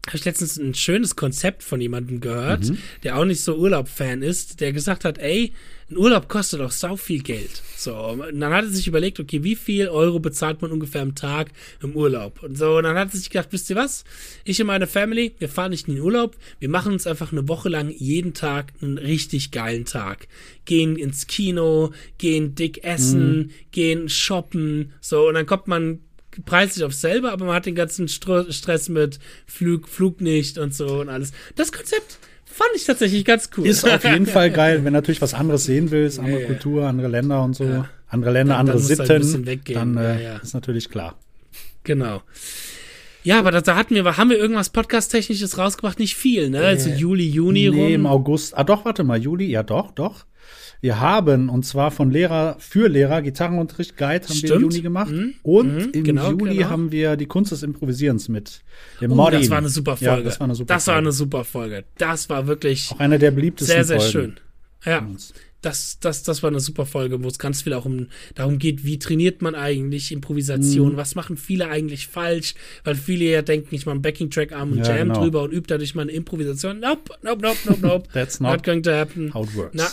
habe 0.08 0.18
ich 0.18 0.26
letztens 0.26 0.58
ein 0.58 0.74
schönes 0.74 1.16
Konzept 1.16 1.62
von 1.64 1.80
jemandem 1.80 2.22
gehört, 2.22 2.70
Mhm. 2.70 2.78
der 3.04 3.18
auch 3.18 3.26
nicht 3.26 3.42
so 3.42 3.56
Urlaub-Fan 3.56 4.24
ist, 4.24 4.60
der 4.60 4.74
gesagt 4.74 5.06
hat, 5.06 5.20
ey, 5.20 5.54
ein 5.92 5.98
Urlaub 5.98 6.28
kostet 6.28 6.60
doch 6.62 6.72
sau 6.72 6.96
viel 6.96 7.22
Geld. 7.22 7.62
So, 7.78 7.96
und 7.96 8.40
dann 8.40 8.52
hat 8.54 8.64
er 8.64 8.72
sich 8.72 8.88
überlegt, 8.88 9.20
okay, 9.20 9.44
wie 9.44 9.56
viel 9.56 9.90
Euro 9.90 10.20
bezahlt 10.20 10.62
man 10.62 10.72
ungefähr 10.72 11.02
am 11.02 11.14
Tag 11.16 11.52
im 11.84 11.96
Urlaub? 11.96 12.42
Und 12.42 12.58
so, 12.58 12.78
und 12.78 12.84
dann 12.86 12.98
hat 12.98 13.14
er 13.14 13.18
sich 13.18 13.30
gedacht, 13.30 13.50
wisst 13.52 13.70
ihr 13.70 13.76
was? 13.76 14.04
Ich 14.44 14.60
und 14.60 14.68
meine 14.68 14.88
Family, 14.88 15.36
wir 15.38 15.50
fahren 15.50 15.72
nicht 15.72 15.88
in 15.88 15.96
den 15.96 16.04
Urlaub, 16.04 16.36
wir 16.60 16.70
machen 16.70 16.94
uns 16.94 17.06
einfach 17.06 17.32
eine 17.32 17.48
Woche 17.48 17.70
lang 17.70 17.90
jeden 17.96 18.34
Tag 18.34 18.74
einen 18.82 18.98
richtig 18.98 19.52
geilen 19.52 19.86
Tag. 19.86 20.28
Gehen 20.66 20.96
ins 20.96 21.28
Kino, 21.28 21.92
gehen 22.18 22.56
dick 22.56 22.84
essen, 22.84 23.52
gehen 23.72 24.10
shoppen, 24.10 24.94
so, 25.02 25.28
und 25.28 25.34
dann 25.36 25.46
kommt 25.46 25.68
man 25.68 26.00
preislich 26.46 26.84
auf 26.84 26.94
selber, 26.94 27.32
aber 27.32 27.46
man 27.46 27.56
hat 27.56 27.66
den 27.66 27.76
ganzen 27.76 28.08
Stro 28.08 28.50
Stress 28.52 28.90
mit 28.90 29.20
Flug, 29.46 29.88
Flug 29.88 30.22
nicht 30.22 30.58
und 30.58 30.74
so 30.74 31.00
und 31.02 31.10
alles. 31.10 31.32
Das 31.56 31.72
Konzept 31.72 32.18
fand 32.46 32.70
ich 32.76 32.86
tatsächlich 32.86 33.26
ganz 33.26 33.50
cool. 33.58 33.66
Ist 33.68 33.88
auf 33.90 34.04
jeden 34.04 34.26
Fall 34.28 34.52
geil, 34.52 34.84
wenn 34.84 34.94
natürlich 34.94 35.22
was 35.22 35.34
anderes 35.34 35.66
sehen 35.66 35.92
willst, 35.92 36.20
andere 36.20 36.42
Ja. 36.42 36.48
Kultur, 36.48 36.88
andere 36.88 37.08
Länder 37.08 37.44
und 37.44 37.56
so, 37.56 37.64
Ja. 37.66 37.90
andere 38.08 38.32
Länder, 38.32 38.54
Dann- 38.56 38.70
andere 38.70 38.78
dann 38.96 39.06
du 39.08 39.14
halt 39.14 39.24
Sitten, 39.26 39.46
weggehen. 39.46 39.96
dann 39.96 39.98
äh, 39.98 40.38
ist 40.42 40.54
natürlich 40.54 40.90
klar. 40.90 41.18
Genau. 41.84 42.22
Ja, 43.24 43.38
aber 43.38 43.52
da, 43.52 43.62
da 43.62 43.76
hatten 43.76 43.94
wir, 43.94 44.18
haben 44.18 44.30
wir 44.32 44.38
irgendwas 44.38 44.70
Podcast-Technisches 44.70 45.58
rausgebracht? 45.58 46.00
Nicht 46.00 46.16
viel, 46.16 46.50
ne? 46.50 46.62
Also 46.62 46.90
Juli, 46.90 47.28
Juni 47.30 47.70
Nee, 47.70 47.94
im 47.94 48.06
rum. 48.08 48.12
August. 48.12 48.58
Ah, 48.58 48.64
doch, 48.64 48.84
warte 48.84 49.04
mal, 49.04 49.20
Juli, 49.22 49.46
ja 49.46 49.62
doch, 49.62 49.92
doch. 49.92 50.26
Wir 50.82 51.00
haben, 51.00 51.50
und 51.50 51.64
zwar 51.64 51.92
von 51.92 52.10
Lehrer 52.10 52.56
für 52.60 52.88
Lehrer, 52.90 53.22
Gitarrenunterricht 53.22 53.98
Guide 53.98 54.24
haben 54.26 54.30
wir 54.30 54.36
Stimmt. 54.36 54.52
im 54.56 54.62
Juni 54.62 54.82
gemacht. 54.82 55.12
Mhm. 55.12 55.34
Und 55.44 55.76
Mhm, 55.76 55.90
im 55.94 56.04
genau, 56.04 56.32
Juli 56.32 56.56
genau. 56.58 56.70
haben 56.70 56.92
wir 56.92 57.16
die 57.18 57.28
Kunst 57.28 57.52
des 57.52 57.62
Improvisierens 57.62 58.28
mit 58.30 58.62
dem 59.00 59.12
Oh, 59.12 59.16
Modin. 59.16 59.40
das 59.42 59.50
war 59.52 59.60
eine 59.60 59.70
super 59.70 59.96
Folge. 59.96 60.06
Ja, 60.18 60.22
das 60.24 60.40
war 60.40 60.46
eine 60.46 60.56
super 60.56 60.74
Das 60.74 60.88
war 60.88 60.96
Folge. 60.96 61.08
eine 61.08 61.12
super 61.12 61.44
Folge. 61.44 61.84
Das 62.00 62.30
war 62.30 62.48
wirklich 62.48 62.90
Auch 62.92 63.00
eine 63.00 63.20
der 63.20 63.30
beliebtesten 63.32 63.76
sehr, 63.76 63.84
sehr 63.86 64.00
Folgen 64.00 64.12
schön. 64.12 64.92
Ja. 64.92 65.08
Das, 65.62 66.00
das, 66.00 66.24
das 66.24 66.42
war 66.44 66.50
eine 66.50 66.60
super 66.60 66.86
Folge, 66.86 67.24
wo 67.24 67.28
es 67.28 67.38
ganz 67.40 67.62
viel 67.62 67.74
auch 67.74 67.86
um 67.86 68.08
darum 68.36 68.58
geht, 68.58 68.84
wie 68.84 68.98
trainiert 69.00 69.42
man 69.42 69.54
eigentlich 69.56 70.12
Improvisation, 70.12 70.94
Mhm. 70.94 70.98
was 70.98 71.14
machen 71.16 71.38
viele 71.38 71.68
eigentlich 71.70 72.08
falsch, 72.08 72.56
weil 72.84 72.96
viele 72.96 73.26
ja 73.26 73.42
denken, 73.44 73.76
ich 73.76 73.86
mache 73.86 73.94
einen 73.94 74.02
Backing-Track 74.02 74.52
arm 74.54 74.72
und 74.72 74.80
Ja, 74.80 74.96
Jam 74.98 75.10
genau. 75.10 75.22
drüber 75.22 75.44
und 75.44 75.52
übe 75.52 75.68
dadurch 75.68 75.94
mal 75.96 76.02
eine 76.04 76.12
Improvisation. 76.14 76.80
Nope, 76.80 77.14
nope, 77.22 77.42
nope, 77.42 77.58
nope, 77.66 77.80
nope. 77.82 78.10
That's 78.14 78.40
not 78.40 78.52
not 78.54 78.64
going 78.64 78.82
to 78.84 78.92
happen. 78.92 79.34
how 79.34 79.48
it 79.48 79.56
works. 79.56 79.76
Na, 79.76 79.88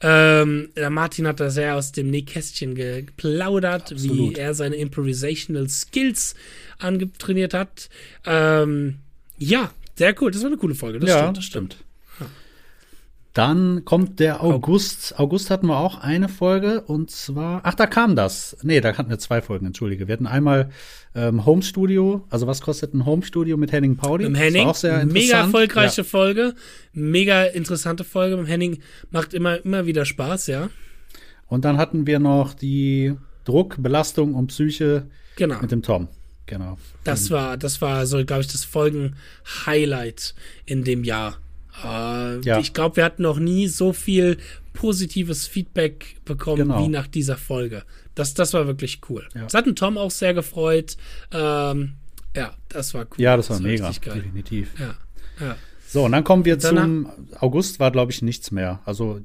ähm, 0.00 0.68
der 0.76 0.90
Martin 0.90 1.26
hat 1.26 1.40
da 1.40 1.50
sehr 1.50 1.74
aus 1.76 1.90
dem 1.92 2.10
Nähkästchen 2.10 2.74
geplaudert, 2.76 3.92
Absolut. 3.92 4.16
wie 4.16 4.34
er 4.34 4.54
seine 4.54 4.76
Improvisational 4.76 5.68
Skills 5.68 6.34
angetrainiert 6.78 7.52
hat. 7.52 7.88
Ähm, 8.24 8.98
ja, 9.38 9.72
sehr 9.96 10.14
cool. 10.22 10.30
Das 10.30 10.42
war 10.42 10.48
eine 10.48 10.56
coole 10.56 10.74
Folge. 10.76 11.00
Das 11.00 11.10
ja, 11.10 11.18
stimmt. 11.18 11.36
das 11.36 11.44
stimmt. 11.44 11.76
Dann 13.34 13.84
kommt 13.84 14.18
der 14.20 14.42
August. 14.42 15.18
August 15.18 15.50
hatten 15.50 15.66
wir 15.68 15.76
auch 15.78 15.98
eine 15.98 16.28
Folge 16.28 16.80
und 16.80 17.10
zwar, 17.10 17.60
ach, 17.64 17.74
da 17.74 17.86
kam 17.86 18.16
das. 18.16 18.56
Nee, 18.62 18.80
da 18.80 18.96
hatten 18.96 19.10
wir 19.10 19.18
zwei 19.18 19.40
Folgen, 19.42 19.66
entschuldige. 19.66 20.08
Wir 20.08 20.14
hatten 20.14 20.26
einmal 20.26 20.70
ähm, 21.14 21.44
Home 21.46 21.62
Studio, 21.62 22.26
also 22.30 22.46
was 22.46 22.60
kostet 22.62 22.94
ein 22.94 23.06
Home 23.06 23.22
Studio 23.22 23.56
mit 23.56 23.70
Henning 23.70 23.96
Pauli? 23.96 24.28
Mit 24.28 24.40
Henning, 24.40 24.64
war 24.64 24.70
auch 24.70 24.74
sehr 24.74 25.04
mega 25.06 25.20
interessant. 25.20 25.44
erfolgreiche 25.46 26.04
Folge, 26.04 26.54
mega 26.92 27.44
interessante 27.44 28.02
Folge. 28.02 28.36
Mit 28.38 28.48
Henning 28.48 28.80
macht 29.10 29.34
immer, 29.34 29.64
immer 29.64 29.86
wieder 29.86 30.04
Spaß, 30.04 30.46
ja. 30.48 30.60
Ja. 30.62 30.70
Und 31.46 31.64
dann 31.64 31.76
hatten 31.78 32.06
wir 32.06 32.18
noch 32.18 32.54
die 32.54 33.14
Druck, 33.44 33.76
Belastung 33.78 34.34
und 34.34 34.48
Psyche 34.48 35.06
Genau. 35.36 35.60
mit 35.60 35.70
dem 35.70 35.82
Tom. 35.82 36.08
Genau. 36.46 36.78
Das 37.04 37.30
war, 37.30 37.56
das 37.56 37.80
war 37.80 38.06
so, 38.06 38.24
glaube 38.24 38.40
ich, 38.42 38.48
das 38.48 38.64
Folgen-Highlight 38.64 40.34
in 40.66 40.82
dem 40.84 41.04
Jahr. 41.04 41.36
Äh, 41.84 42.40
Ja. 42.40 42.58
Ich 42.58 42.72
glaube, 42.74 42.96
wir 42.96 43.04
hatten 43.04 43.22
noch 43.22 43.38
nie 43.38 43.68
so 43.68 43.92
viel 43.92 44.38
positives 44.72 45.46
Feedback 45.46 46.16
bekommen 46.24 46.62
Genau. 46.68 46.84
wie 46.84 46.88
nach 46.88 47.06
dieser 47.06 47.36
Folge. 47.36 47.82
Das, 48.14 48.34
das 48.34 48.52
war 48.54 48.66
wirklich 48.66 49.00
cool. 49.08 49.28
Ja. 49.34 49.42
Das 49.42 49.54
hat 49.54 49.66
den 49.66 49.76
Tom 49.76 49.98
auch 49.98 50.10
sehr 50.10 50.34
gefreut. 50.34 50.96
Ähm, 51.32 51.94
ja, 52.36 52.52
das 52.68 52.94
war 52.94 53.02
cool. 53.04 53.16
Ja, 53.18 53.36
das 53.36 53.50
war 53.50 53.60
mega, 53.60 53.88
richtig 53.88 54.10
geil. 54.12 54.22
definitiv. 54.22 54.70
Ja, 54.78 54.94
ja. 55.44 55.56
So, 55.90 56.04
und 56.04 56.12
dann 56.12 56.22
kommen 56.22 56.44
wir 56.44 56.56
Danach- 56.58 56.82
zum 56.82 57.08
August, 57.40 57.80
war 57.80 57.90
glaube 57.90 58.12
ich 58.12 58.20
nichts 58.22 58.50
mehr. 58.50 58.80
Also 58.84 59.20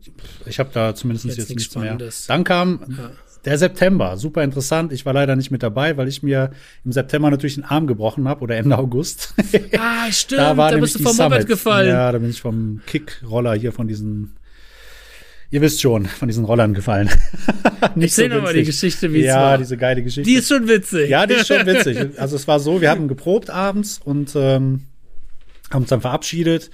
ich 0.46 0.60
habe 0.60 0.70
da 0.74 0.96
zumindest 0.96 1.26
Jetzt 1.26 1.38
jetzt, 1.38 1.50
nichts 1.56 1.76
mehr. 1.76 1.98
Dann 2.28 2.44
kam 2.46 2.80
Ja. 2.98 3.12
Der 3.46 3.58
September, 3.58 4.18
super 4.18 4.44
interessant. 4.44 4.94
Ich 4.94 5.06
war 5.06 5.14
leider 5.14 5.36
nicht 5.36 5.52
mit 5.52 5.64
dabei, 5.64 5.98
weil 5.98 6.08
ich 6.08 6.24
mir 6.24 6.52
im 6.86 6.92
September 6.92 7.30
natürlich 7.30 7.56
den 7.56 7.66
Arm 7.66 7.88
gebrochen 7.88 8.28
habe 8.28 8.42
oder 8.42 8.56
Ende 8.56 8.78
August. 8.78 9.34
Ah, 9.78 10.12
stimmt, 10.12 10.42
da 10.42 10.50
da, 10.52 10.58
war 10.58 10.70
bist 10.72 10.76
nämlich 10.76 10.94
du 10.94 11.04
vom 11.04 11.18
Moped 11.32 11.48
gefallen. 11.48 11.90
Ja, 11.90 12.12
da 12.12 12.18
bin 12.18 12.30
ich 12.30 12.42
vom 12.42 12.82
Kickroller 12.86 13.54
hier 13.54 13.72
von 13.72 13.88
diesen 13.88 14.36
Ihr 15.52 15.62
wisst 15.62 15.82
schon, 15.82 16.08
von 16.08 16.28
diesen 16.28 16.46
Rollern 16.46 16.74
gefallen. 16.74 17.10
Nicht 17.96 18.18
Erzähl 18.18 18.30
doch 18.30 18.42
mal 18.42 18.56
die. 18.56 18.64
Geschichte, 18.64 19.14
wie 19.14 19.20
es 19.20 19.28
Ja, 19.28 19.36
war. 19.42 19.58
diese 19.60 19.78
geile 19.78 20.02
Geschichte. 20.02 20.28
Die 20.28 20.36
ist 20.38 20.48
schon 20.48 20.68
witzig. 20.68 21.10
Ja, 21.12 21.28
die 21.28 21.36
ist 21.36 21.48
schon 21.48 21.64
witzig. 21.68 22.20
Also 22.20 22.36
es 22.36 22.48
war 22.48 22.60
so, 22.60 22.82
wir 22.82 22.90
hatten 22.90 23.08
geprobt 23.08 23.52
abends 23.52 24.00
und 24.04 24.36
ähm, 24.36 24.86
haben 25.70 25.82
uns 25.84 25.90
dann 25.90 26.02
verabschiedet. 26.02 26.72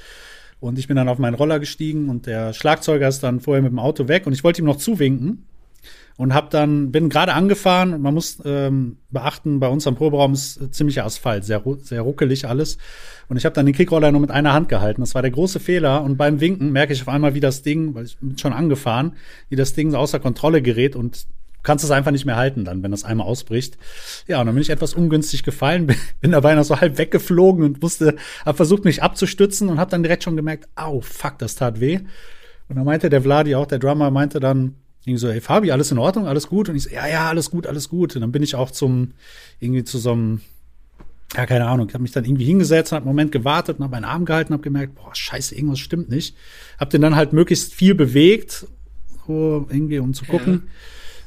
Und 0.62 0.80
ich 0.80 0.88
bin 0.88 0.96
dann 0.96 1.10
auf 1.10 1.18
meinen 1.18 1.34
Roller 1.34 1.60
gestiegen 1.60 2.08
und 2.08 2.26
der 2.26 2.54
Schlagzeuger 2.54 3.10
ist 3.10 3.22
dann 3.22 3.42
vorher 3.42 3.62
mit 3.62 3.72
dem 3.74 3.80
Auto 3.80 4.08
weg 4.08 4.26
und 4.26 4.32
ich 4.32 4.46
wollte 4.46 4.62
ihm 4.62 4.66
noch 4.66 4.78
zuwinken 4.78 5.46
und 6.20 6.34
hab 6.34 6.50
dann 6.50 6.92
bin 6.92 7.08
gerade 7.08 7.34
angefahren 7.34 7.94
und 7.94 8.02
man 8.02 8.14
muss 8.14 8.40
ähm, 8.44 8.98
beachten, 9.10 9.62
bei 9.62 9.70
uns 9.70 9.88
am 9.88 9.96
Proberaum 9.96 10.34
ist 10.34 10.62
äh, 10.62 10.70
ziemlicher 10.70 11.06
Asphalt, 11.06 11.46
sehr 11.46 11.64
sehr 11.82 12.02
ruckelig 12.02 12.46
alles 12.46 12.78
und 13.30 13.38
ich 13.38 13.46
habe 13.46 13.56
dann 13.56 13.66
den 13.66 13.74
Kickroller 13.74 14.12
nur 14.12 14.20
mit 14.20 14.30
einer 14.30 14.52
Hand 14.52 14.68
gehalten. 14.68 15.00
Das 15.00 15.16
war 15.16 15.22
der 15.22 15.32
große 15.32 15.62
Fehler 15.62 16.04
und 16.04 16.18
beim 16.18 16.42
Winken 16.42 16.74
merke 16.74 16.92
ich 16.92 17.02
auf 17.02 17.08
einmal, 17.08 17.36
wie 17.36 17.40
das 17.40 17.62
Ding, 17.62 17.96
weil 17.96 18.04
ich 18.04 18.18
bin 18.18 18.38
schon 18.38 18.52
angefahren, 18.52 19.14
wie 19.48 19.56
das 19.56 19.76
Ding 19.76 19.92
so 19.92 19.98
außer 19.98 20.20
Kontrolle 20.20 20.62
gerät 20.62 20.98
und 20.98 21.26
kannst 21.64 21.86
es 21.86 21.92
einfach 21.92 22.12
nicht 22.12 22.26
mehr 22.26 22.36
halten 22.36 22.66
dann, 22.66 22.84
wenn 22.84 22.92
das 22.92 23.06
einmal 23.06 23.26
ausbricht. 23.26 23.78
Ja, 24.28 24.42
und 24.42 24.48
dann 24.48 24.56
bin 24.56 24.62
ich 24.62 24.72
etwas 24.72 24.96
ungünstig 24.96 25.44
gefallen, 25.44 25.88
bin, 25.88 25.96
bin 26.20 26.32
dabei 26.32 26.54
noch 26.54 26.66
so 26.66 26.82
halb 26.82 26.98
weggeflogen 26.98 27.64
und 27.64 27.82
musste, 27.82 28.18
hab 28.46 28.58
versucht 28.58 28.84
mich 28.84 29.02
abzustützen 29.02 29.70
und 29.70 29.80
hab 29.80 29.90
dann 29.90 30.04
direkt 30.04 30.26
schon 30.26 30.36
gemerkt, 30.36 30.68
au, 30.76 31.00
fuck, 31.00 31.38
das 31.38 31.56
tat 31.56 31.80
weh. 31.80 32.00
Und 32.68 32.76
dann 32.76 32.84
meinte 32.84 33.10
der 33.10 33.22
Vladi, 33.22 33.56
auch 33.56 33.68
der 33.68 33.80
Drummer, 33.80 34.12
meinte 34.12 34.42
dann 34.42 34.76
irgendwie 35.10 35.20
so, 35.20 35.30
hey 35.30 35.42
Fabi, 35.42 35.72
alles 35.72 35.92
in 35.92 35.98
Ordnung, 35.98 36.28
alles 36.28 36.48
gut? 36.48 36.70
Und 36.70 36.76
ich 36.76 36.84
so, 36.84 36.90
ja, 36.90 37.08
ja, 37.08 37.28
alles 37.28 37.52
gut, 37.52 37.68
alles 37.68 37.90
gut. 37.90 38.16
Und 38.16 38.22
dann 38.22 38.32
bin 38.32 38.44
ich 38.44 38.56
auch 38.56 38.72
zum, 38.72 39.14
irgendwie 39.60 39.84
zu 39.84 39.98
so 39.98 40.12
einem, 40.12 40.42
ja, 41.36 41.46
keine 41.46 41.68
Ahnung, 41.68 41.88
ich 41.88 41.94
habe 41.94 42.02
mich 42.02 42.12
dann 42.12 42.26
irgendwie 42.26 42.46
hingesetzt, 42.46 42.92
habe 42.92 43.04
einen 43.04 43.08
Moment 43.08 43.32
gewartet 43.32 43.78
und 43.78 43.84
habe 43.84 43.92
meinen 43.92 44.06
Arm 44.06 44.26
gehalten, 44.26 44.54
habe 44.54 44.64
gemerkt, 44.64 44.96
boah, 44.96 45.14
scheiße, 45.14 45.56
irgendwas 45.56 45.80
stimmt 45.80 46.10
nicht. 46.10 46.36
Hab 46.80 46.90
den 46.90 47.02
dann 47.02 47.16
halt 47.16 47.34
möglichst 47.34 47.74
viel 47.74 47.96
bewegt, 47.96 48.68
so 49.28 49.68
irgendwie, 49.70 50.00
um 50.00 50.14
zu 50.14 50.26
gucken. 50.26 50.70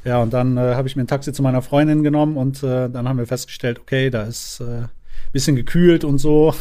Ja, 0.05 0.20
und 0.20 0.33
dann 0.33 0.57
äh, 0.57 0.74
habe 0.74 0.89
ich 0.89 0.97
mir 0.97 1.05
ein 1.05 1.07
Taxi 1.07 1.33
zu 1.33 1.43
meiner 1.43 1.62
Freundin 1.62 2.03
genommen 2.03 2.37
und 2.37 2.62
äh, 2.64 2.91
dann 2.91 3.09
haben 3.09 3.18
wir 3.18 3.26
festgestellt, 3.26 3.78
okay, 3.78 4.11
da 4.11 4.24
ist 4.24 4.61
äh, 4.61 4.89
bisschen 5.33 5.57
gekühlt 5.57 6.05
und 6.05 6.18
so. 6.18 6.55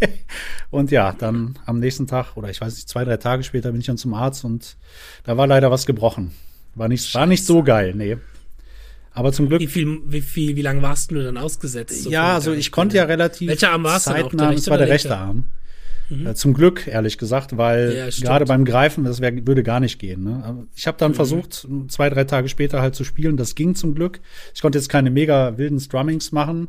und 0.70 0.90
ja, 0.90 1.12
dann 1.12 1.58
am 1.66 1.80
nächsten 1.80 2.06
Tag 2.06 2.36
oder 2.36 2.48
ich 2.50 2.60
weiß 2.60 2.74
nicht, 2.74 2.88
zwei, 2.88 3.04
drei 3.04 3.16
Tage 3.16 3.42
später 3.42 3.72
bin 3.72 3.80
ich 3.80 3.86
dann 3.86 3.98
zum 3.98 4.14
Arzt 4.14 4.44
und 4.44 4.76
da 5.24 5.36
war 5.36 5.46
leider 5.46 5.70
was 5.70 5.86
gebrochen. 5.86 6.32
War 6.74 6.88
nicht, 6.88 7.14
war 7.14 7.26
nicht 7.26 7.44
so 7.44 7.62
geil, 7.62 7.94
nee. 7.96 8.16
Aber 9.12 9.32
zum 9.32 9.48
Glück 9.48 9.60
Wie 9.60 9.68
viel, 9.68 10.00
wie 10.06 10.20
viel, 10.20 10.56
wie 10.56 10.62
lange 10.62 10.82
warst 10.82 11.10
du 11.12 11.22
dann 11.22 11.36
ausgesetzt? 11.36 12.02
so 12.02 12.10
ja, 12.10 12.34
also 12.34 12.50
der- 12.50 12.58
ich 12.58 12.72
konnte 12.72 12.96
ja 12.96 13.04
relativ 13.04 13.48
Welcher 13.48 13.70
Arm 13.70 13.84
war's 13.84 14.04
denn 14.04 14.14
auch? 14.14 14.16
Der 14.16 14.24
zeitnah, 14.30 14.48
rechte 14.48 14.60
es 14.60 14.70
war 14.70 14.78
der 14.78 14.86
linke? 14.86 14.94
rechte 14.94 15.16
Arm. 15.16 15.44
Äh, 16.10 16.34
Zum 16.34 16.52
Glück, 16.52 16.86
ehrlich 16.86 17.16
gesagt, 17.16 17.56
weil 17.56 17.94
Ja, 17.96 18.08
gerade 18.10 18.44
beim 18.44 18.64
Greifen, 18.66 19.04
das 19.04 19.20
wär, 19.22 19.46
würde 19.46 19.62
gar 19.62 19.80
nicht 19.80 19.98
gehen. 19.98 20.22
Ne? 20.24 20.66
Ich 20.76 20.86
habe 20.86 20.98
dann 20.98 21.12
Mhm. 21.12 21.14
versucht, 21.14 21.66
zwei, 21.88 22.10
drei 22.10 22.24
Tage 22.24 22.48
später 22.48 22.82
halt 22.82 22.94
zu 22.94 23.04
spielen. 23.04 23.38
Das 23.38 23.54
ging 23.54 23.74
zum 23.74 23.94
Glück. 23.94 24.20
Ich 24.54 24.60
konnte 24.60 24.76
jetzt 24.78 24.88
keine 24.90 25.10
mega 25.10 25.56
wilden 25.56 25.80
Strummings 25.80 26.30
machen, 26.30 26.68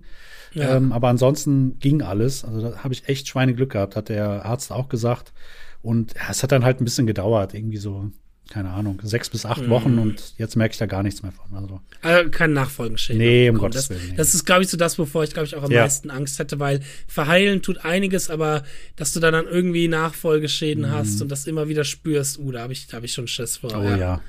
Ja. 0.53 0.77
ähm, 0.77 0.93
aber 0.93 1.09
ansonsten 1.09 1.77
ging 1.79 2.01
alles. 2.01 2.45
Also 2.45 2.61
da 2.61 2.77
habe 2.77 2.93
ich 2.93 3.09
echt 3.09 3.27
Schweineglück 3.27 3.71
gehabt, 3.73 3.97
hat 3.97 4.07
der 4.07 4.45
Arzt 4.45 4.71
auch 4.71 4.87
gesagt. 4.87 5.33
Und 5.81 6.13
ja, 6.13 6.21
es 6.29 6.41
hat 6.41 6.53
dann 6.53 6.63
halt 6.63 6.79
ein 6.79 6.85
bisschen 6.85 7.05
gedauert, 7.05 7.53
irgendwie 7.53 7.77
so, 7.77 8.11
keine 8.49 8.69
Ahnung, 8.69 9.01
sechs 9.03 9.29
bis 9.29 9.43
Mhm. 9.43 9.49
acht 9.51 9.69
Wochen 9.69 9.97
und 9.99 10.33
jetzt 10.37 10.55
merke 10.55 10.73
ich 10.73 10.77
da 10.77 10.85
gar 10.85 11.01
nichts 11.03 11.23
mehr 11.23 11.31
von. 11.31 11.57
Also 11.57 11.81
Also 12.01 12.29
kein 12.29 12.53
Nachfolgenschäden. 12.53 13.17
Nee, 13.21 13.49
um. 13.49 13.57
Gottes 13.57 13.87
das, 13.87 13.89
Willen, 13.97 14.09
nee. 14.11 14.15
Das 14.17 14.33
ist, 14.35 14.45
glaube 14.45 14.63
ich, 14.63 14.69
so 14.69 14.77
das, 14.77 14.99
wovor 14.99 15.23
ich, 15.23 15.31
glaube 15.33 15.47
ich, 15.47 15.55
auch 15.55 15.63
am 15.63 15.71
Ja. 15.71 15.81
meisten 15.81 16.09
Angst 16.11 16.37
hätte, 16.39 16.59
weil 16.59 16.81
verheilen 17.07 17.61
tut 17.61 17.83
einiges, 17.83 18.29
aber 18.29 18.63
dass 18.95 19.13
du 19.13 19.19
dann, 19.19 19.33
dann 19.33 19.45
irgendwie 19.47 19.87
Nachfolgeschäden 19.87 20.91
hast 20.91 21.21
und 21.21 21.29
das 21.31 21.47
immer 21.47 21.67
wieder 21.67 21.83
spürst, 21.83 22.39
uh, 22.39 22.51
da 22.51 22.61
habe 22.61 22.73
ich, 22.73 22.87
da 22.87 22.97
hab 22.97 23.03
ich 23.03 23.13
schon 23.13 23.27
Schiss 23.27 23.57
vor. 23.57 23.75
Mhm. 23.77 23.85
oh 23.85 23.89
ja. 23.97 24.21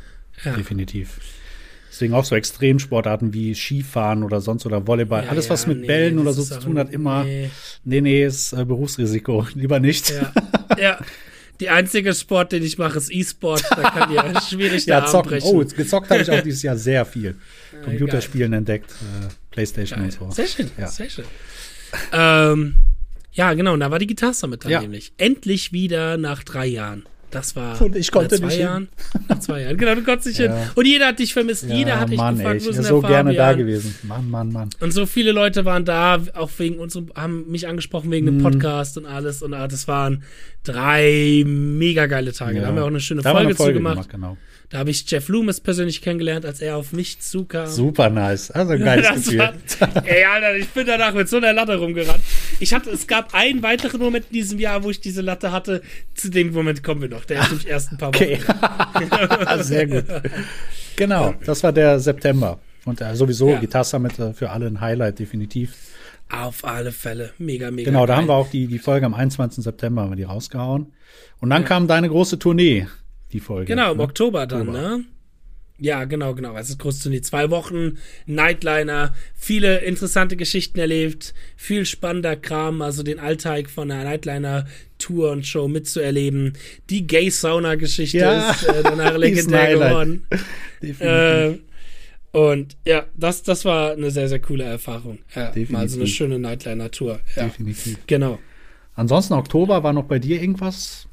Ja. 0.44 0.52
definitiv. 0.56 1.18
Deswegen 1.90 2.12
auch 2.12 2.26
so 2.26 2.34
Extremsportarten 2.34 3.32
wie 3.32 3.54
Skifahren 3.54 4.22
oder 4.22 4.42
sonst 4.42 4.66
oder 4.66 4.86
Volleyball. 4.86 5.24
Ja, 5.24 5.30
Alles, 5.30 5.48
was 5.48 5.66
mit 5.66 5.80
nee, 5.80 5.86
Bällen 5.86 6.18
oder 6.18 6.34
das 6.34 6.36
so 6.36 6.54
zu 6.56 6.60
tun 6.60 6.78
hat, 6.78 6.92
immer, 6.92 7.24
nee. 7.24 7.48
nee, 7.84 8.00
nee, 8.02 8.24
ist 8.24 8.52
äh, 8.52 8.66
Berufsrisiko. 8.66 9.46
Lieber 9.54 9.80
nicht. 9.80 10.10
Ja. 10.10 10.32
ja. 10.78 10.98
Die 11.60 11.70
einzige 11.70 12.12
Sport, 12.14 12.52
den 12.52 12.62
ich 12.62 12.76
mache, 12.78 12.98
ist 12.98 13.10
E-Sport. 13.12 13.64
Da 13.70 13.90
kann 13.90 14.10
dir 14.10 14.40
schwierig 14.48 14.84
der 14.84 14.98
Ja, 14.98 15.06
zocken. 15.06 15.30
brechen. 15.30 15.46
Oh, 15.48 15.64
gezockt 15.64 16.10
habe 16.10 16.22
ich 16.22 16.30
auch 16.30 16.42
dieses 16.42 16.62
Jahr 16.62 16.76
sehr 16.76 17.04
viel. 17.06 17.36
Computerspielen 17.84 18.52
entdeckt, 18.52 18.90
äh, 18.90 19.28
Playstation 19.50 20.00
Geil. 20.00 20.10
und 20.20 20.30
so. 20.30 20.30
Sehr 20.30 20.46
schön, 20.46 20.70
Ja. 20.78 20.86
sehr 20.88 21.08
schön. 21.10 21.24
Ähm, 22.12 22.74
ja, 23.32 23.52
genau, 23.54 23.74
und 23.74 23.80
da 23.80 23.90
war 23.90 23.98
die 23.98 24.06
Gitarre 24.06 24.34
Summit 24.34 24.64
dann 24.64 24.72
Ja. 24.72 24.80
nämlich. 24.80 25.12
Endlich 25.18 25.72
wieder 25.72 26.16
nach 26.16 26.42
drei 26.42 26.66
Jahren. 26.66 27.04
Das 27.36 27.54
war 27.54 27.80
Und 27.82 27.94
ich 27.96 28.10
konnte 28.10 28.40
nach 28.40 28.48
zwei 28.48 28.56
Jahren. 28.58 28.88
Nach 29.28 29.38
zwei 29.40 29.60
Jahren, 29.62 29.76
genau, 29.76 29.94
du 29.94 30.02
konntest 30.04 30.26
nicht 30.28 30.38
Ja. 30.38 30.56
hin. 30.56 30.70
Und 30.74 30.86
jeder 30.86 31.08
hat 31.08 31.18
dich 31.18 31.32
vermisst. 31.34 31.64
jeder 31.68 32.00
hat 32.00 32.08
dich 32.08 32.16
Mann, 32.16 32.36
gefragt, 32.36 32.54
ey, 32.54 32.58
ich 32.60 32.64
wo 32.66 32.70
ist 32.70 32.76
denn 32.76 32.84
so 32.84 33.00
der 33.02 33.10
gerne 33.10 33.34
da 33.34 33.48
Fabian? 33.48 33.66
gewesen. 33.66 33.94
Mann, 34.04 34.30
Mann, 34.30 34.52
Mann. 34.52 34.70
Und 34.80 34.92
so 34.92 35.04
viele 35.04 35.32
Leute 35.32 35.64
waren 35.66 35.84
da, 35.84 36.18
auch 36.34 36.50
wegen 36.56 36.78
unserem, 36.78 37.10
haben 37.14 37.50
mich 37.50 37.68
angesprochen 37.68 38.10
wegen 38.10 38.26
Mhm. 38.26 38.38
dem 38.38 38.42
Podcast 38.42 38.96
und 38.96 39.04
alles. 39.06 39.42
Und 39.42 39.52
ah, 39.52 39.68
das 39.68 39.86
waren 39.86 40.22
drei 40.64 41.44
mega 41.46 42.06
geile 42.06 42.32
Tage. 42.32 42.60
Da 42.60 42.68
haben 42.68 42.76
wir 42.76 42.84
auch 42.84 42.88
eine 42.88 43.00
schöne 43.00 43.22
Da 43.22 43.32
Folge, 43.32 43.46
eine 43.48 43.54
Folge 43.54 43.72
zu 43.74 43.78
gemacht. 43.78 43.94
gemacht. 43.94 44.10
Genau. 44.10 44.36
Da 44.68 44.78
habe 44.78 44.90
ich 44.90 45.08
Jeff 45.08 45.28
Loomis 45.28 45.60
persönlich 45.60 46.02
kennengelernt, 46.02 46.44
als 46.44 46.60
er 46.60 46.76
auf 46.76 46.92
mich 46.92 47.20
zukam. 47.20 47.68
Super 47.68 48.10
nice. 48.10 48.50
Also 48.50 48.72
ein 48.72 48.80
geiles 48.84 49.06
Das 49.14 49.24
Gefühl. 49.24 49.38
war, 49.38 50.06
ey, 50.06 50.24
Alter, 50.24 50.56
ich 50.56 50.68
bin 50.70 50.86
danach 50.86 51.14
mit 51.14 51.28
so 51.28 51.36
einer 51.36 51.52
Latte 51.52 51.76
rumgerannt. 51.76 52.20
Ich 52.58 52.74
hatte, 52.74 52.90
es 52.90 53.06
gab 53.06 53.32
einen 53.32 53.62
weiteren 53.62 54.00
Moment 54.00 54.26
in 54.30 54.34
diesem 54.34 54.58
Jahr, 54.58 54.82
wo 54.82 54.90
ich 54.90 55.00
diese 55.00 55.22
Latte 55.22 55.52
hatte. 55.52 55.82
Zu 56.14 56.30
dem 56.30 56.52
Moment 56.52 56.82
kommen 56.82 57.00
wir 57.00 57.08
noch. 57.08 57.24
Der 57.24 57.42
ist 57.42 57.48
nämlich 57.50 57.68
erst 57.68 57.92
ein 57.92 57.98
paar 57.98 58.12
Wochen. 58.12 58.24
Okay. 58.24 59.62
Sehr 59.62 59.86
gut. 59.86 60.04
Genau, 60.96 61.34
das 61.44 61.62
war 61.62 61.72
der 61.72 62.00
September. 62.00 62.58
Und 62.84 63.00
äh, 63.00 63.14
sowieso 63.14 63.50
Ja. 63.50 63.60
Guitar 63.60 63.84
Summit 63.84 64.18
äh, 64.18 64.32
für 64.32 64.50
alle 64.50 64.66
ein 64.66 64.80
Highlight, 64.80 65.18
definitiv. 65.18 65.74
Auf 66.30 66.64
alle 66.64 66.90
Fälle. 66.90 67.30
Mega, 67.38 67.70
mega. 67.70 67.88
Genau, 67.90 68.00
da 68.06 68.14
geil. 68.14 68.22
haben 68.22 68.28
wir 68.28 68.34
auch 68.34 68.50
die, 68.50 68.66
die 68.66 68.78
Folge 68.80 69.06
am 69.06 69.14
21. 69.14 69.62
September 69.62 70.02
haben 70.02 70.10
wir 70.10 70.16
die 70.16 70.24
rausgehauen. 70.24 70.92
Und 71.40 71.50
dann 71.50 71.64
kam 71.64 71.86
deine 71.86 72.08
große 72.08 72.38
Tournee, 72.38 72.86
die 73.32 73.40
Folge. 73.40 73.66
Genau, 73.66 73.92
im 73.92 73.98
ne? 73.98 74.02
Oktober 74.04 74.46
dann, 74.46 74.68
Oktober. 74.68 74.80
ne? 74.98 75.04
Ja, 75.78 76.04
genau, 76.04 76.34
genau. 76.34 76.56
Es 76.56 76.70
ist 76.70 76.78
groß 76.78 77.00
zu 77.00 77.10
die 77.10 77.20
zwei 77.20 77.50
Wochen, 77.50 77.98
Nightliner, 78.24 79.14
viele 79.34 79.80
interessante 79.80 80.34
Geschichten 80.36 80.78
erlebt, 80.78 81.34
viel 81.54 81.84
spannender 81.84 82.34
Kram, 82.34 82.80
also 82.80 83.02
den 83.02 83.18
Alltag 83.18 83.68
von 83.68 83.90
einer 83.90 84.04
Nightliner-Tour 84.04 85.32
und 85.32 85.46
Show 85.46 85.68
mitzuerleben. 85.68 86.54
Die 86.88 87.06
Gay-Sauna-Geschichte 87.06 88.16
Ja, 88.18 88.52
ist 88.52 88.62
äh, 88.66 88.82
danach 88.82 89.16
legendär 89.18 89.74
geworden. 89.74 90.26
Definitiv. 90.80 91.00
Äh, 91.02 91.58
und 92.32 92.76
ja, 92.86 93.04
das, 93.14 93.42
das 93.42 93.66
war 93.66 93.92
eine 93.92 94.10
sehr, 94.10 94.28
sehr 94.30 94.40
coole 94.40 94.64
Erfahrung. 94.64 95.18
Ja, 95.34 95.42
mal 95.44 95.52
so 95.52 95.58
eine 95.60 95.64
Definitiv. 95.86 96.14
schöne 96.14 96.38
Nightliner-Tour. 96.38 97.20
Ja, 97.34 97.44
Definitiv. 97.44 97.98
genau. 98.06 98.38
Ansonsten 98.94 99.34
Oktober 99.34 99.82
war 99.82 99.92
noch 99.92 100.04
bei 100.04 100.18
dir 100.18 100.40
irgendwas? 100.40 101.06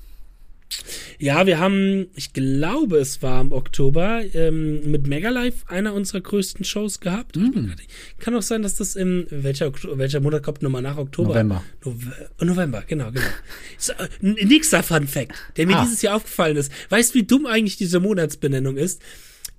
Ja, 1.19 1.45
wir 1.45 1.59
haben, 1.59 2.07
ich 2.15 2.33
glaube, 2.33 2.97
es 2.97 3.21
war 3.21 3.41
im 3.41 3.51
Oktober, 3.51 4.21
ähm, 4.33 4.89
mit 4.89 5.07
Megalife 5.07 5.67
einer 5.69 5.93
unserer 5.93 6.21
größten 6.21 6.65
Shows 6.65 6.99
gehabt. 6.99 7.35
Mhm. 7.35 7.73
Kann 8.19 8.35
auch 8.35 8.41
sein, 8.41 8.61
dass 8.61 8.75
das 8.75 8.95
im, 8.95 9.25
welcher, 9.29 9.71
welcher 9.97 10.19
Monat 10.19 10.43
kommt 10.43 10.61
nochmal 10.61 10.81
nach 10.81 10.97
Oktober? 10.97 11.29
November. 11.29 11.63
Nove 11.85 12.11
November, 12.41 12.83
genau, 12.87 13.11
genau. 13.11 13.25
so, 13.77 13.93
nächster 14.21 14.83
Fun 14.83 15.07
Fact, 15.07 15.33
der 15.57 15.67
mir 15.67 15.77
Ah. 15.77 15.83
dieses 15.83 16.01
Jahr 16.01 16.15
aufgefallen 16.15 16.57
ist. 16.57 16.71
Weißt 16.89 17.13
du, 17.13 17.19
wie 17.19 17.23
dumm 17.23 17.45
eigentlich 17.45 17.77
diese 17.77 17.99
Monatsbenennung 17.99 18.77
ist? 18.77 19.01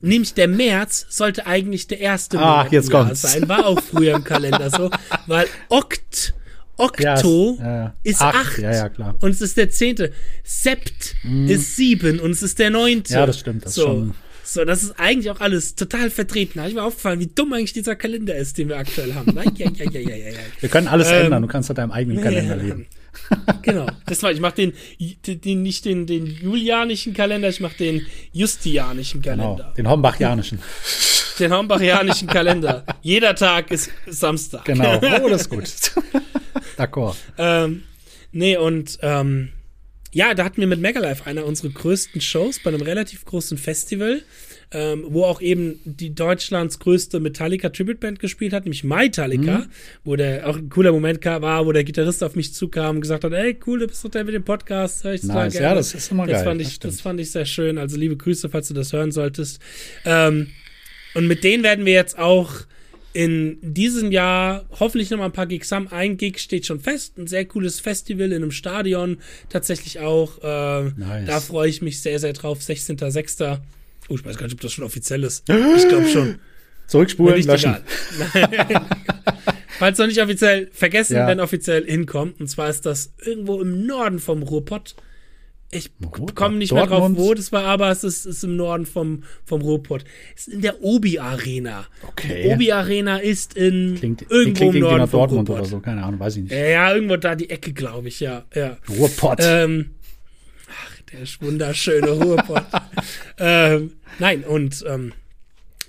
Nämlich 0.00 0.34
der 0.34 0.48
März 0.48 1.06
sollte 1.08 1.46
eigentlich 1.46 1.86
der 1.86 1.98
erste 2.00 2.38
Ach, 2.38 2.58
Monat 2.58 2.72
jetzt 2.72 2.90
kommt's. 2.90 3.22
sein. 3.22 3.48
War 3.48 3.64
auch 3.66 3.80
früher 3.80 4.16
im 4.16 4.24
Kalender 4.24 4.68
so, 4.70 4.90
weil 5.26 5.46
Okt, 5.70 6.34
Ja, 6.36 6.43
Okto 6.76 7.56
ja, 7.60 7.66
ja. 7.76 7.94
ist 8.02 8.20
Acht, 8.20 8.34
acht. 8.34 8.58
ja, 8.58 8.72
ja, 8.72 8.88
klar. 8.88 9.14
Und 9.20 9.30
es 9.30 9.40
ist 9.40 9.56
der 9.56 9.70
zehnte. 9.70 10.12
Sept 10.42 11.14
ist 11.46 11.76
sieben 11.76 12.20
und 12.20 12.30
es 12.32 12.42
ist 12.42 12.58
der 12.58 12.70
neunte. 12.70 13.12
Ja, 13.14 13.26
das 13.26 13.38
stimmt, 13.40 13.64
das 13.64 13.70
ist 13.70 13.76
so. 13.76 13.82
schon- 13.86 14.14
so, 14.46 14.64
das 14.64 14.82
ist 14.82 15.00
eigentlich 15.00 15.30
auch 15.30 15.40
alles 15.40 15.74
total 15.74 16.10
vertreten. 16.10 16.52
Da 16.56 16.60
habe 16.62 16.68
ich 16.68 16.74
mir 16.76 16.82
aufgefallen, 16.84 17.18
wie 17.18 17.28
dumm 17.28 17.54
eigentlich 17.54 17.72
dieser 17.72 17.96
Kalender 17.96 18.36
ist, 18.36 18.58
den 18.58 18.68
wir 18.68 18.76
aktuell 18.76 19.14
haben. 19.14 19.34
Wir 19.34 20.68
können 20.68 20.86
alles 20.86 21.08
Ähm, 21.08 21.24
ändern. 21.24 21.42
Du 21.42 21.48
kannst 21.48 21.70
nach 21.70 21.76
deinem 21.76 21.90
eigenen 21.92 22.20
Kalender 22.22 22.56
leben. 22.56 22.86
Genau. 23.62 23.86
Das 24.06 24.22
war, 24.22 24.30
ich 24.32 24.40
mache 24.40 24.54
den, 24.54 24.72
den, 25.26 25.62
nicht 25.62 25.84
den, 25.84 26.06
den 26.06 26.26
julianischen 26.26 27.14
Kalender, 27.14 27.48
ich 27.48 27.60
mache 27.60 27.76
den 27.78 28.06
justianischen 28.32 29.22
Genau. 29.22 29.56
Kalender. 29.56 29.74
Den 29.76 29.88
Hombachianischen. 29.88 30.58
Den 31.38 31.52
hombachianischen 31.52 32.28
Kalender. 32.28 32.84
Jeder 33.02 33.34
Tag 33.34 33.70
ist 33.70 33.90
Samstag. 34.06 34.64
Genau. 34.64 35.00
Oh, 35.22 35.28
das 35.28 35.42
ist 35.42 35.50
gut. 35.50 35.64
D'accord. 36.76 37.16
Ähm, 37.38 37.82
nee, 38.32 38.56
und 38.56 38.98
ähm, 39.02 39.50
ja, 40.12 40.34
da 40.34 40.44
hatten 40.44 40.60
wir 40.60 40.66
mit 40.66 40.80
Megalife 40.80 41.26
einer 41.26 41.44
unserer 41.44 41.70
größten 41.70 42.20
Shows 42.20 42.60
bei 42.62 42.70
einem 42.70 42.82
relativ 42.82 43.24
großen 43.24 43.58
Festival, 43.58 44.22
ähm, 44.74 45.04
wo 45.08 45.24
auch 45.24 45.40
eben 45.40 45.78
die 45.84 46.14
Deutschlands 46.14 46.78
größte 46.80 47.20
Metallica 47.20 47.68
Tribute 47.70 48.00
Band 48.00 48.18
gespielt 48.18 48.52
hat, 48.52 48.64
nämlich 48.64 48.84
Metallica, 48.84 49.58
Mhm. 49.60 49.66
wo 50.04 50.16
der 50.16 50.48
auch 50.48 50.56
ein 50.58 50.68
cooler 50.68 50.92
Moment 50.92 51.24
war, 51.24 51.64
wo 51.64 51.72
der 51.72 51.84
Gitarrist 51.84 52.22
auf 52.24 52.34
mich 52.34 52.52
zukam 52.52 52.96
und 52.96 53.00
gesagt 53.02 53.24
hat, 53.24 53.32
ey, 53.32 53.56
cool, 53.66 53.78
du 53.78 53.86
bist 53.86 54.04
doch 54.04 54.10
der 54.10 54.24
mit 54.24 54.34
dem 54.34 54.44
Podcast, 54.44 55.04
hör 55.04 55.14
ich 55.14 55.22
Nice. 55.22 55.54
Ja, 55.54 55.74
das 55.74 55.94
ist 55.94 56.10
immer 56.10 56.26
das 56.26 56.38
geil, 56.38 56.44
Fand 56.44 56.60
das 56.60 56.68
ich, 56.68 56.74
stimmt. 56.74 56.92
das 56.94 57.00
fand 57.00 57.20
ich 57.20 57.30
sehr 57.30 57.46
schön. 57.46 57.78
Also 57.78 57.96
liebe 57.96 58.16
Grüße, 58.16 58.48
falls 58.50 58.68
du 58.68 58.74
das 58.74 58.92
hören 58.92 59.12
solltest. 59.12 59.60
Ähm, 60.04 60.48
und 61.14 61.28
mit 61.28 61.44
denen 61.44 61.62
werden 61.62 61.86
wir 61.86 61.92
jetzt 61.92 62.18
auch 62.18 62.50
in 63.12 63.58
diesem 63.62 64.10
Jahr 64.10 64.64
hoffentlich 64.80 65.08
noch 65.10 65.18
mal 65.18 65.26
ein 65.26 65.32
paar 65.32 65.46
Gigs 65.46 65.70
haben. 65.70 65.86
Ein 65.92 66.16
Gig 66.16 66.38
steht 66.40 66.66
schon 66.66 66.80
fest, 66.80 67.16
ein 67.16 67.28
sehr 67.28 67.44
cooles 67.44 67.78
Festival 67.78 68.32
in 68.32 68.42
einem 68.42 68.50
Stadion 68.50 69.18
tatsächlich 69.48 70.00
auch. 70.00 70.42
Äh, 70.42 70.90
Nice. 70.96 71.26
Da 71.26 71.38
freue 71.38 71.68
ich 71.68 71.80
mich 71.80 72.00
sehr, 72.02 72.18
sehr 72.18 72.32
drauf. 72.32 72.58
16.06. 72.60 73.58
Oh, 74.08 74.14
ich 74.16 74.24
weiß 74.24 74.36
gar 74.36 74.46
nicht, 74.46 74.54
ob 74.54 74.60
das 74.60 74.72
schon 74.72 74.84
offiziell 74.84 75.22
ist. 75.24 75.44
Ich 75.76 75.88
glaube 75.88 76.08
schon. 76.08 76.38
Zurückspulen, 76.86 77.36
Nicht 77.36 77.46
löschen. 77.46 77.76
Falls 79.78 79.98
noch 79.98 80.06
nicht 80.06 80.20
offiziell, 80.22 80.68
vergessen, 80.72 81.16
Ja. 81.16 81.26
wenn 81.26 81.40
offiziell 81.40 81.84
hinkommt. 81.86 82.40
Und 82.40 82.46
zwar 82.48 82.68
ist 82.70 82.86
das 82.86 83.12
irgendwo 83.24 83.60
im 83.60 83.86
Norden 83.86 84.18
vom 84.18 84.42
Ruhrpott. 84.42 84.94
Ich 85.70 85.90
komme 86.36 86.58
nicht 86.58 86.72
mehr 86.72 86.86
drauf, 86.86 87.00
Dortmund? 87.00 87.18
wo 87.18 87.34
das 87.34 87.50
war, 87.50 87.64
aber 87.64 87.90
es 87.90 88.04
ist, 88.04 88.26
ist 88.26 88.44
im 88.44 88.54
Norden 88.54 88.86
vom, 88.86 89.24
vom 89.44 89.60
Ruhrpott. 89.62 90.04
Es 90.36 90.46
ist 90.46 90.54
in 90.54 90.60
der 90.60 90.84
Obi 90.84 91.18
Arena. 91.18 91.86
Okay. 92.06 92.44
Die 92.44 92.48
Obi 92.50 92.70
Arena 92.70 93.16
ist 93.18 93.56
in 93.56 93.96
Klingt, 93.98 94.22
irgendwo 94.30 94.58
klingt 94.60 94.74
im 94.76 94.80
Norden 94.82 94.98
nach 94.98 95.08
vom 95.08 95.20
Dortmund 95.20 95.48
Ruhrpott. 95.48 95.62
oder 95.62 95.70
so. 95.70 95.80
Keine 95.80 96.04
Ahnung, 96.04 96.20
weiß 96.20 96.36
ich 96.36 96.42
nicht. 96.44 96.52
Ja, 96.52 96.94
irgendwo 96.94 97.16
da 97.16 97.34
die 97.34 97.50
Ecke, 97.50 97.72
glaube 97.72 98.06
ich, 98.06 98.20
ja. 98.20 98.44
ja. 98.54 98.76
Ruhrpott. 98.88 99.40
Ähm, 99.42 99.90
der 101.18 101.26
wunderschöne 101.40 102.10
Ruhrpott. 102.10 102.64
ähm, 103.38 103.92
nein, 104.18 104.44
und 104.44 104.84
ähm, 104.88 105.12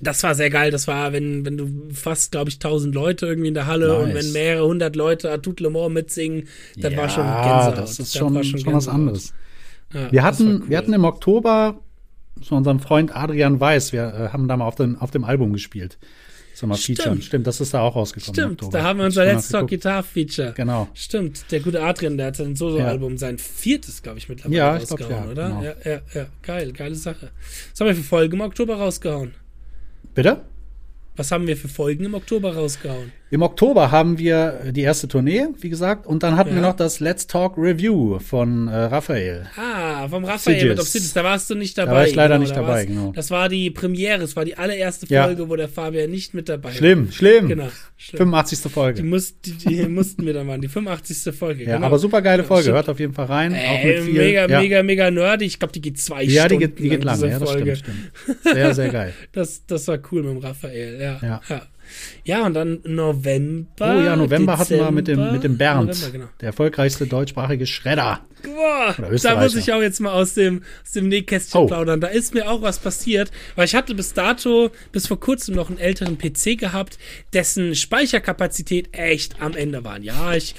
das 0.01 0.23
war 0.23 0.36
sehr 0.36 0.49
geil. 0.49 0.71
Das 0.71 0.88
war, 0.88 1.13
wenn, 1.13 1.45
wenn 1.45 1.57
du 1.57 1.69
fast, 1.93 2.32
glaube 2.32 2.49
ich, 2.49 2.59
tausend 2.59 2.93
Leute 2.95 3.26
irgendwie 3.26 3.47
in 3.47 3.53
der 3.53 3.67
Halle 3.67 3.88
Nice. 3.88 4.03
und 4.03 4.13
wenn 4.13 4.32
mehrere 4.32 4.67
hundert 4.67 4.95
Leute 4.95 5.41
tout 5.41 5.59
le 5.59 5.69
monde 5.69 5.93
mitsingen, 5.93 6.47
das 6.78 6.91
ja, 6.91 6.97
war 6.97 7.09
schon 7.09 7.26
Gänsehaut. 7.26 7.78
das 7.78 7.91
ist 7.91 7.99
Das 7.99 8.13
schon, 8.13 8.43
schon, 8.43 8.73
was 8.73 8.88
anderes. 8.88 9.34
Ja, 9.93 10.11
Wir 10.11 10.23
hatten, 10.23 10.61
cool. 10.61 10.69
wir 10.69 10.78
hatten 10.78 10.93
im 10.93 11.05
Oktober 11.05 11.80
zu 12.41 12.55
unserem 12.55 12.80
Freund 12.80 13.15
Adrian 13.15 13.59
Weiß, 13.59 13.93
wir 13.93 14.01
äh, 14.13 14.34
haben 14.34 14.47
da 14.47 14.57
mal 14.57 14.65
auf, 14.65 14.76
den, 14.76 14.97
auf 14.99 15.11
dem 15.11 15.23
Album 15.23 15.53
gespielt. 15.53 15.97
Mal 16.62 16.78
Stimmt. 16.78 16.97
Featuren. 16.99 17.22
Stimmt, 17.22 17.47
das 17.47 17.62
ist 17.62 17.74
da 17.74 17.82
auch 17.82 17.95
rausgekommen. 17.95 18.51
im 18.51 18.56
Stimmt, 18.58 18.74
da 18.74 18.84
haben 18.84 18.99
wir 18.99 19.06
unser 19.06 19.26
Let's 19.26 19.49
Talk. 19.49 19.70
Guitar 19.70 20.03
Feature. 20.03 20.53
Genau. 20.56 20.88
Stimmt, 20.93 21.51
der 21.51 21.60
gute 21.60 21.82
Adrian, 21.82 22.18
der 22.18 22.28
hat 22.28 22.38
sein 22.38 22.56
Soloalbum, 22.56 23.18
sein 23.18 23.38
viertes, 23.38 24.01
glaube 24.01 24.20
ich, 24.20 24.30
mittlerweile 24.30 24.58
Ja, 24.58 24.78
ich 24.78 24.88
glaub, 24.88 25.01
rausgehauen, 25.01 25.26
ja, 25.26 25.32
oder? 25.32 25.47
genau. 25.49 25.64
Ja, 25.64 25.76
ja, 25.84 26.01
ja, 26.14 26.26
geil, 26.41 26.72
geile 26.72 26.95
Sache. 26.95 27.32
Was 27.72 27.80
haben 27.80 27.88
wir 27.88 27.95
für 27.95 28.03
Folgen 28.03 28.36
im 28.36 28.41
Oktober 28.41 28.76
rausgehauen? 28.78 29.34
Bitte? 30.14 30.41
Was 31.18 31.32
haben 31.32 31.47
wir 31.47 31.56
für 31.56 31.68
Folgen 31.70 32.03
im 32.06 32.14
Oktober 32.14 32.53
rausgehauen? 32.56 33.12
Im 33.36 33.41
Oktober 33.41 33.91
haben 33.91 34.17
wir 34.17 34.61
äh, 34.63 34.71
die 34.71 34.79
erste 34.83 35.09
Tournee, 35.09 35.47
wie 35.59 35.67
gesagt, 35.67 36.07
und 36.07 36.23
dann 36.23 36.38
hatten 36.38 36.51
Ja. 36.51 36.55
wir 36.55 36.61
noch 36.61 36.75
das 36.77 37.01
Let's 37.01 37.27
Talk 37.27 37.57
Review 37.57 38.17
von 38.19 38.69
äh, 38.69 38.73
Raphael. 38.73 39.45
Ah, 39.57 40.07
vom 40.07 40.23
Raphael 40.23 40.55
Obsidious. 40.55 40.69
mit 40.69 40.79
Obsidius, 40.79 41.13
da 41.13 41.23
warst 41.25 41.49
du 41.49 41.55
nicht 41.55 41.77
dabei. 41.77 41.91
war 41.91 42.07
ich 42.07 42.15
leider 42.15 42.36
genau, 42.36 42.39
nicht 42.43 42.55
da 42.55 42.61
dabei, 42.61 42.86
genau. 42.86 43.11
Das 43.13 43.31
war 43.31 43.49
die 43.49 43.71
Premiere, 43.71 44.23
es 44.23 44.38
war 44.38 44.45
die 44.45 44.55
allererste 44.57 45.05
Ja. 45.09 45.25
Folge, 45.25 45.49
wo 45.49 45.57
der 45.57 45.67
Fabian 45.67 46.11
nicht 46.11 46.33
mit 46.33 46.47
dabei 46.47 46.71
Schlimm, 46.71 47.11
schlimm. 47.11 47.41
war. 47.49 47.49
Genau, 47.49 47.67
schlimm. 47.97 48.17
85. 48.19 48.61
Die, 48.61 48.69
Folge. 48.69 49.03
muss, 49.03 49.41
die, 49.41 49.51
die 49.51 49.83
mussten 49.89 50.25
wir 50.25 50.33
dann 50.33 50.47
machen, 50.47 50.61
die 50.61 50.69
85. 50.69 51.36
Folge. 51.36 51.65
Ja, 51.65 51.75
genau. 51.75 51.88
aber 51.88 51.99
super 51.99 52.21
geile 52.21 52.45
Folge. 52.45 52.61
stimmt. 52.63 52.75
Hört 52.77 52.88
auf 52.88 52.99
jeden 53.01 53.13
Fall 53.13 53.25
rein. 53.25 53.51
auch 53.53 53.57
Ey, 53.57 53.86
mit 53.97 54.03
viel. 54.05 54.13
mega, 54.13 54.47
ja. 54.47 54.61
mega, 54.61 54.81
mega 54.81 55.11
nerdy. 55.11 55.43
Ich 55.43 55.59
glaube, 55.59 55.73
die 55.73 55.81
geht 55.81 55.99
zwei 55.99 56.23
Ja, 56.23 56.47
die 56.47 56.55
Stunden 56.55 56.59
geht, 56.73 56.79
die 56.79 56.88
geht 56.88 57.03
lang. 57.03 57.19
Ja, 57.19 57.38
das 57.38 57.51
stimmt, 57.51 57.77
stimmt. 57.79 57.97
Sehr, 58.43 58.73
sehr 58.73 58.88
geil. 58.89 59.13
Das, 59.33 59.65
das 59.67 59.86
war 59.89 59.99
cool 60.13 60.23
mit 60.23 60.31
dem 60.31 60.38
Raphael, 60.38 60.97
ja. 61.01 61.41
Ja. 61.49 61.61
Ja. 62.23 62.45
Und 62.45 62.53
dann 62.53 62.79
November. 62.83 63.97
Oh 63.97 64.01
ja, 64.01 64.15
November 64.15 64.57
hatten 64.57 64.75
wir 64.75 64.91
mit 64.91 65.07
dem, 65.07 65.17
Dezember. 65.17 65.33
mit 65.33 65.43
dem 65.43 65.57
Bernd, 65.57 66.11
genau. 66.11 66.25
der 66.41 66.47
erfolgreichste 66.47 67.07
deutschsprachige 67.07 67.65
Schredder. 67.65 68.21
Boah, 68.46 68.96
da 69.22 69.41
muss 69.41 69.56
ich 69.56 69.72
auch 69.74 69.82
jetzt 69.82 70.00
mal 70.00 70.12
aus 70.12 70.34
dem, 70.34 70.64
aus 70.84 70.91
dem 70.91 71.08
Nähkästchen 71.08 71.62
Oh. 71.62 71.68
plaudern. 71.68 72.00
Da 72.02 72.08
ist 72.08 72.34
mir 72.34 72.50
auch 72.50 72.62
was 72.62 72.80
passiert, 72.80 73.32
weil 73.56 73.66
ich 73.66 73.76
hatte 73.76 73.96
bis 73.96 74.14
dato, 74.14 74.72
bis 74.91 75.08
vor 75.08 75.20
kurzem 75.20 75.56
noch 75.56 75.70
einen 75.70 75.80
älteren 75.80 76.18
PC 76.18 76.58
gehabt, 76.58 76.98
dessen 77.34 77.76
Speicherkapazität 77.76 78.89
echt 78.93 79.41
am 79.41 79.56
Ende 79.56 79.84
waren. 79.84 80.04
Ja, 80.04 80.34
ich, 80.34 80.56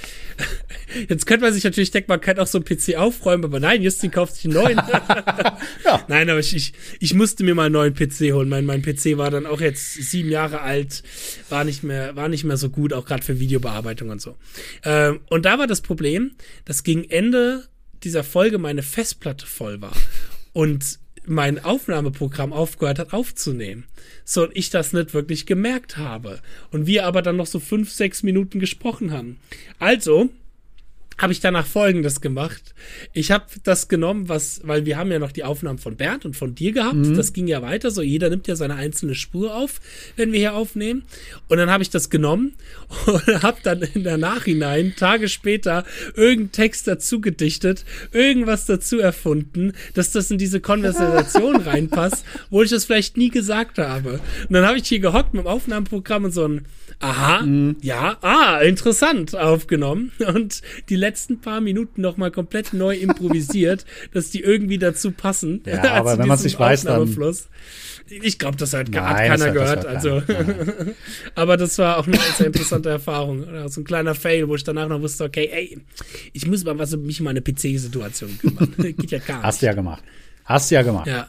jetzt 1.09 1.26
könnte 1.26 1.45
man 1.45 1.55
sich 1.55 1.64
natürlich 1.64 1.91
denken, 1.91 2.11
man 2.11 2.20
kann 2.20 2.39
auch 2.39 2.47
so 2.47 2.59
einen 2.59 2.64
PC 2.64 2.97
aufräumen, 2.97 3.45
aber 3.45 3.61
nein, 3.61 3.82
Justin 3.82 4.11
kauft 4.11 4.37
sich 4.37 4.45
einen 4.47 4.55
neuen. 4.55 4.80
Ja. 5.84 6.05
Nein, 6.09 6.28
aber 6.30 6.41
ich, 6.41 6.55
ich, 6.55 6.72
ich 7.01 7.14
musste 7.14 7.45
mir 7.45 7.55
mal 7.55 7.66
einen 7.66 7.72
neuen 7.74 7.95
PC 7.95 8.32
holen. 8.32 8.49
Mein, 8.49 8.64
mein 8.64 8.82
PC 8.82 9.16
war 9.18 9.30
dann 9.30 9.47
auch 9.47 9.61
jetzt 9.61 9.95
sieben 9.95 10.30
Jahre 10.30 10.61
alt, 10.61 11.03
war 11.49 11.64
nicht 11.64 11.82
mehr, 11.82 12.16
war 12.16 12.28
nicht 12.28 12.45
mehr 12.45 12.57
so 12.57 12.70
gut, 12.70 12.93
auch 12.93 13.05
gerade 13.05 13.22
für 13.22 13.39
Videobearbeitung 13.41 14.09
und 14.11 14.20
so. 14.20 14.37
Ähm, 14.84 15.20
und 15.28 15.45
da 15.45 15.59
war 15.59 15.66
das 15.66 15.80
Problem, 15.80 16.32
dass 16.64 16.82
gegen 16.82 17.05
Ende 17.05 17.64
dieser 18.05 18.24
Folge 18.24 18.59
meine 18.59 18.82
Festplatte 18.82 19.47
voll 19.47 19.80
war 19.80 19.97
und 20.53 20.99
mein 21.26 21.62
Aufnahmeprogramm 21.62 22.53
aufgehört 22.53 22.99
hat 22.99 23.12
aufzunehmen. 23.12 23.84
So, 24.24 24.49
ich 24.53 24.70
das 24.70 24.92
nicht 24.92 25.12
wirklich 25.12 25.44
gemerkt 25.44 25.97
habe. 25.97 26.40
Und 26.70 26.86
wir 26.86 27.05
aber 27.05 27.20
dann 27.22 27.36
noch 27.36 27.47
so 27.47 27.59
fünf, 27.59 27.90
sechs 27.90 28.22
Minuten 28.22 28.61
gesprochen 28.61 29.12
haben. 29.12 29.38
Also, 29.78 30.30
habe 31.18 31.32
ich 31.32 31.40
danach 31.40 31.66
Folgendes 31.66 32.20
gemacht. 32.20 32.74
Ich 33.12 33.30
habe 33.30 33.46
das 33.64 33.88
genommen, 33.88 34.28
was, 34.28 34.60
weil 34.64 34.84
wir 34.84 34.98
haben 34.98 35.10
ja 35.10 35.18
noch 35.18 35.32
die 35.32 35.44
Aufnahmen 35.44 35.78
von 35.78 35.96
Bernd 35.96 36.26
und 36.26 36.36
von 36.36 36.54
dir 36.54 36.72
gehabt. 36.72 36.94
Mhm. 36.94 37.16
Das 37.16 37.32
ging 37.32 37.46
ja 37.46 37.62
weiter. 37.62 37.90
So 37.90 38.02
jeder 38.02 38.28
nimmt 38.28 38.46
ja 38.48 38.56
seine 38.56 38.74
einzelne 38.74 39.14
Spur 39.14 39.54
auf, 39.54 39.80
wenn 40.16 40.32
wir 40.32 40.38
hier 40.38 40.54
aufnehmen. 40.54 41.04
Und 41.48 41.56
dann 41.56 41.70
habe 41.70 41.82
ich 41.82 41.90
das 41.90 42.10
genommen 42.10 42.54
und 43.06 43.42
habe 43.42 43.58
dann 43.62 43.82
in 43.82 44.04
der 44.04 44.18
Nachhinein 44.18 44.94
Tage 44.96 45.28
später 45.28 45.84
irgendeinen 46.14 46.52
Text 46.52 46.86
dazu 46.86 47.20
gedichtet, 47.20 47.84
irgendwas 48.12 48.66
dazu 48.66 48.98
erfunden, 48.98 49.72
dass 49.94 50.12
das 50.12 50.30
in 50.30 50.38
diese 50.38 50.60
Konversation 50.60 51.56
reinpasst, 51.56 52.24
wo 52.50 52.62
ich 52.62 52.70
das 52.70 52.84
vielleicht 52.84 53.16
nie 53.16 53.30
gesagt 53.30 53.78
habe. 53.78 54.20
Und 54.48 54.52
dann 54.52 54.66
habe 54.66 54.76
ich 54.76 54.86
hier 54.86 55.00
gehockt 55.00 55.32
mit 55.32 55.44
dem 55.44 55.48
Aufnahmeprogramm 55.48 56.24
und 56.24 56.32
so 56.32 56.46
ein 56.46 56.66
aha, 57.01 57.42
mhm. 57.42 57.76
ja, 57.82 58.16
ah, 58.22 58.61
interessant 58.61 59.36
aufgenommen 59.36 60.12
und 60.26 60.62
die 60.88 60.97
letzten 60.97 61.40
paar 61.40 61.61
Minuten 61.61 62.01
nochmal 62.01 62.30
komplett 62.30 62.72
neu 62.72 62.97
improvisiert, 62.97 63.84
dass 64.12 64.30
die 64.30 64.40
irgendwie 64.40 64.78
dazu 64.78 65.11
passen. 65.11 65.62
Ja, 65.66 65.82
aber 65.92 66.18
wenn 66.18 66.28
man 66.28 66.38
sich 66.38 66.59
weiß, 66.59 66.84
dann. 66.84 67.14
Ich 68.09 68.38
glaube, 68.38 68.57
das 68.57 68.72
hat, 68.72 68.88
Nein, 68.88 69.03
hat 69.05 69.16
keiner 69.16 69.51
gehört. 69.51 69.84
Also, 69.97 70.22
aber 71.34 71.57
das 71.57 71.78
war 71.78 71.99
auch 71.99 72.07
eine 72.07 72.18
sehr 72.36 72.47
interessante 72.47 72.88
Erfahrung. 72.88 73.44
So 73.68 73.80
ein 73.80 73.84
kleiner 73.84 74.14
Fail, 74.14 74.49
wo 74.49 74.55
ich 74.55 74.62
danach 74.62 74.88
noch 74.88 75.01
wusste, 75.01 75.24
okay, 75.24 75.49
ey, 75.53 75.78
ich 76.32 76.47
muss 76.47 76.64
mal 76.64 76.78
was 76.78 76.94
um 76.94 77.05
mich 77.05 77.18
in 77.18 77.24
meine 77.24 77.40
PC-Situation 77.40 78.38
kümmern. 78.38 78.74
Geht 78.78 79.11
ja 79.11 79.18
gar 79.18 79.38
nicht. 79.38 79.44
Hast 79.44 79.62
du 79.62 79.66
ja 79.66 79.72
gemacht. 79.72 80.03
Hast 80.44 80.70
du 80.70 80.76
ja 80.76 80.82
gemacht. 80.82 81.09
Ja. 81.09 81.28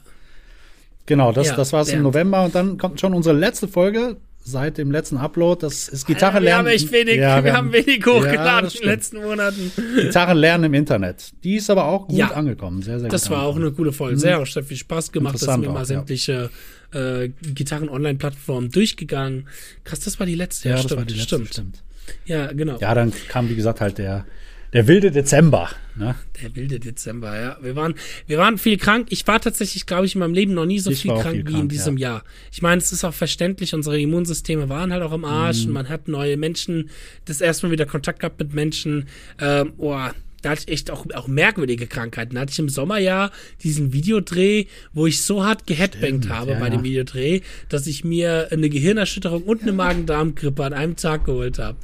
Genau, 1.07 1.31
das, 1.31 1.47
ja, 1.47 1.55
das 1.55 1.73
war 1.73 1.81
es 1.81 1.89
im 1.89 2.03
November 2.03 2.43
und 2.43 2.53
dann 2.53 2.77
kommt 2.77 2.99
schon 2.99 3.13
unsere 3.13 3.35
letzte 3.35 3.67
Folge 3.67 4.17
seit 4.47 4.77
dem 4.77 4.91
letzten 4.91 5.17
Upload. 5.17 5.61
Das 5.61 5.89
ist 5.89 6.05
Gitarre 6.05 6.39
lernen. 6.39 6.65
Wir 6.65 6.71
haben 6.71 6.75
echt 6.75 6.91
wenig, 6.91 7.17
ja, 7.17 7.37
wir, 7.37 7.45
wir, 7.45 7.53
haben 7.53 7.73
wenig 7.73 8.05
hochgeladen 8.05 8.69
ja, 8.69 8.75
in 8.75 8.81
den 8.81 8.89
letzten 8.89 9.17
Monaten. 9.17 9.71
Gitarre 9.95 10.33
lernen 10.33 10.65
im 10.65 10.73
Internet. 10.73 11.31
Die 11.43 11.55
ist 11.55 11.69
aber 11.69 11.85
auch 11.85 12.07
gut 12.07 12.17
ja, 12.17 12.31
angekommen. 12.31 12.81
Sehr, 12.81 12.99
sehr 12.99 13.09
Das 13.09 13.29
war 13.29 13.43
auch 13.43 13.57
eine 13.57 13.71
coole 13.71 13.91
Folge. 13.91 14.17
Sehr, 14.17 14.39
mhm. 14.39 14.45
hat 14.45 14.65
viel 14.65 14.77
Spaß 14.77 15.11
gemacht. 15.11 15.35
Das 15.35 15.41
sind 15.41 15.61
wir 15.61 15.71
mal 15.71 15.85
sämtliche 15.85 16.49
äh, 16.93 17.29
Gitarren-Online-Plattformen 17.41 18.71
durchgegangen. 18.71 19.47
Krass, 19.83 19.99
das 19.99 20.19
war 20.19 20.25
die 20.25 20.35
letzte. 20.35 20.69
Ja, 20.69 20.75
das 20.75 20.85
stimmt, 20.85 20.99
war 20.99 21.05
die 21.05 21.13
letzte, 21.13 21.35
stimmt. 21.35 21.49
stimmt. 21.49 21.83
Ja, 22.25 22.51
genau. 22.53 22.77
Ja, 22.79 22.95
dann 22.95 23.11
kam, 23.27 23.49
wie 23.49 23.55
gesagt, 23.55 23.81
halt 23.81 23.97
der 23.97 24.25
der 24.73 24.87
wilde 24.87 25.11
Dezember. 25.11 25.69
Ne? 25.95 26.15
Der 26.41 26.55
wilde 26.55 26.79
Dezember, 26.79 27.39
ja. 27.39 27.57
Wir 27.61 27.75
waren, 27.75 27.95
wir 28.27 28.37
waren 28.37 28.57
viel 28.57 28.77
krank. 28.77 29.07
Ich 29.09 29.25
war 29.27 29.39
tatsächlich, 29.39 29.85
glaube 29.85 30.05
ich, 30.05 30.15
in 30.15 30.19
meinem 30.19 30.33
Leben 30.33 30.53
noch 30.53 30.65
nie 30.65 30.79
so 30.79 30.91
viel 30.91 31.11
krank, 31.11 31.35
viel 31.35 31.47
wie 31.47 31.59
in 31.59 31.69
diesem 31.69 31.97
ja. 31.97 32.09
Jahr. 32.09 32.23
Ich 32.51 32.61
meine, 32.61 32.79
es 32.79 32.91
ist 32.91 33.03
auch 33.03 33.13
verständlich, 33.13 33.73
unsere 33.73 33.99
Immunsysteme 33.99 34.69
waren 34.69 34.91
halt 34.91 35.01
auch 35.03 35.13
im 35.13 35.25
Arsch. 35.25 35.65
Mhm. 35.65 35.73
Man 35.73 35.89
hat 35.89 36.07
neue 36.07 36.37
Menschen, 36.37 36.89
das 37.25 37.41
erstmal 37.41 37.71
wieder 37.71 37.85
Kontakt 37.85 38.19
gehabt 38.19 38.39
mit 38.39 38.53
Menschen. 38.53 39.07
Ähm, 39.39 39.73
oh, 39.77 39.97
da 40.41 40.51
hatte 40.51 40.61
ich 40.67 40.71
echt 40.71 40.91
auch, 40.91 41.05
auch 41.13 41.27
merkwürdige 41.27 41.87
Krankheiten. 41.87 42.35
Da 42.35 42.41
hatte 42.41 42.51
ich 42.51 42.59
im 42.59 42.69
Sommer 42.69 42.99
ja 42.99 43.31
diesen 43.63 43.93
Videodreh, 43.93 44.65
wo 44.93 45.07
ich 45.07 45.21
so 45.21 45.43
hart 45.43 45.65
geheadbangt 45.65 46.29
habe 46.29 46.51
ja, 46.51 46.59
bei 46.59 46.69
dem 46.69 46.83
Videodreh, 46.83 47.41
dass 47.69 47.87
ich 47.87 48.03
mir 48.03 48.49
eine 48.51 48.69
Gehirnerschütterung 48.69 49.43
und 49.43 49.63
eine 49.63 49.73
Magen-Darm-Grippe 49.73 50.63
an 50.63 50.73
einem 50.73 50.95
Tag 50.95 51.25
geholt 51.25 51.57
habe. 51.57 51.77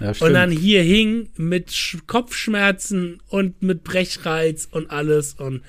Ja, 0.00 0.12
und 0.20 0.34
dann 0.34 0.50
hier 0.50 0.82
hing 0.82 1.30
mit 1.36 1.72
Sch 1.72 1.98
Kopfschmerzen 2.06 3.20
und 3.28 3.62
mit 3.62 3.84
Brechreiz 3.84 4.68
und 4.70 4.90
alles 4.90 5.34
und 5.34 5.62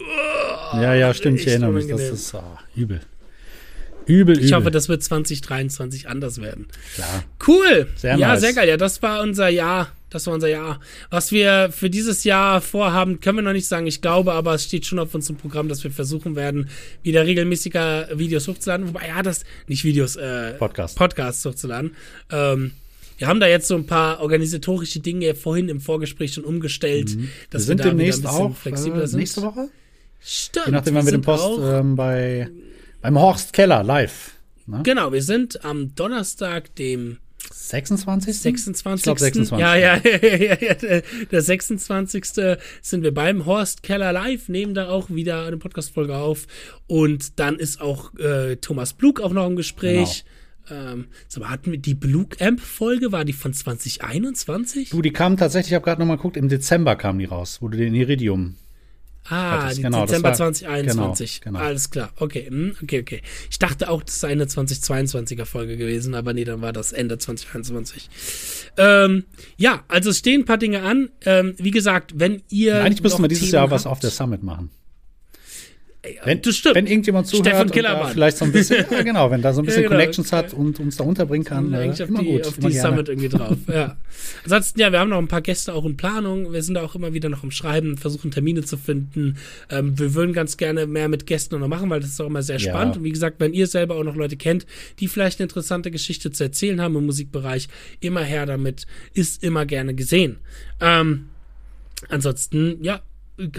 oh, 0.00 0.76
ja, 0.76 0.94
ja, 0.94 1.12
stimmt, 1.14 1.40
ich 1.40 1.46
erinnere 1.46 1.72
mich. 1.72 1.88
Das 1.88 2.00
ist 2.00 2.34
oh, 2.34 2.42
übel. 2.76 3.00
Übel, 4.06 4.42
Ich 4.42 4.52
hoffe, 4.52 4.70
das 4.70 4.88
wird 4.88 5.02
2023 5.02 6.08
anders 6.08 6.40
werden. 6.40 6.66
Ja. 6.98 7.22
Cool. 7.46 7.88
Sehr 7.96 8.16
ja, 8.16 8.28
nice. 8.28 8.40
sehr 8.40 8.52
geil. 8.52 8.68
Ja, 8.68 8.76
das 8.76 9.02
war 9.02 9.22
unser 9.22 9.48
Jahr. 9.48 9.92
Das 10.10 10.26
war 10.26 10.34
unser 10.34 10.48
Jahr. 10.48 10.80
Was 11.08 11.32
wir 11.32 11.70
für 11.72 11.88
dieses 11.88 12.24
Jahr 12.24 12.60
vorhaben, 12.60 13.20
können 13.20 13.38
wir 13.38 13.42
noch 13.42 13.52
nicht 13.52 13.66
sagen. 13.66 13.86
Ich 13.86 14.02
glaube, 14.02 14.32
aber 14.32 14.54
es 14.54 14.64
steht 14.64 14.84
schon 14.84 14.98
auf 14.98 15.14
unserem 15.14 15.36
Programm, 15.36 15.68
dass 15.68 15.84
wir 15.84 15.90
versuchen 15.90 16.36
werden, 16.36 16.68
wieder 17.02 17.26
regelmäßiger 17.26 18.08
Videos 18.18 18.46
hochzuladen. 18.46 18.88
Wobei, 18.88 19.08
ja, 19.08 19.22
das, 19.22 19.44
nicht 19.68 19.84
Videos, 19.84 20.16
äh, 20.16 20.52
Podcast. 20.54 20.98
Podcasts 20.98 21.44
hochzuladen. 21.44 21.96
Ähm, 22.30 22.72
wir 23.22 23.28
haben 23.28 23.38
da 23.38 23.46
jetzt 23.46 23.68
so 23.68 23.76
ein 23.76 23.86
paar 23.86 24.18
organisatorische 24.20 24.98
Dinge 24.98 25.36
vorhin 25.36 25.68
im 25.68 25.80
Vorgespräch 25.80 26.34
schon 26.34 26.42
umgestellt, 26.42 27.14
mhm. 27.14 27.28
dass 27.50 27.62
wir, 27.62 27.66
sind 27.66 27.78
wir 27.78 27.84
da 27.84 27.90
demnächst 27.90 28.26
auch 28.26 28.56
flexibler 28.56 29.04
äh, 29.04 29.06
sind. 29.06 29.20
Nächste 29.20 29.42
Woche? 29.42 29.68
Stimmt. 30.18 30.66
Je 30.66 30.72
nachdem, 30.72 30.94
wann 30.96 31.04
wir 31.04 31.12
den 31.12 31.22
Post 31.22 31.60
ähm, 31.62 31.94
bei 31.94 32.50
beim 33.00 33.16
Horst 33.16 33.52
Keller 33.52 33.84
live. 33.84 34.32
Ne? 34.66 34.80
Genau, 34.82 35.12
wir 35.12 35.22
sind 35.22 35.64
am 35.64 35.94
Donnerstag, 35.94 36.74
dem 36.74 37.18
26. 37.52 38.40
26. 38.40 38.98
Ich 38.98 39.04
glaube 39.04 39.20
26. 39.20 39.56
Ja, 39.60 39.76
ja, 39.76 40.00
ja, 40.04 40.56
ja, 40.60 41.02
der 41.30 41.42
26. 41.42 42.24
sind 42.82 43.02
wir 43.04 43.14
beim 43.14 43.46
Horst 43.46 43.84
Keller 43.84 44.12
live, 44.12 44.48
nehmen 44.48 44.74
da 44.74 44.88
auch 44.88 45.10
wieder 45.10 45.46
eine 45.46 45.58
Podcast-Folge 45.58 46.16
auf. 46.16 46.48
Und 46.88 47.38
dann 47.38 47.60
ist 47.60 47.80
auch 47.80 48.12
äh, 48.18 48.56
Thomas 48.56 48.94
Blug 48.94 49.20
auch 49.20 49.32
noch 49.32 49.46
im 49.46 49.54
Gespräch. 49.54 50.24
Genau. 50.24 50.41
Ähm, 50.70 51.06
so, 51.28 51.48
hatten 51.48 51.72
wir 51.72 51.78
die 51.78 51.94
Blue 51.94 52.26
Amp-Folge, 52.38 53.12
war 53.12 53.24
die 53.24 53.32
von 53.32 53.52
2021? 53.52 54.90
Du, 54.90 55.02
die 55.02 55.12
kam 55.12 55.36
tatsächlich, 55.36 55.72
ich 55.72 55.74
habe 55.74 55.84
gerade 55.84 56.00
nochmal 56.00 56.16
geguckt, 56.16 56.36
im 56.36 56.48
Dezember 56.48 56.96
kam 56.96 57.18
die 57.18 57.24
raus, 57.24 57.58
wo 57.60 57.68
du 57.68 57.76
den 57.76 57.94
Iridium 57.94 58.56
Ah, 59.28 59.72
die 59.72 59.82
genau, 59.82 60.04
Dezember 60.04 60.30
war, 60.30 60.34
2021. 60.34 61.40
Genau, 61.42 61.58
genau. 61.58 61.64
Alles 61.64 61.90
klar. 61.90 62.10
Okay, 62.16 62.46
hm, 62.48 62.74
okay, 62.82 63.00
okay. 63.00 63.22
Ich 63.50 63.58
dachte 63.58 63.88
auch, 63.88 64.02
das 64.02 64.18
sei 64.18 64.32
eine 64.32 64.46
2022er 64.46 65.44
Folge 65.44 65.76
gewesen, 65.76 66.14
aber 66.14 66.32
nee, 66.32 66.44
dann 66.44 66.60
war 66.60 66.72
das 66.72 66.92
Ende 66.92 67.18
2021. 67.18 68.10
Ähm, 68.76 69.24
ja, 69.56 69.84
also 69.86 70.10
es 70.10 70.18
stehen 70.18 70.42
ein 70.42 70.44
paar 70.44 70.58
Dinge 70.58 70.82
an. 70.82 71.10
Ähm, 71.24 71.54
wie 71.58 71.70
gesagt, 71.70 72.14
wenn 72.16 72.42
ihr. 72.48 72.82
Eigentlich 72.82 73.02
müssten 73.02 73.22
wir 73.22 73.28
dieses 73.28 73.44
Themen 73.44 73.54
Jahr 73.54 73.70
was 73.70 73.86
auf 73.86 74.00
der 74.00 74.10
Summit 74.10 74.42
machen. 74.42 74.70
Wenn, 76.24 76.42
das 76.42 76.56
stimmt. 76.56 76.74
wenn 76.74 76.88
irgendjemand 76.88 77.28
zuhört 77.28 77.70
vielleicht 78.12 78.36
so 78.36 78.44
ein 78.44 78.50
bisschen, 78.50 78.84
ja 78.90 79.02
genau, 79.02 79.30
wenn 79.30 79.40
da 79.40 79.52
so 79.52 79.62
ein 79.62 79.66
bisschen 79.66 79.82
ja, 79.82 79.88
genau. 79.88 80.00
Connections 80.00 80.32
hat 80.32 80.52
und 80.52 80.80
uns 80.80 80.96
da 80.96 81.04
unterbringen 81.04 81.44
kann, 81.44 81.72
äh, 81.72 81.94
immer 82.02 82.22
die, 82.22 82.26
gut. 82.26 82.46
Auf 82.48 82.58
die 82.58 82.72
Summit 82.72 83.08
irgendwie 83.08 83.28
drauf, 83.28 83.56
ja. 83.68 83.96
Ansonsten, 84.42 84.80
ja, 84.80 84.90
wir 84.90 84.98
haben 84.98 85.10
noch 85.10 85.18
ein 85.18 85.28
paar 85.28 85.42
Gäste 85.42 85.72
auch 85.72 85.84
in 85.84 85.96
Planung. 85.96 86.52
Wir 86.52 86.62
sind 86.64 86.74
da 86.74 86.82
auch 86.82 86.96
immer 86.96 87.12
wieder 87.14 87.28
noch 87.28 87.44
im 87.44 87.52
Schreiben, 87.52 87.96
versuchen 87.98 88.32
Termine 88.32 88.64
zu 88.64 88.76
finden. 88.76 89.36
Ähm, 89.70 89.96
wir 89.96 90.14
würden 90.14 90.32
ganz 90.32 90.56
gerne 90.56 90.86
mehr 90.86 91.08
mit 91.08 91.24
Gästen 91.26 91.60
noch 91.60 91.68
machen, 91.68 91.88
weil 91.88 92.00
das 92.00 92.10
ist 92.10 92.20
auch 92.20 92.26
immer 92.26 92.42
sehr 92.42 92.58
spannend. 92.58 92.96
Ja. 92.96 92.98
Und 92.98 93.04
wie 93.04 93.12
gesagt, 93.12 93.36
wenn 93.38 93.52
ihr 93.52 93.68
selber 93.68 93.94
auch 93.94 94.04
noch 94.04 94.16
Leute 94.16 94.36
kennt, 94.36 94.66
die 94.98 95.06
vielleicht 95.06 95.38
eine 95.38 95.44
interessante 95.44 95.92
Geschichte 95.92 96.32
zu 96.32 96.42
erzählen 96.42 96.80
haben 96.80 96.96
im 96.96 97.06
Musikbereich, 97.06 97.68
immer 98.00 98.22
her 98.22 98.44
damit, 98.46 98.86
ist 99.14 99.44
immer 99.44 99.66
gerne 99.66 99.94
gesehen. 99.94 100.38
Ähm, 100.80 101.28
ansonsten, 102.08 102.82
ja, 102.82 103.02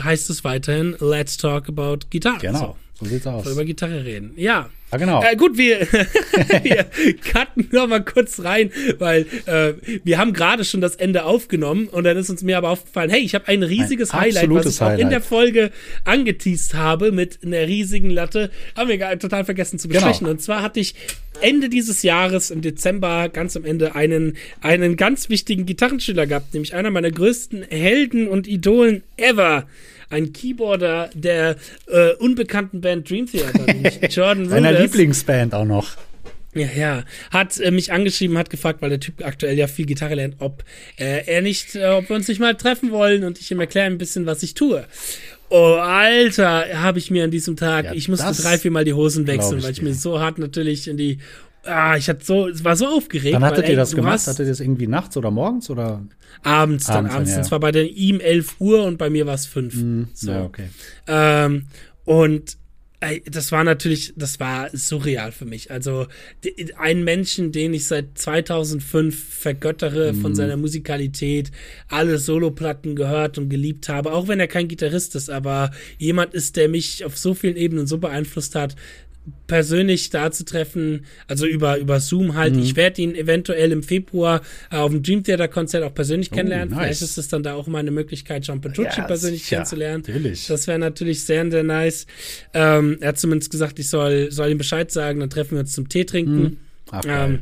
heißt 0.01 0.29
es 0.29 0.43
weiterhin 0.43 0.95
Let's 0.99 1.38
Talk 1.38 1.69
About 1.69 1.99
Guitar. 2.09 2.38
Genau, 2.39 2.59
so, 2.59 2.75
so 3.04 3.10
sieht's 3.10 3.28
aus. 3.28 3.45
Über 3.45 3.66
Gitarre 3.66 4.04
reden. 4.04 4.34
Ja. 4.36 4.70
Ja, 4.93 4.99
genau. 4.99 5.24
Äh, 5.24 5.36
gut, 5.36 5.58
wir, 5.58 5.82
wir 6.62 6.86
cutten 7.32 7.68
noch 7.72 7.88
mal 7.88 8.04
kurz 8.04 8.43
rein, 8.43 8.72
weil 8.99 9.26
äh, 9.47 9.74
wir 10.04 10.20
haben 10.20 10.34
gerade 10.34 10.64
schon 10.66 10.82
das 10.82 10.95
Ende 10.95 11.26
aufgenommen 11.26 11.88
und 11.88 12.04
dann 12.04 12.16
ist 12.16 12.30
uns 12.30 12.43
mir 12.43 12.60
aber 12.60 12.70
aufgefallen, 12.70 13.10
hey, 13.10 13.22
ich 13.22 13.34
habe 13.34 13.47
ein 13.47 13.64
riesiges 13.64 14.12
ein 14.12 14.22
Highlight, 14.22 14.49
was 14.51 14.66
ich 14.68 14.82
auch 14.82 14.86
Highlight. 14.86 14.99
in 14.99 15.10
der 15.10 15.22
Folge 15.22 15.72
angeteased 16.06 16.76
habe 16.76 17.12
mit 17.12 17.39
einer 17.43 17.68
riesigen 17.68 18.12
Latte. 18.12 18.51
Haben 18.76 18.89
wir 18.89 19.18
total 19.18 19.45
vergessen 19.45 19.80
zu 19.80 19.88
besprechen. 19.88 20.20
Genau. 20.20 20.32
Und 20.32 20.43
zwar 20.43 20.62
hatte 20.62 20.80
ich 20.80 20.93
Ende 21.41 21.70
dieses 21.70 22.04
Jahres, 22.04 22.51
im 22.51 22.62
Dezember, 22.62 23.30
ganz 23.30 23.58
am 23.58 23.66
Ende, 23.66 23.95
einen, 23.95 24.38
einen 24.62 24.95
ganz 24.95 25.28
wichtigen 25.28 25.66
Gitarrenschüler 25.66 26.28
gehabt, 26.28 26.54
nämlich 26.54 26.76
einer 26.76 26.91
meiner 26.91 27.10
größten 27.10 27.64
Helden 27.64 28.28
und 28.28 28.47
Idolen 28.47 29.01
ever 29.18 29.66
ein 30.14 30.32
Keyboarder 30.32 31.09
der 31.14 31.57
äh, 31.88 32.14
unbekannten 32.20 32.82
Band 32.82 33.09
Dream 33.09 33.26
Theater, 33.26 33.66
Jordan 34.09 34.49
Seiner 34.49 34.72
Lieblingsband 34.72 35.53
auch 35.53 35.66
noch. 35.66 35.97
Ja, 36.53 36.68
ja. 36.76 37.03
Hat 37.32 37.59
äh, 37.59 37.72
mich 37.72 37.91
angeschrieben, 37.91 38.38
hat 38.38 38.49
gefragt, 38.49 38.82
weil 38.82 38.91
der 38.91 38.99
Typ 38.99 39.26
aktuell 39.26 39.57
ja 39.57 39.68
viel 39.68 39.86
Gitarre 39.86 40.16
lernt, 40.16 40.36
ob 40.39 40.64
äh, 40.97 41.26
er 41.26 41.41
nicht, 41.41 41.76
äh, 41.76 41.88
ob 41.88 42.09
wir 42.09 42.16
uns 42.16 42.28
nicht 42.28 42.39
mal 42.39 42.55
treffen 42.55 42.91
wollen 42.91 43.24
und 43.24 43.39
ich 43.39 43.51
ihm 43.51 43.59
erkläre 43.59 43.88
ein 43.88 43.97
bisschen, 43.97 44.26
was 44.26 44.43
ich 44.43 44.53
tue. 44.53 44.86
Oh, 45.49 45.76
Alter, 45.76 46.82
habe 46.82 46.99
ich 46.99 47.11
mir 47.11 47.24
an 47.24 47.32
diesem 47.32 47.55
Tag, 47.55 47.86
ja, 47.86 47.93
ich 47.93 48.07
musste 48.07 48.32
drei, 48.34 48.57
vier 48.57 48.72
Mal 48.72 48.86
die 48.86 48.93
Hosen 48.93 49.28
wechseln, 49.28 49.59
ich 49.59 49.64
weil 49.64 49.72
ich 49.72 49.80
dir. 49.80 49.86
mir 49.86 49.93
so 49.93 50.20
hart 50.20 50.39
natürlich 50.39 50.88
in 50.88 50.97
die 50.97 51.20
Ah, 51.66 51.95
ich 51.95 52.09
hatte 52.09 52.26
so, 52.26 52.47
es 52.47 52.64
war 52.64 52.76
so 52.76 52.88
aufgeregt. 52.88 53.34
Wann 53.34 53.43
hattet 53.43 53.70
ihr 53.70 53.76
das 53.76 53.95
gemacht? 53.95 54.28
Hattet 54.28 54.39
ihr 54.39 54.51
das 54.51 54.59
irgendwie 54.59 54.88
nachts 54.88 55.16
oder 55.16 55.32
morgens 55.32 55.70
oder? 55.70 56.01
Abends 56.43 56.88
dann, 56.88 56.97
abends. 56.97 57.16
abends 57.16 57.32
ja. 57.32 57.38
Und 57.38 57.43
zwar 57.45 57.59
bei 57.59 57.72
der 57.72 57.89
ihm 57.89 58.20
11 58.20 58.55
Uhr 58.59 58.84
und 58.84 58.97
bei 58.97 59.09
mir 59.09 59.26
war 59.26 59.36
es 59.36 59.45
5. 59.45 59.76
Mm, 59.76 60.03
so. 60.14 60.32
Ja, 60.32 60.43
okay. 60.43 60.70
Ähm, 61.07 61.64
und 62.03 62.57
das 63.26 63.52
war 63.52 63.64
natürlich, 63.64 64.14
das 64.15 64.40
war 64.40 64.69
surreal 64.72 65.31
für 65.31 65.45
mich. 65.45 65.72
Also 65.72 66.07
ein 66.77 67.03
Menschen, 67.03 67.52
den 67.52 67.73
ich 67.73 67.88
seit 67.88 68.18
2005 68.18 69.40
vergöttere 69.40 70.14
mhm. 70.14 70.22
von 70.22 70.35
seiner 70.35 70.57
Musikalität, 70.57 71.52
alle 71.90 72.18
Soloplatten 72.18 72.95
gehört 72.95 73.38
und 73.38 73.49
geliebt 73.49 73.90
habe, 73.90 74.14
auch 74.14 74.27
wenn 74.27 74.40
er 74.40 74.48
kein 74.48 74.68
Gitarrist 74.68 75.15
ist, 75.15 75.30
aber 75.30 75.72
jemand 75.98 76.34
ist, 76.34 76.56
der 76.56 76.69
mich 76.69 77.03
auf 77.03 77.18
so 77.18 77.34
vielen 77.34 77.57
Ebenen 77.57 77.88
so 77.88 77.98
beeinflusst 77.98 78.56
hat, 78.56 78.76
persönlich 79.48 80.10
da 80.10 80.32
zu 80.32 80.44
treffen, 80.44 81.06
also 81.28 81.45
über, 81.45 81.78
über 81.78 82.00
Zoom 82.00 82.36
halt. 82.36 82.56
Mhm. 82.56 82.62
Ich 82.62 82.76
werde 82.76 83.02
ihn 83.02 83.16
eventuell 83.16 83.72
im 83.72 83.84
Februar 83.84 84.41
äh, 84.72 84.78
auf 84.78 84.91
dem 84.91 85.04
Dream 85.04 85.24
Theater 85.24 85.48
Konzert 85.48 85.84
auch 85.84 85.94
persönlich 85.94 86.30
oh, 86.32 86.36
kennenlernen. 86.36 86.70
Nice. 86.70 86.80
Vielleicht 86.80 87.02
ist 87.04 87.18
es 87.18 87.28
dann 87.30 87.44
da 87.44 87.54
auch 87.54 87.68
mal 87.68 87.80
eine 87.80 87.91
Möglichkeit, 87.91 88.45
John 88.45 88.62
Petrucci 88.62 88.98
ja, 88.98 89.06
persönlich 89.06 89.50
ja, 89.50 89.58
kennenzulernen. 89.58 90.04
Natürlich. 90.06 90.48
Das 90.48 90.68
wäre 90.68 90.80
natürlich 90.80 91.24
sehr, 91.24 91.50
sehr 91.50 91.64
nice. 91.64 92.06
Ähm, 92.54 92.98
er 93.00 93.10
hat 93.10 93.20
zumindest 93.20 93.52
gesagt, 93.52 93.80
ich 93.80 93.90
soll, 93.90 94.32
soll 94.32 94.50
ihm 94.50 94.58
Bescheid 94.58 94.91
sagen, 94.91 95.20
dann 95.20 95.30
treffen 95.30 95.52
wir 95.52 95.60
uns 95.62 95.74
zum 95.74 95.88
Tee 95.88 96.06
trinken. 96.06 96.41
Mhm. 96.41 96.58
Ach, 96.91 97.04
ähm, 97.08 97.40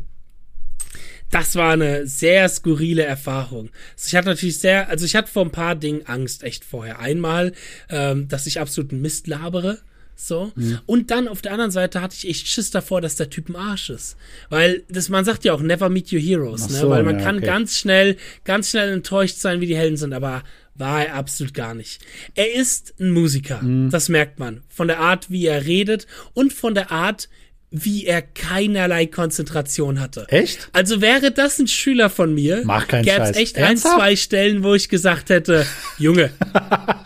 das 1.31 1.55
war 1.55 1.71
eine 1.71 2.05
sehr 2.05 2.47
skurrile 2.49 3.03
Erfahrung. 3.03 3.69
Also 3.93 4.07
ich 4.07 4.15
hatte 4.15 4.27
natürlich 4.27 4.59
sehr, 4.59 4.89
also 4.89 5.05
ich 5.05 5.15
hatte 5.15 5.31
vor 5.31 5.45
ein 5.45 5.51
paar 5.51 5.75
Dingen 5.75 6.05
Angst, 6.05 6.43
echt 6.43 6.65
vorher. 6.65 6.99
Einmal, 6.99 7.53
ähm, 7.89 8.27
dass 8.27 8.47
ich 8.47 8.59
absoluten 8.59 9.01
Mist 9.01 9.27
labere. 9.27 9.79
So. 10.27 10.51
Mhm. 10.55 10.79
Und 10.85 11.11
dann 11.11 11.27
auf 11.27 11.41
der 11.41 11.51
anderen 11.51 11.71
Seite 11.71 12.01
hatte 12.01 12.15
ich 12.15 12.27
echt 12.27 12.47
Schiss 12.47 12.71
davor, 12.71 13.01
dass 13.01 13.15
der 13.15 13.29
Typ 13.29 13.49
ein 13.49 13.55
Arsch 13.55 13.89
ist. 13.89 14.17
Weil 14.49 14.83
das, 14.89 15.09
man 15.09 15.25
sagt 15.25 15.43
ja 15.45 15.53
auch, 15.53 15.61
never 15.61 15.89
meet 15.89 16.13
your 16.13 16.19
heroes, 16.19 16.69
ne? 16.69 16.77
so, 16.77 16.85
ne? 16.85 16.91
Weil 16.91 17.03
man 17.03 17.19
ja, 17.19 17.25
kann 17.25 17.37
okay. 17.37 17.45
ganz 17.45 17.77
schnell, 17.77 18.17
ganz 18.43 18.69
schnell 18.69 18.93
enttäuscht 18.93 19.37
sein, 19.37 19.61
wie 19.61 19.67
die 19.67 19.75
Helden 19.75 19.97
sind, 19.97 20.13
aber 20.13 20.43
war 20.75 21.05
er 21.05 21.15
absolut 21.15 21.53
gar 21.53 21.73
nicht. 21.73 22.01
Er 22.35 22.53
ist 22.53 22.93
ein 22.99 23.11
Musiker. 23.11 23.61
Mhm. 23.61 23.89
Das 23.89 24.09
merkt 24.09 24.39
man. 24.39 24.61
Von 24.69 24.87
der 24.87 24.99
Art, 24.99 25.29
wie 25.29 25.45
er 25.45 25.65
redet 25.65 26.07
und 26.33 26.53
von 26.53 26.75
der 26.75 26.91
Art, 26.91 27.29
wie 27.73 28.05
er 28.05 28.21
keinerlei 28.21 29.05
Konzentration 29.05 30.01
hatte. 30.01 30.25
Echt? 30.27 30.69
Also 30.73 30.99
wäre 30.99 31.31
das 31.31 31.57
ein 31.57 31.67
Schüler 31.67 32.09
von 32.09 32.33
mir, 32.33 32.63
Mach 32.65 32.85
keinen 32.85 33.05
gäbe 33.05 33.21
es 33.21 33.37
echt 33.37 33.55
Ernsthaft? 33.55 33.95
ein, 33.95 33.99
zwei 33.99 34.15
Stellen, 34.17 34.63
wo 34.63 34.73
ich 34.73 34.89
gesagt 34.89 35.29
hätte, 35.29 35.65
Junge, 35.97 36.31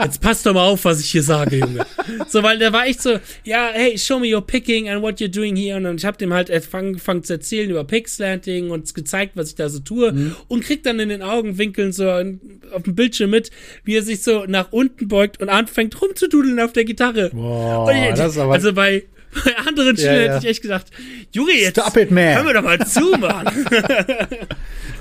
jetzt 0.03 0.21
passt 0.21 0.43
doch 0.43 0.55
mal 0.55 0.65
auf, 0.65 0.83
was 0.85 0.99
ich 0.99 1.11
hier 1.11 1.21
sage, 1.21 1.57
Junge. 1.57 1.85
So, 2.27 2.41
weil 2.41 2.57
der 2.57 2.73
war 2.73 2.87
echt 2.87 2.99
so, 2.99 3.19
ja, 3.43 3.69
hey, 3.73 3.95
show 3.99 4.19
me 4.19 4.33
your 4.33 4.41
picking 4.41 4.89
and 4.89 5.03
what 5.03 5.19
you're 5.19 5.27
doing 5.27 5.55
here. 5.55 5.77
Und 5.77 5.99
ich 5.99 6.05
habe 6.05 6.17
dem 6.17 6.33
halt 6.33 6.49
angefangen 6.73 7.23
zu 7.23 7.33
erzählen 7.33 7.69
über 7.69 7.83
Pickslanting 7.83 8.71
und 8.71 8.91
gezeigt, 8.95 9.33
was 9.35 9.49
ich 9.49 9.55
da 9.55 9.69
so 9.69 9.79
tue. 9.79 10.11
Mhm. 10.13 10.35
Und 10.47 10.63
krieg 10.63 10.81
dann 10.81 10.99
in 10.99 11.09
den 11.09 11.21
Augenwinkeln 11.21 11.91
so 11.91 12.09
auf 12.09 12.83
dem 12.83 12.95
Bildschirm 12.95 13.29
mit, 13.29 13.51
wie 13.83 13.95
er 13.95 14.01
sich 14.01 14.23
so 14.23 14.45
nach 14.47 14.71
unten 14.71 15.07
beugt 15.07 15.41
und 15.41 15.49
anfängt 15.49 16.01
rumzududeln 16.01 16.59
auf 16.59 16.73
der 16.73 16.85
Gitarre. 16.85 17.29
Boah, 17.31 17.91
ich, 17.91 18.19
also 18.19 18.73
bei 18.73 19.03
bei 19.43 19.57
anderen 19.57 19.97
Spielen 19.97 20.13
ja, 20.13 20.21
ja. 20.21 20.33
hätte 20.33 20.45
ich 20.45 20.51
echt 20.51 20.61
gedacht, 20.61 20.87
Junge, 21.31 21.53
jetzt 21.53 21.79
Stop 21.79 21.97
it, 21.97 22.11
man. 22.11 22.35
hör 22.35 22.43
mir 22.43 22.53
doch 22.53 22.63
mal 22.63 22.79
zu, 22.79 23.11
Mann. 23.11 23.47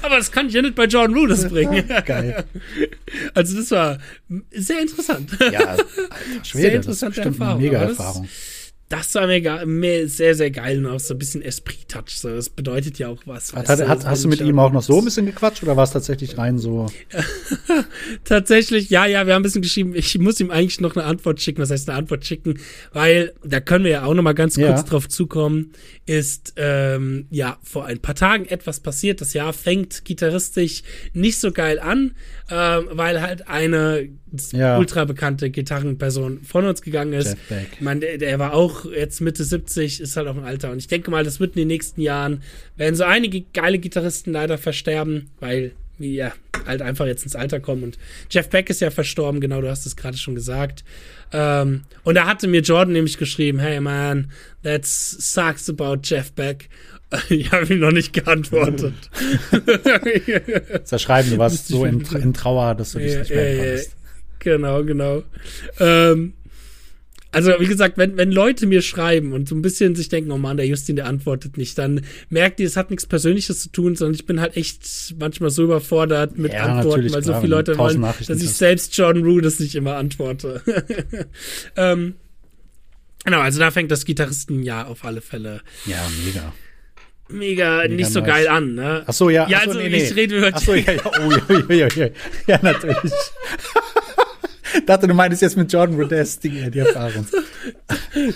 Aber 0.03 0.17
das 0.17 0.31
kann 0.31 0.49
ich 0.49 0.55
ja 0.55 0.63
nicht 0.63 0.75
bei 0.75 0.85
John 0.85 1.15
Rudess 1.15 1.49
bringen. 1.49 1.89
Geil. 2.05 2.45
Also 3.33 3.57
das 3.57 3.71
war 3.71 3.99
sehr 4.51 4.81
interessant. 4.81 5.31
Ja, 5.51 5.77
Schwede, 6.43 6.63
sehr 6.63 6.75
interessante 6.75 7.21
Erfahrung. 7.23 7.63
Mega 7.63 7.79
Erfahrung 7.79 8.29
das 8.97 9.15
war 9.15 9.27
mega, 9.27 9.65
mir 9.67 10.09
sehr, 10.09 10.35
sehr 10.35 10.51
geil 10.51 10.79
und 10.79 10.87
auch 10.87 11.01
so 11.01 11.15
ein 11.15 11.19
bisschen 11.19 11.43
Esprit-Touch. 11.43 12.19
So, 12.19 12.29
das 12.29 12.49
bedeutet 12.49 12.99
ja 12.99 13.09
auch 13.09 13.21
was. 13.27 13.53
Hat, 13.53 13.69
hat, 13.69 13.89
hast, 13.89 14.07
hast 14.07 14.25
du 14.25 14.29
mit 14.29 14.41
ihm 14.41 14.59
auch 14.59 14.73
noch 14.73 14.83
so 14.83 14.99
ein 14.99 15.05
bisschen 15.05 15.27
gequatscht 15.27 15.63
oder 15.63 15.77
war 15.77 15.85
es 15.85 15.91
tatsächlich 15.91 16.39
rein 16.39 16.59
so? 16.59 16.87
tatsächlich, 18.25 18.91
ja, 18.91 19.07
ja, 19.07 19.27
wir 19.27 19.35
haben 19.35 19.41
ein 19.41 19.43
bisschen 19.43 19.63
geschrieben. 19.63 19.95
Ich 19.95 20.19
muss 20.19 20.39
ihm 20.41 20.51
eigentlich 20.51 20.81
noch 20.81 20.97
eine 20.97 21.05
Antwort 21.05 21.41
schicken. 21.41 21.61
Was 21.61 21.71
heißt 21.71 21.89
eine 21.89 21.99
Antwort 21.99 22.25
schicken? 22.25 22.61
Weil, 22.93 23.33
da 23.45 23.61
können 23.61 23.85
wir 23.85 23.91
ja 23.91 24.05
auch 24.05 24.15
noch 24.15 24.23
mal 24.23 24.35
ganz 24.35 24.55
kurz 24.55 24.67
ja. 24.69 24.83
drauf 24.83 25.09
zukommen, 25.09 25.73
ist, 26.07 26.55
ähm, 26.57 27.27
ja, 27.31 27.59
vor 27.63 27.87
ein 27.87 27.99
paar 27.99 28.15
Tagen 28.15 28.47
etwas 28.47 28.81
passiert. 28.81 29.21
Das 29.21 29.33
Jahr 29.33 29.53
fängt 29.53 30.05
gitarristisch 30.05 30.83
nicht 31.13 31.41
so 31.41 31.53
geil 31.53 31.79
an, 31.79 32.15
ähm, 32.51 32.89
weil 32.91 33.23
halt 33.23 33.49
eine 33.49 34.09
ja. 34.53 34.79
ultra 34.79 35.05
bekannte 35.05 35.51
Gitarrenperson 35.51 36.43
von 36.43 36.67
uns 36.67 36.83
gegangen 36.83 37.15
ist. 37.15 37.37
Meine, 37.81 38.01
der, 38.01 38.19
der, 38.19 38.39
war 38.39 38.53
auch 38.53 38.85
jetzt 38.85 39.21
Mitte 39.21 39.45
70, 39.45 40.01
ist 40.01 40.17
halt 40.17 40.29
auch 40.29 40.37
ein 40.37 40.45
Alter. 40.45 40.71
Und 40.71 40.79
ich 40.79 40.89
denke 40.89 41.11
mal, 41.11 41.25
das 41.25 41.41
wird 41.41 41.57
in 41.57 41.61
den 41.61 41.69
nächsten 41.69 42.01
Jahren, 42.01 42.43
werden 42.77 42.95
so 42.95 43.05
einige 43.05 43.43
geile 43.55 43.79
Gitarristen 43.79 44.33
leider 44.33 44.59
versterben, 44.59 45.31
weil 45.41 45.73
ja, 45.99 46.33
halt 46.67 46.83
einfach 46.83 47.07
jetzt 47.07 47.25
ins 47.25 47.37
Alter 47.37 47.61
kommen. 47.61 47.83
Und 47.83 47.99
Jeff 48.31 48.49
Beck 48.49 48.69
ist 48.71 48.81
ja 48.81 48.91
verstorben, 48.91 49.41
genau, 49.41 49.61
du 49.61 49.71
hast 49.71 49.87
es 49.87 49.97
gerade 49.97 50.17
schon 50.17 50.35
gesagt. 50.35 50.85
Ähm, 51.33 51.83
und 52.03 52.15
da 52.15 52.27
hatte 52.27 52.49
mir 52.49 52.61
Jordan 52.61 52.93
nämlich 52.93 53.17
geschrieben, 53.17 53.59
hey 53.59 53.81
man, 53.81 54.31
that 54.63 54.85
sucks 54.85 55.69
about 55.71 55.99
Jeff 56.03 56.33
Beck. 56.33 56.69
Ich 57.29 57.53
habe 57.53 57.73
ihm 57.73 57.81
noch 57.81 57.93
nicht 57.93 58.13
geantwortet. 58.13 58.95
Zerschreiben, 60.85 61.31
du 61.33 61.39
warst 61.39 61.69
so 61.69 61.85
in, 61.85 62.01
in, 62.01 62.35
Trauer, 62.35 62.75
dass 62.75 62.93
du 62.93 62.99
dich 62.99 63.17
nicht 63.17 63.31
mehr 63.31 63.57
konntest. 63.57 63.97
Genau, 64.41 64.85
genau. 64.85 65.23
Ähm, 65.81 66.35
also, 67.33 67.53
wie 67.59 67.67
gesagt, 67.67 67.99
wenn, 67.99 68.17
wenn 68.17 68.31
Leute 68.31 68.67
mir 68.67 68.81
schreiben 68.81 69.33
und 69.33 69.49
so 69.49 69.57
ein 69.57 69.63
bisschen 69.63 69.97
sich 69.97 70.09
denken, 70.09 70.31
oh 70.31 70.39
Mann, 70.39 70.57
der 70.57 70.67
Justin, 70.67 70.95
der 70.95 71.07
antwortet 71.07 71.57
nicht, 71.57 71.77
dann 71.79 72.03
merkt 72.29 72.61
ihr, 72.61 72.67
es 72.67 72.77
hat 72.77 72.91
nichts 72.91 73.07
Persönliches 73.07 73.61
zu 73.61 73.71
tun, 73.71 73.97
sondern 73.97 74.15
ich 74.15 74.25
bin 74.25 74.41
halt 74.41 74.57
echt 74.57 75.17
manchmal 75.19 75.51
so 75.51 75.65
überfordert 75.65 76.39
mit 76.39 76.53
ja, 76.53 76.63
Antworten, 76.63 77.13
weil 77.13 77.25
so 77.25 77.35
viele 77.41 77.57
Leute 77.57 77.77
wollen, 77.77 78.03
dass 78.03 78.41
ich 78.41 78.53
selbst 78.53 78.97
John 78.97 79.25
Rudess 79.25 79.59
nicht 79.59 79.75
immer 79.75 79.97
antworte. 79.97 80.63
ähm, 81.77 82.15
genau, 83.25 83.41
also 83.41 83.59
da 83.59 83.73
fängt 83.73 83.91
das 83.91 84.05
Gitarristenjahr 84.05 84.87
auf 84.87 85.05
alle 85.05 85.21
Fälle. 85.21 85.63
Ja, 85.87 86.07
mega 86.25 86.53
mega, 87.29 87.79
mega 87.79 87.95
nicht 87.95 88.11
so 88.13 88.21
nice. 88.21 88.29
geil 88.29 88.49
an, 88.49 88.75
ne? 88.75 89.03
Ach 89.07 89.13
so, 89.13 89.31
ja. 89.31 89.49
Ja, 89.49 89.59
also 89.61 89.79
nee, 89.79 89.87
ich 89.87 90.11
nee. 90.11 90.21
rede 90.21 90.39
über 90.39 90.51
Ach 90.53 90.61
so, 90.61 90.75
ja, 90.75 90.93
ja, 90.93 91.01
oh, 91.05 91.31
ja, 91.31 91.75
ja, 91.75 91.89
ja, 91.95 92.09
ja, 92.47 92.59
natürlich. 92.63 93.13
dachte, 94.87 95.07
du 95.07 95.15
meinst 95.15 95.43
jetzt 95.43 95.57
mit 95.57 95.73
Jordan 95.73 95.97
Rudess 95.97 96.39
die, 96.39 96.71
die 96.71 96.79
Erfahrung. 96.79 97.27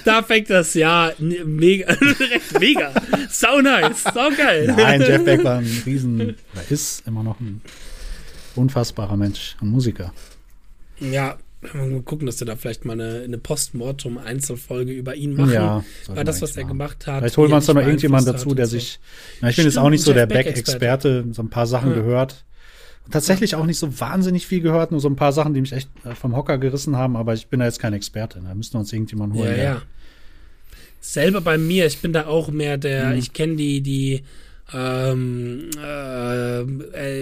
Da 0.04 0.22
fängt 0.22 0.50
das 0.50 0.74
ja 0.74 1.12
mega, 1.18 1.96
mega. 2.60 2.92
Sau 3.30 3.60
nice, 3.60 4.02
sau 4.02 4.30
geil. 4.30 4.72
Nein, 4.76 5.00
Jeff 5.00 5.24
Beck 5.24 5.44
war 5.44 5.58
ein 5.58 5.82
riesen, 5.86 6.20
oder 6.20 6.34
ist 6.68 7.06
immer 7.06 7.22
noch 7.22 7.38
ein 7.40 7.60
unfassbarer 8.54 9.16
Mensch, 9.16 9.56
ein 9.60 9.68
Musiker. 9.68 10.12
Ja, 11.00 11.38
mal 11.74 12.02
gucken, 12.02 12.26
dass 12.26 12.40
wir 12.40 12.46
da 12.46 12.56
vielleicht 12.56 12.84
mal 12.84 12.92
eine, 12.92 13.22
eine 13.22 13.38
Postmortem-Einzelfolge 13.38 14.92
über 14.92 15.14
ihn 15.14 15.34
machen. 15.34 15.52
Ja, 15.52 15.84
weil 16.06 16.24
das, 16.24 16.40
was 16.40 16.56
er 16.56 16.64
machen. 16.64 16.78
gemacht 16.78 17.06
hat. 17.06 17.20
Vielleicht 17.20 17.36
holen 17.36 17.50
wir 17.50 17.56
uns 17.56 17.66
da 17.66 17.74
noch 17.74 17.82
irgendjemand 17.82 18.26
dazu, 18.26 18.54
der 18.54 18.66
sich. 18.66 19.00
Na, 19.40 19.50
ich 19.50 19.56
bin 19.56 19.64
jetzt 19.64 19.78
auch 19.78 19.90
nicht 19.90 20.02
so 20.02 20.12
der 20.12 20.26
Beck-Experte, 20.26 21.26
so 21.32 21.42
ein 21.42 21.50
paar 21.50 21.66
Sachen 21.66 21.90
ja. 21.90 21.96
gehört. 21.96 22.44
Tatsächlich 23.10 23.54
auch 23.54 23.64
nicht 23.64 23.78
so 23.78 24.00
wahnsinnig 24.00 24.46
viel 24.46 24.60
gehört, 24.60 24.90
nur 24.90 25.00
so 25.00 25.08
ein 25.08 25.16
paar 25.16 25.32
Sachen, 25.32 25.54
die 25.54 25.62
mich 25.62 25.72
echt 25.72 25.88
äh, 26.04 26.14
vom 26.14 26.36
Hocker 26.36 26.58
gerissen 26.58 26.96
haben, 26.96 27.16
aber 27.16 27.32
ich 27.32 27.46
bin 27.46 27.60
da 27.60 27.66
jetzt 27.66 27.80
kein 27.80 27.94
Experte. 27.94 28.40
Da 28.46 28.54
müssten 28.54 28.74
wir 28.74 28.80
uns 28.80 28.92
irgendjemand 28.92 29.32
holen. 29.32 29.56
Ja, 29.56 29.62
ja. 29.62 29.82
Selber 31.00 31.40
bei 31.40 31.56
mir, 31.56 31.86
ich 31.86 32.00
bin 32.00 32.12
da 32.12 32.26
auch 32.26 32.50
mehr 32.50 32.76
der, 32.76 33.06
mhm. 33.06 33.18
ich 33.18 33.32
kenne 33.32 33.56
die, 33.56 33.80
die 33.80 34.24
um, 34.72 35.70
uh, 35.76 36.64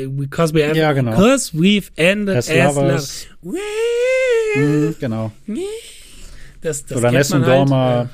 because 0.09 0.53
we 0.53 0.63
have, 0.67 0.77
ja, 0.77 0.93
genau. 0.93 1.13
because 1.13 1.53
we've 1.53 1.91
ended 1.97 2.37
as, 2.37 2.49
as 2.49 2.77
lovers. 2.77 3.27
lovers. 3.43 3.59
Mm, 4.57 4.91
genau. 4.99 5.33
Das, 6.61 6.85
das 6.87 6.99
Oder 6.99 7.13
Nessun 7.13 7.45
halt, 7.45 7.69
Dorma. 7.69 8.03
Äh, 8.03 8.07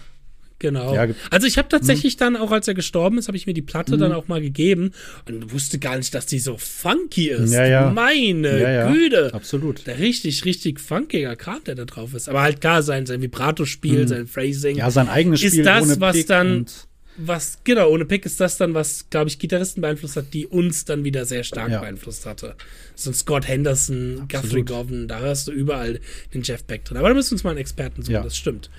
Genau. 0.62 0.94
Ja, 0.94 1.08
also 1.32 1.48
ich 1.48 1.58
habe 1.58 1.68
tatsächlich 1.68 2.12
hm. 2.12 2.18
dann 2.20 2.36
auch, 2.36 2.52
als 2.52 2.68
er 2.68 2.74
gestorben 2.74 3.18
ist, 3.18 3.26
habe 3.26 3.36
ich 3.36 3.48
mir 3.48 3.52
die 3.52 3.62
Platte 3.62 3.94
hm. 3.94 3.98
dann 3.98 4.12
auch 4.12 4.28
mal 4.28 4.40
gegeben 4.40 4.92
und 5.28 5.52
wusste 5.52 5.80
gar 5.80 5.96
nicht, 5.96 6.14
dass 6.14 6.26
die 6.26 6.38
so 6.38 6.56
funky 6.56 7.30
ist. 7.30 7.52
Ja, 7.52 7.66
ja. 7.66 7.90
Meine 7.90 8.60
ja. 8.60 8.92
Güte. 8.92 9.34
Absolut. 9.34 9.84
Der 9.88 9.98
richtig, 9.98 10.44
richtig 10.44 10.78
funkiger 10.78 11.34
Kram, 11.34 11.64
der 11.66 11.74
da 11.74 11.84
drauf 11.84 12.14
ist. 12.14 12.28
Aber 12.28 12.42
halt 12.42 12.60
klar, 12.60 12.84
sein, 12.84 13.06
sein 13.06 13.20
Vibrato-Spiel, 13.20 14.02
hm. 14.02 14.06
sein 14.06 14.26
Phrasing. 14.28 14.76
Ja, 14.76 14.88
sein 14.92 15.08
eigenes 15.08 15.40
Spiel. 15.40 15.58
Ist 15.58 15.66
das, 15.66 15.98
was 15.98 16.26
dann 16.26 16.66
was, 17.16 17.58
genau, 17.64 17.90
ohne 17.90 18.04
Pick 18.04 18.24
ist 18.24 18.40
das 18.40 18.56
dann, 18.56 18.74
was, 18.74 19.10
glaube 19.10 19.28
ich, 19.28 19.38
Gitarristen 19.38 19.82
beeinflusst 19.82 20.16
hat, 20.16 20.32
die 20.32 20.46
uns 20.46 20.84
dann 20.84 21.04
wieder 21.04 21.24
sehr 21.24 21.44
stark 21.44 21.70
ja. 21.70 21.80
beeinflusst 21.80 22.24
hatte. 22.26 22.54
So 22.94 23.12
Scott 23.12 23.46
Henderson. 23.46 24.28
Guthrie 24.30 24.62
Govan, 24.62 25.08
da 25.08 25.20
hörst 25.20 25.48
du 25.48 25.52
überall 25.52 26.00
den 26.32 26.42
Jeff 26.42 26.64
Beck 26.64 26.84
drin. 26.84 26.96
Aber 26.96 27.08
da 27.08 27.14
müssen 27.14 27.30
wir 27.30 27.34
uns 27.34 27.44
mal 27.44 27.50
einen 27.50 27.58
Experten 27.58 28.02
suchen, 28.02 28.14
ja. 28.14 28.22
das 28.22 28.36
stimmt. 28.36 28.70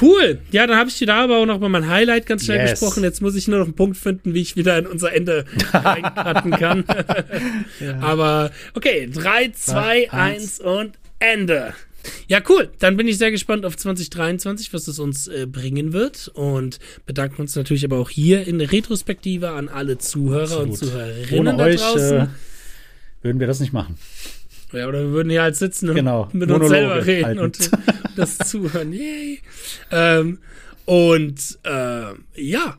Cool. 0.00 0.40
Ja, 0.50 0.66
dann 0.66 0.76
habe 0.76 0.90
ich 0.90 0.98
dir 0.98 1.06
da 1.06 1.22
aber 1.22 1.38
auch 1.38 1.46
noch 1.46 1.60
mal 1.60 1.68
mein 1.68 1.88
Highlight 1.88 2.26
ganz 2.26 2.44
schnell 2.44 2.58
yes. 2.58 2.72
gesprochen. 2.72 3.04
Jetzt 3.04 3.22
muss 3.22 3.34
ich 3.34 3.48
nur 3.48 3.58
noch 3.58 3.66
einen 3.66 3.76
Punkt 3.76 3.96
finden, 3.96 4.34
wie 4.34 4.40
ich 4.40 4.56
wieder 4.56 4.78
in 4.78 4.86
unser 4.86 5.12
Ende 5.12 5.44
reinkarten 5.72 6.50
kann. 6.50 6.84
ja. 7.80 7.98
Aber 8.00 8.50
okay, 8.74 9.08
3, 9.12 9.52
2, 9.52 10.10
1 10.10 10.60
und 10.60 10.98
Ende. 11.20 11.74
Ja, 12.28 12.40
cool. 12.48 12.70
Dann 12.78 12.96
bin 12.96 13.08
ich 13.08 13.18
sehr 13.18 13.30
gespannt 13.30 13.64
auf 13.64 13.76
2023, 13.76 14.72
was 14.72 14.88
es 14.88 14.98
uns 14.98 15.28
äh, 15.28 15.46
bringen 15.46 15.92
wird. 15.92 16.28
Und 16.28 16.78
bedanken 17.06 17.42
uns 17.42 17.56
natürlich 17.56 17.84
aber 17.84 17.98
auch 17.98 18.10
hier 18.10 18.46
in 18.46 18.60
Retrospektive 18.60 19.50
an 19.50 19.68
alle 19.68 19.98
Zuhörer 19.98 20.42
Absolut. 20.42 20.68
und 20.68 20.76
Zuhörerinnen 20.76 21.38
Ohne 21.38 21.56
da 21.56 21.64
euch, 21.64 21.80
draußen. 21.80 22.18
Äh, 22.18 22.26
würden 23.22 23.40
wir 23.40 23.46
das 23.46 23.60
nicht 23.60 23.72
machen. 23.72 23.96
Ja, 24.72 24.88
oder 24.88 25.00
wir 25.00 25.10
würden 25.12 25.30
hier 25.30 25.42
halt 25.42 25.56
sitzen 25.56 25.88
und 25.88 25.94
genau. 25.94 26.28
mit 26.32 26.48
Monologe 26.48 26.64
uns 26.64 26.70
selber 26.70 27.06
reden 27.06 27.38
und, 27.38 27.70
das 28.16 28.38
Zuhören. 28.38 28.92
Yay. 28.92 29.40
Ähm, 29.90 30.38
und 30.84 31.58
äh, 31.62 32.12
ja, 32.34 32.76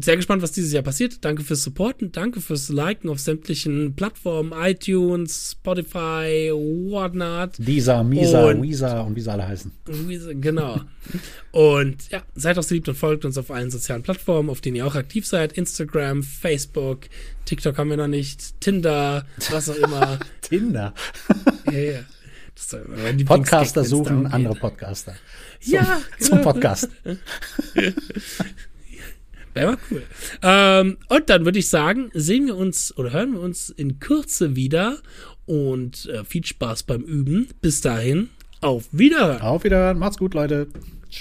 sehr 0.00 0.16
gespannt, 0.16 0.42
was 0.42 0.52
dieses 0.52 0.72
Jahr 0.72 0.82
passiert. 0.82 1.24
Danke 1.24 1.42
fürs 1.42 1.62
Supporten, 1.62 2.12
danke 2.12 2.40
fürs 2.40 2.68
Liken 2.68 3.08
auf 3.08 3.18
sämtlichen 3.18 3.94
Plattformen, 3.96 4.52
iTunes, 4.52 5.52
Spotify, 5.52 6.50
whatnot. 6.52 7.52
Dieser, 7.58 8.02
Misa, 8.04 8.46
Und- 8.48 8.62
Weezer 8.62 9.04
und 9.04 9.16
wie 9.16 9.20
sie 9.20 9.30
alle 9.32 9.46
heißen. 9.48 9.72
Genau. 10.40 10.80
Und 11.52 12.10
ja, 12.10 12.22
seid 12.34 12.58
auch 12.58 12.62
so 12.62 12.74
lieb 12.74 12.86
und 12.88 12.94
folgt 12.94 13.24
uns 13.24 13.38
auf 13.38 13.50
allen 13.50 13.70
sozialen 13.70 14.02
Plattformen, 14.02 14.50
auf 14.50 14.60
denen 14.60 14.76
ihr 14.76 14.86
auch 14.86 14.94
aktiv 14.96 15.26
seid. 15.26 15.52
Instagram, 15.54 16.22
Facebook, 16.22 17.00
TikTok 17.44 17.78
haben 17.78 17.90
wir 17.90 17.96
noch 17.96 18.06
nicht, 18.08 18.60
Tinder, 18.60 19.24
was 19.50 19.70
auch 19.70 19.76
immer. 19.76 20.18
Tinder. 20.42 20.92
ja, 21.70 21.78
ja. 21.78 22.00
Podcaster 23.26 23.84
suchen 23.84 24.26
andere 24.26 24.54
Podcaster. 24.54 25.14
Zum, 25.60 25.72
Ja, 25.74 26.00
Zum 26.18 26.38
genau. 26.38 26.52
Podcast. 26.52 26.88
Wäre 29.56 29.72
mal 29.72 29.78
cool. 29.90 30.02
Ähm, 30.42 30.96
und 31.08 31.30
dann 31.30 31.44
würde 31.44 31.58
ich 31.58 31.68
sagen, 31.68 32.10
sehen 32.14 32.46
wir 32.46 32.56
uns 32.56 32.96
oder 32.96 33.12
hören 33.12 33.32
wir 33.32 33.40
uns 33.40 33.70
in 33.70 33.98
Kürze 33.98 34.54
wieder 34.54 34.98
und 35.46 36.06
äh, 36.06 36.24
viel 36.24 36.44
Spaß 36.44 36.84
beim 36.84 37.02
Üben. 37.02 37.48
Bis 37.60 37.80
dahin, 37.80 38.28
auf 38.60 38.88
Wiederhören. 38.92 39.42
Auf 39.42 39.64
Wiederhören. 39.64 39.98
Macht's 39.98 40.18
gut, 40.18 40.34
Leute. 40.34 40.68